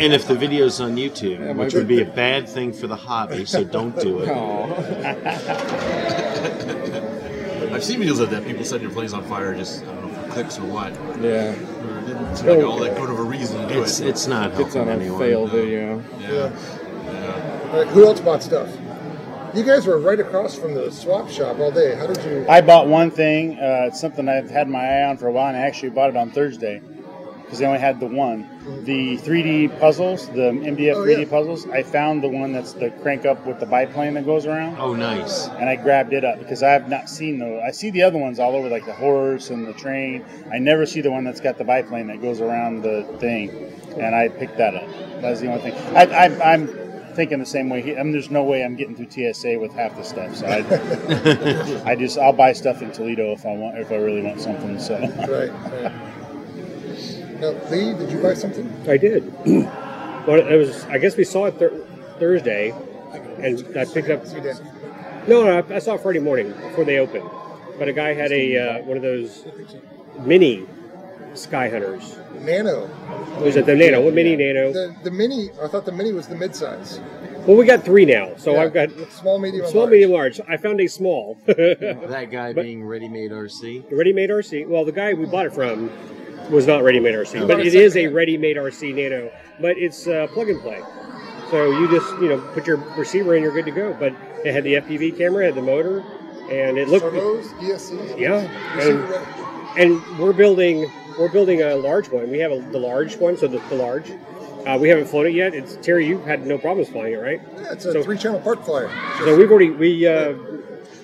And 0.01 0.13
if 0.13 0.27
the 0.29 0.35
video's 0.35 0.81
on 0.81 0.97
YouTube, 0.97 1.41
my- 1.41 1.65
which 1.65 1.75
would 1.75 1.89
be 1.89 2.01
a 2.03 2.05
bad 2.05 2.49
thing 2.49 2.73
for 2.73 2.87
the 2.87 2.97
hobby, 2.97 3.45
so 3.45 3.65
don't 3.65 3.99
do 4.01 4.21
it. 4.21 4.29
I've 7.73 7.83
seen 7.83 8.01
videos 8.01 8.21
of 8.21 8.31
that. 8.31 8.45
People 8.45 8.65
setting 8.65 8.87
their 8.87 8.95
planes 8.95 9.13
on 9.13 9.25
fire 9.25 9.53
just, 9.55 9.83
I 9.83 9.87
don't 9.87 10.13
know, 10.13 10.23
for 10.23 10.29
clicks 10.33 10.59
or 10.59 10.65
what. 10.67 10.93
Yeah, 11.21 11.55
Or 11.55 11.99
it 11.99 12.07
didn't 12.07 12.37
seem 12.37 12.47
like 12.49 12.65
all 12.65 12.79
that 12.79 12.97
good 12.97 13.11
of 13.11 13.19
a 13.19 13.23
reason 13.23 13.67
to 13.67 13.75
do 13.75 13.83
It's 13.83 13.99
it. 14.01 14.07
it's 14.09 14.27
not 14.29 14.51
it's 14.53 14.59
helping 14.75 14.83
on 14.83 14.89
a 14.89 14.93
anyone. 14.93 15.19
fail 15.19 15.47
video. 15.49 16.03
yeah. 16.21 16.51
All 17.73 17.79
right, 17.81 17.89
who 17.89 18.07
else 18.07 18.21
bought 18.21 18.43
stuff? 18.45 18.69
You 19.55 19.63
guys 19.63 19.87
were 19.87 19.99
right 19.99 20.19
across 20.19 20.57
from 20.57 20.75
the 20.75 20.91
swap 20.91 21.31
shop 21.31 21.59
all 21.61 21.71
day. 21.71 21.95
How 21.95 22.07
did 22.09 22.25
you? 22.25 22.45
I 22.49 22.61
bought 22.61 22.89
one 22.89 23.11
thing. 23.11 23.53
Uh, 23.59 23.85
it's 23.87 24.01
something 24.01 24.29
I've 24.29 24.51
had 24.51 24.69
my 24.69 24.85
eye 24.85 25.05
on 25.05 25.17
for 25.17 25.29
a 25.29 25.33
while, 25.33 25.47
and 25.49 25.57
I 25.57 25.61
actually 25.61 25.91
bought 25.91 26.11
it 26.11 26.17
on 26.17 26.33
Thursday 26.33 26.81
because 27.45 27.61
they 27.61 27.67
only 27.67 27.79
had 27.79 28.01
the 28.01 28.07
one. 28.07 28.49
The 28.85 29.17
3D 29.19 29.79
puzzles, 29.79 30.27
the 30.31 30.51
MDF 30.51 30.95
Oh, 30.97 31.05
3D 31.05 31.19
yeah. 31.21 31.25
puzzles. 31.31 31.69
I 31.69 31.85
found 31.85 32.23
the 32.25 32.29
one 32.29 32.53
that's 32.53 32.73
the 32.73 32.91
crank 33.03 33.27
up 33.27 33.47
with 33.47 33.61
the 33.61 33.67
biplane 33.67 34.15
that 34.15 34.25
goes 34.27 34.45
around, 34.47 34.77
Oh, 34.81 34.93
nice. 34.93 35.47
and 35.47 35.69
I 35.69 35.77
grabbed 35.77 36.13
it 36.15 36.25
up 36.25 36.39
because 36.41 36.63
I 36.65 36.71
have 36.71 36.89
not 36.89 37.09
seen 37.09 37.39
those. 37.39 37.63
I 37.65 37.71
see 37.71 37.91
the 37.91 38.03
other 38.03 38.19
ones 38.19 38.41
all 38.41 38.57
over, 38.57 38.69
like 38.69 38.87
the 38.87 38.95
horse 38.95 39.51
and 39.51 39.67
the 39.69 39.75
train. 39.75 40.25
I 40.53 40.59
never 40.59 40.85
see 40.85 41.01
the 41.01 41.11
one 41.13 41.23
that's 41.23 41.41
got 41.41 41.59
the 41.59 41.65
biplane 41.65 42.09
that 42.09 42.21
goes 42.21 42.41
around 42.41 42.83
the 42.83 43.05
thing, 43.21 43.51
and 44.01 44.17
I 44.17 44.29
picked 44.31 44.57
that 44.59 44.75
up. 44.75 44.89
That's 45.21 45.41
the 45.41 45.47
only 45.53 45.71
thing. 45.71 45.75
I, 45.97 46.07
I, 46.07 46.53
I'm 46.55 46.67
thinking 47.15 47.39
the 47.39 47.47
same 47.47 47.69
way. 47.71 47.81
He, 47.83 47.97
I 47.97 48.03
mean, 48.03 48.13
there's 48.13 48.31
no 48.31 48.43
way 48.45 48.65
I'm 48.65 48.77
getting 48.77 48.95
through 48.97 49.11
TSA 49.33 49.59
with 49.59 49.73
half 49.73 49.97
the 49.97 50.03
stuff. 50.03 50.35
So 50.37 50.47
I, 50.47 51.83
I 51.93 51.95
just 51.97 52.19
I'll 52.19 52.33
buy 52.33 52.53
stuff 52.53 52.83
in 52.83 52.91
Toledo 52.93 53.33
if 53.33 53.47
I 53.47 53.55
want 53.55 53.79
if 53.79 53.91
I 53.91 53.97
really 53.97 54.23
want 54.23 54.41
something. 54.41 54.79
So 54.81 54.99
Right. 54.99 55.51
right. 55.51 55.93
Now, 57.41 57.51
Lee, 57.71 57.95
did 57.95 58.11
you 58.11 58.23
buy 58.23 58.35
something? 58.35 58.73
I 58.89 58.97
did. 58.97 59.25
well, 59.47 60.39
it 60.41 60.57
was. 60.57 60.85
I 60.85 60.99
guess 60.99 61.17
we 61.17 61.25
saw 61.25 61.47
it 61.47 61.59
thir- 61.59 61.85
Thursday, 62.19 62.71
and 63.39 63.59
I 63.77 63.85
picked 63.85 64.09
up. 64.11 64.25
No, 65.27 65.45
no, 65.45 65.59
I- 65.59 65.75
I 65.77 65.79
saw 65.81 65.95
it 65.95 66.01
Friday 66.03 66.21
morning 66.21 66.53
before 66.53 66.85
they 66.85 66.99
opened. 66.99 67.29
But 67.79 67.89
a 67.89 67.93
guy 67.93 68.15
had 68.15 68.31
a 68.31 68.57
uh, 68.57 68.83
one 68.85 68.97
of 68.97 69.03
those 69.03 69.45
mini 70.21 70.65
sky 71.35 71.69
hunters. 71.69 72.17
Nano. 72.41 72.89
Was 73.41 73.57
it 73.57 73.67
the 73.67 73.75
Nano? 73.75 74.01
What 74.03 74.15
mini 74.15 74.37
Nano? 74.37 74.73
The 74.73 74.95
the 75.03 75.11
mini. 75.11 75.51
I 75.63 75.69
thought 75.69 75.85
the 75.87 75.93
mini 75.93 76.13
was 76.13 76.27
the 76.29 76.35
midsize. 76.35 77.01
Well, 77.47 77.57
we 77.59 77.67
got 77.67 77.85
three 77.85 78.05
now, 78.07 78.33
so 78.37 78.53
Yeah. 78.55 78.63
I've 78.63 78.73
got 78.73 78.89
small, 79.11 79.39
medium, 79.39 79.65
and 79.65 79.71
small, 79.71 79.83
large. 79.85 79.93
medium, 79.93 80.11
large. 80.13 80.41
I 80.49 80.57
found 80.57 80.81
a 80.81 80.87
small 80.87 81.37
That 81.47 82.29
guy 82.31 82.53
But- 82.55 82.63
being 82.63 82.85
ready-made 82.85 83.33
RC. 83.33 83.85
ready-made 83.93 84.31
RC. 84.31 84.67
Well, 84.67 84.85
the 84.87 84.93
guy 84.93 85.13
we 85.13 85.27
bought 85.27 85.47
it 85.47 85.53
from 85.53 85.91
was 86.51 86.67
not 86.67 86.83
ready-made 86.83 87.15
RC, 87.15 87.43
Oh. 87.43 87.47
but 87.47 87.61
it 87.61 87.75
is 87.75 87.97
a 87.99 88.07
ready-made 88.07 88.57
RC 88.57 88.95
Nano. 88.95 89.31
But 89.61 89.77
it's 89.79 90.07
uh, 90.07 90.27
plug 90.33 90.49
and 90.49 90.61
play, 90.61 90.81
so 91.51 91.71
you 91.71 91.89
just 91.91 92.11
you 92.21 92.29
know 92.31 92.39
put 92.55 92.67
your 92.67 92.79
receiver 92.97 93.35
in, 93.37 93.43
you're 93.43 93.53
good 93.53 93.67
to 93.67 93.71
go. 93.71 93.95
But 93.99 94.15
it 94.45 94.53
had 94.55 94.65
the 94.65 94.75
FPV 94.77 95.17
camera, 95.19 95.45
had 95.45 95.55
the 95.55 95.63
motor, 95.63 96.03
and 96.51 96.77
it 96.79 96.89
looked 96.89 97.05
Servos, 97.05 97.47
ESCs. 97.61 98.19
Yeah, 98.19 98.41
and- 98.81 99.05
and 99.77 100.19
we're 100.19 100.33
building 100.33 100.91
we're 101.19 101.29
building 101.31 101.63
a 101.63 101.75
large 101.77 102.09
one. 102.09 102.31
We 102.31 102.39
have 102.41 102.53
a, 102.53 102.61
the 102.71 102.79
large 102.79 103.17
one, 103.17 103.37
so 103.37 103.47
the, 103.47 103.59
the 103.69 103.75
large. 103.75 104.11
Uh, 104.67 104.79
we 104.81 104.89
haven't 104.89 105.07
flown 105.07 105.27
it 105.27 105.35
yet. 105.35 105.55
It's 105.55 105.77
Terry. 105.77 106.07
You 106.07 106.19
had 106.21 106.47
no 106.47 106.57
problems 106.59 106.89
flying 106.89 107.13
it, 107.13 107.17
right? 107.19 107.41
Yeah, 107.57 107.73
it's 107.73 107.85
a 107.85 107.93
So- 107.93 108.03
three-channel 108.03 108.41
park 108.41 108.65
flyer. 108.65 108.91
So 109.19 109.37
we've 109.37 109.51
already 109.51 109.71
we. 109.71 110.07
Uh, 110.07 110.35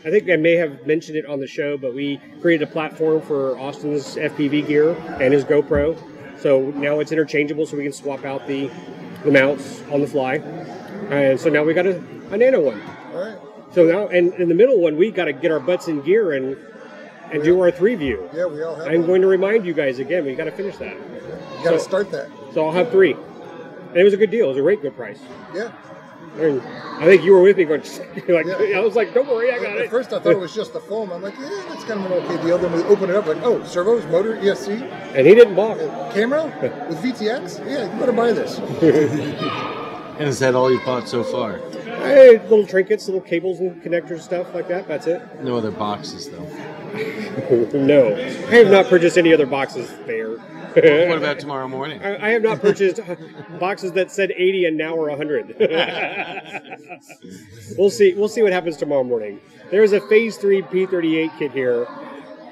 I 0.03 0.09
think 0.09 0.31
I 0.31 0.37
may 0.37 0.55
have 0.57 0.87
mentioned 0.87 1.19
it 1.19 1.27
on 1.27 1.41
the 1.41 1.47
show, 1.47 1.77
but 1.77 1.95
we 1.95 2.19
created 2.41 2.67
a 2.67 2.73
platform 2.73 3.21
for 3.21 3.59
Austin's 3.59 4.17
FPV 4.17 4.67
gear 4.67 4.93
and 5.21 5.35
his 5.35 5.45
GoPro. 5.45 5.95
So 6.41 6.71
now 6.71 7.01
it's 7.01 7.13
interchangeable, 7.13 7.67
so 7.67 7.77
we 7.77 7.83
can 7.83 7.93
swap 7.93 8.25
out 8.25 8.47
the 8.47 8.71
the 9.25 9.31
mounts 9.31 9.83
on 9.93 10.01
the 10.01 10.07
fly. 10.07 10.37
And 11.11 11.39
so 11.39 11.51
now 11.51 11.65
we 11.65 11.75
got 11.75 11.87
a, 11.87 11.99
a 12.31 12.37
Nano 12.39 12.61
one. 12.63 12.81
All 13.13 13.21
right. 13.23 13.39
So 13.75 13.85
now, 13.85 14.09
and 14.09 14.33
in 14.35 14.49
the 14.49 14.55
middle 14.55 14.81
one, 14.81 14.97
we 14.97 15.11
got 15.11 15.27
to 15.27 15.35
get 15.35 15.51
our 15.51 15.61
butts 15.61 15.87
in 15.87 16.01
gear 16.01 16.33
and 16.33 16.57
and 17.33 17.43
do 17.43 17.61
our 17.61 17.71
three 17.71 17.95
view. 17.95 18.29
Yeah, 18.35 18.47
we 18.47 18.63
all 18.63 18.75
have. 18.75 18.87
I'm 18.87 18.99
one. 19.01 19.07
going 19.07 19.21
to 19.23 19.27
remind 19.29 19.65
you 19.67 19.73
guys 19.73 19.99
again. 19.99 20.25
We 20.25 20.35
got 20.35 20.45
to 20.45 20.53
finish 20.53 20.77
that. 20.79 20.95
You 20.97 21.65
got 21.65 21.73
to 21.73 21.79
so- 21.79 21.85
start 21.89 22.11
that. 22.13 22.29
So 22.53 22.65
I'll 22.67 22.73
have 22.73 22.91
three. 22.91 23.13
And 23.13 23.97
it 23.97 24.05
was 24.05 24.15
a 24.15 24.17
good 24.17 24.31
deal. 24.31 24.47
It 24.47 24.49
was 24.49 24.57
a 24.59 24.63
great 24.63 24.83
good 24.83 24.97
price. 24.97 25.21
Yeah. 25.55 25.73
And 26.39 26.61
I 26.63 27.05
think 27.07 27.25
you 27.25 27.33
were 27.33 27.43
with 27.43 27.57
me 27.57 27.65
going 27.65 27.81
like 28.29 28.47
Yeah. 28.47 28.79
I 28.79 28.81
was 28.81 28.95
like, 28.95 29.13
don't 29.13 29.27
worry, 29.27 29.53
I 29.53 29.59
got 29.59 29.73
At 29.73 29.79
it. 29.79 29.91
first, 29.91 30.13
I 30.13 30.21
thought 30.21 30.33
it 30.33 30.39
was 30.39 30.55
just 30.55 30.73
the 30.73 30.81
foam. 30.81 31.11
I'm 31.11 31.23
like, 31.23 31.35
yeah, 31.41 31.65
that's 31.69 31.83
kind 31.85 31.99
of 32.05 32.07
an 32.07 32.13
okay 32.13 32.41
deal. 32.45 32.57
Then 32.57 32.73
we 32.73 32.83
open 32.85 33.11
it 33.11 33.17
up, 33.17 33.27
like, 33.27 33.43
oh, 33.43 33.65
servos, 33.65 34.05
motor, 34.07 34.37
ESC, 34.37 34.81
And 35.17 35.27
he 35.27 35.35
didn't 35.35 35.57
balk. 35.57 35.79
Uh, 35.81 36.13
camera 36.13 36.45
with 36.89 36.99
VTX. 37.03 37.59
Yeah, 37.69 37.93
you 37.93 37.99
better 38.01 38.13
buy 38.13 38.33
this. 38.33 38.59
And 40.21 40.29
is 40.29 40.39
that 40.41 40.55
all 40.55 40.71
you've 40.71 40.85
bought 40.85 41.09
so 41.09 41.25
far? 41.25 41.59
Hey, 41.99 42.39
little 42.39 42.67
trinkets, 42.67 43.07
little 43.07 43.21
cables 43.21 43.61
and 43.61 43.83
connectors, 43.83 44.21
stuff 44.21 44.55
like 44.55 44.69
that. 44.69 44.89
That's 44.89 45.07
it. 45.07 45.43
No 45.43 45.57
other 45.57 45.71
boxes, 45.71 46.29
though. 46.29 46.45
no, 47.75 48.15
I 48.17 48.57
have 48.57 48.71
not 48.71 48.87
purchased 48.87 49.19
any 49.19 49.33
other 49.33 49.47
boxes 49.47 49.91
there. 50.07 50.39
What 50.75 51.19
about 51.19 51.41
tomorrow 51.41 51.69
morning? 51.69 52.03
I, 52.03 52.29
I 52.29 52.31
have 52.31 52.43
not 52.43 52.61
purchased 52.61 53.01
uh, 53.01 53.17
boxes 53.59 53.93
that 53.93 54.11
said 54.11 54.31
80 54.31 54.67
and 54.67 54.77
now 54.77 54.97
are 54.97 55.09
100. 55.09 55.57
we'll 57.79 57.91
see. 57.91 58.15
We'll 58.15 58.29
see 58.29 58.43
what 58.43 58.53
happens 58.53 58.77
tomorrow 58.77 59.03
morning. 59.03 59.41
There 59.71 59.83
is 59.83 59.93
a 59.93 60.01
Phase 60.01 60.37
Three 60.37 60.63
P38 60.63 61.39
kit 61.39 61.53
here, 61.53 61.87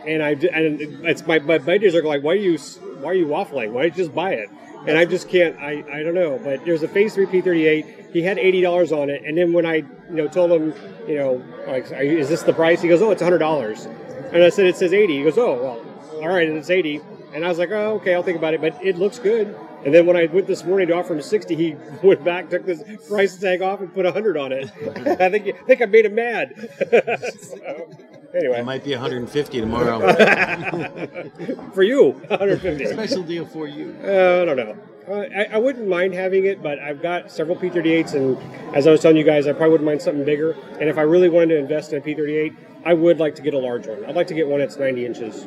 and 0.06 0.22
I 0.22 0.30
and 0.30 0.80
it's 1.06 1.26
my 1.26 1.38
my 1.38 1.58
buddies 1.58 1.94
are 1.94 2.02
like, 2.02 2.24
why 2.24 2.32
are 2.32 2.36
you 2.36 2.58
why 2.58 3.10
are 3.10 3.14
you 3.14 3.26
waffling? 3.26 3.70
Why 3.70 3.82
don't 3.82 3.96
you 3.96 4.04
just 4.04 4.14
buy 4.14 4.32
it? 4.32 4.48
And 4.88 4.98
I 4.98 5.04
just 5.04 5.28
can't. 5.28 5.56
I, 5.58 5.84
I 5.92 6.02
don't 6.02 6.14
know. 6.14 6.40
But 6.42 6.64
there's 6.64 6.82
a 6.82 6.88
Phase 6.88 7.14
Three 7.14 7.26
P38. 7.26 8.12
He 8.12 8.22
had 8.22 8.38
eighty 8.38 8.60
dollars 8.60 8.90
on 8.90 9.10
it, 9.10 9.22
and 9.24 9.36
then 9.36 9.52
when 9.52 9.66
I 9.66 9.76
you 9.76 9.86
know 10.10 10.28
told 10.28 10.50
him 10.50 10.72
you 11.06 11.16
know 11.16 11.44
like 11.66 11.90
is 11.92 12.28
this 12.28 12.42
the 12.42 12.52
price? 12.52 12.80
He 12.80 12.88
goes, 12.88 13.02
oh, 13.02 13.10
it's 13.10 13.22
hundred 13.22 13.38
dollars. 13.38 13.86
And 14.32 14.42
I 14.42 14.48
said 14.48 14.66
it 14.66 14.76
says 14.76 14.92
eighty. 14.92 15.18
He 15.18 15.24
goes, 15.24 15.36
oh 15.36 15.54
well, 15.62 16.22
all 16.22 16.28
right, 16.28 16.48
and 16.48 16.56
it's 16.56 16.70
eighty. 16.70 17.00
And 17.34 17.44
I 17.44 17.48
was 17.48 17.58
like, 17.58 17.70
oh 17.70 17.96
okay, 17.96 18.14
I'll 18.14 18.22
think 18.22 18.38
about 18.38 18.54
it. 18.54 18.60
But 18.60 18.82
it 18.82 18.96
looks 18.96 19.18
good. 19.18 19.54
And 19.84 19.94
then 19.94 20.06
when 20.06 20.16
I 20.16 20.26
went 20.26 20.46
this 20.46 20.64
morning 20.64 20.88
to 20.88 20.94
offer 20.94 21.14
him 21.14 21.22
sixty, 21.22 21.54
he 21.54 21.76
went 22.02 22.24
back, 22.24 22.50
took 22.50 22.64
this 22.64 22.82
price 23.08 23.36
tag 23.36 23.62
off, 23.62 23.80
and 23.80 23.92
put 23.92 24.06
hundred 24.06 24.36
on 24.36 24.52
it. 24.52 24.70
I 25.20 25.28
think 25.28 25.48
I 25.48 25.64
think 25.66 25.82
I 25.82 25.86
made 25.86 26.06
him 26.06 26.14
mad. 26.14 26.54
So, 27.40 27.88
anyway, 28.34 28.58
It 28.60 28.64
might 28.64 28.84
be 28.84 28.92
150 28.92 29.60
tomorrow. 29.60 30.00
for 31.74 31.82
you, 31.82 32.10
150. 32.28 32.86
Special 32.92 33.22
deal 33.22 33.46
for 33.46 33.66
you. 33.66 33.94
Uh, 34.02 34.42
I 34.42 34.44
don't 34.44 34.56
know. 34.56 34.76
Uh, 35.08 35.24
I, 35.34 35.44
I 35.52 35.56
wouldn't 35.58 35.88
mind 35.88 36.12
having 36.14 36.44
it, 36.44 36.62
but 36.62 36.78
I've 36.78 37.00
got 37.00 37.30
several 37.30 37.56
P38s, 37.56 38.14
and 38.14 38.36
as 38.76 38.86
I 38.86 38.90
was 38.90 39.00
telling 39.00 39.16
you 39.16 39.24
guys, 39.24 39.46
I 39.46 39.52
probably 39.52 39.70
wouldn't 39.70 39.86
mind 39.86 40.02
something 40.02 40.24
bigger. 40.24 40.52
And 40.80 40.88
if 40.90 40.98
I 40.98 41.02
really 41.02 41.28
wanted 41.30 41.54
to 41.54 41.58
invest 41.58 41.92
in 41.92 41.98
a 41.98 42.04
P38, 42.04 42.54
I 42.84 42.92
would 42.94 43.18
like 43.18 43.34
to 43.36 43.42
get 43.42 43.54
a 43.54 43.58
large 43.58 43.86
one. 43.86 44.04
I'd 44.04 44.14
like 44.14 44.26
to 44.28 44.34
get 44.34 44.46
one 44.46 44.60
that's 44.60 44.76
90 44.76 45.06
inches. 45.06 45.46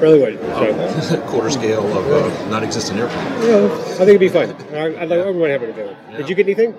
Really 0.00 0.18
would. 0.20 0.40
So, 0.40 1.20
Quarter 1.28 1.50
scale 1.50 1.98
of 1.98 2.06
a 2.06 2.50
non-existent 2.50 2.98
airplane. 2.98 3.26
yeah, 3.48 3.64
I 3.66 4.04
think 4.04 4.08
it'd 4.08 4.20
be 4.20 4.28
fun. 4.28 4.50
I, 4.74 5.02
I'd 5.02 5.08
like 5.08 5.18
everyone 5.20 5.50
having 5.50 5.70
a 5.70 5.72
good 5.72 5.86
one. 5.96 6.16
Did 6.16 6.28
you 6.28 6.34
get 6.34 6.46
anything? 6.46 6.74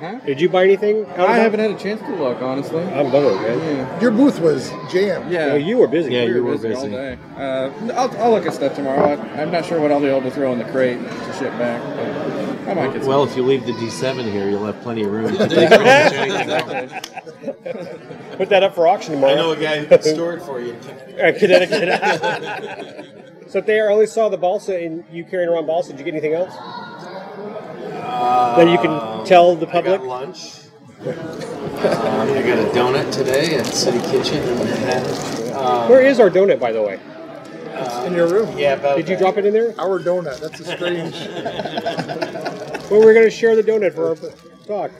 Huh? 0.00 0.18
Did 0.26 0.40
you 0.40 0.48
buy 0.48 0.64
anything? 0.64 1.06
out 1.10 1.20
I 1.20 1.36
that? 1.36 1.42
haven't 1.42 1.60
had 1.60 1.70
a 1.70 1.78
chance 1.78 2.00
to 2.02 2.16
look, 2.16 2.42
honestly. 2.42 2.82
I'm 2.82 3.12
bummed, 3.12 3.40
man. 3.42 3.58
Yeah. 3.76 4.00
Your 4.00 4.10
booth 4.10 4.40
was 4.40 4.70
jammed. 4.90 5.30
Yeah. 5.30 5.46
Well, 5.48 5.58
you 5.58 5.78
were 5.78 5.86
busy. 5.86 6.12
Yeah, 6.12 6.24
We 6.24 6.34
you 6.34 6.42
were 6.44 6.50
were 6.50 6.58
busy, 6.58 6.74
all 6.74 6.88
day. 6.88 7.16
Uh, 7.36 7.70
I'll, 7.94 8.10
I'll 8.22 8.30
look 8.32 8.44
at 8.44 8.54
stuff 8.54 8.74
tomorrow. 8.74 9.14
I, 9.14 9.42
I'm 9.42 9.52
not 9.52 9.64
sure 9.64 9.80
what 9.80 9.92
I'll 9.92 10.00
be 10.00 10.06
able 10.06 10.22
to 10.22 10.30
throw 10.32 10.52
in 10.52 10.58
the 10.58 10.64
crate 10.64 10.98
to 10.98 11.32
ship 11.34 11.56
back, 11.58 11.80
but 12.64 12.70
I 12.70 12.74
might 12.74 12.92
get 12.92 13.02
some. 13.02 13.08
Well, 13.08 13.22
if 13.22 13.36
you 13.36 13.44
leave 13.44 13.64
the 13.66 13.72
D7 13.72 14.24
here, 14.32 14.48
you'll 14.50 14.66
have 14.66 14.80
plenty 14.82 15.04
of 15.04 15.12
room. 15.12 15.30
to 15.36 15.46
There 15.46 15.62
you 15.62 15.68
take 15.68 15.70
go. 15.70 16.34
exactly. 16.34 16.88
Put 18.36 18.48
that 18.48 18.64
up 18.64 18.74
for 18.74 18.88
auction 18.88 19.12
tomorrow. 19.14 19.32
I 19.32 19.36
know 19.36 19.52
a 19.52 19.56
guy 19.56 19.78
who 19.78 19.86
can 19.86 20.02
store 20.02 20.34
it 20.34 20.42
for 20.42 20.60
you. 20.60 20.76
Uh, 21.14 21.30
Connecticut. 21.38 23.06
so 23.48 23.60
there, 23.60 23.88
I 23.88 23.92
only 23.92 24.08
saw 24.08 24.28
the 24.28 24.36
balsa 24.36 24.76
and 24.76 25.04
you 25.12 25.22
carrying 25.24 25.48
around 25.48 25.66
balsa. 25.66 25.92
Did 25.92 26.00
you 26.00 26.04
get 26.06 26.14
anything 26.14 26.34
else? 26.34 26.52
That 28.04 28.68
you 28.70 28.78
can 28.78 29.24
tell 29.26 29.54
the 29.56 29.66
public? 29.66 29.94
I 29.94 29.96
public? 29.96 30.00
got 30.00 30.08
lunch. 30.08 30.60
Um, 31.00 32.30
I 32.30 32.42
got 32.42 32.58
a 32.58 32.70
donut 32.72 33.12
today 33.12 33.56
at 33.56 33.66
City 33.66 33.98
Kitchen 34.10 34.42
in 34.42 34.58
Manhattan. 34.58 35.54
Um, 35.54 35.88
Where 35.88 36.00
is 36.02 36.18
our 36.20 36.30
donut, 36.30 36.58
by 36.60 36.72
the 36.72 36.82
way? 36.82 37.00
In 38.06 38.14
your 38.14 38.28
room. 38.28 38.56
yeah, 38.56 38.74
about 38.74 38.96
Did 38.96 39.08
you 39.08 39.16
drop 39.16 39.36
it 39.36 39.44
in 39.44 39.52
there? 39.52 39.74
Our 39.78 39.98
donut. 39.98 40.38
That's 40.40 40.60
a 40.60 40.64
strange. 40.76 41.14
Well, 42.90 43.00
we're 43.00 43.14
going 43.14 43.24
to 43.26 43.30
share 43.30 43.56
the 43.56 43.62
donut 43.62 43.94
for 43.94 44.08
our 44.10 44.16
talk. 44.66 44.90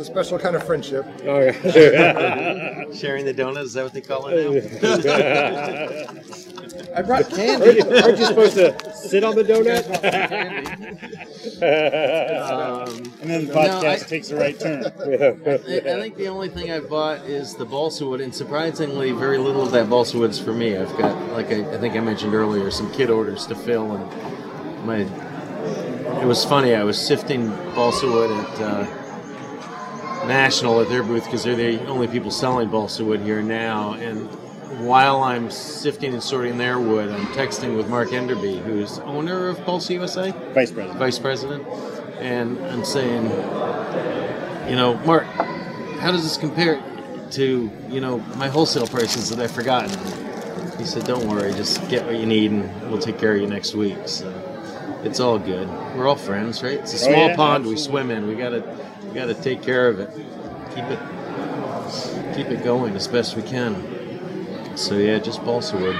It's 0.00 0.08
a 0.08 0.12
special 0.12 0.38
kind 0.38 0.56
of 0.56 0.64
friendship. 0.64 1.04
Oh, 1.24 1.40
yeah. 1.40 2.84
sharing 2.94 3.24
the 3.26 3.32
donuts, 3.34 3.66
is 3.68 3.72
that 3.74 3.84
what 3.84 3.92
they 3.92 4.00
call 4.00 4.26
it 4.28 4.82
now? 4.82 4.90
I 6.96 7.02
brought 7.02 7.24
aren't, 7.24 7.34
candy. 7.34 7.76
you, 7.78 7.96
aren't 7.98 8.18
you 8.18 8.24
supposed 8.26 8.54
to 8.54 8.94
sit 8.94 9.22
on 9.22 9.36
the 9.36 9.44
donut? 9.44 9.86
um, 11.62 13.12
And 13.20 13.30
then 13.30 13.46
the 13.46 13.52
No, 13.54 13.60
podcast 13.60 13.84
I- 13.84 14.08
takes 14.08 14.28
the 14.28 14.36
right 14.36 14.58
turn. 14.58 14.84
I 14.86 14.88
I 14.88 16.00
think 16.00 16.16
the 16.16 16.28
only 16.28 16.48
thing 16.48 16.70
I've 16.72 16.88
bought 16.88 17.20
is 17.26 17.54
the 17.54 17.64
balsa 17.66 18.06
wood, 18.06 18.20
and 18.20 18.34
surprisingly, 18.34 19.12
very 19.12 19.38
little 19.38 19.62
of 19.62 19.70
that 19.72 19.88
balsa 19.90 20.18
wood 20.18 20.30
is 20.30 20.38
for 20.38 20.52
me. 20.54 20.76
I've 20.76 20.96
got, 20.96 21.14
like 21.32 21.50
I, 21.52 21.74
I 21.74 21.78
think 21.78 21.94
I 21.94 22.00
mentioned 22.00 22.34
earlier, 22.34 22.70
some 22.70 22.90
kit 22.92 23.10
orders 23.10 23.46
to 23.46 23.54
fill, 23.54 23.92
and 23.94 24.86
my. 24.86 25.06
It 26.20 26.26
was 26.26 26.44
funny. 26.44 26.74
I 26.74 26.82
was 26.84 26.98
sifting 26.98 27.50
balsa 27.74 28.06
wood 28.06 28.30
at 28.30 28.60
uh, 28.60 28.86
National 30.26 30.80
at 30.80 30.88
their 30.88 31.02
booth 31.02 31.24
because 31.24 31.44
they're 31.44 31.56
the 31.56 31.84
only 31.86 32.06
people 32.06 32.30
selling 32.30 32.68
balsa 32.68 33.04
wood 33.04 33.20
here 33.20 33.42
now, 33.42 33.94
and 33.94 34.28
while 34.86 35.22
I'm 35.22 35.50
sifting 35.50 36.12
and 36.12 36.22
sorting 36.22 36.56
their 36.58 36.78
wood, 36.78 37.10
I'm 37.10 37.26
texting 37.28 37.76
with 37.76 37.88
Mark 37.88 38.10
Enderby, 38.10 38.58
who's 38.62 38.98
owner 39.00 39.48
of 39.48 39.64
Balsa 39.66 39.94
USA 39.94 40.30
Vice 40.54 40.70
President. 40.70 40.98
vice 40.98 41.18
president, 41.18 41.66
and 42.20 42.58
I'm 42.66 42.84
saying, 42.84 43.24
you 44.68 44.76
know, 44.76 44.94
Mark, 45.04 45.24
how 45.98 46.12
does 46.12 46.22
this 46.22 46.36
compare 46.36 46.80
to 47.32 47.70
you 47.88 48.00
know 48.00 48.18
my 48.36 48.48
wholesale 48.48 48.86
prices 48.86 49.30
that 49.30 49.40
I've 49.40 49.50
forgotten? 49.50 49.90
He 50.78 50.84
said, 50.84 51.04
"Don't 51.06 51.26
worry, 51.28 51.52
just 51.54 51.86
get 51.88 52.04
what 52.06 52.16
you 52.16 52.26
need, 52.26 52.52
and 52.52 52.90
we'll 52.90 53.00
take 53.00 53.18
care 53.18 53.34
of 53.34 53.40
you 53.40 53.46
next 53.46 53.74
week." 53.74 53.98
So 54.06 54.32
it's 55.02 55.18
all 55.18 55.38
good. 55.38 55.68
We're 55.96 56.06
all 56.06 56.14
friends, 56.16 56.62
right? 56.62 56.74
It's 56.78 56.92
a 56.92 56.96
Oh, 57.08 57.12
small 57.12 57.28
yeah, 57.28 57.36
pond 57.36 57.66
we 57.66 57.76
swim 57.76 58.10
in. 58.10 58.26
We 58.28 58.34
gotta 58.34 58.62
we 59.10 59.14
gotta 59.14 59.34
take 59.34 59.62
care 59.62 59.88
of 59.88 59.98
it, 60.00 60.10
keep 60.74 60.84
it 60.84 60.98
keep 62.34 62.46
it 62.46 62.62
going 62.62 62.94
as 62.94 63.08
best 63.08 63.36
we 63.36 63.42
can. 63.42 64.76
So 64.76 64.96
yeah, 64.96 65.18
just 65.18 65.44
balsa 65.44 65.76
wood. 65.76 65.98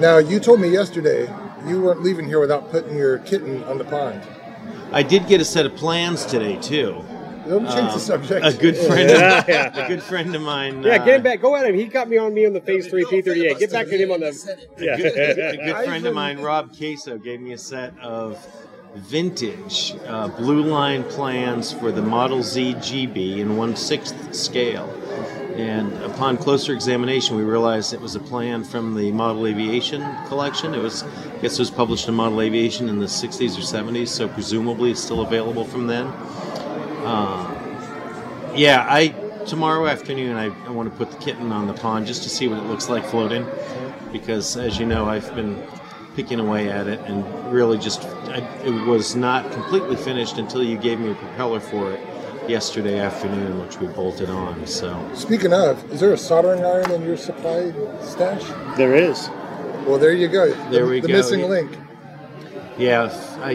Now, 0.00 0.18
you 0.18 0.40
told 0.40 0.60
me 0.60 0.68
yesterday 0.68 1.32
you 1.66 1.80
weren't 1.80 2.02
leaving 2.02 2.26
here 2.26 2.40
without 2.40 2.70
putting 2.70 2.96
your 2.96 3.18
kitten 3.18 3.62
on 3.64 3.78
the 3.78 3.84
pond. 3.84 4.22
I 4.90 5.02
did 5.02 5.26
get 5.26 5.40
a 5.40 5.44
set 5.44 5.64
of 5.66 5.74
plans 5.76 6.26
today 6.26 6.56
too. 6.56 7.04
Don't 7.48 7.64
change 7.66 7.74
the 7.74 7.94
Um, 7.94 7.98
subject. 7.98 8.46
A 8.46 8.52
good 8.52 8.76
friend, 8.76 9.10
of, 9.10 9.48
Yeah. 9.48 9.84
a 9.84 9.88
good 9.88 10.02
friend 10.02 10.34
of 10.34 10.42
mine. 10.42 10.82
Yeah, 10.82 10.94
uh, 10.94 11.04
get 11.04 11.16
him 11.16 11.22
back. 11.22 11.40
Go 11.40 11.56
at 11.56 11.66
him. 11.66 11.74
He 11.74 11.86
got 11.86 12.08
me 12.08 12.16
on 12.16 12.32
me 12.32 12.46
on 12.46 12.52
the 12.52 12.60
Phase 12.60 12.86
3 12.86 13.04
P38. 13.04 13.58
Get 13.58 13.72
back 13.72 13.88
at 13.88 14.00
him 14.00 14.12
on 14.12 14.20
the. 14.20 14.66
Yeah. 14.78 14.94
a 14.94 15.56
good 15.56 15.60
I've 15.74 15.84
friend 15.86 16.06
of 16.06 16.14
mine, 16.14 16.40
Rob 16.40 16.76
Queso, 16.76 17.18
gave 17.18 17.40
me 17.40 17.52
a 17.52 17.58
set 17.58 17.98
of 18.00 18.38
vintage 18.94 19.94
uh, 20.06 20.28
blue 20.28 20.62
line 20.62 21.04
plans 21.04 21.72
for 21.72 21.92
the 21.92 22.02
Model 22.02 22.42
Z 22.42 22.74
GB 22.74 23.38
in 23.38 23.56
one 23.56 23.76
sixth 23.76 24.34
scale. 24.34 24.88
And 25.56 25.92
upon 26.02 26.38
closer 26.38 26.72
examination, 26.72 27.36
we 27.36 27.42
realized 27.42 27.92
it 27.92 28.00
was 28.00 28.14
a 28.14 28.20
plan 28.20 28.64
from 28.64 28.94
the 28.94 29.12
Model 29.12 29.46
Aviation 29.46 30.02
collection. 30.26 30.74
It 30.74 30.82
was, 30.82 31.02
I 31.02 31.38
guess, 31.42 31.54
it 31.54 31.58
was 31.58 31.70
published 31.70 32.08
in 32.08 32.14
Model 32.14 32.40
Aviation 32.40 32.88
in 32.88 32.98
the 32.98 33.06
60s 33.06 33.58
or 33.58 33.60
70s, 33.60 34.08
so 34.08 34.28
presumably 34.28 34.92
it's 34.92 35.02
still 35.02 35.20
available 35.20 35.64
from 35.66 35.88
then. 35.88 36.06
Uh, 37.04 38.52
yeah, 38.56 38.86
I 38.88 39.08
tomorrow 39.46 39.86
afternoon 39.86 40.36
I, 40.36 40.46
I 40.66 40.70
want 40.70 40.90
to 40.90 40.96
put 40.96 41.10
the 41.10 41.18
kitten 41.18 41.50
on 41.52 41.66
the 41.66 41.74
pond 41.74 42.06
just 42.06 42.22
to 42.22 42.28
see 42.28 42.48
what 42.48 42.58
it 42.58 42.64
looks 42.64 42.88
like 42.88 43.04
floating, 43.04 43.46
because 44.12 44.56
as 44.56 44.78
you 44.78 44.86
know 44.86 45.06
I've 45.06 45.34
been 45.34 45.62
picking 46.14 46.40
away 46.40 46.68
at 46.70 46.86
it 46.86 47.00
and 47.00 47.24
really 47.52 47.78
just 47.78 48.02
I, 48.04 48.38
it 48.64 48.86
was 48.86 49.16
not 49.16 49.50
completely 49.52 49.96
finished 49.96 50.38
until 50.38 50.62
you 50.62 50.76
gave 50.76 51.00
me 51.00 51.10
a 51.10 51.14
propeller 51.14 51.60
for 51.60 51.92
it 51.92 52.00
yesterday 52.48 52.98
afternoon, 52.98 53.60
which 53.60 53.78
we 53.78 53.86
bolted 53.88 54.28
on. 54.28 54.66
So 54.66 55.08
Speaking 55.14 55.52
of, 55.52 55.90
is 55.92 56.00
there 56.00 56.12
a 56.12 56.18
soldering 56.18 56.64
iron 56.64 56.90
in 56.90 57.02
your 57.02 57.16
supply 57.16 57.72
stash? 58.02 58.42
There 58.76 58.94
is. 58.94 59.28
Well, 59.86 59.98
there 59.98 60.12
you 60.12 60.28
go. 60.28 60.52
There 60.70 60.84
the, 60.84 60.90
we 60.90 61.00
the 61.00 61.08
go. 61.08 61.12
The 61.14 61.18
missing 61.18 61.40
Yeah. 61.40 61.46
link. 61.46 61.78
yeah, 62.78 63.38
I 63.42 63.54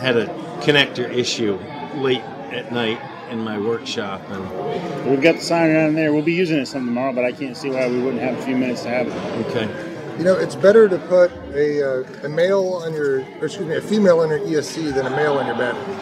had 0.00 0.16
a 0.16 0.26
connector 0.62 1.10
issue 1.12 1.58
late 1.96 2.22
at 2.52 2.72
night 2.72 3.00
in 3.30 3.40
my 3.40 3.58
workshop 3.58 4.22
and 4.30 5.10
We've 5.10 5.20
got 5.20 5.36
the 5.36 5.40
sign 5.40 5.74
on 5.76 5.94
there. 5.94 6.12
We'll 6.12 6.22
be 6.22 6.32
using 6.34 6.58
it 6.58 6.66
some 6.66 6.86
tomorrow, 6.86 7.12
but 7.12 7.24
I 7.24 7.32
can't 7.32 7.56
see 7.56 7.70
why 7.70 7.88
we 7.88 8.00
wouldn't 8.00 8.22
have 8.22 8.38
a 8.38 8.42
few 8.42 8.56
minutes 8.56 8.82
to 8.82 8.88
have 8.88 9.08
it. 9.08 9.46
okay. 9.48 9.95
You 10.18 10.24
know, 10.24 10.34
it's 10.34 10.54
better 10.54 10.88
to 10.88 10.98
put 10.98 11.30
a, 11.54 12.00
uh, 12.00 12.04
a 12.24 12.28
male 12.28 12.80
on 12.82 12.94
your, 12.94 13.20
or 13.40 13.46
excuse 13.46 13.66
me, 13.66 13.76
a 13.76 13.82
female 13.82 14.20
on 14.20 14.30
your 14.30 14.40
ESC 14.40 14.94
than 14.94 15.06
a 15.06 15.10
male 15.10 15.34
on 15.34 15.46
your 15.46 15.56
battery. 15.56 15.94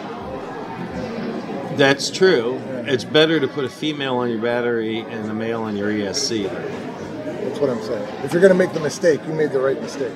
That's 1.75 2.09
true. 2.09 2.57
It's 2.87 3.03
better 3.03 3.41
to 3.41 3.47
put 3.47 3.65
a 3.65 3.69
female 3.69 4.15
on 4.15 4.29
your 4.29 4.41
battery 4.41 4.99
and 4.99 5.29
a 5.29 5.33
male 5.33 5.63
on 5.63 5.75
your 5.75 5.89
ESC. 5.89 6.43
That's 6.45 7.59
what 7.59 7.69
I'm 7.69 7.81
saying. 7.83 8.07
If 8.23 8.31
you're 8.31 8.41
going 8.41 8.53
to 8.53 8.57
make 8.57 8.71
the 8.73 8.79
mistake, 8.79 9.19
you 9.27 9.33
made 9.33 9.51
the 9.51 9.59
right 9.59 9.81
mistake. 9.81 10.13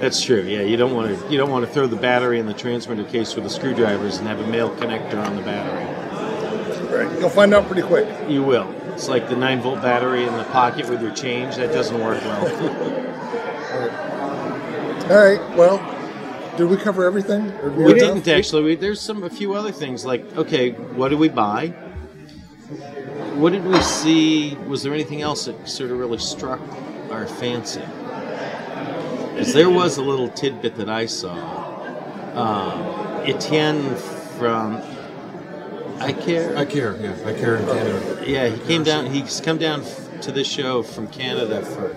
That's 0.00 0.20
true. 0.20 0.42
Yeah, 0.42 0.62
you 0.62 0.76
don't 0.76 0.94
want 0.94 1.16
to 1.16 1.30
you 1.30 1.38
don't 1.38 1.50
want 1.50 1.64
to 1.64 1.72
throw 1.72 1.86
the 1.86 1.94
battery 1.94 2.40
in 2.40 2.46
the 2.46 2.54
transmitter 2.54 3.04
case 3.04 3.36
with 3.36 3.44
the 3.44 3.50
screwdrivers 3.50 4.18
and 4.18 4.26
have 4.26 4.40
a 4.40 4.46
male 4.48 4.74
connector 4.74 5.24
on 5.24 5.36
the 5.36 5.42
battery. 5.42 5.84
Right. 6.92 7.20
You'll 7.20 7.30
find 7.30 7.54
out 7.54 7.66
pretty 7.66 7.82
quick. 7.82 8.08
You 8.28 8.42
will. 8.42 8.68
It's 8.94 9.08
like 9.08 9.28
the 9.28 9.36
nine 9.36 9.60
volt 9.60 9.80
battery 9.80 10.26
in 10.26 10.36
the 10.36 10.44
pocket 10.44 10.88
with 10.88 11.00
your 11.00 11.14
change. 11.14 11.54
That 11.54 11.72
doesn't 11.72 12.00
work 12.00 12.20
well. 12.22 12.98
All 15.10 15.16
right. 15.16 15.40
Well, 15.56 15.78
did 16.56 16.68
we 16.68 16.76
cover 16.76 17.04
everything? 17.04 17.50
Or 17.62 17.70
we 17.70 17.94
didn't 17.94 18.10
enough? 18.18 18.28
actually. 18.28 18.62
We, 18.62 18.74
there's 18.76 19.00
some 19.00 19.22
a 19.24 19.30
few 19.30 19.54
other 19.54 19.72
things 19.72 20.04
like 20.04 20.24
okay, 20.36 20.70
what 20.70 21.08
did 21.08 21.18
we 21.18 21.28
buy? 21.28 21.68
What 23.36 23.52
did 23.52 23.64
we 23.64 23.80
see? 23.82 24.54
Was 24.66 24.82
there 24.82 24.92
anything 24.94 25.22
else 25.22 25.46
that 25.46 25.68
sort 25.68 25.90
of 25.90 25.98
really 25.98 26.18
struck 26.18 26.60
our 27.10 27.26
fancy? 27.26 27.80
Because 27.80 29.52
there 29.54 29.70
was 29.70 29.96
a 29.96 30.02
little 30.02 30.28
tidbit 30.28 30.76
that 30.76 30.88
I 30.88 31.06
saw. 31.06 31.70
Um, 32.34 33.26
Etienne 33.26 33.96
from 34.38 34.80
ICARE. 35.98 36.56
I 36.56 36.64
care. 36.64 36.96
Yeah, 36.96 37.12
ICARE 37.14 37.60
in 37.60 37.66
Canada. 37.66 38.24
Yeah, 38.26 38.48
he 38.48 38.66
came 38.66 38.82
down. 38.84 39.06
He's 39.06 39.40
come 39.40 39.58
down 39.58 39.82
f- 39.82 40.20
to 40.22 40.32
this 40.32 40.46
show 40.46 40.82
from 40.82 41.08
Canada 41.08 41.62
for 41.62 41.96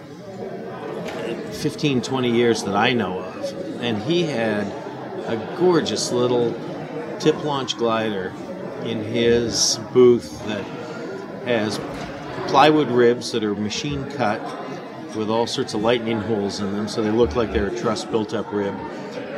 15, 1.55 2.01
20 2.01 2.31
years 2.31 2.63
that 2.63 2.75
I 2.75 2.93
know 2.93 3.19
of, 3.19 3.81
and 3.81 4.01
he 4.03 4.23
had 4.23 4.67
a 5.27 5.55
gorgeous 5.57 6.11
little 6.11 6.53
tip 7.19 7.43
launch 7.43 7.77
glider 7.77 8.33
in 8.83 9.03
his 9.03 9.79
booth 9.93 10.45
that 10.47 10.63
has 11.45 11.79
plywood 12.47 12.89
ribs 12.89 13.31
that 13.31 13.43
are 13.43 13.55
machine 13.55 14.09
cut 14.11 14.41
with 15.15 15.29
all 15.29 15.47
sorts 15.47 15.73
of 15.73 15.81
lightning 15.81 16.19
holes 16.19 16.59
in 16.59 16.71
them, 16.73 16.87
so 16.87 17.01
they 17.01 17.11
look 17.11 17.35
like 17.35 17.51
they're 17.51 17.67
a 17.67 17.79
truss 17.79 18.05
built 18.05 18.33
up 18.33 18.51
rib. 18.51 18.75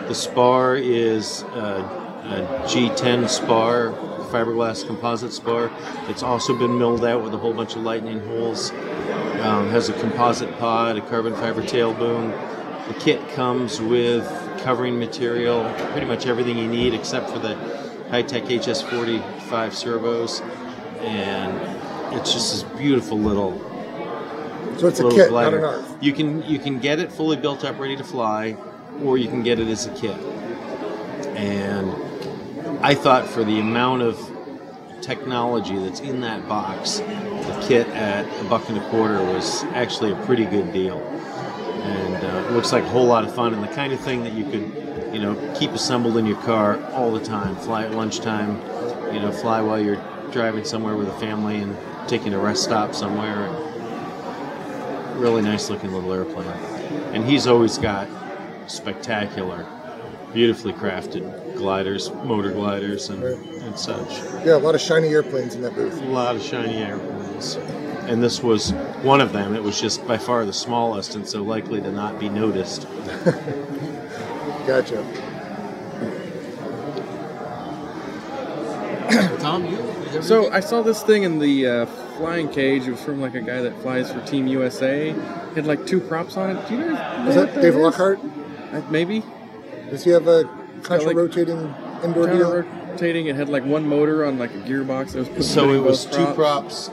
The 0.08 0.16
spar 0.16 0.76
is 0.76 1.44
a, 1.44 1.84
a 2.24 2.64
G10 2.66 3.30
spar, 3.30 3.90
fiberglass 4.28 4.86
composite 4.86 5.34
spar. 5.34 5.72
It's 6.10 6.24
also 6.24 6.58
been 6.58 6.78
milled 6.78 7.04
out 7.06 7.24
with 7.24 7.34
a 7.34 7.38
whole 7.38 7.54
bunch 7.54 7.76
of 7.76 7.84
lightning 7.84 8.20
holes. 8.28 8.72
Um, 8.72 9.70
has 9.70 9.90
a 9.90 9.94
composite 9.94 10.58
pod, 10.58 10.98
a 10.98 11.02
carbon 11.02 11.34
fiber 11.36 11.64
tail 11.66 11.94
boom. 11.94 12.32
The 12.88 12.94
kit 13.00 13.28
comes 13.30 13.80
with 13.82 14.24
covering 14.60 14.98
material, 15.00 15.72
pretty 15.92 16.08
much 16.08 16.26
everything 16.26 16.58
you 16.58 16.68
need 16.68 16.94
except 16.94 17.30
for 17.30 17.40
the 17.40 17.56
high-tech 18.10 18.44
HS45 18.44 19.74
servos, 19.74 20.42
and 21.02 22.16
it's 22.16 22.34
just 22.34 22.52
this 22.54 22.64
beautiful 22.78 23.18
little 23.20 23.60
So 24.78 24.88
it's 24.88 25.00
a 25.00 25.10
kit, 25.10 25.30
glider. 25.30 25.60
not 25.62 25.80
an. 25.80 25.98
You 26.02 26.14
can 26.14 26.42
you 26.44 26.60
can 26.60 26.80
get 26.80 27.00
it 27.00 27.12
fully 27.12 27.36
built 27.38 27.64
up, 27.66 27.78
ready 27.80 27.96
to 27.98 28.04
fly, 28.04 28.56
or 29.04 29.18
you 29.18 29.28
can 29.28 29.44
get 29.44 29.60
it 29.60 29.68
as 29.68 29.86
a 29.86 29.92
kit. 29.94 30.16
And 31.36 31.94
I 32.82 32.94
thought 32.94 33.28
for 33.28 33.44
the 33.44 33.60
amount 33.60 34.04
of 34.04 34.20
technology 35.02 35.78
that's 35.80 36.00
in 36.00 36.22
that 36.22 36.48
box, 36.48 37.00
the 37.00 37.66
kit 37.68 37.88
at 37.88 38.26
a 38.40 38.44
buck 38.50 38.70
and 38.70 38.78
a 38.78 38.90
quarter 38.90 39.18
was 39.34 39.64
actually 39.74 40.12
a 40.12 40.16
pretty 40.26 40.46
good 40.46 40.72
deal. 40.72 41.00
And 41.00 42.24
uh, 42.24 42.48
it 42.48 42.52
looks 42.52 42.72
like 42.72 42.84
a 42.84 42.90
whole 42.90 43.06
lot 43.06 43.24
of 43.24 43.34
fun 43.34 43.54
and 43.56 43.64
the 43.64 43.68
kind 43.70 43.94
of 43.94 44.00
thing 44.00 44.24
that 44.24 44.34
you 44.34 44.44
could, 44.44 45.12
you 45.14 45.20
know, 45.20 45.56
keep 45.58 45.72
assembled 45.72 46.18
in 46.18 46.28
your 46.28 46.40
car 46.42 46.80
all 46.92 47.12
the 47.12 47.24
time. 47.24 47.56
Fly 47.56 47.86
at 47.86 47.94
lunchtime, 47.94 48.58
you 49.12 49.22
know, 49.22 49.32
fly 49.32 49.60
while 49.60 49.80
you're 49.80 50.04
driving 50.32 50.64
somewhere 50.64 50.96
with 50.96 51.08
a 51.08 51.20
family 51.20 51.58
and 51.58 51.76
taking 52.08 52.34
a 52.36 52.40
rest 52.40 52.64
stop 52.64 52.94
somewhere. 52.94 53.48
And 53.48 55.20
really 55.20 55.42
nice 55.42 55.72
looking 55.72 55.92
little 55.92 56.14
airplane. 56.14 56.48
And 57.14 57.26
he's 57.26 57.48
always 57.48 57.80
got 57.80 58.08
spectacular, 58.68 59.66
beautifully 60.32 60.74
crafted 60.74 61.47
gliders, 61.58 62.12
motor 62.24 62.52
gliders, 62.52 63.10
and, 63.10 63.24
and 63.24 63.78
such. 63.78 64.10
Yeah, 64.46 64.56
a 64.56 64.60
lot 64.60 64.76
of 64.76 64.82
shiny 64.82 65.10
airplanes 65.10 65.56
in 65.56 65.62
that 65.64 65.76
booth. 65.76 66.00
A 66.02 66.06
lot 66.06 66.36
of 66.36 66.42
shiny 66.42 66.78
airplanes. 66.78 67.56
And 68.08 68.24
this 68.24 68.42
was 68.42 68.72
one 69.04 69.20
of 69.20 69.34
them. 69.34 69.54
It 69.56 69.62
was 69.64 69.80
just 69.82 70.06
by 70.08 70.18
far 70.18 70.46
the 70.46 70.54
smallest 70.54 71.16
and 71.16 71.28
so 71.28 71.44
likely 71.44 71.82
to 71.82 71.92
not 71.92 72.20
be 72.20 72.30
noticed. 72.30 72.88
Gotcha. 74.66 75.04
Tom, 79.40 79.66
you? 79.66 79.78
you 80.14 80.22
So? 80.22 80.52
I 80.52 80.60
saw 80.60 80.82
this 80.82 81.04
thing 81.04 81.24
in 81.24 81.40
the 81.40 81.68
uh, 81.68 81.86
flying 82.18 82.50
cage. 82.50 82.88
It 82.88 82.92
was 82.92 83.04
from 83.04 83.20
like 83.22 83.36
a 83.36 83.42
guy 83.42 83.62
that 83.62 83.78
flies 83.82 84.12
for 84.12 84.22
Team 84.26 84.48
USA. 84.48 85.10
It 85.10 85.16
had 85.56 85.66
like 85.68 85.86
two 85.86 86.00
props 86.00 86.38
on 86.38 86.56
it. 86.56 86.68
Do 86.68 86.76
you 86.76 86.82
know? 86.82 87.28
Is 87.28 87.36
what 87.36 87.54
that 87.54 87.62
Dave 87.62 87.76
is? 87.76 87.82
Lockhart? 87.82 88.20
Uh, 88.72 88.82
maybe. 88.90 89.24
Does 89.90 90.04
he 90.04 90.12
have 90.12 90.28
a 90.28 90.42
like- 90.42 90.67
contra 90.88 91.14
rotating 91.16 91.74
indoor 92.04 92.28
deal? 92.28 92.42
Counter 92.64 92.68
rotating. 92.92 93.28
It 93.28 93.36
had 93.36 93.50
like 93.50 93.64
one 93.66 93.88
motor 93.88 94.26
on 94.26 94.40
like 94.40 94.52
a 94.52 94.60
gearbox 94.60 95.12
that 95.14 95.36
was 95.36 95.50
So 95.50 95.72
it 95.72 95.80
was 95.80 96.06
both 96.06 96.16
two 96.16 96.34
props, 96.34 96.90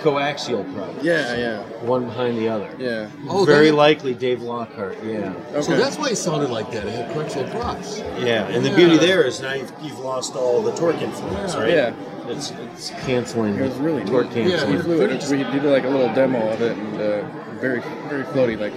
coaxial 0.00 0.72
props. 0.74 1.02
Yeah, 1.04 1.36
yeah, 1.36 1.62
One 1.84 2.04
behind 2.06 2.38
the 2.38 2.48
other. 2.48 2.70
yeah. 2.78 3.08
Oh, 3.28 3.44
Very 3.44 3.70
that- 3.70 3.76
likely 3.76 4.14
Dave 4.14 4.40
Lockhart, 4.42 4.96
yeah. 5.02 5.34
Okay. 5.50 5.62
So 5.62 5.76
that's 5.76 5.96
why 5.98 6.10
it 6.10 6.16
sounded 6.16 6.50
like 6.50 6.70
that. 6.72 6.86
It 6.86 6.92
had 6.92 7.10
coaxial 7.14 7.50
props. 7.50 7.98
Yeah, 8.18 8.46
and 8.48 8.64
the 8.64 8.74
beauty 8.74 8.96
there 8.96 9.24
is 9.24 9.40
now 9.40 9.54
you've, 9.54 9.72
you've 9.82 9.98
lost 9.98 10.36
all 10.36 10.62
the 10.62 10.72
torque 10.74 11.00
influence, 11.02 11.54
right? 11.56 11.70
Yeah. 11.70 11.94
It's, 12.28 12.50
it's 12.50 12.90
canceling, 13.06 13.54
It 13.56 13.62
was 13.62 13.74
really 13.78 14.04
torque 14.04 14.34
neat. 14.34 14.48
Yeah, 14.48 14.58
canceling. 14.58 14.76
We 14.76 14.82
flew 14.82 15.00
it. 15.02 15.28
We 15.30 15.38
did 15.58 15.64
like 15.64 15.84
a 15.84 15.88
little 15.88 16.14
demo 16.14 16.46
of 16.52 16.60
it, 16.60 16.76
and 16.76 16.94
uh, 17.00 17.26
very, 17.58 17.80
very 18.08 18.22
floaty, 18.24 18.58
like 18.60 18.74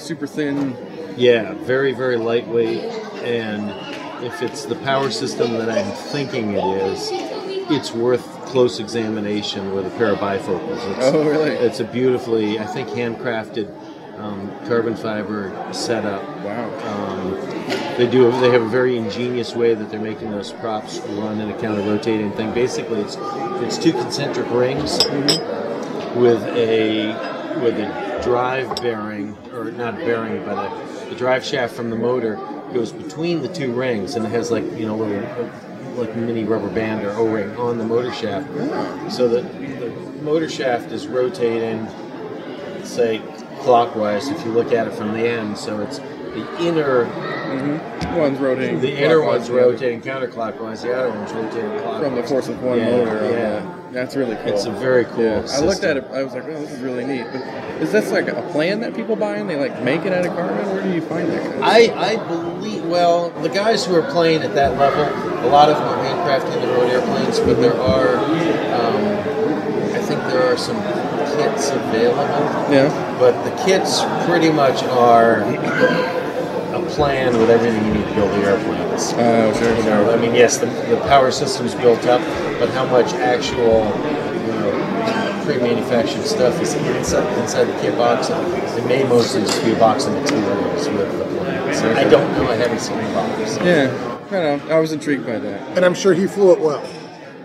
super 0.00 0.26
thin. 0.26 0.74
Yeah, 1.16 1.52
very, 1.52 1.92
very 1.92 2.16
lightweight. 2.16 2.80
And 3.24 3.70
if 4.24 4.42
it's 4.42 4.64
the 4.66 4.76
power 4.76 5.10
system 5.10 5.52
that 5.54 5.70
I'm 5.70 5.90
thinking 6.12 6.52
it 6.52 6.64
is, 6.82 7.08
it's 7.70 7.92
worth 7.92 8.22
close 8.44 8.78
examination 8.78 9.74
with 9.74 9.86
a 9.86 9.90
pair 9.90 10.10
of 10.12 10.18
bifocals. 10.18 10.96
It's, 10.96 11.06
Oh, 11.06 11.28
really? 11.28 11.50
It's 11.50 11.80
a 11.80 11.84
beautifully, 11.84 12.58
I 12.58 12.66
think, 12.66 12.88
handcrafted 12.90 13.68
um, 14.18 14.50
carbon 14.66 14.94
fiber 14.94 15.52
setup. 15.72 16.22
Wow. 16.44 16.70
Um, 16.86 17.32
they 17.96 18.06
do. 18.06 18.30
They 18.40 18.50
have 18.50 18.62
a 18.62 18.68
very 18.68 18.96
ingenious 18.96 19.54
way 19.54 19.74
that 19.74 19.90
they're 19.90 20.00
making 20.00 20.30
those 20.30 20.52
props 20.52 20.98
run 21.00 21.40
in 21.40 21.50
a 21.50 21.58
counter-rotating 21.60 22.32
thing. 22.32 22.52
Basically, 22.52 23.00
it's 23.00 23.16
it's 23.62 23.78
two 23.78 23.92
concentric 23.92 24.48
rings 24.50 24.98
with 26.14 26.42
a 26.44 27.08
with 27.60 27.78
a 27.78 28.20
drive 28.22 28.74
bearing, 28.82 29.36
or 29.52 29.64
not 29.70 29.96
bearing, 29.96 30.44
but 30.44 30.58
a, 30.58 31.08
the 31.08 31.14
drive 31.16 31.44
shaft 31.44 31.74
from 31.74 31.90
the 31.90 31.96
motor 31.96 32.36
goes 32.74 32.92
between 32.92 33.40
the 33.40 33.48
two 33.48 33.72
rings, 33.72 34.16
and 34.16 34.26
it 34.26 34.30
has 34.30 34.50
like 34.50 34.64
you 34.72 34.86
know 34.86 34.96
little 34.96 35.50
like 35.96 36.14
mini 36.16 36.44
rubber 36.44 36.68
band 36.68 37.06
or 37.06 37.12
O-ring 37.12 37.56
on 37.56 37.78
the 37.78 37.84
motor 37.84 38.12
shaft, 38.12 38.48
so 39.10 39.28
that 39.28 39.50
the 39.80 39.90
motor 40.22 40.48
shaft 40.48 40.90
is 40.92 41.06
rotating, 41.06 41.86
say 42.84 43.22
clockwise 43.60 44.28
if 44.28 44.44
you 44.44 44.52
look 44.52 44.72
at 44.72 44.86
it 44.88 44.92
from 44.92 45.12
the 45.12 45.26
end. 45.26 45.56
So 45.56 45.80
it's 45.80 46.00
the 46.34 46.60
inner 46.62 47.04
One's 48.16 48.38
rotating. 48.38 48.80
the 48.80 48.96
inner 49.04 49.22
one's 49.22 49.48
rotating 49.50 50.00
counterclockwise, 50.00 50.82
the 50.82 50.94
outer 50.94 51.10
one's 51.10 51.32
rotating 51.32 51.70
clockwise. 51.80 52.02
from 52.02 52.14
the 52.16 52.22
force 52.24 52.48
of 52.48 52.62
one 52.62 52.78
Yeah, 52.78 52.90
motor. 52.90 53.24
on 53.24 53.32
yeah. 53.32 53.74
that's 53.92 54.16
really 54.16 54.36
cool. 54.36 54.46
It's 54.48 54.64
a 54.66 54.70
very 54.72 55.04
cool 55.04 55.22
Yeah, 55.24 55.46
I 55.52 55.60
looked 55.60 55.84
at 55.84 55.96
it. 55.96 56.04
I 56.12 56.22
was 56.24 56.32
like, 56.34 56.44
oh, 56.44 56.60
this 56.60 56.72
is 56.72 56.80
really 56.80 57.04
neat. 57.04 57.24
But 57.32 57.42
is 57.82 57.92
this 57.92 58.10
like 58.10 58.28
a 58.28 58.42
plan 58.52 58.80
that 58.80 58.94
people 58.94 59.14
buy 59.16 59.36
and 59.36 59.48
they 59.48 59.56
like 59.56 59.82
make 59.82 60.04
it 60.04 60.12
out 60.12 60.26
of 60.26 60.32
carbon? 60.34 60.66
Where 60.74 60.82
do 60.82 60.90
you 60.92 61.00
find 61.02 61.28
that? 61.30 61.42
Kind 61.42 61.54
of 61.56 61.62
I, 61.62 62.12
I 62.12 62.16
believe, 62.28 62.84
well, 62.86 63.30
the 63.30 63.48
guys 63.48 63.84
who 63.86 63.94
are 63.94 64.10
playing 64.10 64.42
at 64.42 64.54
that 64.54 64.76
level, 64.78 65.04
a 65.46 65.50
lot 65.50 65.68
of 65.70 65.76
them 65.76 65.86
are 65.88 66.04
handcrafted 66.04 66.60
in 66.62 66.68
road 66.70 66.90
airplanes, 66.90 67.38
but 67.40 67.54
there 67.60 67.76
are, 67.80 68.16
um, 68.16 68.96
I 69.94 69.98
think 70.02 70.20
there 70.32 70.42
are 70.52 70.56
some 70.56 70.76
kits 71.36 71.70
available. 71.70 72.72
Yeah. 72.72 73.16
But 73.20 73.42
the 73.44 73.64
kits 73.64 74.02
pretty 74.26 74.50
much 74.50 74.82
are 74.84 75.40
plan 76.94 77.36
with 77.38 77.50
everything 77.50 77.84
you 77.86 77.94
need 77.94 78.06
to 78.06 78.14
build 78.14 78.30
the 78.30 78.46
airplanes. 78.46 79.12
Oh, 79.16 79.52
sure, 79.58 79.76
You 79.76 79.82
know, 79.84 80.10
I 80.10 80.16
mean, 80.16 80.34
yes, 80.34 80.58
the, 80.58 80.66
the 80.66 80.96
power 81.08 81.30
system's 81.30 81.74
built 81.74 82.06
up, 82.06 82.20
but 82.60 82.70
how 82.70 82.86
much 82.86 83.12
actual, 83.14 83.84
you 83.84 84.52
know, 84.52 85.42
pre-manufactured 85.44 86.24
stuff 86.24 86.60
is 86.62 86.74
inside, 86.74 87.26
inside 87.40 87.64
the 87.64 87.80
kit 87.80 87.96
box? 87.98 88.30
It 88.30 88.86
may 88.86 89.02
mostly 89.04 89.42
just 89.42 89.62
be 89.64 89.72
a 89.72 89.78
box 89.78 90.06
of 90.06 90.12
materials 90.14 90.88
with 90.88 91.18
the 91.18 91.24
plans. 91.36 91.78
I 91.82 92.04
don't 92.04 92.30
know. 92.32 92.48
I 92.50 92.54
haven't 92.54 92.80
seen 92.80 92.96
the 92.98 93.12
box. 93.12 93.56
Yeah. 93.58 94.10
I 94.30 94.56
know. 94.56 94.68
I 94.70 94.78
was 94.78 94.92
intrigued 94.92 95.26
by 95.26 95.38
that. 95.38 95.76
And 95.76 95.84
I'm 95.84 95.94
sure 95.94 96.14
he 96.14 96.26
flew 96.26 96.52
it 96.52 96.60
well. 96.60 96.82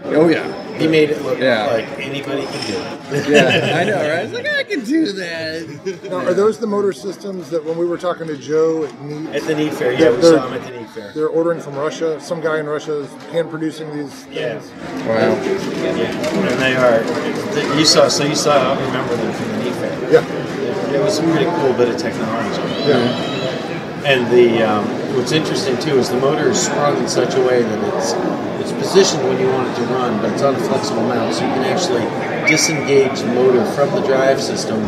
Oh 0.06 0.28
yeah. 0.28 0.48
He 0.80 0.88
made 0.88 1.10
it 1.10 1.22
look 1.24 1.40
Yeah. 1.40 1.68
like 1.68 2.00
anybody 2.00 2.44
could 2.46 2.66
do 2.68 2.78
it. 2.78 3.30
Yeah, 3.30 3.78
I 3.80 3.84
know, 3.84 3.96
right? 3.98 4.26
It's 4.26 4.34
like 4.34 4.48
I 4.50 4.64
can 4.64 4.84
do 4.86 5.12
that. 5.14 6.10
Now, 6.10 6.18
are 6.18 6.34
those 6.34 6.58
the 6.60 6.68
motor 6.68 6.94
systems 6.94 7.50
that 7.50 7.64
when 7.66 7.78
we 7.78 7.86
were 7.86 7.98
talking 7.98 8.28
to 8.28 8.38
Joe 8.38 8.86
at 8.86 9.02
NEAT, 9.02 9.36
At 9.36 9.44
the 9.44 9.56
NEAT 9.56 9.74
Fair, 9.74 9.92
yeah, 9.94 10.10
we 10.12 10.18
They're- 10.22 10.38
saw 10.38 10.48
him 10.48 10.54
at 10.54 10.64
the 10.66 10.72
NEAT 10.80 10.90
Fair. 10.90 11.12
they're 11.14 11.28
ordering 11.28 11.60
from 11.60 11.76
Russia? 11.76 12.20
Some 12.22 12.40
guy 12.42 12.60
in 12.60 12.66
Russia 12.68 13.00
is 13.02 13.10
hand 13.32 13.50
producing 13.50 13.92
these 13.96 14.26
Yeah. 14.32 14.60
things? 14.60 14.72
Wow. 15.06 15.16
Yeah, 15.18 16.50
and 16.52 16.62
they 16.62 16.76
are. 16.76 17.78
You 17.78 17.86
saw, 17.86 18.08
so 18.08 18.24
you 18.24 18.36
saw. 18.36 18.74
I 18.74 18.86
remember 18.86 19.16
them 19.16 19.34
from 19.34 19.52
the 19.52 19.64
NEAT 19.66 19.74
Fair. 19.76 20.12
Yeah. 20.12 20.96
It 20.96 21.04
was 21.04 21.20
a 21.20 21.24
pretty 21.24 21.46
cool 21.46 21.74
bit 21.74 21.90
of 21.90 21.98
technology. 21.98 22.62
Yeah. 22.88 24.06
And 24.06 24.32
the 24.32 24.64
um, 24.64 24.86
what's 25.16 25.32
interesting 25.32 25.78
too 25.80 25.98
is 25.98 26.10
the 26.10 26.20
motor 26.20 26.50
is 26.50 26.62
sprung 26.66 26.98
in 26.98 27.08
such 27.08 27.36
a 27.36 27.42
way 27.42 27.62
that 27.62 27.96
it's 27.98 28.14
it's 28.62 28.72
positioned 28.74 29.24
when 29.24 29.40
you 29.40 29.48
want 29.48 29.68
it 29.70 29.76
to 29.76 29.84
run, 29.94 30.20
but 30.22 30.32
it's 30.34 30.42
on 30.44 30.54
a 30.56 30.60
flexible 30.60 31.04
mount, 31.04 31.34
so 31.34 31.46
you 31.46 31.54
can 31.54 31.64
actually 31.64 32.04
disengage 32.50 33.20
the 33.22 33.28
motor 33.34 33.64
from 33.74 33.90
the 33.92 34.02
drive 34.06 34.42
system 34.42 34.80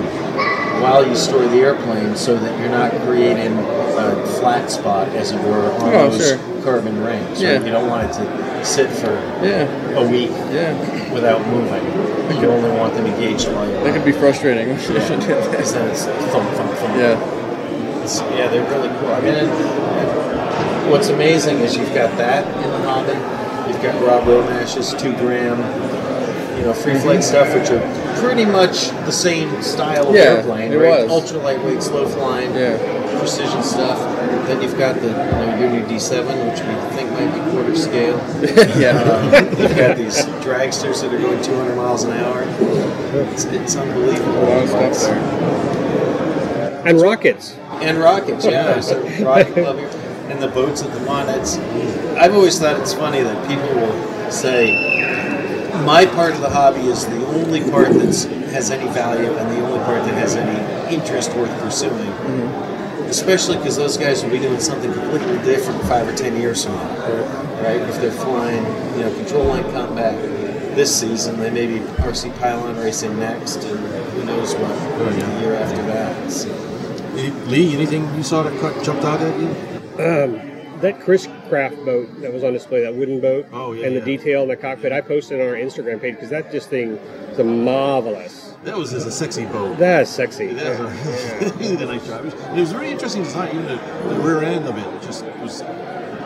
while 0.81 1.05
you 1.07 1.15
store 1.15 1.45
the 1.47 1.57
airplane, 1.59 2.15
so 2.15 2.35
that 2.37 2.59
you're 2.59 2.69
not 2.69 2.91
creating 3.05 3.53
a 3.57 4.25
flat 4.39 4.69
spot, 4.69 5.07
as 5.09 5.31
it 5.31 5.39
were, 5.43 5.71
on 5.73 5.93
Oh, 5.93 6.09
those 6.09 6.27
sure. 6.29 6.37
carbon 6.63 7.01
rings. 7.03 7.41
Yeah. 7.41 7.53
Right? 7.57 7.65
You 7.65 7.71
don't 7.71 7.87
want 7.87 8.09
it 8.09 8.13
to 8.13 8.65
sit 8.65 8.89
for 8.89 9.13
Yeah. 9.43 9.67
a 9.97 10.07
week 10.07 10.31
Yeah. 10.51 10.73
without 11.13 11.45
moving. 11.47 11.83
You 12.41 12.49
only 12.51 12.71
want 12.71 12.93
them 12.95 13.05
engaged 13.05 13.47
while 13.51 13.67
you're 13.69 13.83
That 13.83 13.93
could 13.93 14.05
be 14.05 14.11
frustrating. 14.11 14.75
because 14.75 15.73
then 15.73 15.87
it's 15.89 16.05
thump, 16.05 16.49
thump, 16.55 16.71
thump. 16.73 16.95
yeah. 16.97 17.11
It's- 18.01 18.23
yeah, 18.35 18.47
they're 18.47 18.63
really 18.71 18.89
cool. 18.99 19.13
I 19.13 19.21
mean, 19.21 19.35
what's 20.89 21.09
amazing 21.09 21.59
is 21.59 21.75
you've 21.77 21.93
got 21.93 22.15
that 22.17 22.45
in 22.63 22.71
the 22.71 22.79
hobby. 22.89 23.71
You've 23.71 23.81
got 23.81 24.01
Rob 24.03 24.23
Romash's 24.25 24.93
two 25.01 25.13
gram, 25.17 25.57
you 26.57 26.65
know, 26.65 26.73
free 26.73 26.97
flight 26.99 27.23
stuff, 27.23 27.53
which 27.53 27.69
are 27.69 28.19
pretty 28.19 28.45
much 28.45 28.89
the 29.05 29.11
same 29.11 29.61
style 29.61 30.09
of 30.09 30.15
Yeah, 30.15 30.21
airplane, 30.37 30.71
it 30.73 30.77
right? 30.77 31.03
was. 31.03 31.11
Ultra 31.11 31.37
lightweight, 31.39 31.81
slow 31.83 32.07
flying, 32.07 32.53
Yeah. 32.55 32.77
precision 33.19 33.63
stuff. 33.63 33.99
Then 34.47 34.61
you've 34.61 34.77
got 34.77 34.95
the 34.99 35.07
you 35.07 35.13
know, 35.13 35.57
your 35.59 35.69
new 35.69 35.83
D7, 35.85 36.25
which 36.49 36.59
we 36.61 36.95
think 36.95 37.11
might 37.11 37.33
be 37.33 37.51
quarter 37.51 37.75
scale. 37.75 38.17
Yeah. 38.81 38.97
Um, 38.99 39.45
you've 39.59 39.75
got 39.77 39.95
these 39.97 40.17
dragsters 40.43 41.01
that 41.01 41.13
are 41.13 41.19
going 41.19 41.41
200 41.43 41.75
miles 41.75 42.03
an 42.03 42.13
hour. 42.13 42.43
It's, 43.31 43.45
it's 43.45 43.75
unbelievable. 43.75 44.39
A 44.39 44.43
lot 44.43 44.63
of 44.63 44.95
stuff 44.95 45.15
there. 45.15 46.81
And 46.85 46.99
rockets. 46.99 47.55
And 47.81 47.99
rockets, 47.99 48.45
yeah. 48.45 48.79
So 48.81 48.99
rocket 49.23 49.53
club 49.53 49.77
And 50.31 50.41
the 50.41 50.47
boats 50.47 50.81
at 50.81 50.93
the 50.93 51.05
one. 51.05 51.27
It's 51.29 51.57
I've 52.17 52.33
always 52.33 52.57
thought 52.57 52.79
it's 52.79 52.93
funny 52.93 53.21
that 53.21 53.47
people 53.49 53.67
will 53.75 54.31
say 54.31 54.91
my 55.85 56.05
part 56.05 56.33
of 56.33 56.41
the 56.41 56.49
hobby 56.49 56.81
is 56.87 57.05
the 57.05 57.25
only 57.27 57.69
part 57.69 57.89
that 57.89 58.13
has 58.51 58.71
any 58.71 58.89
value 58.93 59.31
and 59.33 59.51
the 59.51 59.65
only 59.65 59.79
part 59.79 60.03
that 60.05 60.13
has 60.13 60.35
any 60.35 60.95
interest 60.95 61.35
worth 61.35 61.51
pursuing. 61.59 61.97
Mm-hmm. 61.97 63.03
Especially 63.09 63.57
because 63.57 63.75
those 63.75 63.97
guys 63.97 64.23
will 64.23 64.31
be 64.31 64.39
doing 64.39 64.59
something 64.59 64.91
completely 64.93 65.37
different 65.43 65.81
five 65.83 66.07
or 66.07 66.15
ten 66.15 66.37
years 66.37 66.63
from 66.63 66.75
now, 66.75 67.61
right? 67.61 67.81
If 67.81 67.99
they're 67.99 68.11
flying, 68.11 68.63
you 68.95 69.03
know, 69.03 69.13
control 69.15 69.45
line 69.45 69.63
combat 69.71 70.15
this 70.75 70.97
season, 70.97 71.39
they 71.39 71.49
may 71.49 71.67
be 71.67 71.79
RC 71.97 72.39
pylon 72.39 72.77
racing 72.77 73.19
next, 73.19 73.63
and 73.65 73.79
who 74.13 74.23
knows 74.23 74.53
what 74.55 74.71
oh, 74.71 75.09
the 75.09 75.41
year 75.41 75.55
after 75.55 75.81
that. 75.87 76.31
So. 76.31 76.49
Lee, 77.47 77.73
anything 77.73 78.13
you 78.15 78.23
saw 78.23 78.43
that 78.43 78.83
jumped 78.83 79.03
out 79.03 79.19
at 79.19 79.37
you? 79.37 79.70
Um, 80.01 80.79
that 80.81 80.99
Chris 80.99 81.27
Craft 81.47 81.75
boat 81.85 82.21
that 82.21 82.33
was 82.33 82.43
on 82.43 82.53
display, 82.53 82.81
that 82.81 82.95
wooden 82.95 83.21
boat, 83.21 83.47
Oh, 83.51 83.73
yeah, 83.73 83.85
and 83.85 83.95
the 83.95 83.99
yeah. 83.99 84.05
detail 84.05 84.43
in 84.43 84.47
the 84.49 84.55
cockpit, 84.55 84.91
I 84.91 85.01
posted 85.01 85.39
on 85.39 85.47
our 85.47 85.53
Instagram 85.53 86.01
page 86.01 86.15
because 86.15 86.29
that 86.29 86.51
just 86.51 86.69
thing 86.69 86.93
is 86.93 87.39
a 87.39 87.43
marvelous. 87.43 88.55
That 88.63 88.77
was 88.77 88.91
just 88.91 89.07
a 89.07 89.11
sexy 89.11 89.45
boat. 89.45 89.77
That's 89.77 90.09
sexy. 90.09 90.47
That 90.47 90.79
a, 90.79 91.53
he 91.57 91.69
did 91.69 91.81
a 91.81 91.85
nice 91.85 92.05
job. 92.05 92.25
It 92.25 92.59
was, 92.59 92.71
a 92.71 92.73
very 92.73 92.91
interesting 92.91 93.23
design. 93.23 93.49
Even 93.55 93.65
the, 93.65 93.75
the 93.75 94.19
rear 94.21 94.43
end 94.43 94.67
of 94.67 94.77
it 94.77 94.85
it 94.87 95.01
just 95.01 95.25
was 95.41 95.61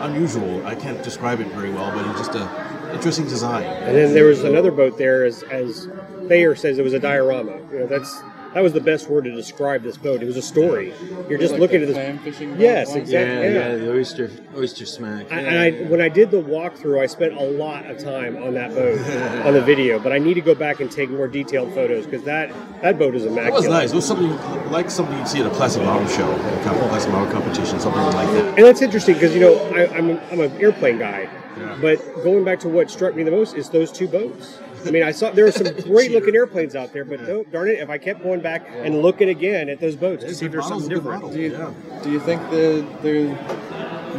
unusual. 0.00 0.66
I 0.66 0.74
can't 0.74 1.02
describe 1.02 1.40
it 1.40 1.48
very 1.48 1.70
well, 1.70 1.90
but 1.92 2.04
it 2.04 2.08
was 2.08 2.26
just 2.26 2.34
a 2.34 2.92
interesting 2.94 3.26
design. 3.26 3.64
And 3.64 3.96
then 3.96 4.14
there 4.14 4.26
was 4.26 4.44
another 4.44 4.70
boat 4.70 4.98
there, 4.98 5.24
as 5.24 5.42
as 5.44 5.88
Thayer 6.28 6.54
says, 6.54 6.78
it 6.78 6.82
was 6.82 6.92
a 6.92 6.98
diorama. 6.98 7.56
You 7.72 7.80
know, 7.80 7.86
that's 7.86 8.22
that 8.56 8.62
was 8.62 8.72
the 8.72 8.80
best 8.80 9.10
word 9.10 9.24
to 9.24 9.32
describe 9.32 9.82
this 9.82 9.98
boat. 9.98 10.22
It 10.22 10.24
was 10.24 10.38
a 10.38 10.40
story. 10.42 10.94
You're 11.28 11.38
just 11.38 11.52
Like 11.52 11.60
looking 11.60 11.82
at 11.82 11.88
this. 11.88 11.94
clam 11.94 12.18
fishing 12.20 12.52
boat 12.52 12.60
Yes, 12.60 12.88
one? 12.88 13.00
exactly. 13.00 13.34
Yeah, 13.34 13.42
Yeah. 13.50 13.68
yeah, 13.72 13.74
the 13.76 13.92
oyster 13.92 14.30
oyster 14.56 14.86
smack. 14.86 15.30
I, 15.30 15.40
and 15.40 15.58
I, 15.58 15.70
when 15.90 16.00
I 16.00 16.08
did 16.08 16.30
the 16.30 16.40
walkthrough, 16.40 16.98
I 16.98 17.04
spent 17.04 17.34
a 17.36 17.42
lot 17.44 17.84
of 17.84 17.98
time 17.98 18.42
on 18.42 18.54
that 18.54 18.70
boat 18.74 18.98
on 19.44 19.52
the 19.52 19.60
video. 19.60 19.98
But 19.98 20.12
I 20.12 20.18
need 20.18 20.34
to 20.34 20.40
go 20.40 20.54
back 20.54 20.80
and 20.80 20.90
take 20.90 21.10
more 21.10 21.28
detailed 21.28 21.74
photos 21.74 22.06
because 22.06 22.22
that 22.22 22.50
that 22.80 22.98
boat 22.98 23.14
is 23.14 23.24
It 23.24 23.32
immaculate. 23.32 23.52
was 23.64 23.68
nice. 23.68 23.92
It 23.92 23.96
was 23.96 24.06
something 24.06 24.30
like 24.72 24.88
something 24.90 25.18
you'd 25.18 25.28
see 25.28 25.40
at 25.40 25.46
a 25.46 25.50
plastic 25.50 25.82
model 25.82 26.08
show, 26.08 26.32
a 26.32 26.38
kind 26.64 26.78
of 26.80 26.88
plastic 26.88 27.12
model 27.12 27.30
competition, 27.30 27.78
something 27.78 28.00
like 28.00 28.14
that. 28.32 28.56
And 28.56 28.64
that's 28.66 28.80
interesting 28.80 29.16
because 29.16 29.34
you 29.34 29.40
know 29.40 29.58
I, 29.76 29.94
I'm 29.94 30.08
an, 30.08 30.20
I'm 30.32 30.40
an 30.40 30.52
airplane 30.62 30.96
guy, 30.98 31.28
Yeah. 31.58 31.76
but 31.82 31.98
going 32.24 32.42
back 32.42 32.60
to 32.60 32.70
what 32.70 32.90
struck 32.90 33.14
me 33.14 33.22
the 33.22 33.30
most 33.32 33.54
is 33.54 33.68
those 33.68 33.92
two 33.92 34.08
boats. 34.08 34.60
I 34.86 34.90
mean, 34.90 35.02
I 35.02 35.10
saw 35.10 35.30
there 35.30 35.44
were 35.46 35.52
some 35.52 35.72
great 35.82 36.12
looking 36.12 36.34
airplanes 36.34 36.74
out 36.76 36.92
there, 36.92 37.04
but 37.04 37.20
no, 37.22 37.44
darn 37.44 37.68
it, 37.68 37.78
if 37.78 37.90
I 37.90 37.98
kept 37.98 38.22
going 38.22 38.40
back 38.40 38.66
and 38.70 39.02
looking 39.02 39.28
again 39.28 39.68
at 39.68 39.80
those 39.80 39.96
boats 39.96 40.24
to 40.24 40.34
see 40.34 40.46
if 40.46 40.52
there's 40.52 40.66
something 40.68 40.88
different. 40.88 41.32
Do 41.32 41.40
you, 41.40 41.52
Yeah. 41.52 41.72
do 42.02 42.10
you 42.10 42.20
think 42.20 42.40
the, 42.50 42.86
the 43.02 43.26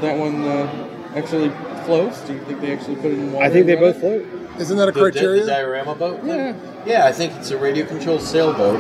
that 0.02 0.18
one 0.18 0.44
uh, 0.44 1.12
actually 1.16 1.50
floats? 1.86 2.22
Do 2.22 2.34
you 2.34 2.40
think 2.42 2.62
they 2.62 2.74
actually 2.74 2.96
put 2.98 3.06
it 3.12 3.20
in 3.20 3.32
water? 3.32 3.46
I 3.46 3.50
think 3.50 3.66
they 3.66 3.76
both 3.76 3.98
it? 3.98 4.00
float. 4.28 4.60
Isn't 4.60 4.78
that 4.78 4.88
a 4.90 4.92
The, 4.92 5.00
the, 5.00 5.12
criteria? 5.12 5.42
the 5.42 5.48
diorama 5.52 5.96
boat? 5.96 6.20
Yeah. 6.24 6.56
Yeah, 6.86 7.06
I 7.06 7.12
think 7.12 7.34
it's 7.34 7.52
a 7.52 7.58
radio 7.58 7.86
controlled 7.86 8.22
sailboat 8.22 8.80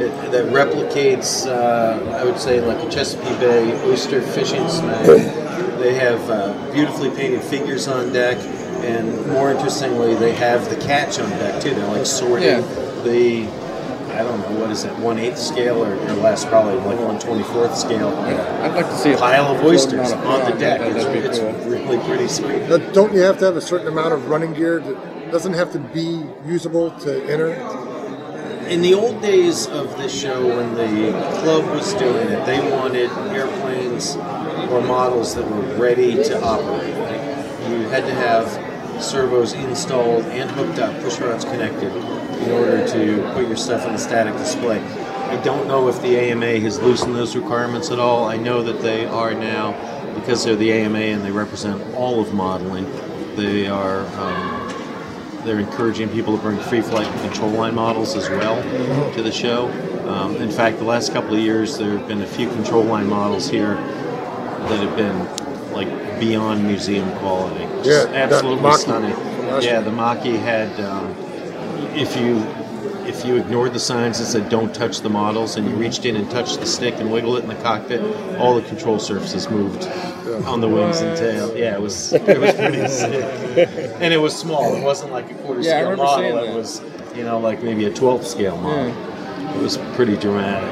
it, 0.00 0.10
that 0.30 0.46
replicates, 0.52 1.46
uh, 1.46 2.16
I 2.16 2.24
would 2.24 2.38
say, 2.38 2.60
like 2.60 2.78
a 2.84 2.88
Chesapeake 2.90 3.38
Bay 3.40 3.72
oyster 3.84 4.20
fishing 4.22 4.66
smack. 4.68 5.06
They 5.78 5.94
have 5.94 6.28
uh, 6.28 6.72
beautifully 6.72 7.08
painted 7.10 7.40
figures 7.40 7.86
on 7.86 8.12
deck, 8.12 8.36
and 8.84 9.26
more 9.28 9.50
interestingly, 9.50 10.14
they 10.14 10.32
have 10.34 10.68
the 10.70 10.76
catch 10.76 11.18
on 11.18 11.30
deck 11.30 11.62
too. 11.62 11.70
They're 11.74 11.86
like 11.88 12.06
sorting 12.06 12.48
Yeah. 12.48 12.60
the, 13.04 13.46
I 14.14 14.22
don't 14.22 14.40
know, 14.40 14.60
what 14.60 14.70
is 14.70 14.84
it, 14.84 14.92
1 14.98 15.16
8th 15.18 15.36
scale 15.38 15.82
or, 15.84 15.94
or 15.94 16.12
less, 16.14 16.44
probably 16.44 16.74
like 16.76 16.98
1 17.00 17.18
24th 17.20 17.76
scale 17.76 18.08
I'd 18.08 18.74
like 18.74 18.86
to 18.86 18.96
see 18.96 19.12
a 19.12 19.16
pile 19.18 19.54
of 19.54 19.64
oysters 19.64 20.10
a 20.12 20.16
on 20.18 20.50
the 20.50 20.56
deck. 20.58 20.80
That- 20.80 20.96
It's, 20.96 21.04
That'd 21.04 21.22
be 21.22 21.28
it's 21.28 21.38
cool. 21.38 21.52
really 21.70 21.98
pretty 22.06 22.28
sweet. 22.28 22.68
Now, 22.68 22.78
don't 22.92 23.12
you 23.12 23.20
have 23.20 23.38
to 23.38 23.44
have 23.44 23.56
a 23.56 23.60
certain 23.60 23.86
amount 23.88 24.14
of 24.14 24.28
running 24.28 24.54
gear 24.54 24.80
that 24.80 25.30
doesn't 25.30 25.54
have 25.54 25.72
to 25.72 25.78
be 25.78 26.22
usable 26.46 26.90
to 27.00 27.22
enter? 27.30 27.54
in 28.68 28.82
the 28.82 28.92
old 28.92 29.22
days 29.22 29.66
of 29.68 29.96
this 29.96 30.12
show, 30.20 30.46
when 30.46 30.74
the 30.74 31.10
club 31.40 31.64
was 31.70 31.94
doing 31.94 32.28
it, 32.28 32.44
they 32.44 32.60
wanted 32.70 33.08
airplanes 33.34 34.14
or 34.70 34.82
models 34.82 35.34
that 35.34 35.50
were 35.50 35.62
ready 35.82 36.16
to 36.22 36.38
operate. 36.44 36.94
Like 36.94 37.70
you 37.70 37.88
had 37.88 38.04
to 38.04 38.12
have 38.12 38.46
servos 39.00 39.52
installed 39.52 40.24
and 40.26 40.50
hooked 40.50 40.78
up, 40.78 41.00
push 41.02 41.18
rods 41.18 41.44
connected, 41.44 41.94
in 41.94 42.50
order 42.50 42.86
to 42.88 43.32
put 43.34 43.46
your 43.46 43.56
stuff 43.56 43.86
on 43.86 43.92
the 43.92 43.98
static 43.98 44.34
display. 44.34 44.80
I 44.80 45.36
don't 45.42 45.68
know 45.68 45.88
if 45.88 46.00
the 46.00 46.16
AMA 46.16 46.60
has 46.60 46.80
loosened 46.80 47.14
those 47.14 47.36
requirements 47.36 47.90
at 47.90 47.98
all. 47.98 48.24
I 48.24 48.36
know 48.36 48.62
that 48.62 48.80
they 48.80 49.04
are 49.06 49.34
now, 49.34 49.72
because 50.14 50.44
they're 50.44 50.56
the 50.56 50.72
AMA 50.72 50.98
and 50.98 51.24
they 51.24 51.30
represent 51.30 51.82
all 51.94 52.20
of 52.20 52.32
modeling. 52.32 52.86
They 53.36 53.66
are 53.66 54.06
um, 54.16 54.68
they're 55.44 55.60
encouraging 55.60 56.08
people 56.10 56.36
to 56.36 56.42
bring 56.42 56.58
free 56.58 56.80
flight 56.80 57.06
and 57.06 57.20
control 57.20 57.50
line 57.50 57.74
models 57.74 58.16
as 58.16 58.28
well 58.28 58.62
to 59.14 59.22
the 59.22 59.32
show. 59.32 59.68
Um, 60.08 60.36
in 60.36 60.50
fact, 60.50 60.78
the 60.78 60.84
last 60.84 61.12
couple 61.12 61.34
of 61.34 61.40
years, 61.40 61.78
there 61.78 61.96
have 61.96 62.08
been 62.08 62.22
a 62.22 62.26
few 62.26 62.48
control 62.48 62.82
line 62.82 63.06
models 63.06 63.48
here 63.48 63.74
that 63.74 64.80
have 64.80 64.96
been 64.96 65.72
like 65.72 65.88
beyond 66.18 66.64
museum 66.66 67.10
quality. 67.18 67.64
Just 67.82 68.10
Yeah, 68.10 68.16
absolutely 68.16 68.62
Mach-E 68.62 68.78
stunning. 68.78 69.62
Yeah, 69.62 69.80
the 69.80 69.92
Mach-E 69.92 70.36
had. 70.36 70.78
Um, 70.80 71.14
if 71.94 72.16
you 72.16 72.38
if 73.06 73.24
you 73.24 73.36
ignored 73.36 73.72
the 73.72 73.80
signs 73.80 74.18
that 74.18 74.26
said 74.26 74.48
"Don't 74.48 74.74
touch 74.74 75.00
the 75.00 75.08
models" 75.08 75.56
and 75.56 75.68
you 75.68 75.74
reached 75.76 76.04
in 76.04 76.16
and 76.16 76.30
touched 76.30 76.60
the 76.60 76.66
stick 76.66 76.94
and 76.98 77.10
wiggled 77.10 77.38
it 77.38 77.42
in 77.42 77.48
the 77.48 77.54
cockpit, 77.56 78.00
all 78.38 78.54
the 78.54 78.62
control 78.68 78.98
surfaces 78.98 79.48
moved 79.48 79.84
on 80.46 80.60
the 80.60 80.68
wings 80.68 81.00
and 81.00 81.16
tail. 81.16 81.56
Yeah, 81.56 81.74
it 81.74 81.80
was 81.80 82.12
it 82.12 82.38
was 82.38 82.54
pretty 82.54 82.86
sick, 83.02 83.68
and 84.00 84.12
it 84.12 84.18
was 84.18 84.36
small. 84.36 84.74
It 84.76 84.82
wasn't 84.84 85.12
like 85.12 85.30
a 85.30 85.34
quarter 85.34 85.60
Yeah, 85.60 85.80
scale 85.82 85.96
model. 85.96 86.38
It 86.44 86.54
was 86.54 86.82
you 87.16 87.24
know 87.24 87.38
like 87.38 87.62
maybe 87.62 87.86
a 87.86 87.90
12th 87.90 88.24
scale 88.24 88.56
model. 88.58 88.94
It 89.56 89.62
was 89.62 89.78
pretty 89.94 90.16
dramatic. 90.16 90.68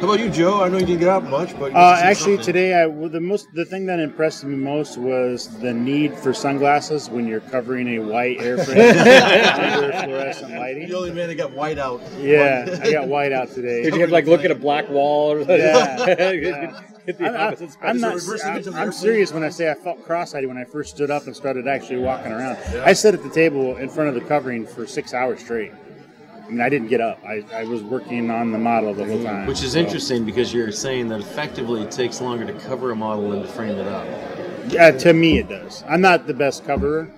How 0.00 0.06
about 0.06 0.20
you, 0.20 0.30
Joe? 0.30 0.62
I 0.62 0.68
know 0.70 0.78
you 0.78 0.86
didn't 0.86 1.00
get 1.00 1.08
out 1.10 1.24
much, 1.24 1.50
but 1.58 1.72
you 1.72 1.76
Uh, 1.76 1.80
must 1.80 1.82
have 1.82 1.98
seen 1.98 2.06
actually, 2.10 2.36
something. 2.36 2.44
today, 2.54 2.74
I 2.74 2.86
well, 2.86 3.10
the 3.10 3.20
most 3.20 3.48
the 3.54 3.66
thing 3.66 3.84
that 3.86 4.00
impressed 4.00 4.44
me 4.44 4.56
most 4.56 4.96
was 4.96 5.48
the 5.60 5.74
need 5.74 6.14
for 6.16 6.32
sunglasses 6.32 7.10
when 7.10 7.26
you're 7.28 7.40
covering 7.40 7.86
a 7.86 7.98
white 7.98 8.38
airframe 8.38 8.96
under 9.82 9.92
fluorescent 10.04 10.54
lighting. 10.54 10.88
the 10.88 10.96
only 10.96 11.12
man 11.12 11.28
that 11.28 11.34
got 11.34 11.52
white 11.52 11.78
out. 11.78 12.00
Yeah, 12.18 12.78
I 12.82 12.90
got 12.92 13.08
white 13.08 13.32
out 13.32 13.50
today. 13.52 13.82
Did 13.82 13.94
you 13.94 14.00
have 14.00 14.10
like 14.10 14.26
look 14.26 14.42
at 14.42 14.50
a 14.50 14.54
black 14.54 14.88
wall 14.88 15.32
or 15.32 15.40
something? 15.40 15.58
Yeah. 15.58 16.80
Hit 17.06 17.16
I'm, 17.20 17.34
I- 17.34 17.46
opposite 17.48 17.70
I'm 17.82 18.00
not. 18.00 18.12
I'm, 18.12 18.52
image 18.52 18.66
of 18.68 18.74
the 18.74 18.80
I'm 18.80 18.92
serious 18.92 19.32
when 19.34 19.42
I 19.42 19.50
say 19.50 19.70
I 19.70 19.74
felt 19.74 20.02
cross-eyed 20.04 20.46
when 20.46 20.56
I 20.56 20.64
first 20.64 20.94
stood 20.96 21.10
up 21.10 21.26
and 21.26 21.36
started 21.36 21.68
actually 21.68 21.98
walking 21.98 22.32
around. 22.32 22.56
I 22.84 22.94
sat 22.94 23.12
at 23.12 23.22
the 23.22 23.30
table 23.30 23.76
in 23.76 23.88
front 23.90 24.08
of 24.08 24.14
the 24.14 24.22
covering 24.22 24.66
for 24.66 24.86
six 24.86 25.12
hours 25.12 25.40
straight. 25.40 25.72
I 26.50 26.52
mean, 26.52 26.62
I 26.62 26.68
didn't 26.68 26.88
get 26.88 27.00
up. 27.00 27.22
I, 27.24 27.44
I 27.54 27.62
was 27.62 27.80
working 27.80 28.28
on 28.28 28.50
the 28.50 28.58
model 28.58 28.92
the 28.92 29.04
whole 29.04 29.22
time. 29.22 29.46
Which 29.46 29.62
is 29.62 29.74
so. 29.74 29.78
interesting 29.78 30.24
because 30.24 30.52
you're 30.52 30.72
saying 30.72 31.06
that 31.10 31.20
effectively 31.20 31.80
it 31.82 31.92
takes 31.92 32.20
longer 32.20 32.44
to 32.44 32.52
cover 32.66 32.90
a 32.90 32.96
model 32.96 33.30
than 33.30 33.42
to 33.42 33.46
frame 33.46 33.78
it 33.78 33.86
up. 33.86 34.04
Yeah, 34.68 34.90
to 34.90 35.12
me 35.12 35.38
it 35.38 35.48
does. 35.48 35.84
I'm 35.88 36.00
not 36.00 36.26
the 36.26 36.34
best 36.34 36.64
coverer 36.64 37.08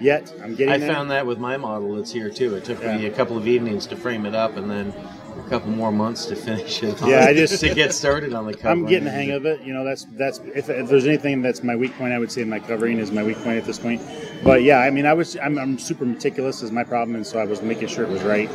yet. 0.00 0.34
I'm 0.42 0.56
getting 0.56 0.74
I 0.74 0.78
there. 0.78 0.92
found 0.92 1.08
that 1.12 1.24
with 1.24 1.38
my 1.38 1.56
model 1.56 1.94
that's 1.94 2.10
here 2.10 2.30
too. 2.30 2.56
It 2.56 2.64
took 2.64 2.82
me 2.82 3.06
a 3.06 3.12
couple 3.12 3.38
of 3.38 3.46
evenings 3.46 3.86
to 3.86 3.96
frame 3.96 4.26
it 4.26 4.34
up 4.34 4.56
and 4.56 4.68
then 4.68 4.92
a 5.38 5.48
couple 5.48 5.70
more 5.70 5.92
months 5.92 6.26
to 6.26 6.36
finish 6.36 6.82
it. 6.82 7.00
Yeah, 7.02 7.24
I 7.24 7.34
just- 7.34 7.60
to 7.60 7.74
get 7.74 7.92
started 7.92 8.32
on 8.34 8.46
the 8.46 8.54
cover. 8.54 8.68
I'm 8.70 8.86
getting 8.86 9.04
the 9.04 9.10
hang 9.10 9.30
of 9.30 9.46
it. 9.46 9.62
You 9.62 9.72
know, 9.72 9.84
that's 9.84 10.04
that's 10.12 10.38
if, 10.54 10.68
if 10.68 10.88
there's 10.88 11.06
anything 11.06 11.42
that's 11.42 11.62
my 11.62 11.76
weak 11.76 11.96
point, 11.96 12.12
I 12.12 12.18
would 12.18 12.30
say 12.32 12.44
my 12.44 12.60
covering 12.60 12.98
is 12.98 13.10
my 13.10 13.22
weak 13.22 13.36
point 13.38 13.58
at 13.58 13.64
this 13.64 13.78
point. 13.78 14.02
But 14.42 14.62
yeah, 14.62 14.78
I 14.80 14.90
mean, 14.90 15.06
I 15.06 15.12
was 15.14 15.36
I'm, 15.36 15.58
I'm 15.58 15.78
super 15.78 16.04
meticulous 16.04 16.62
is 16.62 16.70
my 16.70 16.84
problem, 16.84 17.16
and 17.16 17.26
so 17.26 17.38
I 17.38 17.44
was 17.44 17.62
making 17.62 17.88
sure 17.88 18.04
it 18.04 18.10
was 18.10 18.22
right. 18.22 18.50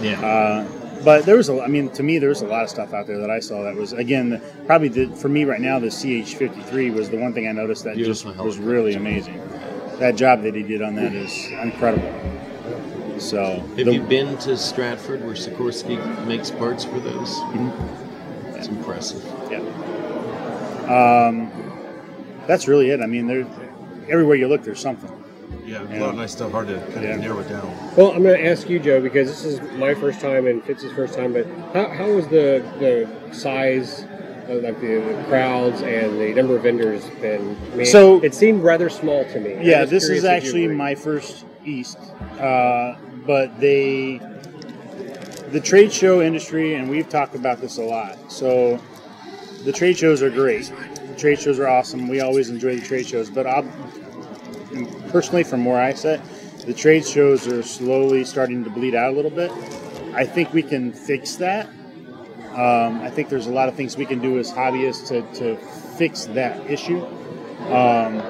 Yeah. 0.00 0.20
Uh, 0.24 0.66
but 1.04 1.26
there 1.26 1.36
was 1.36 1.50
a, 1.50 1.60
I 1.60 1.66
mean, 1.66 1.90
to 1.90 2.02
me, 2.02 2.18
there 2.18 2.30
was 2.30 2.40
a 2.40 2.46
lot 2.46 2.62
of 2.64 2.70
stuff 2.70 2.94
out 2.94 3.06
there 3.06 3.18
that 3.18 3.30
I 3.30 3.38
saw 3.38 3.62
that 3.62 3.74
was 3.76 3.92
again 3.92 4.40
probably 4.66 4.88
the, 4.88 5.14
for 5.16 5.28
me 5.28 5.44
right 5.44 5.60
now 5.60 5.78
the 5.78 5.88
CH53 5.88 6.94
was 6.94 7.10
the 7.10 7.18
one 7.18 7.34
thing 7.34 7.46
I 7.46 7.52
noticed 7.52 7.84
that 7.84 7.96
Beautiful 7.96 8.32
just 8.32 8.42
was 8.42 8.58
really 8.58 8.94
amazing. 8.94 9.38
That 9.98 10.16
job 10.16 10.42
that 10.42 10.54
he 10.54 10.62
did 10.62 10.82
on 10.82 10.94
that 10.96 11.12
is 11.12 11.46
incredible. 11.62 12.10
So 13.24 13.42
Have 13.60 13.76
the- 13.76 13.94
you 13.94 14.00
been 14.02 14.36
to 14.38 14.56
Stratford 14.56 15.24
where 15.24 15.34
Sikorsky 15.34 15.96
makes 16.26 16.50
parts 16.50 16.84
for 16.84 17.00
those? 17.00 17.30
Mm-hmm. 17.30 18.54
It's 18.56 18.68
impressive. 18.68 19.24
Yeah. 19.50 19.60
Um, 20.86 21.50
that's 22.46 22.68
really 22.68 22.90
it. 22.90 23.00
I 23.00 23.06
mean, 23.06 23.26
there, 23.26 23.46
everywhere 24.10 24.36
you 24.36 24.46
look, 24.46 24.62
there's 24.62 24.80
something. 24.80 25.10
Yeah, 25.64 25.82
a 25.82 25.96
lot 25.98 26.10
of 26.10 26.16
nice 26.16 26.32
stuff. 26.32 26.52
Hard 26.52 26.68
to 26.68 26.78
kind 26.92 27.02
Yeah. 27.02 27.14
of 27.14 27.20
narrow 27.20 27.38
it 27.38 27.48
down. 27.48 27.66
Well, 27.96 28.12
I'm 28.12 28.22
going 28.22 28.38
to 28.38 28.46
ask 28.46 28.68
you, 28.68 28.78
Joe, 28.78 29.00
because 29.00 29.28
this 29.28 29.44
is 29.44 29.60
my 29.78 29.94
first 29.94 30.20
time 30.20 30.46
and 30.46 30.62
Fitz's 30.62 30.92
first 30.92 31.14
time. 31.14 31.32
But 31.32 31.46
how, 31.72 31.88
how 31.88 32.10
was 32.12 32.26
the 32.28 32.62
the 32.78 33.34
size, 33.34 34.04
of, 34.48 34.62
like 34.62 34.78
the, 34.82 34.96
the 35.00 35.24
crowds 35.28 35.80
and 35.80 36.20
the 36.20 36.34
number 36.34 36.54
of 36.56 36.62
vendors 36.64 37.06
been? 37.22 37.56
I 37.72 37.76
mean, 37.76 37.86
So- 37.86 38.22
it 38.22 38.34
seemed 38.34 38.62
rather 38.62 38.90
small 38.90 39.24
to 39.24 39.40
me. 39.40 39.56
Yeah, 39.62 39.86
this 39.86 40.10
is 40.10 40.26
actually 40.26 40.68
my 40.68 40.94
first 40.94 41.46
East, 41.64 41.96
uh, 42.38 42.94
but 43.26 43.58
they, 43.60 44.18
the 45.50 45.60
trade 45.60 45.92
show 45.92 46.22
industry, 46.22 46.74
and 46.74 46.88
we've 46.88 47.08
talked 47.08 47.34
about 47.34 47.60
this 47.60 47.78
a 47.78 47.82
lot. 47.82 48.30
So, 48.30 48.80
the 49.64 49.72
trade 49.72 49.96
shows 49.96 50.22
are 50.22 50.30
great. 50.30 50.72
The 51.08 51.16
trade 51.16 51.40
shows 51.40 51.58
are 51.58 51.68
awesome. 51.68 52.08
We 52.08 52.20
always 52.20 52.50
enjoy 52.50 52.76
the 52.76 52.86
trade 52.86 53.06
shows, 53.06 53.30
but 53.30 53.46
I'll, 53.46 53.66
personally, 55.10 55.44
from 55.44 55.64
where 55.64 55.80
I 55.80 55.94
sit, 55.94 56.20
the 56.66 56.74
trade 56.74 57.06
shows 57.06 57.46
are 57.46 57.62
slowly 57.62 58.24
starting 58.24 58.64
to 58.64 58.70
bleed 58.70 58.94
out 58.94 59.12
a 59.12 59.16
little 59.16 59.30
bit. 59.30 59.50
I 60.14 60.24
think 60.24 60.52
we 60.52 60.62
can 60.62 60.92
fix 60.92 61.36
that. 61.36 61.66
Um, 62.52 63.00
I 63.00 63.10
think 63.10 63.28
there's 63.30 63.46
a 63.46 63.52
lot 63.52 63.68
of 63.68 63.74
things 63.74 63.96
we 63.96 64.06
can 64.06 64.20
do 64.20 64.38
as 64.38 64.52
hobbyists 64.52 65.08
to, 65.08 65.22
to 65.40 65.56
fix 65.96 66.26
that 66.26 66.70
issue. 66.70 67.04
Um, 67.72 68.20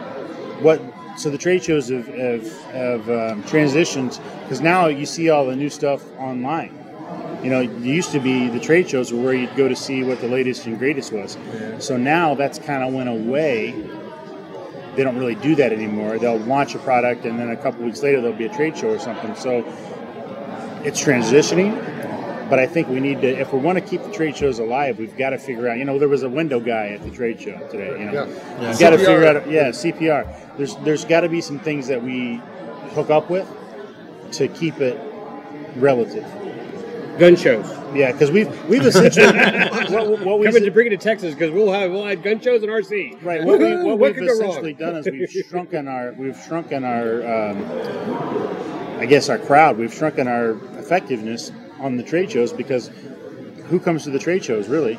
what 0.62 0.80
so 1.16 1.30
the 1.30 1.38
trade 1.38 1.62
shows 1.62 1.88
have, 1.88 2.06
have, 2.08 2.62
have 2.64 3.10
um, 3.10 3.42
transitioned 3.44 4.20
because 4.42 4.60
now 4.60 4.86
you 4.86 5.06
see 5.06 5.30
all 5.30 5.46
the 5.46 5.56
new 5.56 5.70
stuff 5.70 6.04
online. 6.18 6.78
You 7.42 7.50
know, 7.50 7.60
it 7.60 7.70
used 7.80 8.10
to 8.12 8.20
be 8.20 8.48
the 8.48 8.58
trade 8.58 8.88
shows 8.88 9.12
were 9.12 9.22
where 9.22 9.34
you'd 9.34 9.54
go 9.54 9.68
to 9.68 9.76
see 9.76 10.02
what 10.02 10.20
the 10.20 10.28
latest 10.28 10.66
and 10.66 10.78
greatest 10.78 11.12
was. 11.12 11.36
So 11.78 11.96
now 11.96 12.34
that's 12.34 12.58
kind 12.58 12.82
of 12.82 12.94
went 12.94 13.08
away. 13.08 13.72
They 14.96 15.04
don't 15.04 15.18
really 15.18 15.34
do 15.34 15.54
that 15.56 15.72
anymore. 15.72 16.18
They'll 16.18 16.38
launch 16.38 16.74
a 16.74 16.78
product 16.78 17.26
and 17.26 17.38
then 17.38 17.50
a 17.50 17.56
couple 17.56 17.84
weeks 17.84 18.02
later 18.02 18.20
there'll 18.20 18.36
be 18.36 18.46
a 18.46 18.54
trade 18.54 18.78
show 18.78 18.90
or 18.90 18.98
something. 18.98 19.34
So 19.34 19.64
it's 20.84 21.02
transitioning, 21.02 21.72
but 22.50 22.58
I 22.58 22.66
think 22.66 22.88
we 22.88 23.00
need 23.00 23.20
to, 23.22 23.28
if 23.28 23.52
we 23.52 23.58
want 23.58 23.78
to 23.78 23.84
keep 23.84 24.02
the 24.02 24.10
trade 24.12 24.36
shows 24.36 24.58
alive, 24.58 24.98
we've 24.98 25.16
got 25.16 25.30
to 25.30 25.38
figure 25.38 25.68
out. 25.68 25.78
You 25.78 25.84
know, 25.84 25.98
there 25.98 26.08
was 26.08 26.22
a 26.22 26.28
window 26.28 26.60
guy 26.60 26.88
at 26.88 27.02
the 27.02 27.10
trade 27.10 27.40
show 27.40 27.56
today. 27.68 27.98
You 27.98 28.06
know, 28.06 28.12
Yeah. 28.12 28.68
You've 28.70 28.78
got 28.78 28.90
to 28.90 28.98
figure 28.98 29.24
out, 29.26 29.48
yeah, 29.50 29.68
CPR. 29.70 30.56
There's 30.56 30.76
there's 30.76 31.04
got 31.04 31.20
to 31.20 31.28
be 31.28 31.40
some 31.40 31.58
things 31.58 31.86
that 31.88 32.02
we 32.02 32.40
hook 32.94 33.10
up 33.10 33.30
with 33.30 33.48
to 34.32 34.48
keep 34.48 34.80
it 34.80 34.98
relative. 35.76 36.24
gun 37.18 37.36
shows. 37.36 37.66
Yeah, 37.94 38.10
because 38.12 38.30
we've 38.30 38.48
we've 38.68 38.84
essentially 38.84 39.26
what, 39.94 40.20
what 40.24 40.38
we 40.40 40.46
Coming 40.46 40.64
to 40.64 40.70
bring 40.70 40.88
it 40.88 40.90
to 40.90 40.96
Texas 40.96 41.32
because 41.34 41.50
we'll 41.52 41.72
have 41.72 41.90
we'll 41.92 42.04
have 42.04 42.22
gun 42.22 42.40
shows 42.40 42.62
in 42.62 42.68
RC. 42.68 43.22
right 43.22 43.42
what, 43.44 43.58
we, 43.60 43.76
what, 43.76 43.84
What 43.84 43.98
we've 44.00 44.14
could 44.16 44.26
go 44.28 44.38
wrong? 44.40 44.50
essentially 44.50 44.74
done 44.74 44.96
is 44.96 45.06
we've 45.06 45.30
shrunken 45.48 45.86
our 45.88 46.12
we've 46.12 46.36
shrunken 46.46 46.82
our 46.84 47.22
um, 47.50 48.98
I 49.00 49.06
guess 49.06 49.28
our 49.28 49.38
crowd. 49.38 49.78
We've 49.78 49.94
shrunken 49.94 50.26
our 50.28 50.50
effectiveness 50.78 51.52
on 51.84 51.96
the 51.98 52.02
trade 52.02 52.30
shows 52.32 52.52
because 52.52 52.90
who 53.68 53.78
comes 53.78 54.04
to 54.04 54.10
the 54.10 54.18
trade 54.18 54.44
shows 54.44 54.68
really? 54.68 54.98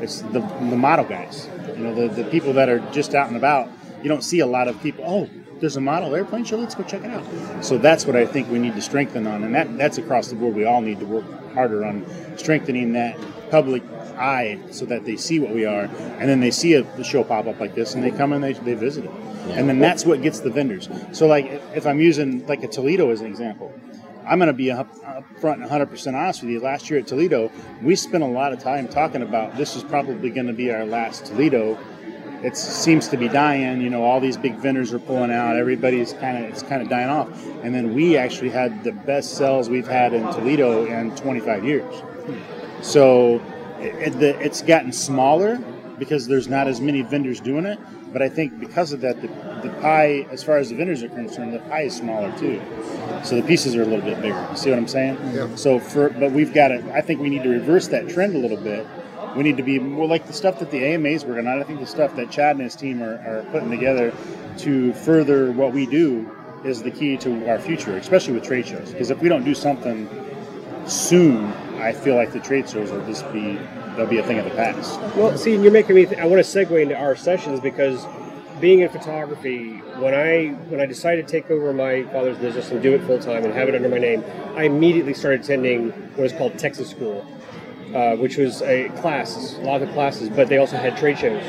It's 0.00 0.20
the 0.20 0.40
the 0.40 0.76
model 0.76 1.04
guys. 1.04 1.48
You 1.68 1.84
know, 1.84 1.94
the, 1.94 2.08
the 2.22 2.24
people 2.30 2.52
that 2.54 2.68
are 2.68 2.80
just 2.90 3.14
out 3.14 3.28
and 3.28 3.36
about. 3.36 3.70
You 4.02 4.08
don't 4.08 4.22
see 4.22 4.40
a 4.40 4.46
lot 4.46 4.68
of 4.68 4.80
people. 4.82 5.04
Oh, 5.06 5.30
there's 5.60 5.76
a 5.76 5.80
model 5.80 6.14
airplane 6.14 6.44
show. 6.44 6.56
Let's 6.58 6.74
go 6.74 6.82
check 6.82 7.02
it 7.02 7.10
out. 7.10 7.24
So 7.64 7.78
that's 7.78 8.04
what 8.06 8.14
I 8.16 8.26
think 8.26 8.50
we 8.50 8.58
need 8.58 8.74
to 8.74 8.82
strengthen 8.82 9.26
on, 9.26 9.42
and 9.44 9.54
that 9.54 9.78
that's 9.78 9.98
across 9.98 10.28
the 10.28 10.34
board. 10.36 10.54
We 10.54 10.64
all 10.64 10.82
need 10.82 11.00
to 11.00 11.06
work 11.06 11.24
harder 11.54 11.84
on 11.84 12.04
strengthening 12.36 12.92
that 12.92 13.16
public 13.50 13.82
eye 14.18 14.58
so 14.70 14.84
that 14.86 15.04
they 15.04 15.16
see 15.16 15.38
what 15.38 15.52
we 15.54 15.64
are, 15.64 15.84
and 16.18 16.28
then 16.28 16.40
they 16.40 16.50
see 16.50 16.74
a 16.74 16.82
the 16.96 17.04
show 17.04 17.24
pop 17.24 17.46
up 17.46 17.58
like 17.60 17.74
this, 17.74 17.94
and 17.94 18.02
they 18.04 18.10
come 18.10 18.32
and 18.32 18.42
they, 18.44 18.52
they 18.52 18.74
visit 18.74 19.04
it, 19.04 19.10
and 19.50 19.68
then 19.68 19.78
that's 19.78 20.04
what 20.04 20.20
gets 20.22 20.40
the 20.40 20.50
vendors. 20.50 20.88
So 21.12 21.26
like 21.26 21.46
if- 21.46 21.62
if 21.76 21.86
I'm 21.86 22.00
using 22.00 22.46
like 22.46 22.62
a 22.62 22.68
Toledo 22.68 23.10
as 23.10 23.20
an 23.22 23.26
example, 23.26 23.72
I'm 24.26 24.38
going 24.38 24.48
to 24.48 24.52
be 24.52 24.70
up, 24.70 24.88
up 25.06 25.24
front 25.40 25.62
and 25.62 25.70
100% 25.70 26.14
honest 26.14 26.42
with 26.42 26.50
you. 26.50 26.60
Last 26.60 26.90
year 26.90 26.98
at 26.98 27.06
Toledo, 27.06 27.50
we 27.82 27.94
spent 27.94 28.24
a 28.24 28.26
lot 28.26 28.52
of 28.52 28.58
time 28.58 28.88
talking 28.88 29.22
about 29.22 29.56
this 29.56 29.76
is 29.76 29.84
probably 29.84 30.30
going 30.30 30.48
to 30.48 30.52
be 30.52 30.70
our 30.72 30.84
last 30.84 31.26
Toledo. 31.26 31.78
It 32.42 32.56
seems 32.56 33.08
to 33.08 33.16
be 33.16 33.28
dying. 33.28 33.80
You 33.80 33.88
know, 33.88 34.02
all 34.02 34.20
these 34.20 34.36
big 34.36 34.56
vendors 34.56 34.92
are 34.92 34.98
pulling 34.98 35.30
out. 35.30 35.56
Everybody's 35.56 36.12
kind 36.14 36.44
of 36.44 36.50
it's 36.50 36.62
kind 36.62 36.82
of 36.82 36.88
dying 36.88 37.08
off. 37.08 37.28
And 37.62 37.74
then 37.74 37.94
we 37.94 38.16
actually 38.16 38.50
had 38.50 38.82
the 38.82 38.92
best 38.92 39.36
sales 39.36 39.70
we've 39.70 39.86
had 39.86 40.12
in 40.12 40.22
Toledo 40.32 40.86
in 40.86 41.14
25 41.16 41.64
years. 41.64 42.02
So 42.82 43.40
it, 43.78 44.14
it, 44.22 44.36
it's 44.40 44.62
gotten 44.62 44.92
smaller 44.92 45.56
because 45.98 46.26
there's 46.26 46.48
not 46.48 46.66
as 46.66 46.80
many 46.80 47.02
vendors 47.02 47.40
doing 47.40 47.64
it. 47.64 47.78
But 48.16 48.22
I 48.22 48.30
think 48.30 48.58
because 48.58 48.94
of 48.94 49.02
that, 49.02 49.20
the, 49.20 49.28
the 49.62 49.68
pie, 49.82 50.26
as 50.30 50.42
far 50.42 50.56
as 50.56 50.70
the 50.70 50.74
vendors 50.74 51.02
are 51.02 51.10
concerned, 51.10 51.52
the 51.52 51.58
pie 51.58 51.82
is 51.82 51.94
smaller 51.94 52.32
too. 52.38 52.62
So 53.22 53.36
the 53.36 53.42
pieces 53.42 53.76
are 53.76 53.82
a 53.82 53.84
little 53.84 54.06
bit 54.06 54.22
bigger. 54.22 54.48
See 54.54 54.70
what 54.70 54.78
I'm 54.78 54.88
saying? 54.88 55.18
Yeah. 55.34 55.54
So 55.54 55.78
for, 55.78 56.08
but 56.08 56.32
we've 56.32 56.54
got 56.54 56.68
to. 56.68 56.82
I 56.94 57.02
think 57.02 57.20
we 57.20 57.28
need 57.28 57.42
to 57.42 57.50
reverse 57.50 57.88
that 57.88 58.08
trend 58.08 58.34
a 58.34 58.38
little 58.38 58.56
bit. 58.56 58.86
We 59.36 59.42
need 59.42 59.58
to 59.58 59.62
be 59.62 59.78
more 59.78 60.08
like 60.08 60.26
the 60.26 60.32
stuff 60.32 60.60
that 60.60 60.70
the 60.70 60.82
AMA's 60.82 61.26
working 61.26 61.46
on. 61.46 61.60
I 61.60 61.64
think 61.64 61.78
the 61.78 61.86
stuff 61.86 62.16
that 62.16 62.30
Chad 62.30 62.56
and 62.56 62.64
his 62.64 62.74
team 62.74 63.02
are, 63.02 63.16
are 63.16 63.44
putting 63.52 63.68
together 63.68 64.14
to 64.60 64.94
further 64.94 65.52
what 65.52 65.74
we 65.74 65.84
do 65.84 66.34
is 66.64 66.82
the 66.82 66.90
key 66.90 67.18
to 67.18 67.50
our 67.50 67.58
future, 67.58 67.98
especially 67.98 68.32
with 68.32 68.44
trade 68.44 68.66
shows. 68.66 68.92
Because 68.92 69.10
if 69.10 69.20
we 69.20 69.28
don't 69.28 69.44
do 69.44 69.54
something 69.54 70.08
soon, 70.86 71.52
I 71.78 71.92
feel 71.92 72.14
like 72.16 72.32
the 72.32 72.40
trade 72.40 72.68
shows 72.68 72.90
will 72.90 73.04
just 73.06 73.30
be 73.32 73.58
they'll 73.96 74.06
be 74.06 74.18
a 74.18 74.22
thing 74.22 74.38
of 74.38 74.44
the 74.44 74.50
past. 74.52 75.00
Well, 75.16 75.36
see, 75.36 75.56
you're 75.56 75.72
making 75.72 75.96
me. 75.96 76.06
Th- 76.06 76.18
I 76.18 76.26
want 76.26 76.44
to 76.44 76.50
segue 76.58 76.80
into 76.80 76.96
our 76.96 77.16
sessions 77.16 77.60
because 77.60 78.04
being 78.60 78.80
in 78.80 78.88
photography, 78.88 79.78
when 79.98 80.14
I 80.14 80.48
when 80.68 80.80
I 80.80 80.86
decided 80.86 81.26
to 81.26 81.32
take 81.32 81.50
over 81.50 81.72
my 81.72 82.04
father's 82.04 82.38
business 82.38 82.70
and 82.70 82.82
do 82.82 82.94
it 82.94 83.02
full 83.02 83.18
time 83.18 83.44
and 83.44 83.52
have 83.52 83.68
it 83.68 83.74
under 83.74 83.88
my 83.88 83.98
name, 83.98 84.24
I 84.56 84.64
immediately 84.64 85.14
started 85.14 85.42
attending 85.42 85.90
what 86.16 86.24
is 86.24 86.32
called 86.32 86.58
Texas 86.58 86.90
School, 86.90 87.26
uh, 87.94 88.16
which 88.16 88.36
was 88.36 88.62
a 88.62 88.88
class, 89.00 89.56
a 89.58 89.60
lot 89.62 89.82
of 89.82 89.90
classes, 89.92 90.28
but 90.30 90.48
they 90.48 90.58
also 90.58 90.76
had 90.76 90.96
trade 90.96 91.18
shows. 91.18 91.42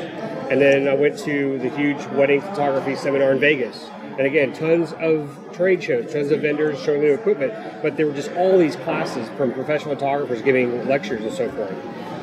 And 0.50 0.60
then 0.60 0.88
I 0.88 0.94
went 0.94 1.18
to 1.20 1.58
the 1.58 1.68
huge 1.70 2.04
wedding 2.06 2.40
photography 2.40 2.96
seminar 2.96 3.32
in 3.32 3.38
Vegas. 3.38 3.88
And 4.18 4.26
again, 4.26 4.52
tons 4.52 4.92
of 4.94 5.48
trade 5.52 5.82
shows, 5.82 6.12
tons 6.12 6.32
of 6.32 6.40
vendors 6.40 6.82
showing 6.82 7.02
new 7.02 7.14
equipment, 7.14 7.54
but 7.82 7.96
there 7.96 8.06
were 8.06 8.12
just 8.14 8.32
all 8.32 8.58
these 8.58 8.74
classes 8.74 9.28
from 9.36 9.52
professional 9.52 9.94
photographers 9.94 10.42
giving 10.42 10.88
lectures 10.88 11.22
and 11.22 11.32
so 11.32 11.48
forth. 11.52 11.72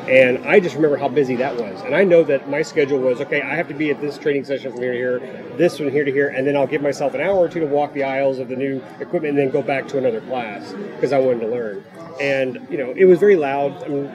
And 0.09 0.45
I 0.45 0.59
just 0.59 0.75
remember 0.75 0.97
how 0.97 1.07
busy 1.07 1.37
that 1.37 1.55
was. 1.55 1.81
And 1.81 1.95
I 1.95 2.03
know 2.03 2.21
that 2.23 2.49
my 2.49 2.61
schedule 2.61 2.99
was 2.99 3.21
okay, 3.21 3.41
I 3.41 3.55
have 3.55 3.69
to 3.69 3.73
be 3.73 3.89
at 3.91 4.01
this 4.01 4.17
training 4.17 4.43
session 4.43 4.71
from 4.71 4.81
here 4.81 4.91
to 4.91 4.97
here, 4.97 5.43
this 5.57 5.77
from 5.77 5.89
here 5.89 6.03
to 6.03 6.11
here, 6.11 6.27
and 6.27 6.45
then 6.45 6.57
I'll 6.57 6.67
give 6.67 6.81
myself 6.81 7.13
an 7.13 7.21
hour 7.21 7.37
or 7.37 7.47
two 7.47 7.61
to 7.61 7.65
walk 7.65 7.93
the 7.93 8.03
aisles 8.03 8.39
of 8.39 8.49
the 8.49 8.57
new 8.57 8.83
equipment 8.99 9.29
and 9.29 9.37
then 9.37 9.49
go 9.49 9.61
back 9.61 9.87
to 9.87 9.97
another 9.97 10.19
class 10.21 10.73
because 10.73 11.13
I 11.13 11.17
wanted 11.19 11.39
to 11.39 11.47
learn. 11.47 11.83
And, 12.21 12.67
you 12.69 12.77
know, 12.77 12.91
it 12.91 13.05
was 13.05 13.19
very 13.19 13.37
loud. 13.37 13.83
I 13.83 13.87
mean, 13.87 14.05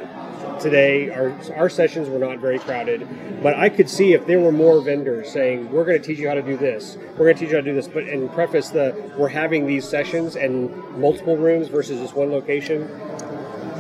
today. 0.60 1.10
Our 1.10 1.32
our 1.56 1.68
sessions 1.68 2.08
were 2.08 2.18
not 2.18 2.38
very 2.38 2.58
crowded, 2.58 3.06
but 3.42 3.54
I 3.54 3.68
could 3.68 3.88
see 3.88 4.12
if 4.12 4.26
there 4.26 4.40
were 4.40 4.52
more 4.52 4.80
vendors 4.80 5.30
saying, 5.30 5.70
"We're 5.72 5.84
going 5.84 6.00
to 6.00 6.06
teach 6.06 6.18
you 6.18 6.28
how 6.28 6.34
to 6.34 6.42
do 6.42 6.56
this. 6.56 6.96
We're 7.16 7.26
going 7.26 7.34
to 7.34 7.40
teach 7.40 7.50
you 7.50 7.56
how 7.56 7.62
to 7.62 7.70
do 7.70 7.74
this," 7.74 7.88
but 7.88 8.04
and 8.04 8.30
preface 8.32 8.70
the 8.70 8.94
we're 9.16 9.28
having 9.28 9.66
these 9.66 9.88
sessions 9.88 10.36
and 10.36 10.70
multiple 10.98 11.36
rooms 11.36 11.68
versus 11.68 12.00
just 12.00 12.14
one 12.14 12.30
location. 12.30 12.88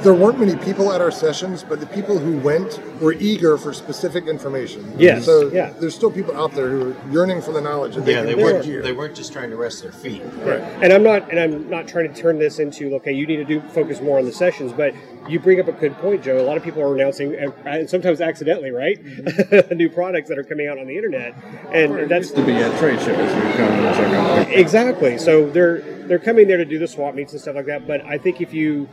There 0.02 0.14
weren't 0.14 0.38
many 0.38 0.56
people 0.56 0.92
at 0.92 1.00
our 1.02 1.10
sessions, 1.10 1.62
but 1.62 1.78
the 1.80 1.86
people 1.86 2.18
who 2.18 2.38
went 2.38 2.80
were 3.02 3.12
eager 3.12 3.58
for 3.58 3.72
specific 3.74 4.26
information. 4.26 4.90
Yes, 4.98 5.26
So 5.26 5.48
yeah. 5.52 5.74
there's 5.78 5.94
still 5.94 6.10
people 6.10 6.34
out 6.34 6.52
there 6.54 6.70
who 6.70 6.92
are 6.92 7.10
yearning 7.12 7.42
for 7.42 7.52
the 7.52 7.60
knowledge 7.60 7.96
that 7.96 8.06
Yeah, 8.06 8.18
can 8.18 8.26
they 8.26 8.34
weren't. 8.34 8.64
here. 8.64 8.80
They 8.82 8.92
weren't 8.92 9.14
just 9.14 9.30
trying 9.32 9.50
to 9.50 9.56
rest 9.56 9.82
their 9.82 9.92
feet. 9.92 10.22
Right. 10.38 10.60
And 10.82 10.92
I'm 10.92 11.02
not, 11.02 11.28
and 11.30 11.38
I'm 11.38 11.68
not 11.68 11.86
trying 11.86 12.12
to 12.12 12.18
turn 12.18 12.38
this 12.38 12.58
into 12.60 12.94
okay. 12.96 13.12
You 13.12 13.26
need 13.26 13.36
to 13.36 13.44
do 13.44 13.60
focus 13.60 14.00
more 14.00 14.18
on 14.18 14.24
the 14.24 14.32
sessions, 14.32 14.72
but 14.72 14.94
you 15.28 15.38
bring 15.38 15.60
up 15.60 15.68
a 15.68 15.72
good 15.72 15.94
point, 15.98 16.22
Joe. 16.22 16.40
A 16.40 16.46
lot 16.46 16.56
of 16.56 16.62
people 16.62 16.82
are 16.82 16.94
announcing, 16.94 17.34
and- 17.34 17.52
and 17.66 17.90
sometimes 17.90 18.20
accidentally, 18.22 18.70
right, 18.70 18.98
new 19.70 19.90
products 19.90 20.28
that 20.30 20.38
are 20.38 20.44
coming 20.44 20.66
out 20.66 20.78
on 20.78 20.86
the 20.86 20.96
internet, 20.96 21.34
and 21.72 22.08
that's 22.08 22.30
to 22.30 22.42
be 22.44 22.54
at 22.54 22.78
trade 22.78 22.98
shows. 23.00 23.08
You 23.08 23.16
come 23.52 23.70
and 23.70 23.96
check 23.96 24.12
out. 24.14 24.50
exactly. 24.50 25.18
So 25.18 25.50
they're 25.50 25.80
they're 26.06 26.18
coming 26.18 26.48
there 26.48 26.56
to 26.56 26.64
do 26.64 26.78
the 26.78 26.88
swap 26.88 27.14
meets 27.14 27.32
and 27.32 27.40
stuff 27.40 27.54
like 27.56 27.66
that. 27.66 27.86
But 27.86 28.00
I 28.06 28.16
think 28.18 28.40
if 28.40 28.52
you 28.54 28.88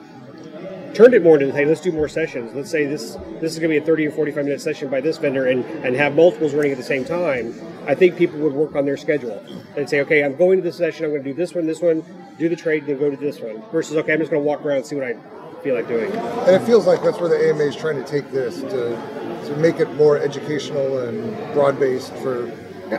turned 0.94 1.14
it 1.14 1.24
more 1.24 1.40
into 1.40 1.54
hey, 1.54 1.66
let's 1.66 1.82
do 1.82 1.92
more 1.92 2.08
sessions. 2.08 2.54
Let's 2.54 2.70
say 2.70 2.86
this 2.86 3.18
this 3.40 3.54
is 3.54 3.60
going 3.60 3.72
to 3.72 3.80
be 3.80 3.84
a 3.84 3.86
30 3.86 4.08
or 4.08 4.12
45 4.12 4.44
minute 4.46 4.62
session 4.62 4.90
by 4.90 5.02
this 5.02 5.18
vendor, 5.18 5.48
and 5.48 5.64
and 5.86 5.96
have 5.96 6.16
multiples 6.16 6.54
running 6.54 6.72
at 6.72 6.78
the 6.78 6.84
same 6.84 7.06
time. 7.06 7.54
I 7.88 7.96
think 7.96 8.18
people 8.18 8.40
would 8.40 8.54
work 8.54 8.76
on 8.76 8.86
their 8.86 8.98
schedule 8.98 9.42
and 9.78 9.90
say, 9.90 10.02
okay, 10.02 10.24
I'm 10.24 10.36
going 10.36 10.58
to 10.58 10.64
this 10.64 10.78
session. 10.78 11.06
I'm 11.06 11.12
going 11.12 11.24
to 11.24 11.30
do 11.30 11.34
this 11.34 11.54
one, 11.54 11.66
this 11.66 11.82
one, 11.82 12.04
do 12.38 12.50
the 12.50 12.56
trade, 12.56 12.86
then 12.86 12.98
go 13.00 13.10
to 13.10 13.16
this 13.18 13.40
one. 13.40 13.64
Versus 13.72 13.96
okay, 13.98 14.14
I'm 14.14 14.20
just 14.20 14.32
going 14.32 14.42
to 14.44 14.48
walk 14.48 14.66
around 14.66 14.78
and 14.78 14.86
see 14.86 14.96
what 14.96 15.06
I 15.06 15.16
feel 15.64 15.74
like 15.76 15.88
doing. 15.88 16.12
And 16.12 16.56
it 16.56 16.62
feels 16.64 16.86
like 16.86 17.02
that's 17.02 17.20
where 17.20 17.30
the 17.30 17.50
AMA 17.50 17.64
is 17.64 17.76
trying 17.76 17.96
to 17.96 18.10
take 18.10 18.30
this 18.32 18.62
to, 18.62 19.48
to 19.48 19.56
make 19.58 19.80
it 19.80 19.92
more 19.96 20.18
educational 20.18 21.00
and 21.00 21.54
broad 21.54 21.80
based 21.80 22.14
for 22.18 22.48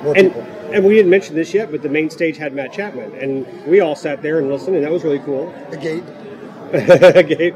more 0.02 0.16
And 0.16 0.32
people. 0.32 0.42
and 0.72 0.84
we 0.84 0.94
didn't 0.94 1.10
mention 1.10 1.34
this 1.34 1.52
yet, 1.54 1.70
but 1.70 1.82
the 1.82 1.88
main 1.88 2.10
stage 2.10 2.36
had 2.36 2.52
Matt 2.54 2.72
Chapman, 2.72 3.14
and 3.14 3.46
we 3.66 3.80
all 3.80 3.94
sat 3.94 4.22
there 4.22 4.38
and 4.38 4.48
listened, 4.48 4.76
and 4.76 4.84
that 4.84 4.90
was 4.92 5.04
really 5.04 5.20
cool. 5.20 5.52
The 5.70 5.76
gate, 5.76 6.04
Okay. 7.18 7.50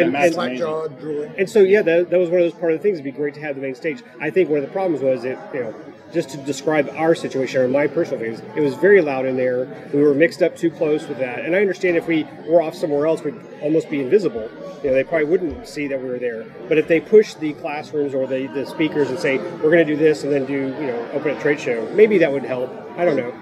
and, 0.00 0.12
Matt's 0.12 0.26
and- 0.26 0.34
slack 0.34 0.46
amazing. 0.48 0.58
jaw, 0.58 0.88
drooling. 0.88 1.34
And 1.38 1.48
so, 1.48 1.60
yeah, 1.60 1.82
that, 1.82 2.10
that 2.10 2.18
was 2.18 2.30
one 2.30 2.40
of 2.40 2.50
those 2.50 2.58
part 2.58 2.72
of 2.72 2.78
the 2.78 2.82
things. 2.82 2.98
It'd 2.98 3.04
be 3.04 3.10
great 3.12 3.34
to 3.34 3.40
have 3.40 3.56
the 3.56 3.62
main 3.62 3.74
stage. 3.74 4.02
I 4.20 4.30
think 4.30 4.48
one 4.48 4.58
of 4.58 4.64
the 4.64 4.70
problems 4.72 5.02
was 5.02 5.24
it, 5.24 5.38
you 5.52 5.60
know, 5.60 5.74
just 6.12 6.30
to 6.30 6.36
describe 6.38 6.88
our 6.96 7.14
situation 7.14 7.60
or 7.60 7.66
my 7.68 7.86
personal 7.88 8.20
feelings, 8.20 8.40
it 8.56 8.60
was 8.60 8.74
very 8.74 9.00
loud 9.02 9.26
in 9.26 9.36
there. 9.36 9.66
We 9.92 10.00
were 10.02 10.14
mixed 10.14 10.42
up 10.42 10.56
too 10.56 10.70
close 10.70 11.08
with 11.08 11.18
that. 11.18 11.44
And 11.44 11.56
I 11.56 11.60
understand 11.60 11.96
if 11.96 12.06
we 12.06 12.24
were 12.46 12.62
off 12.62 12.74
somewhere 12.74 13.06
else, 13.06 13.22
we'd 13.22 13.34
almost 13.60 13.90
be 13.90 14.00
invisible. 14.00 14.48
You 14.82 14.90
know, 14.90 14.94
they 14.94 15.02
probably 15.04 15.26
wouldn't 15.26 15.66
see 15.66 15.88
that 15.88 16.00
we 16.00 16.08
were 16.08 16.18
there. 16.18 16.44
But 16.68 16.78
if 16.78 16.86
they 16.86 17.00
push 17.00 17.34
the 17.34 17.52
classrooms 17.54 18.14
or 18.14 18.26
the, 18.26 18.46
the 18.48 18.64
speakers 18.66 19.10
and 19.10 19.18
say, 19.18 19.38
we're 19.38 19.70
going 19.70 19.78
to 19.78 19.84
do 19.84 19.96
this 19.96 20.22
and 20.22 20.32
then 20.32 20.46
do, 20.46 20.52
you 20.52 20.86
know, 20.86 21.10
open 21.12 21.36
a 21.36 21.40
trade 21.40 21.58
show, 21.58 21.90
maybe 21.94 22.18
that 22.18 22.30
would 22.30 22.44
help. 22.44 22.70
I 22.96 23.04
don't 23.04 23.16
know. 23.16 23.34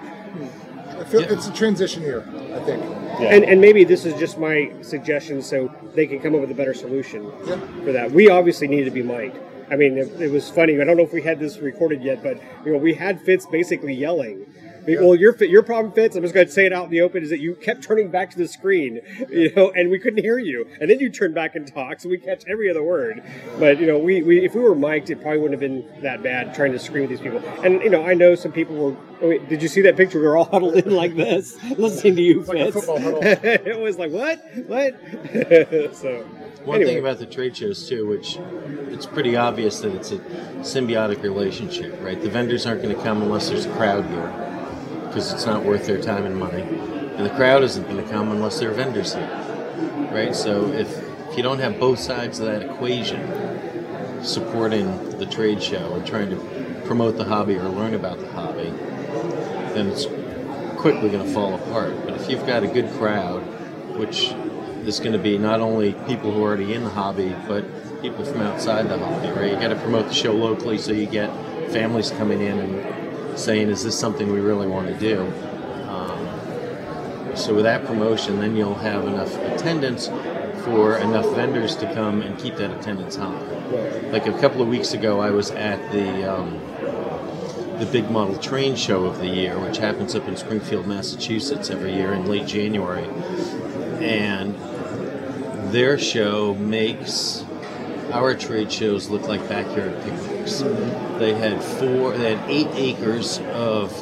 I 1.02 1.04
feel 1.04 1.22
it's 1.22 1.48
a 1.48 1.52
transition 1.52 2.02
year, 2.02 2.20
I 2.54 2.60
think. 2.60 2.80
And, 3.20 3.44
and 3.44 3.60
maybe 3.60 3.82
this 3.82 4.04
is 4.04 4.14
just 4.20 4.38
my 4.38 4.72
suggestion 4.82 5.42
so 5.42 5.68
they 5.96 6.06
can 6.06 6.20
come 6.20 6.34
up 6.36 6.40
with 6.40 6.50
a 6.52 6.54
better 6.54 6.74
solution 6.74 7.24
Yeah. 7.44 7.56
for 7.84 7.90
that. 7.90 8.12
We 8.12 8.30
obviously 8.30 8.68
need 8.68 8.84
to 8.84 8.90
be 8.92 9.02
mic'd. 9.02 9.36
I 9.68 9.74
mean, 9.76 9.98
it, 9.98 10.20
it 10.20 10.30
was 10.30 10.48
funny. 10.48 10.80
I 10.80 10.84
don't 10.84 10.96
know 10.96 11.02
if 11.02 11.12
we 11.12 11.22
had 11.22 11.40
this 11.40 11.58
recorded 11.58 12.02
yet, 12.02 12.22
but 12.22 12.40
you 12.64 12.72
know, 12.72 12.78
we 12.78 12.94
had 12.94 13.20
Fitz 13.20 13.46
basically 13.46 13.94
yelling. 13.94 14.46
Well, 14.86 15.14
your 15.14 15.34
your 15.44 15.62
problem, 15.62 15.92
Fitz. 15.92 16.16
I'm 16.16 16.22
just 16.22 16.34
going 16.34 16.46
to 16.46 16.52
say 16.52 16.66
it 16.66 16.72
out 16.72 16.86
in 16.86 16.90
the 16.90 17.00
open. 17.00 17.22
Is 17.22 17.30
that 17.30 17.40
you 17.40 17.54
kept 17.54 17.82
turning 17.82 18.10
back 18.10 18.30
to 18.30 18.38
the 18.38 18.48
screen, 18.48 19.00
you 19.30 19.52
know, 19.54 19.70
and 19.70 19.90
we 19.90 19.98
couldn't 19.98 20.22
hear 20.22 20.38
you, 20.38 20.66
and 20.80 20.90
then 20.90 20.98
you 20.98 21.08
turned 21.10 21.34
back 21.34 21.54
and 21.54 21.66
talked, 21.66 22.02
so 22.02 22.08
we 22.08 22.18
catch 22.18 22.44
every 22.48 22.68
other 22.70 22.82
word. 22.82 23.22
But 23.58 23.78
you 23.80 23.86
know, 23.86 23.98
we, 23.98 24.22
we 24.22 24.44
if 24.44 24.54
we 24.54 24.60
were 24.60 24.74
mic'd, 24.74 25.10
it 25.10 25.20
probably 25.22 25.38
wouldn't 25.40 25.60
have 25.60 25.70
been 25.70 26.02
that 26.02 26.22
bad 26.22 26.54
trying 26.54 26.72
to 26.72 26.78
scream 26.78 27.02
with 27.02 27.10
these 27.10 27.20
people. 27.20 27.38
And 27.64 27.80
you 27.82 27.90
know, 27.90 28.04
I 28.04 28.14
know 28.14 28.34
some 28.34 28.52
people 28.52 28.76
were. 28.76 28.96
oh, 29.22 29.28
wait, 29.28 29.48
did 29.48 29.62
you 29.62 29.68
see 29.68 29.82
that 29.82 29.96
picture? 29.96 30.18
We 30.20 30.26
were 30.26 30.36
all 30.36 30.44
huddled 30.52 30.74
in 30.76 30.90
like 30.90 31.14
this, 31.14 31.56
listening 31.78 32.16
to 32.16 32.22
you, 32.22 32.42
like 32.42 32.58
a 32.58 32.64
Fitz. 32.72 32.74
football 32.74 33.00
huddle. 33.00 33.20
it 33.22 33.78
was 33.78 33.98
like 33.98 34.10
what, 34.10 34.38
what? 34.66 34.94
so 35.94 36.24
One 36.64 36.76
anyway. 36.76 36.84
thing 36.94 36.98
about 36.98 37.18
the 37.18 37.26
trade 37.26 37.56
shows 37.56 37.88
too, 37.88 38.08
which 38.08 38.36
it's 38.92 39.06
pretty 39.06 39.36
obvious 39.36 39.80
that 39.80 39.94
it's 39.94 40.10
a 40.12 40.18
symbiotic 40.62 41.22
relationship, 41.22 41.96
right? 42.02 42.20
The 42.20 42.28
vendors 42.30 42.66
aren't 42.66 42.82
going 42.82 42.94
to 42.96 43.02
come 43.02 43.22
unless 43.22 43.48
there's 43.48 43.66
a 43.66 43.70
crowd 43.72 44.04
here, 44.06 44.28
because 45.12 45.32
it's 45.32 45.44
not 45.44 45.62
worth 45.62 45.86
their 45.86 46.00
time 46.00 46.24
and 46.24 46.36
money, 46.36 46.62
and 46.62 47.26
the 47.26 47.30
crowd 47.30 47.62
isn't 47.62 47.84
going 47.84 48.02
to 48.02 48.10
come 48.10 48.30
unless 48.30 48.58
there 48.58 48.70
are 48.70 48.74
vendors 48.74 49.14
here, 49.14 50.08
right? 50.10 50.34
So 50.34 50.72
if 50.72 51.02
if 51.32 51.38
you 51.38 51.42
don't 51.42 51.60
have 51.60 51.80
both 51.80 51.98
sides 51.98 52.40
of 52.40 52.46
that 52.46 52.60
equation 52.60 54.22
supporting 54.22 55.18
the 55.18 55.24
trade 55.24 55.62
show 55.62 55.94
and 55.94 56.06
trying 56.06 56.28
to 56.28 56.82
promote 56.84 57.16
the 57.16 57.24
hobby 57.24 57.56
or 57.56 57.70
learn 57.70 57.94
about 57.94 58.20
the 58.20 58.28
hobby, 58.32 58.70
then 59.72 59.88
it's 59.88 60.04
quickly 60.78 61.08
going 61.08 61.24
to 61.24 61.32
fall 61.32 61.54
apart. 61.54 61.94
But 62.04 62.20
if 62.20 62.28
you've 62.28 62.46
got 62.46 62.64
a 62.64 62.66
good 62.66 62.90
crowd, 62.98 63.40
which 63.96 64.32
is 64.84 65.00
going 65.00 65.12
to 65.12 65.18
be 65.18 65.38
not 65.38 65.60
only 65.60 65.94
people 66.06 66.30
who 66.30 66.44
are 66.44 66.48
already 66.48 66.74
in 66.74 66.84
the 66.84 66.90
hobby, 66.90 67.34
but 67.48 67.64
people 68.02 68.26
from 68.26 68.42
outside 68.42 68.90
the 68.90 68.98
hobby, 68.98 69.28
right? 69.28 69.52
You 69.52 69.56
got 69.56 69.68
to 69.68 69.76
promote 69.76 70.08
the 70.08 70.14
show 70.14 70.34
locally 70.34 70.76
so 70.76 70.92
you 70.92 71.06
get 71.06 71.30
families 71.70 72.10
coming 72.10 72.42
in 72.42 72.58
and 72.58 73.01
saying, 73.36 73.68
"Is 73.68 73.84
this 73.84 73.98
something 73.98 74.32
we 74.32 74.40
really 74.40 74.66
want 74.66 74.88
to 74.88 74.94
do?" 74.94 75.32
Um, 75.88 77.36
so 77.36 77.54
with 77.54 77.64
that 77.64 77.86
promotion, 77.86 78.40
then 78.40 78.56
you'll 78.56 78.74
have 78.74 79.06
enough 79.06 79.34
attendance 79.36 80.08
for 80.64 80.96
enough 80.98 81.26
vendors 81.34 81.74
to 81.76 81.92
come 81.94 82.22
and 82.22 82.38
keep 82.38 82.56
that 82.56 82.70
attendance 82.70 83.16
high. 83.16 83.40
Like 84.10 84.26
a 84.26 84.38
couple 84.38 84.62
of 84.62 84.68
weeks 84.68 84.92
ago, 84.92 85.20
I 85.20 85.30
was 85.30 85.50
at 85.50 85.92
the 85.92 86.32
um, 86.32 86.60
the 87.78 87.86
big 87.90 88.10
model 88.10 88.36
train 88.36 88.76
show 88.76 89.06
of 89.06 89.18
the 89.18 89.26
year, 89.26 89.58
which 89.58 89.78
happens 89.78 90.14
up 90.14 90.28
in 90.28 90.36
Springfield, 90.36 90.86
Massachusetts, 90.86 91.68
every 91.68 91.94
year 91.94 92.12
in 92.12 92.26
late 92.26 92.46
January, 92.46 93.08
and 94.00 94.54
their 95.72 95.98
show 95.98 96.54
makes 96.54 97.44
our 98.12 98.34
trade 98.34 98.70
shows 98.70 99.08
look 99.08 99.22
like 99.22 99.48
backyard 99.48 99.94
picnics. 100.02 100.60
They 101.18 101.34
had 101.34 101.62
four, 101.62 102.16
they 102.16 102.36
had 102.36 102.50
eight 102.50 102.68
acres 102.74 103.38
of 103.54 103.92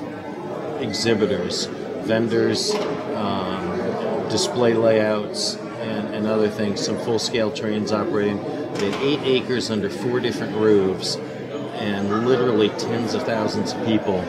exhibitors, 0.80 1.66
vendors, 2.02 2.74
um, 3.14 4.28
display 4.28 4.74
layouts, 4.74 5.56
and, 5.56 6.14
and 6.14 6.26
other 6.26 6.48
things. 6.48 6.84
Some 6.84 6.98
full-scale 6.98 7.52
trains 7.52 7.92
operating. 7.92 8.38
They 8.74 8.90
had 8.90 9.02
eight 9.02 9.20
acres 9.22 9.70
under 9.70 9.88
four 9.88 10.20
different 10.20 10.56
roofs, 10.56 11.16
and 11.16 12.26
literally 12.26 12.68
tens 12.70 13.14
of 13.14 13.22
thousands 13.22 13.72
of 13.72 13.86
people 13.86 14.20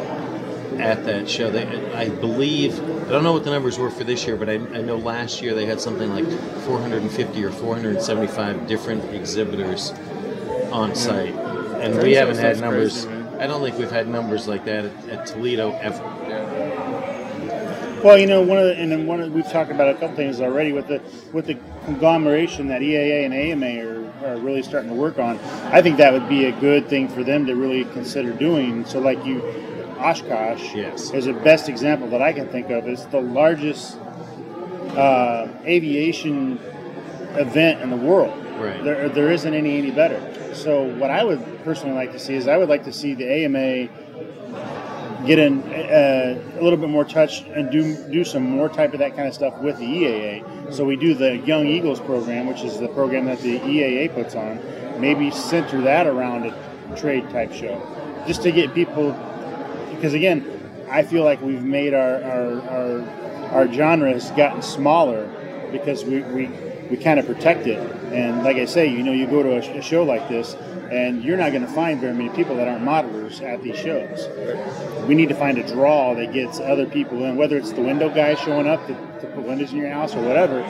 at 0.80 1.04
that 1.06 1.30
show. 1.30 1.52
They, 1.52 1.66
I 1.94 2.10
believe, 2.10 2.80
I 3.12 3.16
don't 3.16 3.26
know 3.26 3.34
what 3.34 3.44
the 3.44 3.52
numbers 3.52 3.78
were 3.78 3.90
for 3.90 4.06
this 4.06 4.26
year, 4.26 4.38
but 4.38 4.50
I, 4.50 4.54
I 4.54 4.82
know 4.82 4.96
last 4.96 5.42
year 5.42 5.54
they 5.54 5.66
had 5.66 5.82
something 5.82 6.10
like 6.12 6.26
450 6.62 7.44
or 7.44 7.52
475 7.52 8.68
different 8.68 9.04
exhibitors 9.14 9.92
on 10.72 10.96
site. 10.96 11.36
And 11.82 12.02
we 12.02 12.14
haven't 12.14 12.38
had 12.38 12.62
numbers, 12.62 13.04
crazy, 13.04 13.10
man. 13.10 13.42
I 13.42 13.48
don't 13.48 13.62
think 13.62 13.78
we've 13.78 13.92
had 13.92 14.08
numbers 14.08 14.48
like 14.48 14.64
that 14.64 14.86
at, 14.86 15.10
at 15.10 15.26
Toledo 15.26 15.74
ever. 15.82 16.02
Well, 18.02 18.18
you 18.18 18.28
know, 18.28 18.42
one 18.44 18.58
of 18.58 18.64
the, 18.64 18.78
and 18.78 18.90
then 18.90 19.06
one 19.06 19.20
of, 19.20 19.34
we've 19.34 19.52
talked 19.52 19.72
about 19.72 19.90
a 19.90 19.94
couple 19.96 20.16
things 20.16 20.40
already 20.40 20.72
with 20.72 20.88
the 20.88 21.02
with 21.34 21.48
the 21.48 21.58
conglomeration 21.84 22.70
that 22.70 22.80
EAA 22.80 23.26
and 23.26 23.34
AMA 23.34 24.26
are, 24.26 24.32
are 24.32 24.38
really 24.38 24.64
starting 24.64 24.90
to 24.90 24.96
work 24.96 25.20
on. 25.20 25.38
I 25.66 25.82
think 25.82 25.98
that 25.98 26.14
would 26.14 26.30
be 26.30 26.46
a 26.46 26.52
good 26.62 26.88
thing 26.88 27.10
for 27.10 27.26
them 27.26 27.46
to 27.46 27.56
really 27.58 27.84
consider 27.92 28.32
doing. 28.32 28.86
So, 28.86 29.00
like 29.00 29.24
you, 29.26 29.42
Oshkosh 30.02 30.74
Yes. 30.76 31.12
is 31.14 31.26
the 31.26 31.34
best 31.34 31.70
example 31.70 32.10
that 32.10 32.22
I 32.22 32.34
can 32.34 32.48
think 32.48 32.70
of. 32.70 32.88
It's 32.88 33.06
the 33.06 33.22
largest 33.22 33.98
uh, 34.98 35.48
aviation 35.66 36.60
event 37.38 37.82
in 37.82 37.90
the 37.90 37.96
world. 37.96 38.38
Right. 38.60 38.84
There, 38.84 39.10
there 39.10 39.32
isn't 39.32 39.54
any 39.54 39.78
any 39.78 39.92
better. 39.92 40.54
So, 40.54 40.84
what 40.84 41.10
I 41.10 41.24
would 41.24 41.64
personally 41.64 41.96
like 41.96 42.12
to 42.12 42.20
see 42.20 42.34
is 42.36 42.48
I 42.48 42.58
would 42.58 42.70
like 42.70 42.84
to 42.84 42.94
see 42.94 43.14
the 43.14 43.26
AMA 43.46 43.88
get 45.26 45.40
in 45.40 45.62
uh, 45.72 46.42
a 46.60 46.62
little 46.62 46.78
bit 46.78 46.90
more 46.90 47.06
touch 47.06 47.42
and 47.42 47.72
do 47.72 47.96
do 48.12 48.24
some 48.24 48.44
more 48.44 48.70
type 48.70 48.94
of 48.94 49.00
that 49.00 49.16
kind 49.16 49.28
of 49.28 49.34
stuff 49.34 49.58
with 49.60 49.78
the 49.78 49.86
EAA. 49.86 50.74
So 50.74 50.84
we 50.84 50.96
do 50.96 51.14
the 51.14 51.38
Young 51.38 51.68
Eagles 51.68 52.00
program, 52.00 52.48
which 52.48 52.62
is 52.62 52.80
the 52.80 52.88
program 52.90 53.26
that 53.26 53.40
the 53.40 53.60
EAA 53.60 54.14
puts 54.14 54.36
on. 54.36 54.60
Maybe 55.00 55.32
center 55.32 55.82
that 55.82 56.06
around 56.06 56.46
a 56.46 56.98
trade 56.98 57.30
type 57.30 57.54
show, 57.54 57.82
just 58.28 58.44
to 58.44 58.52
get 58.52 58.74
people. 58.74 59.16
Because 60.02 60.16
again, 60.16 60.44
I 60.90 61.04
feel 61.04 61.24
like 61.24 61.44
we've 61.44 61.62
made 61.62 61.94
our 61.94 62.24
our 62.24 62.62
our, 62.70 63.50
our 63.52 63.72
genre 63.72 64.12
has 64.12 64.32
gotten 64.32 64.64
smaller 64.64 65.30
because 65.72 66.04
we 66.04 66.22
we, 66.22 66.48
we 66.90 66.98
kind 66.98 67.20
of 67.20 67.28
protect 67.28 67.68
it. 67.68 67.78
And 68.12 68.44
like 68.44 68.58
I 68.58 68.66
say, 68.66 68.88
you 68.88 69.04
know, 69.04 69.12
you 69.12 69.28
go 69.28 69.44
to 69.44 69.52
a, 69.52 69.78
a 69.78 69.82
show 69.84 70.04
like 70.04 70.28
this, 70.28 70.56
and 70.90 71.24
you're 71.24 71.38
not 71.38 71.52
going 71.52 71.64
to 71.64 71.72
find 71.72 72.02
very 72.02 72.16
many 72.16 72.30
people 72.30 72.56
that 72.56 72.68
aren't 72.68 72.84
modelers 72.84 73.44
at 73.44 73.62
these 73.62 73.78
shows 73.78 74.28
we 75.08 75.16
need 75.16 75.30
to 75.30 75.36
find 75.36 75.58
a 75.58 75.68
draw 75.68 76.14
that 76.16 76.32
gets 76.34 76.60
other 76.60 76.86
people 76.86 77.24
in, 77.26 77.36
whether 77.36 77.58
it's 77.58 77.72
the 77.72 77.82
window 77.82 78.10
guy 78.10 78.36
showing 78.36 78.68
up 78.68 78.86
to, 78.88 78.94
to 79.20 79.28
put 79.34 79.44
windows 79.44 79.72
in 79.72 79.78
your 79.78 79.90
house 79.90 80.16
or 80.16 80.22
whatever. 80.22 80.62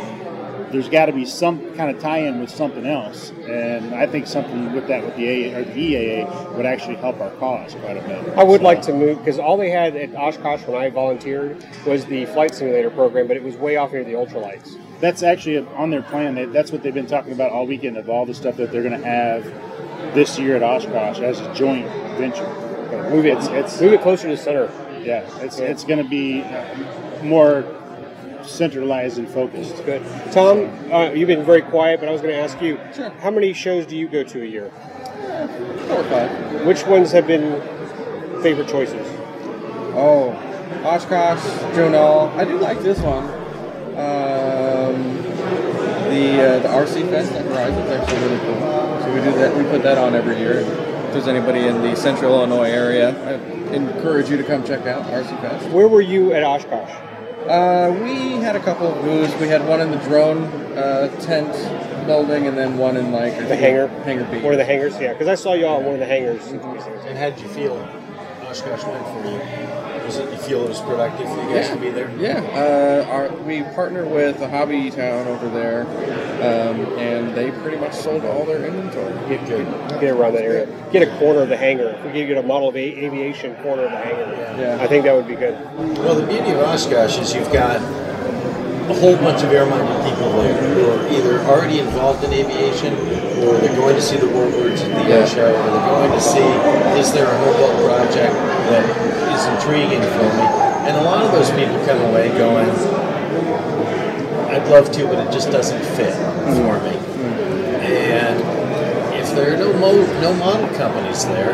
There's 0.72 0.90
got 0.90 1.06
to 1.08 1.12
be 1.14 1.26
some 1.26 1.74
kind 1.76 1.96
of 1.96 2.02
tie-in 2.02 2.40
with 2.40 2.50
something 2.50 2.86
else, 2.86 3.32
and 3.48 3.94
I 3.94 4.08
think 4.08 4.28
something 4.28 4.74
with 4.74 4.88
that 4.88 5.04
with 5.06 5.16
the 5.16 5.28
A 5.28 5.54
or 5.56 5.64
the 5.64 5.72
EAA 5.74 6.56
would 6.56 6.66
actually 6.66 6.96
help 6.96 7.20
our 7.20 7.30
cause 7.32 7.76
quite 7.76 7.98
a 7.98 8.02
bit. 8.02 8.38
I 8.38 8.44
would 8.44 8.60
So- 8.62 8.66
like 8.66 8.82
to 8.84 8.94
move 8.94 9.18
because 9.20 9.40
all 9.40 9.58
they 9.58 9.70
had 9.70 9.96
at 9.96 10.16
Oshkosh 10.16 10.62
when 10.68 10.82
I 10.82 10.90
volunteered 10.90 11.58
was 11.86 12.06
the 12.06 12.26
flight 12.28 12.56
simulator 12.56 12.90
program, 12.90 13.28
but 13.28 13.38
it 13.38 13.44
was 13.44 13.56
way 13.58 13.76
off 13.78 13.92
near 13.94 14.04
the 14.04 14.14
ultralights. 14.14 14.78
That's 15.00 15.24
actually 15.24 15.66
on 15.76 15.90
their 15.90 16.04
plan. 16.04 16.36
They, 16.36 16.46
that's 16.46 16.72
what 16.72 16.84
they've 16.84 16.94
been 16.94 17.08
talking 17.08 17.34
about 17.34 17.52
all 17.52 17.66
weekend 17.66 17.98
of 17.98 18.10
all 18.10 18.26
the 18.26 18.34
stuff 18.36 18.56
that 18.58 18.72
they're 18.72 18.84
going 18.84 19.00
to 19.00 19.06
have 19.08 19.44
this 20.14 20.38
year 20.38 20.56
at 20.56 20.64
Oshkosh 20.64 21.20
as 21.20 21.40
a 21.40 21.54
joint 21.54 21.88
venture. 22.18 22.48
Move 23.10 23.26
it, 23.26 23.38
It's, 23.38 23.48
it's 23.48 23.82
move 23.82 23.94
it 23.94 24.02
closer 24.02 24.30
to 24.30 24.36
the 24.36 24.42
center. 24.42 24.70
yeah, 25.04 25.24
it's 25.42 25.58
it's 25.60 25.84
going 25.84 26.04
to 26.04 26.08
be 26.10 26.44
more 27.26 27.64
centralized 28.46 29.18
and 29.18 29.28
focused. 29.28 29.76
Good. 29.86 30.02
Tom, 30.32 30.70
uh, 30.92 31.12
you've 31.12 31.28
been 31.28 31.46
very 31.46 31.62
quiet, 31.62 32.00
but 32.00 32.10
I 32.10 32.12
was 32.12 32.22
going 32.22 32.34
to 32.34 32.40
ask 32.40 32.62
you, 32.62 32.80
Sure. 32.96 33.10
how 33.22 33.32
many 33.32 33.54
shows 33.54 33.86
do 33.86 33.96
you 33.96 34.08
go 34.08 34.24
to 34.24 34.42
a 34.42 34.46
year? 34.46 34.70
Four 35.88 36.00
or 36.00 36.04
five. 36.06 36.66
Which 36.66 36.86
ones 36.86 37.12
have 37.12 37.28
been 37.28 37.62
favorite 38.42 38.68
choices? 38.68 39.08
Oh, 39.94 40.30
Oshkosh, 40.84 41.44
Joe 41.76 41.90
Nall. 41.90 42.34
I 42.38 42.46
do 42.46 42.58
like 42.60 42.80
this 42.82 43.00
one. 43.00 43.26
Um, 43.92 45.22
the 46.10 46.42
uh, 46.42 46.60
the 46.60 46.68
RC 46.70 47.10
Fest 47.10 47.32
at 47.34 47.46
Horizon 47.46 47.80
is 47.80 47.92
actually 47.92 48.20
really 48.20 48.40
cool. 48.40 48.60
So 49.02 49.14
we 49.14 49.22
do 49.22 49.32
that. 49.38 49.56
We 49.58 49.64
put 49.66 49.84
that 49.84 49.98
on 49.98 50.16
every 50.16 50.38
year. 50.38 50.60
If 50.60 51.14
there's 51.14 51.28
anybody 51.28 51.68
in 51.68 51.82
the 51.82 51.96
Central 51.96 52.34
Illinois 52.34 52.70
area, 52.70 53.10
I 53.28 53.34
encourage 53.74 54.30
you 54.30 54.38
to 54.38 54.44
come 54.44 54.64
check 54.64 54.86
out 54.88 55.04
RC 55.04 55.42
Fest. 55.42 55.70
Where 55.70 55.88
were 55.90 56.02
you 56.02 56.34
at 56.34 56.44
Oshkosh? 56.44 56.92
Uh, 57.48 57.92
we 58.02 58.36
had 58.42 58.56
a 58.56 58.60
couple 58.60 58.88
of 58.88 59.02
booths. 59.04 59.34
We 59.42 59.48
had 59.48 59.68
one 59.68 59.82
in 59.82 59.92
the 59.92 59.98
drone 59.98 60.44
uh, 60.78 61.08
tent 61.22 61.52
building, 62.06 62.48
and 62.48 62.58
then 62.58 62.78
one 62.78 62.98
in 62.98 63.12
like 63.12 63.36
The 63.36 63.56
hangar? 63.56 63.88
Hangar 64.04 64.26
B. 64.26 64.40
One 64.42 64.54
of 64.54 64.60
the 64.60 64.66
hangars? 64.66 65.00
Yeah, 65.00 65.14
because 65.14 65.28
I 65.28 65.36
saw 65.36 65.54
you 65.54 65.66
all 65.66 65.80
in 65.80 65.86
one 65.86 65.94
of 65.96 66.00
the 66.00 66.06
hangars. 66.06 66.46
And 66.48 67.18
how 67.18 67.30
did 67.30 67.40
you 67.40 67.48
feel 67.50 67.78
Oshkosh 68.44 68.84
went 68.84 69.06
for 69.08 69.30
you? 69.30 69.81
Was 70.12 70.20
it 70.20 70.30
you 70.30 70.38
feel 70.40 70.66
it 70.66 70.68
was 70.68 70.82
productive 70.82 71.26
for 71.30 71.42
you 71.42 71.56
guys 71.56 71.70
to 71.70 71.78
be 71.78 71.90
there? 71.90 72.12
Yeah, 72.20 72.42
uh, 72.52 73.10
our, 73.10 73.32
we 73.44 73.64
partner 73.74 74.04
with 74.06 74.42
a 74.42 74.50
hobby 74.50 74.92
town 74.92 75.26
over 75.28 75.48
there, 75.48 75.84
um, 76.44 76.82
and 77.00 77.34
they 77.34 77.50
pretty 77.62 77.78
much 77.78 77.94
sold 77.94 78.26
all 78.26 78.44
their 78.44 78.66
inventory. 78.66 79.14
Get, 79.30 79.48
get, 79.48 80.02
get 80.02 80.10
around 80.12 80.34
that 80.34 80.44
area. 80.44 80.68
Get 80.92 81.08
a 81.08 81.18
corner 81.18 81.44
of 81.44 81.48
the 81.48 81.56
hangar. 81.56 81.92
If 81.92 82.04
we 82.04 82.12
could 82.12 82.28
get 82.28 82.38
a 82.40 82.44
model 82.44 82.68
of 82.68 82.76
a- 82.76 83.06
aviation 83.06 83.56
corner 83.64 83.84
of 83.84 83.92
the 83.92 83.98
hangar, 84.00 84.62
Yeah. 84.62 84.84
I 84.84 84.88
think 84.88 85.06
that 85.06 85.16
would 85.16 85.30
be 85.30 85.36
good. 85.36 85.56
Well, 86.00 86.16
the 86.16 86.28
beauty 86.28 86.52
of 86.52 86.58
Oshkosh 86.60 87.18
is 87.18 87.34
you've 87.34 87.54
got 87.54 87.78
a 87.80 88.94
whole 89.00 89.16
bunch 89.16 89.44
of 89.44 89.52
air-minded 89.54 90.10
people 90.12 90.30
there 90.44 90.60
who 90.74 90.92
are 90.92 91.08
either 91.14 91.40
already 91.48 91.80
involved 91.80 92.22
in 92.26 92.34
aviation, 92.34 92.94
or 93.48 93.56
they're 93.64 93.78
going 93.78 93.96
to 93.96 94.02
see 94.02 94.18
the 94.18 94.26
warbirds 94.28 94.82
at 94.84 94.92
the 94.92 95.14
air 95.14 95.26
show, 95.26 95.48
or 95.48 95.72
they're 95.72 95.88
going 95.88 96.12
to 96.12 96.20
see 96.20 96.44
is 97.00 97.14
there 97.14 97.26
a 97.32 97.40
mobile 97.46 97.88
project 97.88 98.34
that 98.68 99.11
intriguing 99.46 100.02
for 100.02 100.28
me. 100.38 100.46
And 100.88 100.98
a 100.98 101.04
lot 101.04 101.24
of 101.24 101.32
those 101.32 101.50
people 101.52 101.78
come 101.86 102.02
away 102.10 102.30
going, 102.30 102.70
I'd 104.50 104.68
love 104.68 104.92
to, 104.92 105.06
but 105.08 105.26
it 105.28 105.32
just 105.32 105.50
doesn't 105.52 105.82
fit 105.96 106.14
for 106.14 106.80
me. 106.84 106.98
And 107.86 108.40
if 109.16 109.34
there 109.36 109.54
are 109.54 109.58
no 109.58 109.74
mo- 109.80 110.22
no 110.22 110.34
model 110.34 110.68
companies 110.78 111.26
there, 111.26 111.54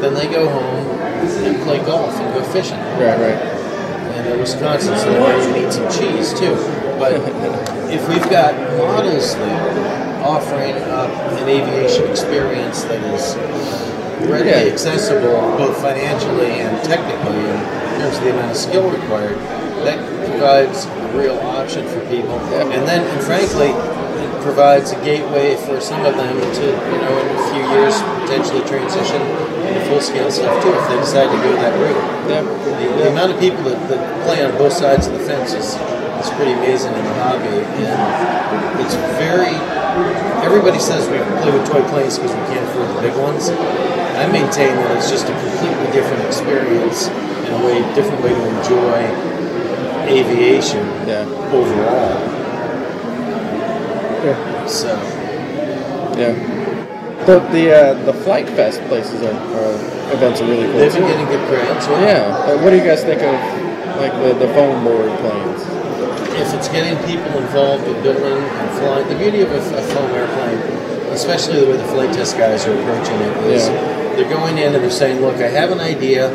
then 0.00 0.14
they 0.14 0.26
go 0.28 0.48
home 0.48 0.86
and 1.00 1.62
play 1.62 1.78
golf 1.84 2.14
and 2.14 2.32
go 2.34 2.42
fishing 2.52 2.78
Right, 2.78 3.18
right. 3.18 3.36
and 4.14 4.26
they're 4.26 4.38
Wisconsin, 4.38 4.96
so 4.96 5.12
they 5.12 5.18
might 5.20 5.58
eat 5.66 5.72
some 5.72 5.88
cheese 5.90 6.32
too. 6.38 6.54
But 6.98 7.12
if 7.92 8.06
we've 8.08 8.30
got 8.30 8.54
models 8.78 9.34
there 9.36 10.22
offering 10.24 10.76
up 10.76 11.10
an 11.40 11.48
aviation 11.48 12.08
experience 12.10 12.84
that 12.84 13.02
is 13.14 13.34
readily 14.28 14.66
Yeah. 14.66 14.72
accessible, 14.72 15.40
both 15.56 15.76
financially 15.80 16.60
and 16.60 16.82
technically, 16.84 17.38
in 17.40 18.00
terms 18.00 18.16
of 18.18 18.24
the 18.24 18.30
amount 18.30 18.50
of 18.50 18.56
skill 18.56 18.88
required, 18.90 19.38
that 19.84 19.98
provides 20.28 20.84
a 20.86 21.16
real 21.16 21.38
option 21.40 21.86
for 21.88 22.00
people. 22.12 22.36
And 22.52 22.86
then, 22.86 23.02
and 23.06 23.20
frankly, 23.22 23.70
it 23.70 24.42
provides 24.42 24.92
a 24.92 24.96
gateway 25.04 25.56
for 25.56 25.80
some 25.80 26.04
of 26.04 26.16
them 26.16 26.36
to, 26.40 26.64
you 26.66 26.98
know, 27.00 27.14
in 27.20 27.26
a 27.36 27.42
few 27.52 27.64
years, 27.76 27.96
potentially 28.24 28.60
transition 28.68 29.20
into 29.66 29.80
full-scale 29.88 30.30
stuff 30.30 30.62
too, 30.62 30.72
if 30.72 30.88
they 30.88 30.96
decide 30.98 31.28
to 31.30 31.38
go 31.42 31.52
that 31.56 31.72
route. 31.80 31.96
Yeah. 32.28 32.42
The, 32.42 33.04
the 33.04 33.08
amount 33.10 33.32
of 33.32 33.40
people 33.40 33.62
that, 33.64 33.78
that 33.88 34.24
play 34.26 34.44
on 34.44 34.52
both 34.58 34.72
sides 34.72 35.06
of 35.06 35.14
the 35.14 35.20
fence 35.24 35.52
is, 35.52 35.74
is 36.20 36.30
pretty 36.36 36.52
amazing 36.52 36.92
in 36.92 37.04
the 37.04 37.14
hobby, 37.24 37.48
and 37.48 38.80
it's 38.84 38.94
very. 39.16 40.29
Everybody 40.42 40.78
says 40.78 41.06
we 41.08 41.18
play 41.42 41.52
with 41.52 41.66
toy 41.68 41.82
planes 41.90 42.18
because 42.18 42.32
we 42.32 42.42
can't 42.52 42.64
afford 42.68 42.88
the 42.96 43.00
big 43.02 43.16
ones. 43.20 43.48
I 43.50 44.26
maintain 44.30 44.74
that 44.76 44.96
it's 44.96 45.10
just 45.10 45.28
a 45.28 45.32
completely 45.32 45.92
different 45.92 46.24
experience 46.26 47.08
and 47.08 47.54
a 47.62 47.66
way, 47.66 47.80
different 47.94 48.22
way 48.22 48.30
to 48.30 48.42
enjoy 48.58 49.00
aviation 50.08 50.84
Yeah. 51.06 51.24
overall. 51.52 52.18
Yeah. 54.24 54.66
So 54.66 54.92
Yeah. 56.18 56.34
The 57.26 57.38
the 57.52 57.64
uh, 57.72 57.94
the 58.04 58.12
Flite 58.24 58.48
Fest 58.48 58.80
places 58.88 59.22
are, 59.22 59.36
are 59.36 59.74
events 60.12 60.40
are 60.40 60.46
really 60.46 60.66
cool 60.72 60.80
they've 60.80 60.92
been 60.92 61.02
too. 61.02 61.08
getting 61.08 61.26
good 61.26 61.44
crowds. 61.48 61.86
yeah. 61.88 62.00
Yeah. 62.00 62.52
Uh, 62.52 62.62
what 62.64 62.70
do 62.70 62.76
you 62.76 62.84
guys 62.84 63.04
think 63.04 63.20
of 63.22 63.36
like 64.00 64.12
the 64.24 64.34
the 64.46 64.48
foam 64.54 64.82
board 64.84 65.12
planes? 65.20 65.62
If 66.32 66.54
it's 66.54 66.68
getting 66.68 66.96
people 67.06 67.30
involved 67.38 67.84
in 67.86 68.02
building 68.02 68.24
and 68.42 68.70
flying, 68.78 69.08
the 69.08 69.16
beauty 69.16 69.40
of 69.42 69.50
a, 69.50 69.56
a 69.58 69.82
foam 69.82 70.10
airplane, 70.12 70.58
especially 71.12 71.60
the 71.60 71.66
way 71.66 71.76
the 71.76 71.84
Flite 71.84 72.12
Test 72.14 72.36
guys 72.38 72.66
are 72.66 72.72
approaching 72.78 73.16
it, 73.20 73.36
is 73.52 73.68
Yeah. 73.68 74.14
they're 74.16 74.30
going 74.30 74.58
in 74.58 74.74
and 74.74 74.82
they're 74.82 74.90
saying, 74.90 75.20
"Look, 75.20 75.36
I 75.36 75.48
have 75.48 75.70
an 75.70 75.80
idea. 75.80 76.30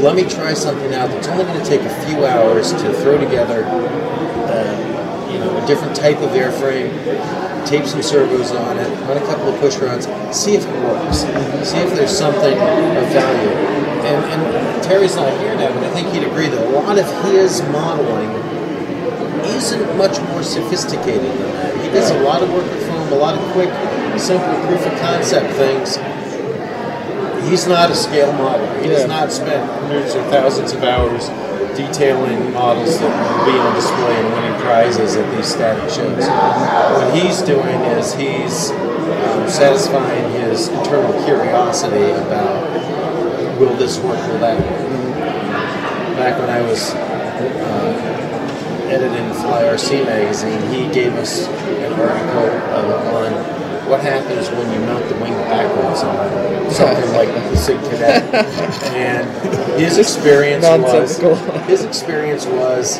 Let 0.00 0.14
me 0.16 0.24
try 0.24 0.54
something 0.54 0.94
out 0.94 1.10
that's 1.10 1.28
only 1.28 1.44
going 1.44 1.60
to 1.60 1.66
take 1.66 1.82
a 1.82 1.94
few 2.06 2.24
hours 2.24 2.72
to 2.72 2.92
throw 2.94 3.18
together, 3.18 3.64
uh, 3.64 5.28
you 5.32 5.38
know, 5.38 5.56
a 5.62 5.66
different 5.66 5.94
type 5.94 6.18
of 6.20 6.30
airframe, 6.30 6.90
tape 7.66 7.84
some 7.86 8.02
servos 8.02 8.50
on 8.52 8.78
it, 8.78 8.88
run 9.08 9.16
a 9.18 9.26
couple 9.26 9.48
of 9.52 9.60
push 9.60 9.76
rods, 9.78 10.06
see 10.36 10.54
if 10.56 10.66
it 10.66 10.74
works, 10.84 11.18
see 11.68 11.78
if 11.78 11.94
there's 11.94 12.16
something 12.16 12.54
of 12.54 13.06
value." 13.12 13.50
And, 14.10 14.24
and 14.32 14.82
Terry's 14.82 15.14
not 15.16 15.30
here 15.40 15.54
now, 15.56 15.72
but 15.72 15.84
I 15.84 15.90
think 15.90 16.08
he'd 16.12 16.24
agree 16.24 16.48
that 16.48 16.66
a 16.66 16.70
lot 16.70 16.98
of 16.98 17.06
his 17.30 17.62
modeling 17.70 18.30
isn't 19.60 19.98
much 19.98 20.18
more 20.32 20.42
sophisticated 20.42 21.20
than 21.20 21.52
that. 21.52 21.84
He 21.84 21.90
does 21.90 22.10
a 22.10 22.20
lot 22.20 22.42
of 22.42 22.50
work 22.50 22.64
with 22.64 22.86
foam, 22.88 23.12
a 23.12 23.16
lot 23.16 23.36
of 23.36 23.52
quick, 23.52 23.68
simple 24.18 24.56
proof 24.66 24.86
of 24.86 24.98
concept 25.00 25.52
things. 25.54 25.96
He's 27.46 27.66
not 27.66 27.90
a 27.90 27.94
scale 27.94 28.32
modeler. 28.32 28.80
He 28.82 28.88
does 28.88 29.06
not 29.06 29.30
spend 29.30 29.68
hundreds 29.70 30.14
or 30.14 30.22
thousands 30.30 30.72
of 30.72 30.82
hours 30.82 31.28
detailing 31.76 32.52
models 32.54 32.98
that 33.00 33.12
will 33.12 33.52
be 33.52 33.58
on 33.58 33.74
display 33.74 34.16
and 34.16 34.32
winning 34.32 34.60
prizes 34.60 35.16
at 35.16 35.36
these 35.36 35.46
static 35.46 35.88
shows. 35.90 36.26
What 36.26 37.14
he's 37.14 37.42
doing 37.42 37.80
is 37.98 38.14
he's 38.14 38.70
um, 38.70 39.48
satisfying 39.48 40.32
his 40.40 40.68
internal 40.68 41.12
curiosity 41.24 42.10
about 42.12 42.64
will 43.60 43.74
this 43.76 43.98
work, 43.98 44.20
will 44.28 44.38
that 44.38 44.58
work. 44.58 45.16
Back 46.16 46.38
when 46.38 46.48
I 46.48 46.62
was 46.62 46.94
editing 46.94 48.29
Fly 48.90 49.62
RC 49.62 50.04
magazine, 50.04 50.60
he 50.72 50.92
gave 50.92 51.14
us 51.14 51.46
an 51.46 51.92
article 51.92 52.50
on 53.14 53.32
what 53.88 54.00
happens 54.00 54.48
when 54.50 54.72
you 54.72 54.80
mount 54.80 55.08
the 55.08 55.14
wing 55.14 55.32
backwards 55.32 56.02
on 56.02 56.70
something 56.72 57.08
like 57.12 57.28
the 57.28 57.56
Sig 57.56 57.76
Kadet. 57.78 58.32
and 58.94 59.80
his 59.80 59.98
experience 59.98 60.64
was 60.64 61.18
his 61.68 61.84
experience 61.84 62.46
was 62.46 62.98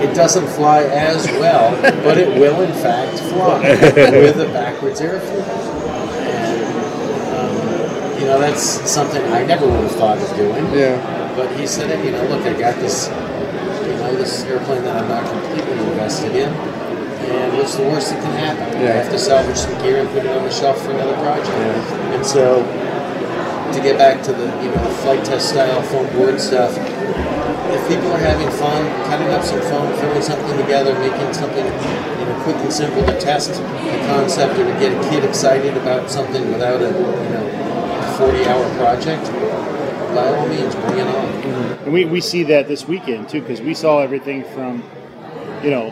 it 0.00 0.14
doesn't 0.14 0.46
fly 0.46 0.84
as 0.84 1.26
well, 1.40 1.72
but 2.04 2.18
it 2.18 2.28
will 2.38 2.60
in 2.60 2.72
fact 2.74 3.18
fly 3.18 3.58
with 4.12 4.40
a 4.40 4.46
backwards 4.52 5.00
airfoil. 5.00 5.42
And 6.22 8.14
um, 8.14 8.20
you 8.20 8.26
know 8.26 8.38
that's 8.38 8.62
something 8.62 9.22
I 9.32 9.44
never 9.44 9.66
would 9.66 9.80
have 9.80 9.92
thought 9.92 10.18
of 10.18 10.36
doing. 10.36 10.64
Yeah. 10.72 11.18
But 11.34 11.58
he 11.58 11.66
said, 11.66 12.04
you 12.04 12.10
know, 12.10 12.22
look, 12.24 12.44
I 12.44 12.52
got 12.58 12.76
this, 12.76 13.08
this 14.22 14.44
airplane 14.44 14.82
that 14.84 14.94
I'm 15.02 15.08
not 15.08 15.26
completely 15.26 15.82
invested 15.90 16.30
in, 16.36 16.48
and 16.48 17.58
what's 17.58 17.74
the 17.74 17.82
worst 17.82 18.10
that 18.10 18.22
can 18.22 18.34
happen? 18.38 18.78
I 18.78 19.02
have 19.02 19.10
to 19.10 19.18
salvage 19.18 19.56
some 19.56 19.74
gear 19.82 19.98
and 19.98 20.08
put 20.10 20.24
it 20.24 20.30
on 20.30 20.44
the 20.44 20.50
shelf 20.50 20.80
for 20.82 20.92
another 20.92 21.14
project. 21.14 21.50
Yeah. 21.50 22.14
And 22.14 22.24
so, 22.24 22.62
to 22.62 23.78
get 23.82 23.98
back 23.98 24.22
to 24.22 24.32
the, 24.32 24.46
you 24.62 24.70
know, 24.70 24.78
Flite 25.02 25.24
Test 25.24 25.50
style 25.50 25.82
foam 25.82 26.06
board 26.14 26.40
stuff, 26.40 26.70
if 26.78 27.88
people 27.88 28.12
are 28.12 28.22
having 28.22 28.50
fun, 28.62 28.86
cutting 29.10 29.28
up 29.34 29.42
some 29.42 29.60
foam, 29.62 29.90
throwing 29.98 30.22
something 30.22 30.56
together, 30.56 30.94
making 31.00 31.34
something, 31.34 31.66
you 31.66 32.24
know, 32.26 32.40
quick 32.44 32.56
and 32.62 32.72
simple 32.72 33.02
to 33.02 33.18
test 33.18 33.50
a 33.58 34.06
concept 34.06 34.54
or 34.58 34.64
to 34.70 34.78
get 34.78 34.92
a 34.94 35.10
kid 35.10 35.24
excited 35.24 35.76
about 35.76 36.10
something 36.10 36.52
without 36.52 36.80
a, 36.80 36.94
you 36.94 37.30
know, 37.34 37.44
40-hour 38.22 38.70
project, 38.78 39.26
by 40.14 40.28
all 40.36 40.46
means, 40.46 40.74
bring 40.76 40.98
it 40.98 41.08
on. 41.08 41.61
And 41.84 41.92
we, 41.92 42.04
we 42.04 42.20
see 42.20 42.44
that 42.44 42.68
this 42.68 42.86
weekend 42.86 43.28
too, 43.28 43.40
because 43.40 43.60
we 43.60 43.74
saw 43.74 44.00
everything 44.00 44.44
from, 44.44 44.82
you 45.64 45.70
know, 45.70 45.88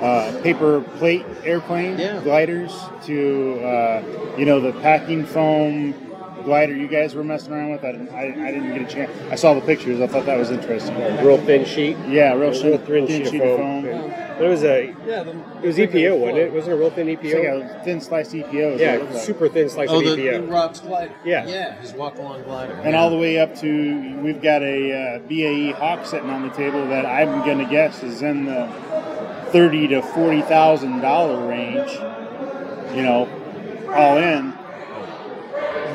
uh, 0.00 0.40
paper 0.42 0.80
plate 0.98 1.24
airplane 1.44 1.98
Yeah. 1.98 2.20
gliders 2.20 2.72
to 3.04 3.60
uh, 3.60 4.02
you 4.36 4.44
know 4.44 4.60
the 4.60 4.72
packing 4.80 5.24
foam 5.24 5.94
glider 6.44 6.74
you 6.74 6.86
guys 6.88 7.14
were 7.14 7.24
messing 7.24 7.52
around 7.52 7.70
with. 7.70 7.84
I 7.84 7.92
didn't, 7.92 8.10
I, 8.10 8.24
I 8.48 8.52
didn't 8.52 8.72
get 8.74 8.82
a 8.82 8.94
chance. 8.94 9.10
I 9.30 9.34
saw 9.34 9.54
the 9.54 9.60
pictures. 9.60 10.00
I 10.00 10.06
thought 10.06 10.26
that 10.26 10.38
was 10.38 10.50
interesting. 10.50 10.94
Real 11.24 11.38
thin 11.38 11.64
sheet. 11.64 11.96
Yeah, 12.08 12.32
real, 12.34 12.50
Real 12.52 12.78
thin 12.78 13.06
thin 13.06 13.24
sheet 13.30 13.40
of 13.40 13.58
foam. 13.58 13.82
But 13.84 14.42
it 14.42 14.48
was 14.48 14.64
a 14.64 14.94
Yeah, 15.06 15.22
the, 15.22 15.30
it 15.62 15.66
was 15.66 15.76
EPO, 15.78 16.18
wasn't 16.18 16.38
it? 16.38 16.52
Wasn't 16.52 16.72
it 16.72 16.76
a 16.76 16.78
real 16.78 16.90
thin 16.90 17.06
EPO? 17.06 17.60
like 17.62 17.70
a 17.80 17.84
thin 17.84 18.00
sliced 18.00 18.32
EPO. 18.32 18.74
is 18.74 18.80
it 18.80 18.84
yeah, 18.84 18.96
like. 19.14 19.22
super 19.24 19.48
thin 19.48 19.68
slice 19.68 19.88
Oh, 19.90 19.98
of 19.98 20.04
the, 20.04 20.16
the 20.16 20.26
EPO. 20.26 20.50
Rob's 20.50 20.80
glider. 20.80 21.14
Yeah. 21.24 21.46
Yeah, 21.46 21.74
his 21.80 21.92
walk 21.92 22.18
along 22.18 22.42
glider. 22.42 22.72
And 22.74 22.94
all 22.96 23.10
the 23.10 23.16
way 23.18 23.38
up 23.38 23.54
to 23.60 24.18
we've 24.20 24.42
got 24.42 24.62
a 24.62 25.16
uh, 25.16 25.18
BAE 25.28 25.72
Hawk 25.78 26.04
sitting 26.06 26.30
on 26.30 26.42
the 26.48 26.54
table 26.54 26.86
that 26.88 27.06
I'm 27.06 27.44
going 27.44 27.58
to 27.58 27.64
guess 27.66 28.02
is 28.02 28.22
in 28.22 28.44
the 28.46 28.66
thirty 29.50 29.86
to 29.88 30.02
forty 30.02 30.42
thousand 30.42 31.00
dollar 31.00 31.46
range. 31.48 31.90
You 32.96 33.02
know, 33.02 33.28
all 33.92 34.18
in. 34.18 34.52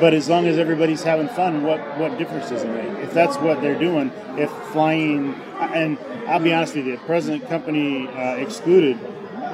But 0.00 0.14
as 0.14 0.28
long 0.28 0.46
as 0.46 0.56
everybody's 0.58 1.02
having 1.02 1.28
fun, 1.28 1.62
what 1.62 1.80
what 1.98 2.16
difference 2.18 2.48
does 2.48 2.62
it 2.62 2.68
make? 2.68 3.04
If 3.04 3.12
that's 3.12 3.36
what 3.36 3.60
they're 3.60 3.78
doing, 3.78 4.10
if 4.38 4.50
flying, 4.72 5.34
and 5.60 5.98
I'll 6.26 6.40
be 6.40 6.52
honest 6.54 6.74
with 6.74 6.86
you, 6.86 6.96
present 6.98 7.46
company 7.48 8.08
uh, 8.08 8.36
excluded, 8.36 8.98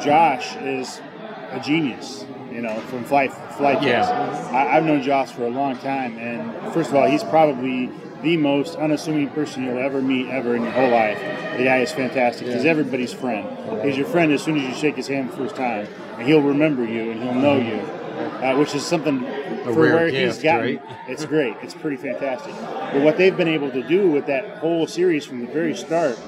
Josh 0.01 0.55
is 0.56 1.01
a 1.51 1.60
genius. 1.60 2.24
You 2.52 2.62
know, 2.62 2.81
from 2.82 3.05
flight 3.05 3.32
flight 3.59 3.82
Yeah. 3.82 4.09
I, 4.51 4.77
I've 4.77 4.85
known 4.85 5.02
Josh 5.02 5.31
for 5.32 5.44
a 5.44 5.51
long 5.51 5.77
time, 5.78 6.16
and 6.16 6.73
first 6.73 6.89
of 6.90 6.97
all, 6.97 7.06
he's 7.06 7.24
probably 7.24 7.90
the 8.23 8.36
most 8.39 8.77
unassuming 8.77 9.28
person 9.31 9.64
you'll 9.64 9.78
ever 9.78 10.01
meet 10.01 10.28
ever 10.28 10.56
in 10.56 10.62
your 10.62 10.73
whole 10.73 10.89
life. 10.89 11.18
The 11.59 11.64
guy 11.64 11.78
is 11.81 11.93
fantastic. 11.93 12.47
He's 12.47 12.64
everybody's 12.64 13.12
friend. 13.12 13.47
He's 13.85 13.98
your 13.98 14.06
friend 14.06 14.32
as 14.32 14.43
soon 14.43 14.56
as 14.56 14.62
you 14.62 14.74
shake 14.74 14.97
his 14.97 15.09
hand 15.09 15.31
the 15.31 15.36
first 15.36 15.55
time, 15.56 15.86
and 16.16 16.27
he'll 16.27 16.40
remember 16.40 16.85
you 16.85 17.10
and 17.10 17.23
he'll 17.23 17.35
know 17.35 17.59
you, 17.59 17.77
uh, 18.43 18.56
which 18.56 18.74
is 18.74 18.86
something 18.86 19.23
for 19.74 19.80
where 19.80 20.09
he's 20.09 20.43
gotten. 20.43 20.76
right? 20.76 20.82
It's 21.09 21.24
great. 21.24 21.56
It's 21.62 21.74
pretty 21.74 21.97
fantastic. 21.97 22.52
But 22.93 23.02
what 23.02 23.16
they've 23.16 23.36
been 23.36 23.48
able 23.48 23.70
to 23.70 23.82
do 23.82 24.10
with 24.10 24.26
that 24.26 24.59
whole 24.59 24.86
series 24.86 25.24
from 25.24 25.40
the 25.47 25.52
very 25.52 25.76
start 25.76 26.18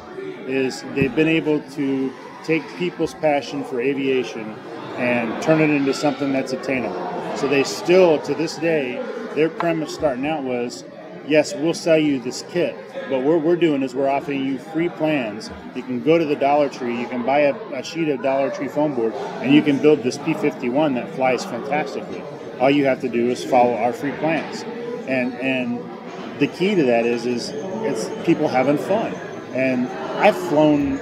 is 0.47 0.83
they've 0.95 1.15
been 1.15 1.29
able 1.29 1.61
to 1.73 2.13
take 2.45 2.63
people's 2.77 3.15
passion 3.15 3.65
for 3.65 3.81
aviation 3.81 4.55
and 4.97 5.43
turn 5.43 5.61
it 5.61 5.71
into 5.71 5.93
something 5.93 6.33
that's 6.33 6.53
attainable. 6.53 7.37
So 7.37 7.47
they 7.49 7.65
still, 7.65 8.19
to 8.23 8.35
this 8.35 8.57
day, 8.57 9.03
their 9.35 9.49
premise 9.49 9.95
starting 9.95 10.27
out 10.27 10.43
was, 10.45 10.85
yes, 11.27 11.55
we'll 11.55 11.75
sell 11.75 11.99
you 11.99 12.19
this 12.19 12.43
kit, 12.51 12.75
but 13.11 13.23
what 13.23 13.43
we're 13.43 13.57
doing 13.57 13.83
is 13.83 13.95
we're 13.95 14.09
offering 14.09 14.45
you 14.45 14.59
free 14.59 14.89
plans. 14.89 15.51
You 15.77 15.83
can 15.83 16.03
go 16.03 16.19
to 16.19 16.25
the 16.25 16.35
Dollar 16.37 16.69
Tree, 16.69 16.99
you 16.99 17.07
can 17.07 17.25
buy 17.25 17.41
a, 17.41 17.55
a 17.73 17.83
sheet 17.83 18.09
of 18.09 18.23
Dollar 18.23 18.51
Tree 18.51 18.69
foam 18.69 18.95
board, 18.95 19.13
and 19.43 19.53
you 19.53 19.63
can 19.63 19.79
build 19.79 20.03
this 20.03 20.19
P51 20.19 20.95
that 20.95 21.15
flies 21.15 21.45
fantastically. 21.45 22.23
All 22.61 22.71
you 22.71 22.87
have 22.87 23.01
to 23.03 23.09
do 23.09 23.31
is 23.31 23.45
follow 23.45 23.75
our 23.75 23.93
free 23.93 24.13
plans, 24.13 24.63
and 25.09 25.35
and 25.35 25.79
the 26.41 26.47
key 26.49 26.75
to 26.75 26.85
that 26.85 27.07
is 27.07 27.27
is 27.27 27.51
it's 27.55 28.09
people 28.27 28.49
having 28.49 28.79
fun. 28.79 29.15
And 29.55 29.89
I've 29.89 30.37
flown 30.37 30.99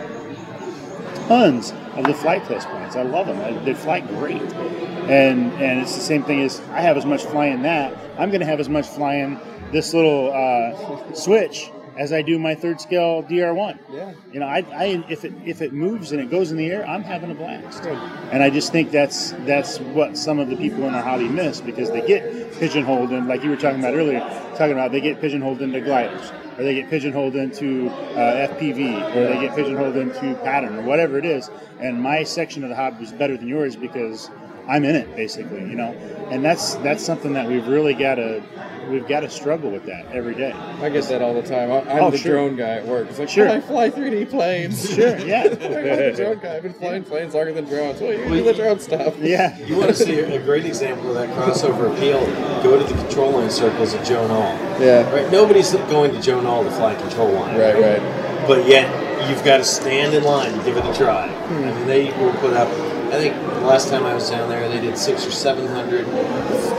tons 1.28 1.73
of 1.95 2.05
the 2.05 2.15
Flite 2.15 2.45
Test 2.45 2.69
planes. 2.69 2.97
I 2.97 3.03
love 3.03 3.27
them. 3.27 3.65
They 3.65 3.74
fly 3.74 4.01
great. 4.01 4.43
And 4.43 5.53
and 5.55 5.81
it's 5.81 5.95
the 5.95 6.01
same 6.01 6.23
thing 6.24 6.41
as 6.43 6.61
I 6.73 6.81
have 6.81 6.97
as 6.97 7.07
much 7.07 7.24
flying 7.24 7.62
that. 7.62 7.97
I'm 8.19 8.31
going 8.31 8.41
to 8.41 8.47
have 8.47 8.61
as 8.61 8.69
much 8.69 8.87
flying 8.87 9.39
this 9.73 9.95
little 9.95 10.33
uh, 10.33 11.12
switch 11.15 11.70
as 11.97 12.12
I 12.12 12.23
do 12.23 12.39
my 12.39 12.55
third 12.55 12.81
scale 12.81 13.23
DR1. 13.23 13.78
Yeah. 13.90 14.12
You 14.32 14.40
know, 14.40 14.47
I, 14.47 14.64
I 14.74 15.05
if 15.09 15.24
it 15.24 15.32
if 15.44 15.62
it 15.62 15.73
moves 15.73 16.12
and 16.12 16.20
it 16.20 16.31
goes 16.31 16.51
in 16.51 16.56
the 16.56 16.66
air, 16.66 16.86
I'm 16.86 17.02
having 17.02 17.31
a 17.31 17.35
blast. 17.35 17.85
And 18.32 18.43
I 18.43 18.51
just 18.51 18.73
think 18.73 18.90
that's 18.90 19.32
that's 19.44 19.78
what 19.81 20.16
some 20.16 20.39
of 20.39 20.48
the 20.48 20.56
people 20.56 20.85
in 20.86 20.94
our 20.94 21.02
hobby 21.02 21.28
miss 21.28 21.60
because 21.60 21.90
they 21.90 22.06
get 22.06 22.52
pigeonholed 22.59 23.12
in, 23.12 23.27
like 23.27 23.43
you 23.43 23.51
were 23.51 23.56
talking 23.56 23.81
about 23.81 23.94
earlier, 23.94 24.20
talking 24.56 24.73
about 24.73 24.93
they 24.93 25.01
get 25.01 25.20
pigeonholed 25.20 25.62
into 25.62 25.81
gliders, 25.81 26.31
or 26.59 26.64
they 26.64 26.74
get 26.74 26.90
pigeonholed 26.90 27.35
into 27.36 27.89
uh, 27.89 28.48
FPV, 28.48 29.16
or 29.16 29.28
they 29.28 29.40
get 29.40 29.55
pigeonholed 29.55 29.97
into 29.97 30.35
pattern, 30.43 30.77
or 30.77 30.82
whatever 30.82 31.18
it 31.18 31.24
is. 31.24 31.51
And 31.78 32.01
my 32.02 32.23
section 32.23 32.62
of 32.62 32.70
the 32.70 32.77
hobby 32.77 33.05
is 33.05 33.12
better 33.12 33.36
than 33.36 33.48
yours 33.48 33.77
because 33.77 34.31
I'm 34.68 34.84
in 34.84 34.97
it, 34.97 35.14
basically. 35.16 35.60
You 35.60 35.76
know, 35.76 35.93
and 36.30 36.44
that's 36.44 36.74
that's 36.76 37.05
something 37.05 37.32
that 37.34 37.47
we've 37.48 37.66
really 37.66 37.94
got 37.94 38.16
to 38.16 38.43
we've 38.90 39.09
got 39.09 39.20
to 39.20 39.28
struggle 39.30 39.70
with 39.70 39.84
that 39.86 40.06
every 40.12 40.34
day. 40.34 40.52
I 40.52 40.88
get 40.90 41.05
that 41.09 41.20
all 41.20 41.34
the 41.34 41.43
time. 41.43 41.72
I- 41.72 41.80
I'm 41.93 42.05
Oh, 42.05 42.10
the 42.10 42.18
sure. 42.18 42.32
drone 42.34 42.55
guy 42.56 42.74
at 42.76 42.86
work. 42.86 43.09
It's 43.10 43.18
like, 43.18 43.28
Sure. 43.28 43.48
"Oh, 43.48 43.55
I 43.55 43.60
fly 43.60 43.90
3D 43.90 44.26
planes. 44.30 44.88
Sure, 44.94 45.18
yeah, 45.18 45.43
I'm 45.51 45.51
the 45.59 46.12
drone 46.16 46.38
guy. 46.38 46.56
I've 46.56 46.62
been 46.62 46.72
flying 46.72 47.02
planes 47.02 47.34
longer 47.34 47.52
than 47.52 47.64
drones. 47.64 48.01
Well, 48.01 48.12
you 48.12 48.24
do 48.28 48.44
the 48.44 48.55
drone 48.55 48.78
stuff. 48.78 49.16
yeah. 49.20 49.59
You 49.59 49.76
want 49.76 49.88
to 49.88 49.94
see 49.97 50.20
a 50.20 50.40
great 50.44 50.64
example 50.66 51.09
of 51.09 51.14
that 51.16 51.28
crossover 51.36 51.93
appeal? 51.93 52.20
Go 52.62 52.78
to 52.78 52.84
the 52.84 52.94
control 53.02 53.32
line 53.32 53.51
circles 53.51 53.93
at 53.94 54.06
Joe 54.06 54.26
Nall. 54.28 54.80
Yeah. 54.80 55.12
Right? 55.12 55.30
Nobody's 55.32 55.72
going 55.72 56.12
to 56.12 56.22
Joe 56.22 56.40
Nall 56.40 56.62
to 56.64 56.70
fly 56.70 56.94
control 56.94 57.32
line. 57.32 57.59
Right, 57.59 57.74
right. 57.74 58.47
But 58.47 58.68
yet, 58.68 58.86
you've 59.28 59.43
got 59.44 59.56
to 59.56 59.64
stand 59.64 60.14
in 60.14 60.22
line 60.22 60.52
and 60.52 60.64
give 60.64 60.76
it 60.76 60.84
a 60.84 60.94
try. 60.94 61.26
Hmm. 61.28 61.55
I 61.64 61.72
mean, 61.72 61.86
they 61.88 62.05
will 62.22 62.32
put 62.34 62.52
up, 62.52 62.68
I 63.07 63.19
think 63.19 63.35
the 63.35 63.61
last 63.61 63.89
time 63.89 64.05
I 64.05 64.15
was 64.15 64.28
down 64.31 64.49
there, 64.49 64.69
they 64.69 64.81
did 64.81 64.99
six 64.99 65.27
or 65.27 65.31
seven 65.31 65.66
hundred 65.66 66.05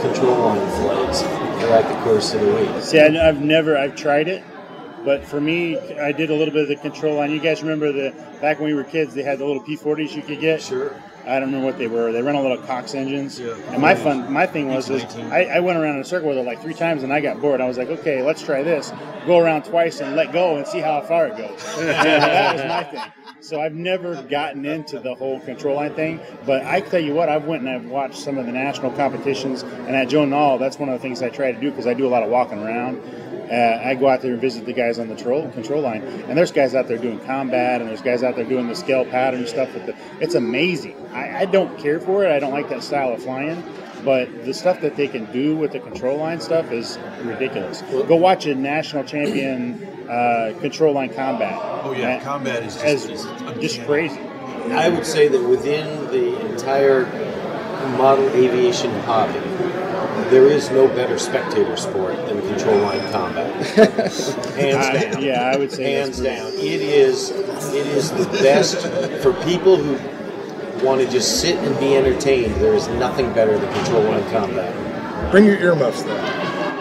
control 0.01 0.37
line 0.39 0.67
flights 0.81 1.21
throughout 1.21 1.87
the 1.87 1.99
course 2.03 2.33
of 2.33 2.41
the 2.41 2.53
week. 2.53 2.83
See, 2.83 2.99
I, 2.99 3.27
I've 3.27 3.41
never, 3.41 3.77
I've 3.77 3.95
tried 3.95 4.27
it, 4.27 4.43
but 5.05 5.23
for 5.23 5.39
me, 5.39 5.77
I 5.99 6.11
did 6.11 6.29
a 6.29 6.33
little 6.33 6.53
bit 6.53 6.63
of 6.63 6.67
the 6.67 6.75
control 6.75 7.15
line. 7.15 7.31
You 7.31 7.39
guys 7.39 7.61
remember 7.61 7.91
the 7.91 8.13
back 8.41 8.59
when 8.59 8.67
we 8.67 8.73
were 8.73 8.83
kids, 8.83 9.13
they 9.13 9.23
had 9.23 9.39
the 9.39 9.45
little 9.45 9.63
P40s 9.63 10.15
you 10.15 10.21
could 10.21 10.39
get. 10.39 10.61
Sure. 10.61 11.01
I 11.27 11.39
don't 11.39 11.49
remember 11.49 11.65
what 11.65 11.77
they 11.77 11.87
were. 11.87 12.11
They 12.11 12.21
run 12.21 12.35
a 12.35 12.41
little 12.41 12.57
Cox 12.57 12.95
engines. 12.95 13.39
Yeah. 13.39 13.55
And 13.69 13.81
my 13.81 13.95
fun, 13.95 14.31
my 14.31 14.47
thing 14.47 14.69
was, 14.69 14.89
is 14.89 15.03
I, 15.31 15.45
I 15.45 15.59
went 15.59 15.77
around 15.77 15.95
in 15.95 16.01
a 16.01 16.05
circle 16.05 16.29
with 16.29 16.37
it 16.37 16.45
like 16.45 16.61
three 16.61 16.73
times, 16.73 17.03
and 17.03 17.11
I 17.11 17.19
got 17.19 17.41
bored. 17.41 17.61
I 17.61 17.67
was 17.67 17.77
like, 17.77 17.89
okay, 17.89 18.21
let's 18.21 18.41
try 18.41 18.63
this. 18.63 18.91
Go 19.25 19.39
around 19.39 19.63
twice 19.63 19.99
and 19.99 20.15
let 20.15 20.31
go 20.31 20.55
and 20.55 20.65
see 20.65 20.79
how 20.79 21.01
far 21.01 21.27
it 21.27 21.37
goes. 21.37 21.77
And 21.77 21.89
that 21.89 22.55
was 22.55 22.63
my 22.63 22.83
thing. 22.83 23.11
So 23.39 23.61
I've 23.61 23.73
never 23.73 24.21
gotten 24.23 24.65
into 24.65 24.99
the 24.99 25.13
whole 25.15 25.39
control 25.39 25.75
line 25.75 25.93
thing, 25.93 26.19
but 26.45 26.65
I 26.65 26.81
tell 26.81 26.99
you 26.99 27.13
what, 27.13 27.29
I've 27.29 27.45
went 27.45 27.61
and 27.61 27.69
I've 27.69 27.85
watched 27.85 28.17
some 28.17 28.37
of 28.37 28.45
the 28.45 28.51
national 28.51 28.91
competitions, 28.91 29.63
and 29.63 29.95
at 29.95 30.09
Joe 30.09 30.25
Nall, 30.25 30.57
that's 30.57 30.79
one 30.79 30.89
of 30.89 30.93
the 30.93 31.01
things 31.01 31.21
I 31.21 31.29
try 31.29 31.51
to 31.51 31.59
do 31.59 31.69
because 31.69 31.87
I 31.87 31.93
do 31.93 32.07
a 32.07 32.09
lot 32.09 32.23
of 32.23 32.29
walking 32.29 32.59
around. 32.59 32.97
Uh, 33.51 33.81
I 33.83 33.95
go 33.95 34.09
out 34.09 34.21
there 34.21 34.33
and 34.33 34.41
visit 34.41 34.65
the 34.65 34.73
guys 34.73 34.99
on 34.99 35.07
the 35.07 35.15
troll, 35.15 35.49
control 35.51 35.81
line, 35.81 36.01
and 36.01 36.37
there's 36.37 36.51
guys 36.51 36.75
out 36.75 36.87
there 36.87 36.97
doing 36.97 37.19
combat, 37.21 37.79
and 37.79 37.89
there's 37.89 38.01
guys 38.01 38.21
out 38.23 38.35
there 38.35 38.45
doing 38.45 38.67
the 38.67 38.75
scale 38.75 39.05
pattern 39.05 39.47
stuff. 39.47 39.73
With 39.73 39.85
the, 39.85 39.95
it's 40.19 40.35
amazing. 40.35 40.95
I, 41.13 41.39
I 41.39 41.45
don't 41.45 41.77
care 41.79 41.99
for 41.99 42.25
it. 42.25 42.31
I 42.31 42.39
don't 42.39 42.51
like 42.51 42.69
that 42.69 42.83
style 42.83 43.13
of 43.13 43.23
flying, 43.23 43.63
but 44.03 44.45
the 44.45 44.53
stuff 44.53 44.81
that 44.81 44.95
they 44.97 45.07
can 45.07 45.31
do 45.31 45.55
with 45.55 45.71
the 45.71 45.79
control 45.79 46.17
line 46.17 46.41
stuff 46.41 46.71
is 46.71 46.99
ridiculous. 47.21 47.81
Go 47.83 48.15
watch 48.15 48.45
a 48.45 48.55
national 48.55 49.05
champion 49.05 49.81
uh, 50.09 50.53
control 50.59 50.93
line 50.93 51.13
combat. 51.13 51.57
Oh 51.83 51.93
yeah, 51.93 52.21
combat 52.23 52.63
is 52.63 52.75
just, 52.75 53.09
is 53.09 53.25
just 53.59 53.85
crazy. 53.85 54.19
I 54.71 54.89
would 54.89 55.05
say 55.05 55.29
that 55.29 55.41
within 55.41 56.07
the 56.07 56.51
entire 56.51 57.05
model 57.97 58.27
aviation 58.31 58.91
hobby, 59.01 59.39
there 60.29 60.47
is 60.47 60.69
no 60.71 60.87
better 60.87 61.17
spectator 61.17 61.75
sport 61.77 62.15
than 62.27 62.41
control 62.41 62.77
line 62.81 63.11
combat. 63.11 63.53
Hands 64.55 64.75
I- 64.85 65.03
down. 65.11 65.23
yeah, 65.23 65.51
I 65.53 65.57
would 65.57 65.71
say 65.71 65.93
Hands 65.93 66.19
down. 66.19 66.51
It 66.53 66.81
is 66.81 67.31
it 67.31 67.87
is 67.87 68.11
the 68.11 68.25
best 68.41 68.81
for 69.21 69.33
people 69.43 69.77
who 69.77 69.97
want 70.85 71.01
to 71.01 71.09
just 71.09 71.41
sit 71.41 71.57
and 71.57 71.79
be 71.79 71.95
entertained. 71.95 72.55
There 72.55 72.73
is 72.75 72.87
nothing 72.89 73.33
better 73.33 73.57
than 73.57 73.73
control 73.73 74.03
line 74.03 74.29
combat. 74.29 75.31
Bring 75.31 75.45
your 75.45 75.57
earmuffs 75.57 76.03
then. 76.03 76.36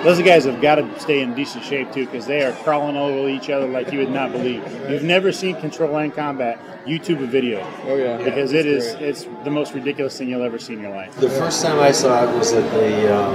Those 0.07 0.23
guys 0.23 0.45
have 0.45 0.63
got 0.63 0.77
to 0.77 1.01
stay 1.01 1.21
in 1.21 1.35
decent 1.35 1.65
shape 1.65 1.91
too, 1.93 2.07
because 2.07 2.27
they 2.27 2.45
are 2.45 2.53
crawling 2.63 2.97
over 2.97 3.29
each 3.29 3.51
other 3.51 3.67
like 3.67 3.91
you 3.93 3.99
would 3.99 4.11
not 4.11 4.31
believe. 4.31 4.63
You've 4.89 5.03
never 5.03 5.33
seen 5.33 5.61
control 5.61 5.91
line 5.91 6.13
combat. 6.13 6.61
YouTube 6.87 7.21
a 7.25 7.27
video 7.27 7.59
Oh, 7.89 7.97
yeah. 7.97 8.17
because 8.19 8.53
It's 8.53 8.65
it 8.65 8.67
is 8.67 8.93
great. 8.95 9.03
it's 9.09 9.25
the 9.43 9.51
most 9.51 9.75
ridiculous 9.75 10.17
thing 10.17 10.29
you'll 10.29 10.45
ever 10.45 10.61
see 10.61 10.75
in 10.75 10.81
your 10.81 10.93
life. 10.95 11.13
The 11.17 11.29
first 11.29 11.61
time 11.61 11.81
I 11.81 11.91
saw 11.91 12.23
it 12.23 12.39
was 12.39 12.53
at 12.53 12.63
the 12.73 13.13
um, 13.19 13.35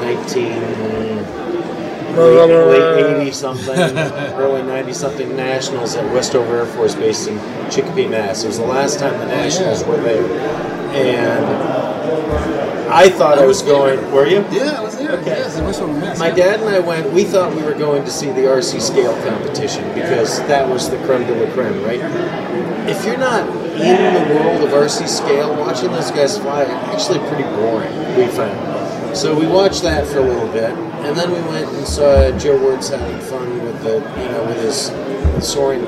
19 0.00 0.46
late 2.16 3.20
80 3.20 3.32
something, 3.32 3.78
early 4.38 4.62
90 4.62 4.92
something 4.94 5.36
Nationals 5.36 5.96
at 5.96 6.10
Westover 6.14 6.60
Air 6.60 6.66
Force 6.66 6.94
Base 6.94 7.26
in 7.26 7.38
Chicopee, 7.70 8.08
Mass. 8.08 8.42
It 8.44 8.46
was 8.46 8.56
the 8.58 8.64
last 8.64 8.98
time 8.98 9.18
the 9.18 9.26
Nationals 9.26 9.84
were 9.84 10.00
there. 10.00 10.24
And 10.94 12.59
I 12.92 13.08
thought 13.08 13.38
I 13.38 13.46
was 13.46 13.62
going, 13.62 14.10
were 14.12 14.26
you? 14.26 14.44
Yeah, 14.50 14.76
I 14.78 14.80
was 14.80 14.96
there. 14.98 15.20
Yes, 15.22 15.56
it 15.56 15.62
was 15.62 15.78
from 15.78 16.00
Mass. 16.00 16.18
My 16.18 16.30
dad 16.30 16.60
and 16.60 16.68
I 16.68 16.80
went, 16.80 17.12
we 17.12 17.24
thought 17.24 17.54
we 17.54 17.62
were 17.62 17.74
going 17.74 18.04
to 18.04 18.10
see 18.10 18.26
the 18.26 18.42
RC 18.42 18.80
scale 18.80 19.14
competition 19.22 19.86
because 19.94 20.38
that 20.48 20.68
was 20.68 20.90
the 20.90 20.96
creme 21.06 21.26
de 21.26 21.34
la 21.44 21.52
creme, 21.52 21.82
right? 21.84 22.00
If 22.88 23.04
you're 23.04 23.16
not 23.16 23.48
in 23.48 24.28
the 24.28 24.34
world 24.34 24.62
of 24.62 24.70
RC 24.70 25.08
scale, 25.08 25.54
watching 25.56 25.92
those 25.92 26.10
guys 26.10 26.36
fly 26.38 26.64
actually 26.64 27.20
pretty 27.28 27.44
boring, 27.44 27.96
we 28.16 28.26
found. 28.26 29.16
So 29.16 29.38
we 29.38 29.46
watched 29.46 29.82
that 29.82 30.06
for 30.06 30.18
a 30.18 30.22
little 30.22 30.48
bit, 30.52 30.70
and 30.70 31.16
then 31.16 31.30
we 31.30 31.40
went 31.48 31.68
and 31.72 31.86
saw 31.86 32.36
Joe 32.38 32.58
Wertz 32.58 32.90
having 32.90 33.20
fun 33.20 33.64
with 33.64 33.82
the, 33.82 33.94
you 33.94 34.28
know, 34.30 34.44
with 34.46 34.62
his 34.62 34.86
soaring 35.46 35.84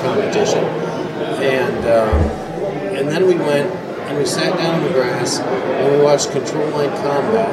competition. 0.00 0.64
And 1.42 1.84
um, 1.86 2.44
And 2.96 3.08
then 3.08 3.26
we 3.26 3.34
went 3.34 3.70
and 4.06 4.18
we 4.18 4.26
sat 4.26 4.56
down 4.56 4.80
in 4.80 4.84
the 4.84 4.92
grass 4.92 5.38
and 5.38 5.96
we 5.96 6.04
watched 6.04 6.30
Control 6.30 6.68
Line 6.70 6.90
Combat 7.02 7.48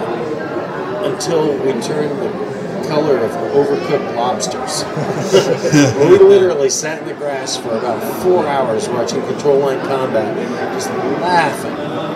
until 1.05 1.53
we 1.59 1.71
turned 1.81 2.19
the 2.21 2.51
color 2.87 3.17
of 3.17 3.31
overcooked 3.53 4.15
lobsters. 4.15 4.83
we 5.97 6.17
literally 6.17 6.69
sat 6.69 7.01
in 7.01 7.07
the 7.07 7.13
grass 7.13 7.55
for 7.55 7.69
about 7.77 8.01
four 8.21 8.45
hours 8.47 8.89
watching 8.89 9.21
Control 9.27 9.59
Line 9.59 9.79
Combat, 9.87 10.35
just 10.73 10.89
laughing 11.21 11.71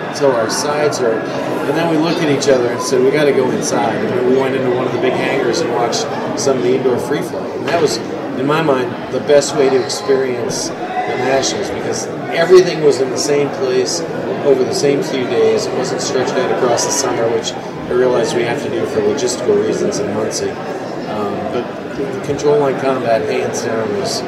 until 0.09 0.31
our 0.33 0.49
sides 0.49 0.97
hurt. 0.97 1.23
And 1.23 1.77
then 1.77 1.89
we 1.89 1.97
looked 1.97 2.19
at 2.19 2.29
each 2.29 2.49
other 2.49 2.67
and 2.67 2.81
said, 2.81 3.01
we 3.01 3.11
got 3.11 3.25
to 3.25 3.31
go 3.31 3.49
inside. 3.51 3.95
And 3.95 4.27
we 4.27 4.37
went 4.37 4.55
into 4.55 4.75
one 4.75 4.85
of 4.85 4.93
the 4.93 4.99
big 4.99 5.13
hangars 5.13 5.61
and 5.61 5.71
watched 5.71 6.05
some 6.39 6.57
of 6.57 6.63
the 6.63 6.75
indoor 6.75 6.97
free 6.99 7.21
flight. 7.21 7.49
And 7.57 7.67
that 7.67 7.81
was, 7.81 7.97
in 8.37 8.45
my 8.45 8.61
mind, 8.61 9.13
the 9.13 9.21
best 9.21 9.55
way 9.55 9.69
to 9.69 9.83
experience 9.83 10.69
The 11.07 11.17
nationals 11.17 11.69
because 11.69 12.07
everything 12.33 12.81
was 12.83 12.99
in 12.99 13.09
the 13.11 13.17
same 13.17 13.49
place 13.49 14.01
over 14.45 14.63
the 14.63 14.73
same 14.73 15.03
few 15.03 15.23
days. 15.25 15.65
It 15.65 15.77
wasn't 15.77 16.01
stretched 16.01 16.33
out 16.33 16.51
across 16.57 16.85
the 16.85 16.91
summer, 16.91 17.29
which 17.29 17.51
I 17.53 17.91
realized 17.91 18.35
we 18.35 18.43
have 18.43 18.61
to 18.63 18.69
do 18.69 18.85
for 18.87 19.01
logistical 19.01 19.63
reasons 19.65 19.99
in 19.99 20.11
Muncie. 20.13 20.49
Um, 20.49 21.35
but 21.53 21.63
the 21.95 22.25
control 22.25 22.59
line 22.59 22.79
combat, 22.81 23.21
hands 23.29 23.63
down, 23.63 23.87
is 24.01 24.21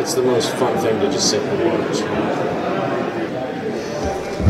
it's 0.00 0.14
the 0.14 0.22
most 0.22 0.50
fun 0.56 0.76
thing 0.78 0.98
to 1.00 1.10
just 1.10 1.30
sit 1.30 1.40
and 1.42 1.70
watch. 1.70 2.02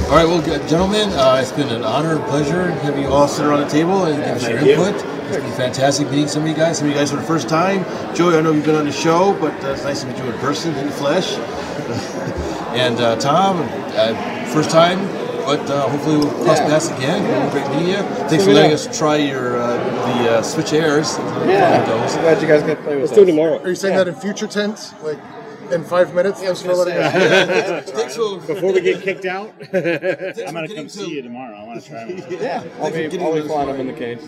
All 0.04 0.16
right, 0.16 0.26
well, 0.26 0.42
gentlemen, 0.68 1.10
uh, 1.10 1.38
it's 1.40 1.52
been 1.52 1.70
an 1.70 1.82
honor 1.82 2.16
and 2.16 2.24
pleasure 2.26 2.70
having 2.70 3.02
you 3.02 3.08
all 3.08 3.26
sit 3.26 3.44
around 3.46 3.60
the 3.60 3.68
table 3.68 4.04
and 4.04 4.16
give 4.22 4.36
us 4.36 4.48
your 4.48 4.58
Thank 4.58 4.66
you. 4.68 4.84
input. 4.84 4.94
It's 5.26 5.36
been 5.38 5.52
fantastic 5.52 6.10
meeting 6.10 6.28
some 6.28 6.42
of 6.42 6.48
you 6.48 6.54
guys. 6.54 6.78
Some 6.78 6.86
of 6.88 6.92
you 6.92 6.98
guys 6.98 7.10
for 7.10 7.16
the 7.16 7.22
first 7.22 7.48
time. 7.48 7.84
Joey, 8.14 8.36
I 8.36 8.42
know 8.42 8.52
you've 8.52 8.64
been 8.64 8.74
on 8.74 8.84
the 8.84 8.92
show, 8.92 9.36
but 9.40 9.52
uh, 9.64 9.68
it's 9.68 9.84
nice 9.84 10.02
to 10.02 10.06
meet 10.06 10.18
you 10.18 10.24
in 10.24 10.38
person, 10.38 10.74
in 10.76 10.86
the 10.86 10.92
flesh. 10.92 11.36
and 12.74 13.00
uh, 13.00 13.16
Tom, 13.16 13.60
uh, 13.94 14.44
first 14.52 14.70
time, 14.70 14.98
but 15.44 15.60
uh, 15.70 15.88
hopefully 15.88 16.16
we'll 16.18 16.30
cross 16.44 16.58
Yeah. 16.60 16.68
paths 16.68 16.88
again. 16.90 17.50
Great 17.50 17.68
meeting 17.70 17.88
you. 17.88 17.96
Thanks 18.28 18.44
for 18.44 18.52
letting 18.52 18.70
know. 18.70 18.74
us 18.74 18.98
try 18.98 19.16
your 19.16 19.56
uh, 19.60 19.76
the 19.76 20.30
uh, 20.38 20.42
switch 20.42 20.72
airs. 20.72 21.16
Yeah, 21.18 21.82
I'm 21.86 22.20
glad 22.22 22.40
you 22.42 22.48
guys 22.48 22.62
got 22.62 22.76
to 22.76 22.82
play 22.82 22.94
with 22.96 23.10
Let's 23.10 23.12
do 23.12 23.22
it 23.22 23.26
tomorrow. 23.26 23.60
Are 23.62 23.68
you 23.68 23.74
saying 23.74 23.96
that 23.96 24.08
in 24.08 24.14
future 24.14 24.46
tense? 24.46 24.94
Like 25.02 25.18
in 25.70 25.84
five 25.84 26.14
minutes? 26.14 26.40
Thanks 26.40 26.62
for 26.62 26.74
letting 26.74 26.94
us. 26.96 27.90
Thanks 27.90 28.16
for, 28.16 28.38
Before 28.38 28.72
we 28.72 28.80
get 28.80 29.02
kicked 29.02 29.24
out. 29.24 29.52
I'm 29.72 29.82
gonna 30.54 30.68
come 30.68 30.86
to- 30.86 30.88
see 30.88 31.10
you 31.10 31.22
tomorrow. 31.22 31.56
I 31.56 31.64
want 31.64 31.82
to 31.82 31.88
try 31.88 32.04
one. 32.04 32.16
Yeah, 32.30 32.64
I'll 32.80 32.90
be, 32.90 33.02
getting 33.02 33.22
I'll 33.22 33.34
be 33.34 33.42
flying 33.42 33.68
Mike. 33.68 33.76
them 33.78 33.88
in 33.88 33.94
the 33.94 33.98
cage. 33.98 34.20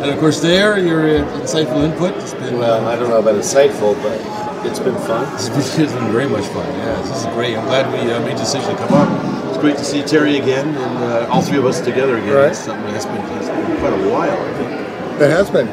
And 0.00 0.10
of 0.10 0.18
course, 0.18 0.40
there 0.40 0.78
your 0.78 1.00
uh, 1.18 1.40
insightful 1.40 1.82
input. 1.84 2.14
It's 2.16 2.32
been 2.34 2.58
Well, 2.58 2.86
I 2.88 2.96
don't 2.96 3.10
know 3.10 3.18
about 3.18 3.34
insightful, 3.34 4.00
but 4.02 4.18
it's 4.64 4.78
been 4.78 4.94
fun. 4.94 5.32
It's 5.34 5.48
been, 5.48 5.84
it's 5.84 5.92
been 5.92 6.12
very 6.12 6.28
much 6.28 6.44
fun. 6.46 6.66
Yeah, 6.78 7.00
this 7.02 7.18
is 7.18 7.26
great. 7.34 7.56
I'm 7.56 7.64
glad 7.66 7.92
we 7.92 8.10
uh, 8.10 8.20
made 8.20 8.36
the 8.36 8.40
decision 8.40 8.70
to 8.70 8.76
come 8.76 8.92
up. 8.94 9.48
It's 9.48 9.58
great 9.58 9.76
to 9.76 9.84
see 9.84 10.02
Terry 10.02 10.38
again 10.38 10.68
and 10.68 10.98
uh, 10.98 11.28
all 11.30 11.42
three 11.42 11.58
of 11.58 11.66
us 11.66 11.80
together 11.80 12.16
again. 12.16 12.34
Right. 12.34 12.50
It's 12.50 12.60
something 12.60 12.92
that's 12.92 13.06
been, 13.06 13.24
it's 13.38 13.48
been 13.48 13.78
quite 13.78 13.92
a 13.92 14.10
while, 14.10 14.38
I 14.38 14.52
think. 14.54 15.20
It 15.20 15.30
has 15.30 15.50
been. 15.50 15.68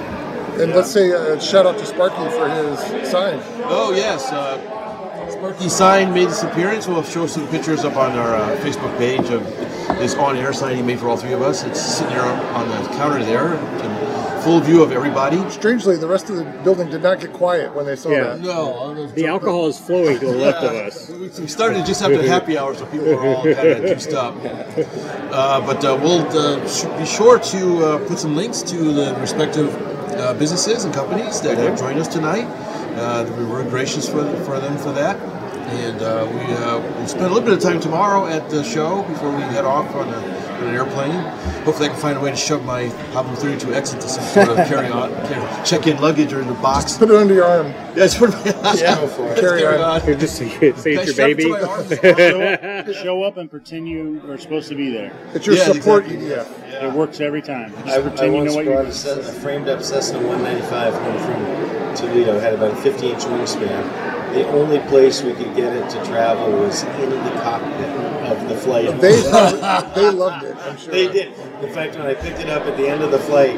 And 0.61 0.73
let's 0.73 0.91
say 0.91 1.11
uh, 1.11 1.39
shout 1.39 1.65
out 1.65 1.77
to 1.77 1.85
Sparky 1.85 2.15
for 2.35 2.49
his 2.49 2.79
sign. 3.09 3.39
Oh 3.65 3.93
yes, 3.95 4.31
uh, 4.31 4.57
Sparky 5.29 5.69
sign 5.69 6.13
made 6.13 6.29
his 6.29 6.43
appearance. 6.43 6.87
We'll 6.87 7.03
show 7.03 7.27
some 7.27 7.47
pictures 7.49 7.85
up 7.85 7.95
on 7.95 8.17
our 8.17 8.35
uh, 8.35 8.57
Facebook 8.57 8.97
page 8.97 9.29
of 9.29 9.45
his 9.99 10.15
on-air 10.15 10.53
sign 10.53 10.75
he 10.75 10.81
made 10.81 10.99
for 10.99 11.09
all 11.09 11.17
three 11.17 11.33
of 11.33 11.41
us. 11.41 11.63
It's 11.63 11.79
sitting 11.79 12.13
there 12.13 12.23
on 12.23 12.67
the 12.67 12.87
counter 12.97 13.23
there, 13.23 13.53
in 13.53 14.06
full 14.47 14.59
view 14.61 14.81
of 14.81 14.91
everybody. 14.93 15.37
Strangely, 15.49 15.97
the 15.97 16.07
rest 16.07 16.29
of 16.29 16.37
the 16.37 16.45
building 16.63 16.89
did 16.89 17.03
not 17.03 17.19
get 17.19 17.33
quiet 17.33 17.75
when 17.75 17.85
they 17.85 17.97
saw 17.97 18.09
Yeah. 18.09 18.23
that. 18.23 18.39
No, 18.39 19.05
The 19.21 19.27
alcohol 19.27 19.67
is 19.67 19.77
flowing 19.77 20.17
to 20.19 20.25
the 20.25 20.37
left 20.45 20.63
of 20.63 20.71
us. 20.87 21.09
We 21.09 21.27
we 21.43 21.47
started 21.47 21.85
just 21.85 22.01
after 22.01 22.21
happy 22.35 22.57
hour, 22.57 22.73
so 22.79 22.85
people 22.85 23.07
were 23.07 23.25
all 23.27 23.43
kind 23.43 23.67
of 23.75 23.79
juiced 23.91 24.13
up. 24.13 24.33
Uh, 24.43 25.59
but 25.69 25.83
uh, 25.83 25.97
we'll 26.01 26.23
uh, 26.37 26.65
sh- 26.67 26.85
be 27.01 27.05
sure 27.05 27.37
to 27.53 27.61
uh, 27.85 28.07
put 28.07 28.17
some 28.19 28.35
links 28.41 28.61
to 28.71 28.77
the 28.99 29.07
respective 29.19 29.69
uh, 30.15 30.33
businesses 30.43 30.85
and 30.85 30.93
companies 30.93 31.41
that 31.41 31.57
have 31.57 31.77
joined 31.77 31.99
us 31.99 32.07
tonight. 32.07 32.47
Uh, 32.97 33.25
we 33.37 33.45
were 33.45 33.63
gracious 33.75 34.05
for, 34.09 34.23
for 34.45 34.59
them 34.59 34.77
for 34.77 34.91
that. 34.93 35.17
And 35.85 36.01
uh, 36.01 36.25
we 36.33 36.39
uh, 36.63 36.79
we'll 36.95 37.07
spend 37.15 37.25
a 37.25 37.33
little 37.35 37.47
bit 37.49 37.53
of 37.57 37.61
time 37.69 37.79
tomorrow 37.81 38.21
at 38.37 38.49
the 38.49 38.63
show 38.63 39.03
before 39.03 39.31
we 39.35 39.41
head 39.55 39.65
off 39.65 39.93
on, 40.01 40.07
a, 40.07 40.17
on 40.17 40.23
an 40.61 40.73
airplane. 40.73 41.11
Hopefully, 41.63 41.89
I 41.89 41.91
can 41.91 41.99
find 42.01 42.17
a 42.17 42.21
way 42.21 42.31
to 42.31 42.35
shove 42.35 42.63
my 42.65 42.83
Habu 43.13 43.29
32X 43.35 43.93
into 43.93 44.07
some 44.09 44.23
sort 44.23 44.49
of 44.49 44.67
carry-on, 44.67 45.11
carry, 45.27 45.65
check-in 45.65 45.99
luggage 46.01 46.33
or 46.33 46.41
in 46.41 46.47
the 46.47 46.53
box. 46.55 46.97
Put 46.97 47.09
it 47.09 47.15
under 47.15 47.33
your 47.33 47.45
arm. 47.45 47.73
That's 47.95 48.19
what 48.19 48.31
Yeah, 48.77 48.95
Go 48.95 49.07
for 49.07 49.27
it. 49.31 49.39
carry 49.39 49.65
on. 49.65 49.79
on. 50.01 50.19
Just 50.19 50.37
say 50.37 50.45
it's 50.61 50.83
Can 50.83 50.97
I 50.99 51.01
your 51.03 51.11
it 51.11 51.17
baby. 51.17 51.43
to 51.43 51.49
my 51.49 51.61
arm? 51.61 51.87
Show, 52.93 53.03
show 53.03 53.23
up 53.23 53.37
and 53.37 53.49
pretend 53.49 53.87
you 53.87 54.21
are 54.29 54.37
supposed 54.37 54.69
to 54.69 54.75
be 54.75 54.89
there. 54.91 55.11
It's 55.33 55.45
your 55.45 55.55
Yeah, 55.55 55.65
support 55.73 56.05
exactly. 56.05 56.27
EDF. 56.29 56.83
It 56.83 56.93
works 56.93 57.19
every 57.21 57.41
time. 57.41 57.71
Just 57.73 57.87
I, 57.87 57.97
I 57.97 58.01
pretend 58.01 58.35
you 58.35 58.43
know 58.45 58.53
what 58.55 58.65
you're. 58.65 58.81
a, 58.81 58.91
Ce- 58.91 59.05
a 59.05 59.23
framed 59.23 59.67
up 59.67 59.81
Cessna 59.81 60.19
195 60.19 60.93
home 60.93 61.19
from 61.19 61.95
Toledo. 61.95 62.39
Had 62.39 62.53
about 62.53 62.71
a 62.73 62.75
50 62.77 63.09
inch 63.11 63.23
wingspan. 63.23 64.16
The 64.37 64.47
only 64.49 64.77
place 64.87 65.23
we 65.23 65.33
could 65.33 65.55
get 65.55 65.73
it 65.73 65.89
to 65.89 66.05
travel 66.05 66.51
was 66.51 66.83
in 66.83 67.09
the 67.09 67.31
cockpit 67.41 67.89
of 68.31 68.47
the 68.47 68.55
flight. 68.55 69.01
They 69.01 69.19
loved, 69.31 69.95
they 69.95 70.09
loved 70.11 70.45
it. 70.45 70.55
I'm 70.57 70.77
sure. 70.77 70.91
They 70.91 71.07
did. 71.11 71.33
In 71.63 71.73
fact, 71.73 71.95
when 71.95 72.05
I 72.05 72.13
picked 72.13 72.39
it 72.39 72.47
up 72.47 72.61
at 72.67 72.77
the 72.77 72.87
end 72.87 73.01
of 73.01 73.09
the 73.09 73.17
flight, 73.17 73.55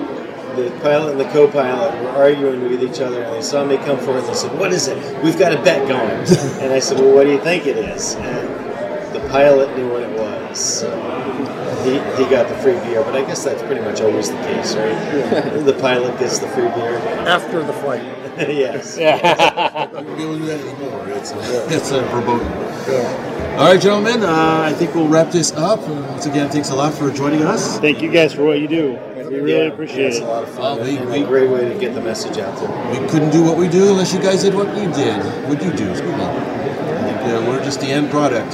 the 0.56 0.72
pilot 0.82 1.12
and 1.12 1.20
the 1.20 1.28
co-pilot 1.34 2.02
were 2.02 2.12
arguing 2.12 2.70
with 2.70 2.82
each 2.82 3.02
other, 3.02 3.22
and 3.24 3.36
they 3.36 3.42
saw 3.42 3.66
me 3.66 3.76
come 3.76 3.98
forward. 3.98 4.20
and 4.24 4.30
They 4.30 4.36
said, 4.36 4.58
"What 4.58 4.72
is 4.72 4.88
it? 4.88 4.98
We've 5.22 5.38
got 5.38 5.52
a 5.52 5.62
bet 5.62 5.86
going." 5.86 6.10
and 6.64 6.72
I 6.72 6.80
said, 6.80 6.98
"Well, 6.98 7.14
what 7.14 7.26
do 7.26 7.32
you 7.32 7.42
think 7.42 7.68
it 7.68 7.76
is?" 7.76 8.16
And 8.16 8.48
the 9.14 9.20
pilot 9.28 9.76
knew 9.76 9.90
what 9.92 10.04
it 10.04 10.18
was. 10.18 10.58
So 10.58 10.90
he, 11.84 11.94
he 12.24 12.30
got 12.30 12.48
the 12.50 12.56
free 12.56 12.74
beer, 12.82 13.04
but 13.04 13.16
I 13.16 13.22
guess 13.26 13.44
that's 13.44 13.62
pretty 13.64 13.82
much 13.82 14.02
always 14.02 14.30
the 14.30 14.38
case, 14.44 14.76
right? 14.76 15.64
the 15.66 15.74
pilot 15.80 16.18
gets 16.20 16.40
the 16.40 16.48
free 16.50 16.68
beer. 16.70 16.98
After 17.28 17.64
the 17.64 17.74
flight. 17.74 18.04
yes. 18.38 18.98
We'll 18.98 20.16
be 20.16 20.24
able 20.24 20.34
to 20.34 20.40
do 20.40 20.46
that 20.46 20.60
anymore. 20.62 21.08
It's 21.10 21.32
a, 21.32 21.38
it's 21.76 21.92
a 21.92 22.02
verboten. 22.04 22.48
All 23.60 23.66
right, 23.66 23.82
gentlemen. 23.82 24.24
Uh, 24.24 24.62
I 24.66 24.74
think 24.74 24.96
we'll 24.96 25.08
wrap 25.10 25.32
this 25.32 25.52
up. 25.54 25.80
And 25.82 26.06
once 26.08 26.26
again, 26.26 26.50
thanks 26.50 26.70
a 26.70 26.76
lot 26.76 26.94
for 26.94 27.12
joining 27.12 27.44
us. 27.44 27.78
Thank 27.80 28.02
you 28.02 28.10
guys 28.12 28.34
for 28.34 28.44
what 28.46 28.60
you 28.60 28.68
do. 28.68 28.98
We 29.18 29.24
really 29.42 29.52
Yeah, 29.68 29.74
appreciate 29.74 30.08
it's 30.08 30.18
it. 30.18 30.24
a 30.24 30.28
lot 30.28 30.44
of 30.44 30.50
fun 30.50 30.80
Oh, 30.80 30.84
we- 30.84 30.98
we- 30.98 31.24
a 31.24 31.28
great 31.28 31.50
way 31.50 31.72
to 31.72 31.78
get 31.80 31.94
the 31.94 32.02
message 32.02 32.38
out 32.40 32.56
there. 32.60 33.00
We 33.02 33.06
couldn't 33.10 33.30
do 33.32 33.44
what 33.44 33.58
we 33.58 33.68
do 33.68 33.90
unless 33.90 34.14
you 34.14 34.20
guys 34.20 34.42
did 34.44 34.56
what 34.56 34.68
we 34.74 34.88
did. 34.94 35.22
What 35.48 35.62
you 35.64 35.72
do? 35.74 35.90
Excuse 35.90 36.16
me. 36.16 36.24
I 36.24 37.04
think 37.04 37.18
uh, 37.34 37.46
we're 37.48 37.64
just 37.64 37.80
the 37.82 37.88
end 37.88 38.10
product. 38.10 38.54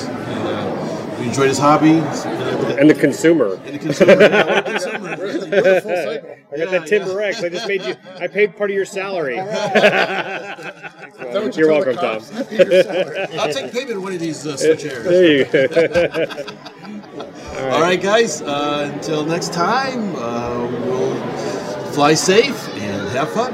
And, 1.26 1.34
enjoy 1.34 1.48
this 1.48 1.58
hobby. 1.60 1.98
And 2.00 2.80
And 2.80 2.90
the 2.90 2.94
consumer. 2.94 3.56
the 3.58 3.80
consumer. 3.80 4.12
Yeah, 4.22 5.00
we're. 5.02 5.18
We're. 5.50 6.38
I 6.54 6.58
got 6.58 6.72
that 6.72 6.88
Timber 6.88 7.22
X. 7.22 7.44
I 7.44 7.50
just 7.50 7.68
made 7.68 7.84
you. 7.84 7.96
I 8.20 8.28
paid 8.28 8.56
part 8.56 8.70
of 8.70 8.76
your 8.76 8.86
salary. 8.86 9.38
Is 9.38 9.46
that 9.54 10.74
what 11.18 11.56
you 11.58 11.64
You're 11.66 11.72
welcome, 11.72 11.96
Tom. 11.96 12.20
cops? 12.20 12.30
Pay 12.50 12.58
your 12.58 12.84
salary. 12.84 13.18
I'll 13.40 13.52
take 13.54 13.72
payment 13.72 13.98
of 13.98 14.04
one 14.04 14.14
of 14.14 14.20
these 14.20 14.46
uh, 14.46 14.56
switch 14.58 14.84
airs. 14.92 15.04
There 15.04 15.38
you 15.38 15.46
go. 15.46 16.46
All 17.72 17.82
right, 17.82 18.02
guys. 18.02 18.42
Uh, 18.42 18.92
until 18.94 19.26
next 19.26 19.54
time, 19.54 20.16
uh, 20.16 20.68
we'll 20.86 21.16
fly 21.94 22.14
safe 22.14 22.68
and 22.76 23.10
have 23.10 23.32
fun. 23.32 23.54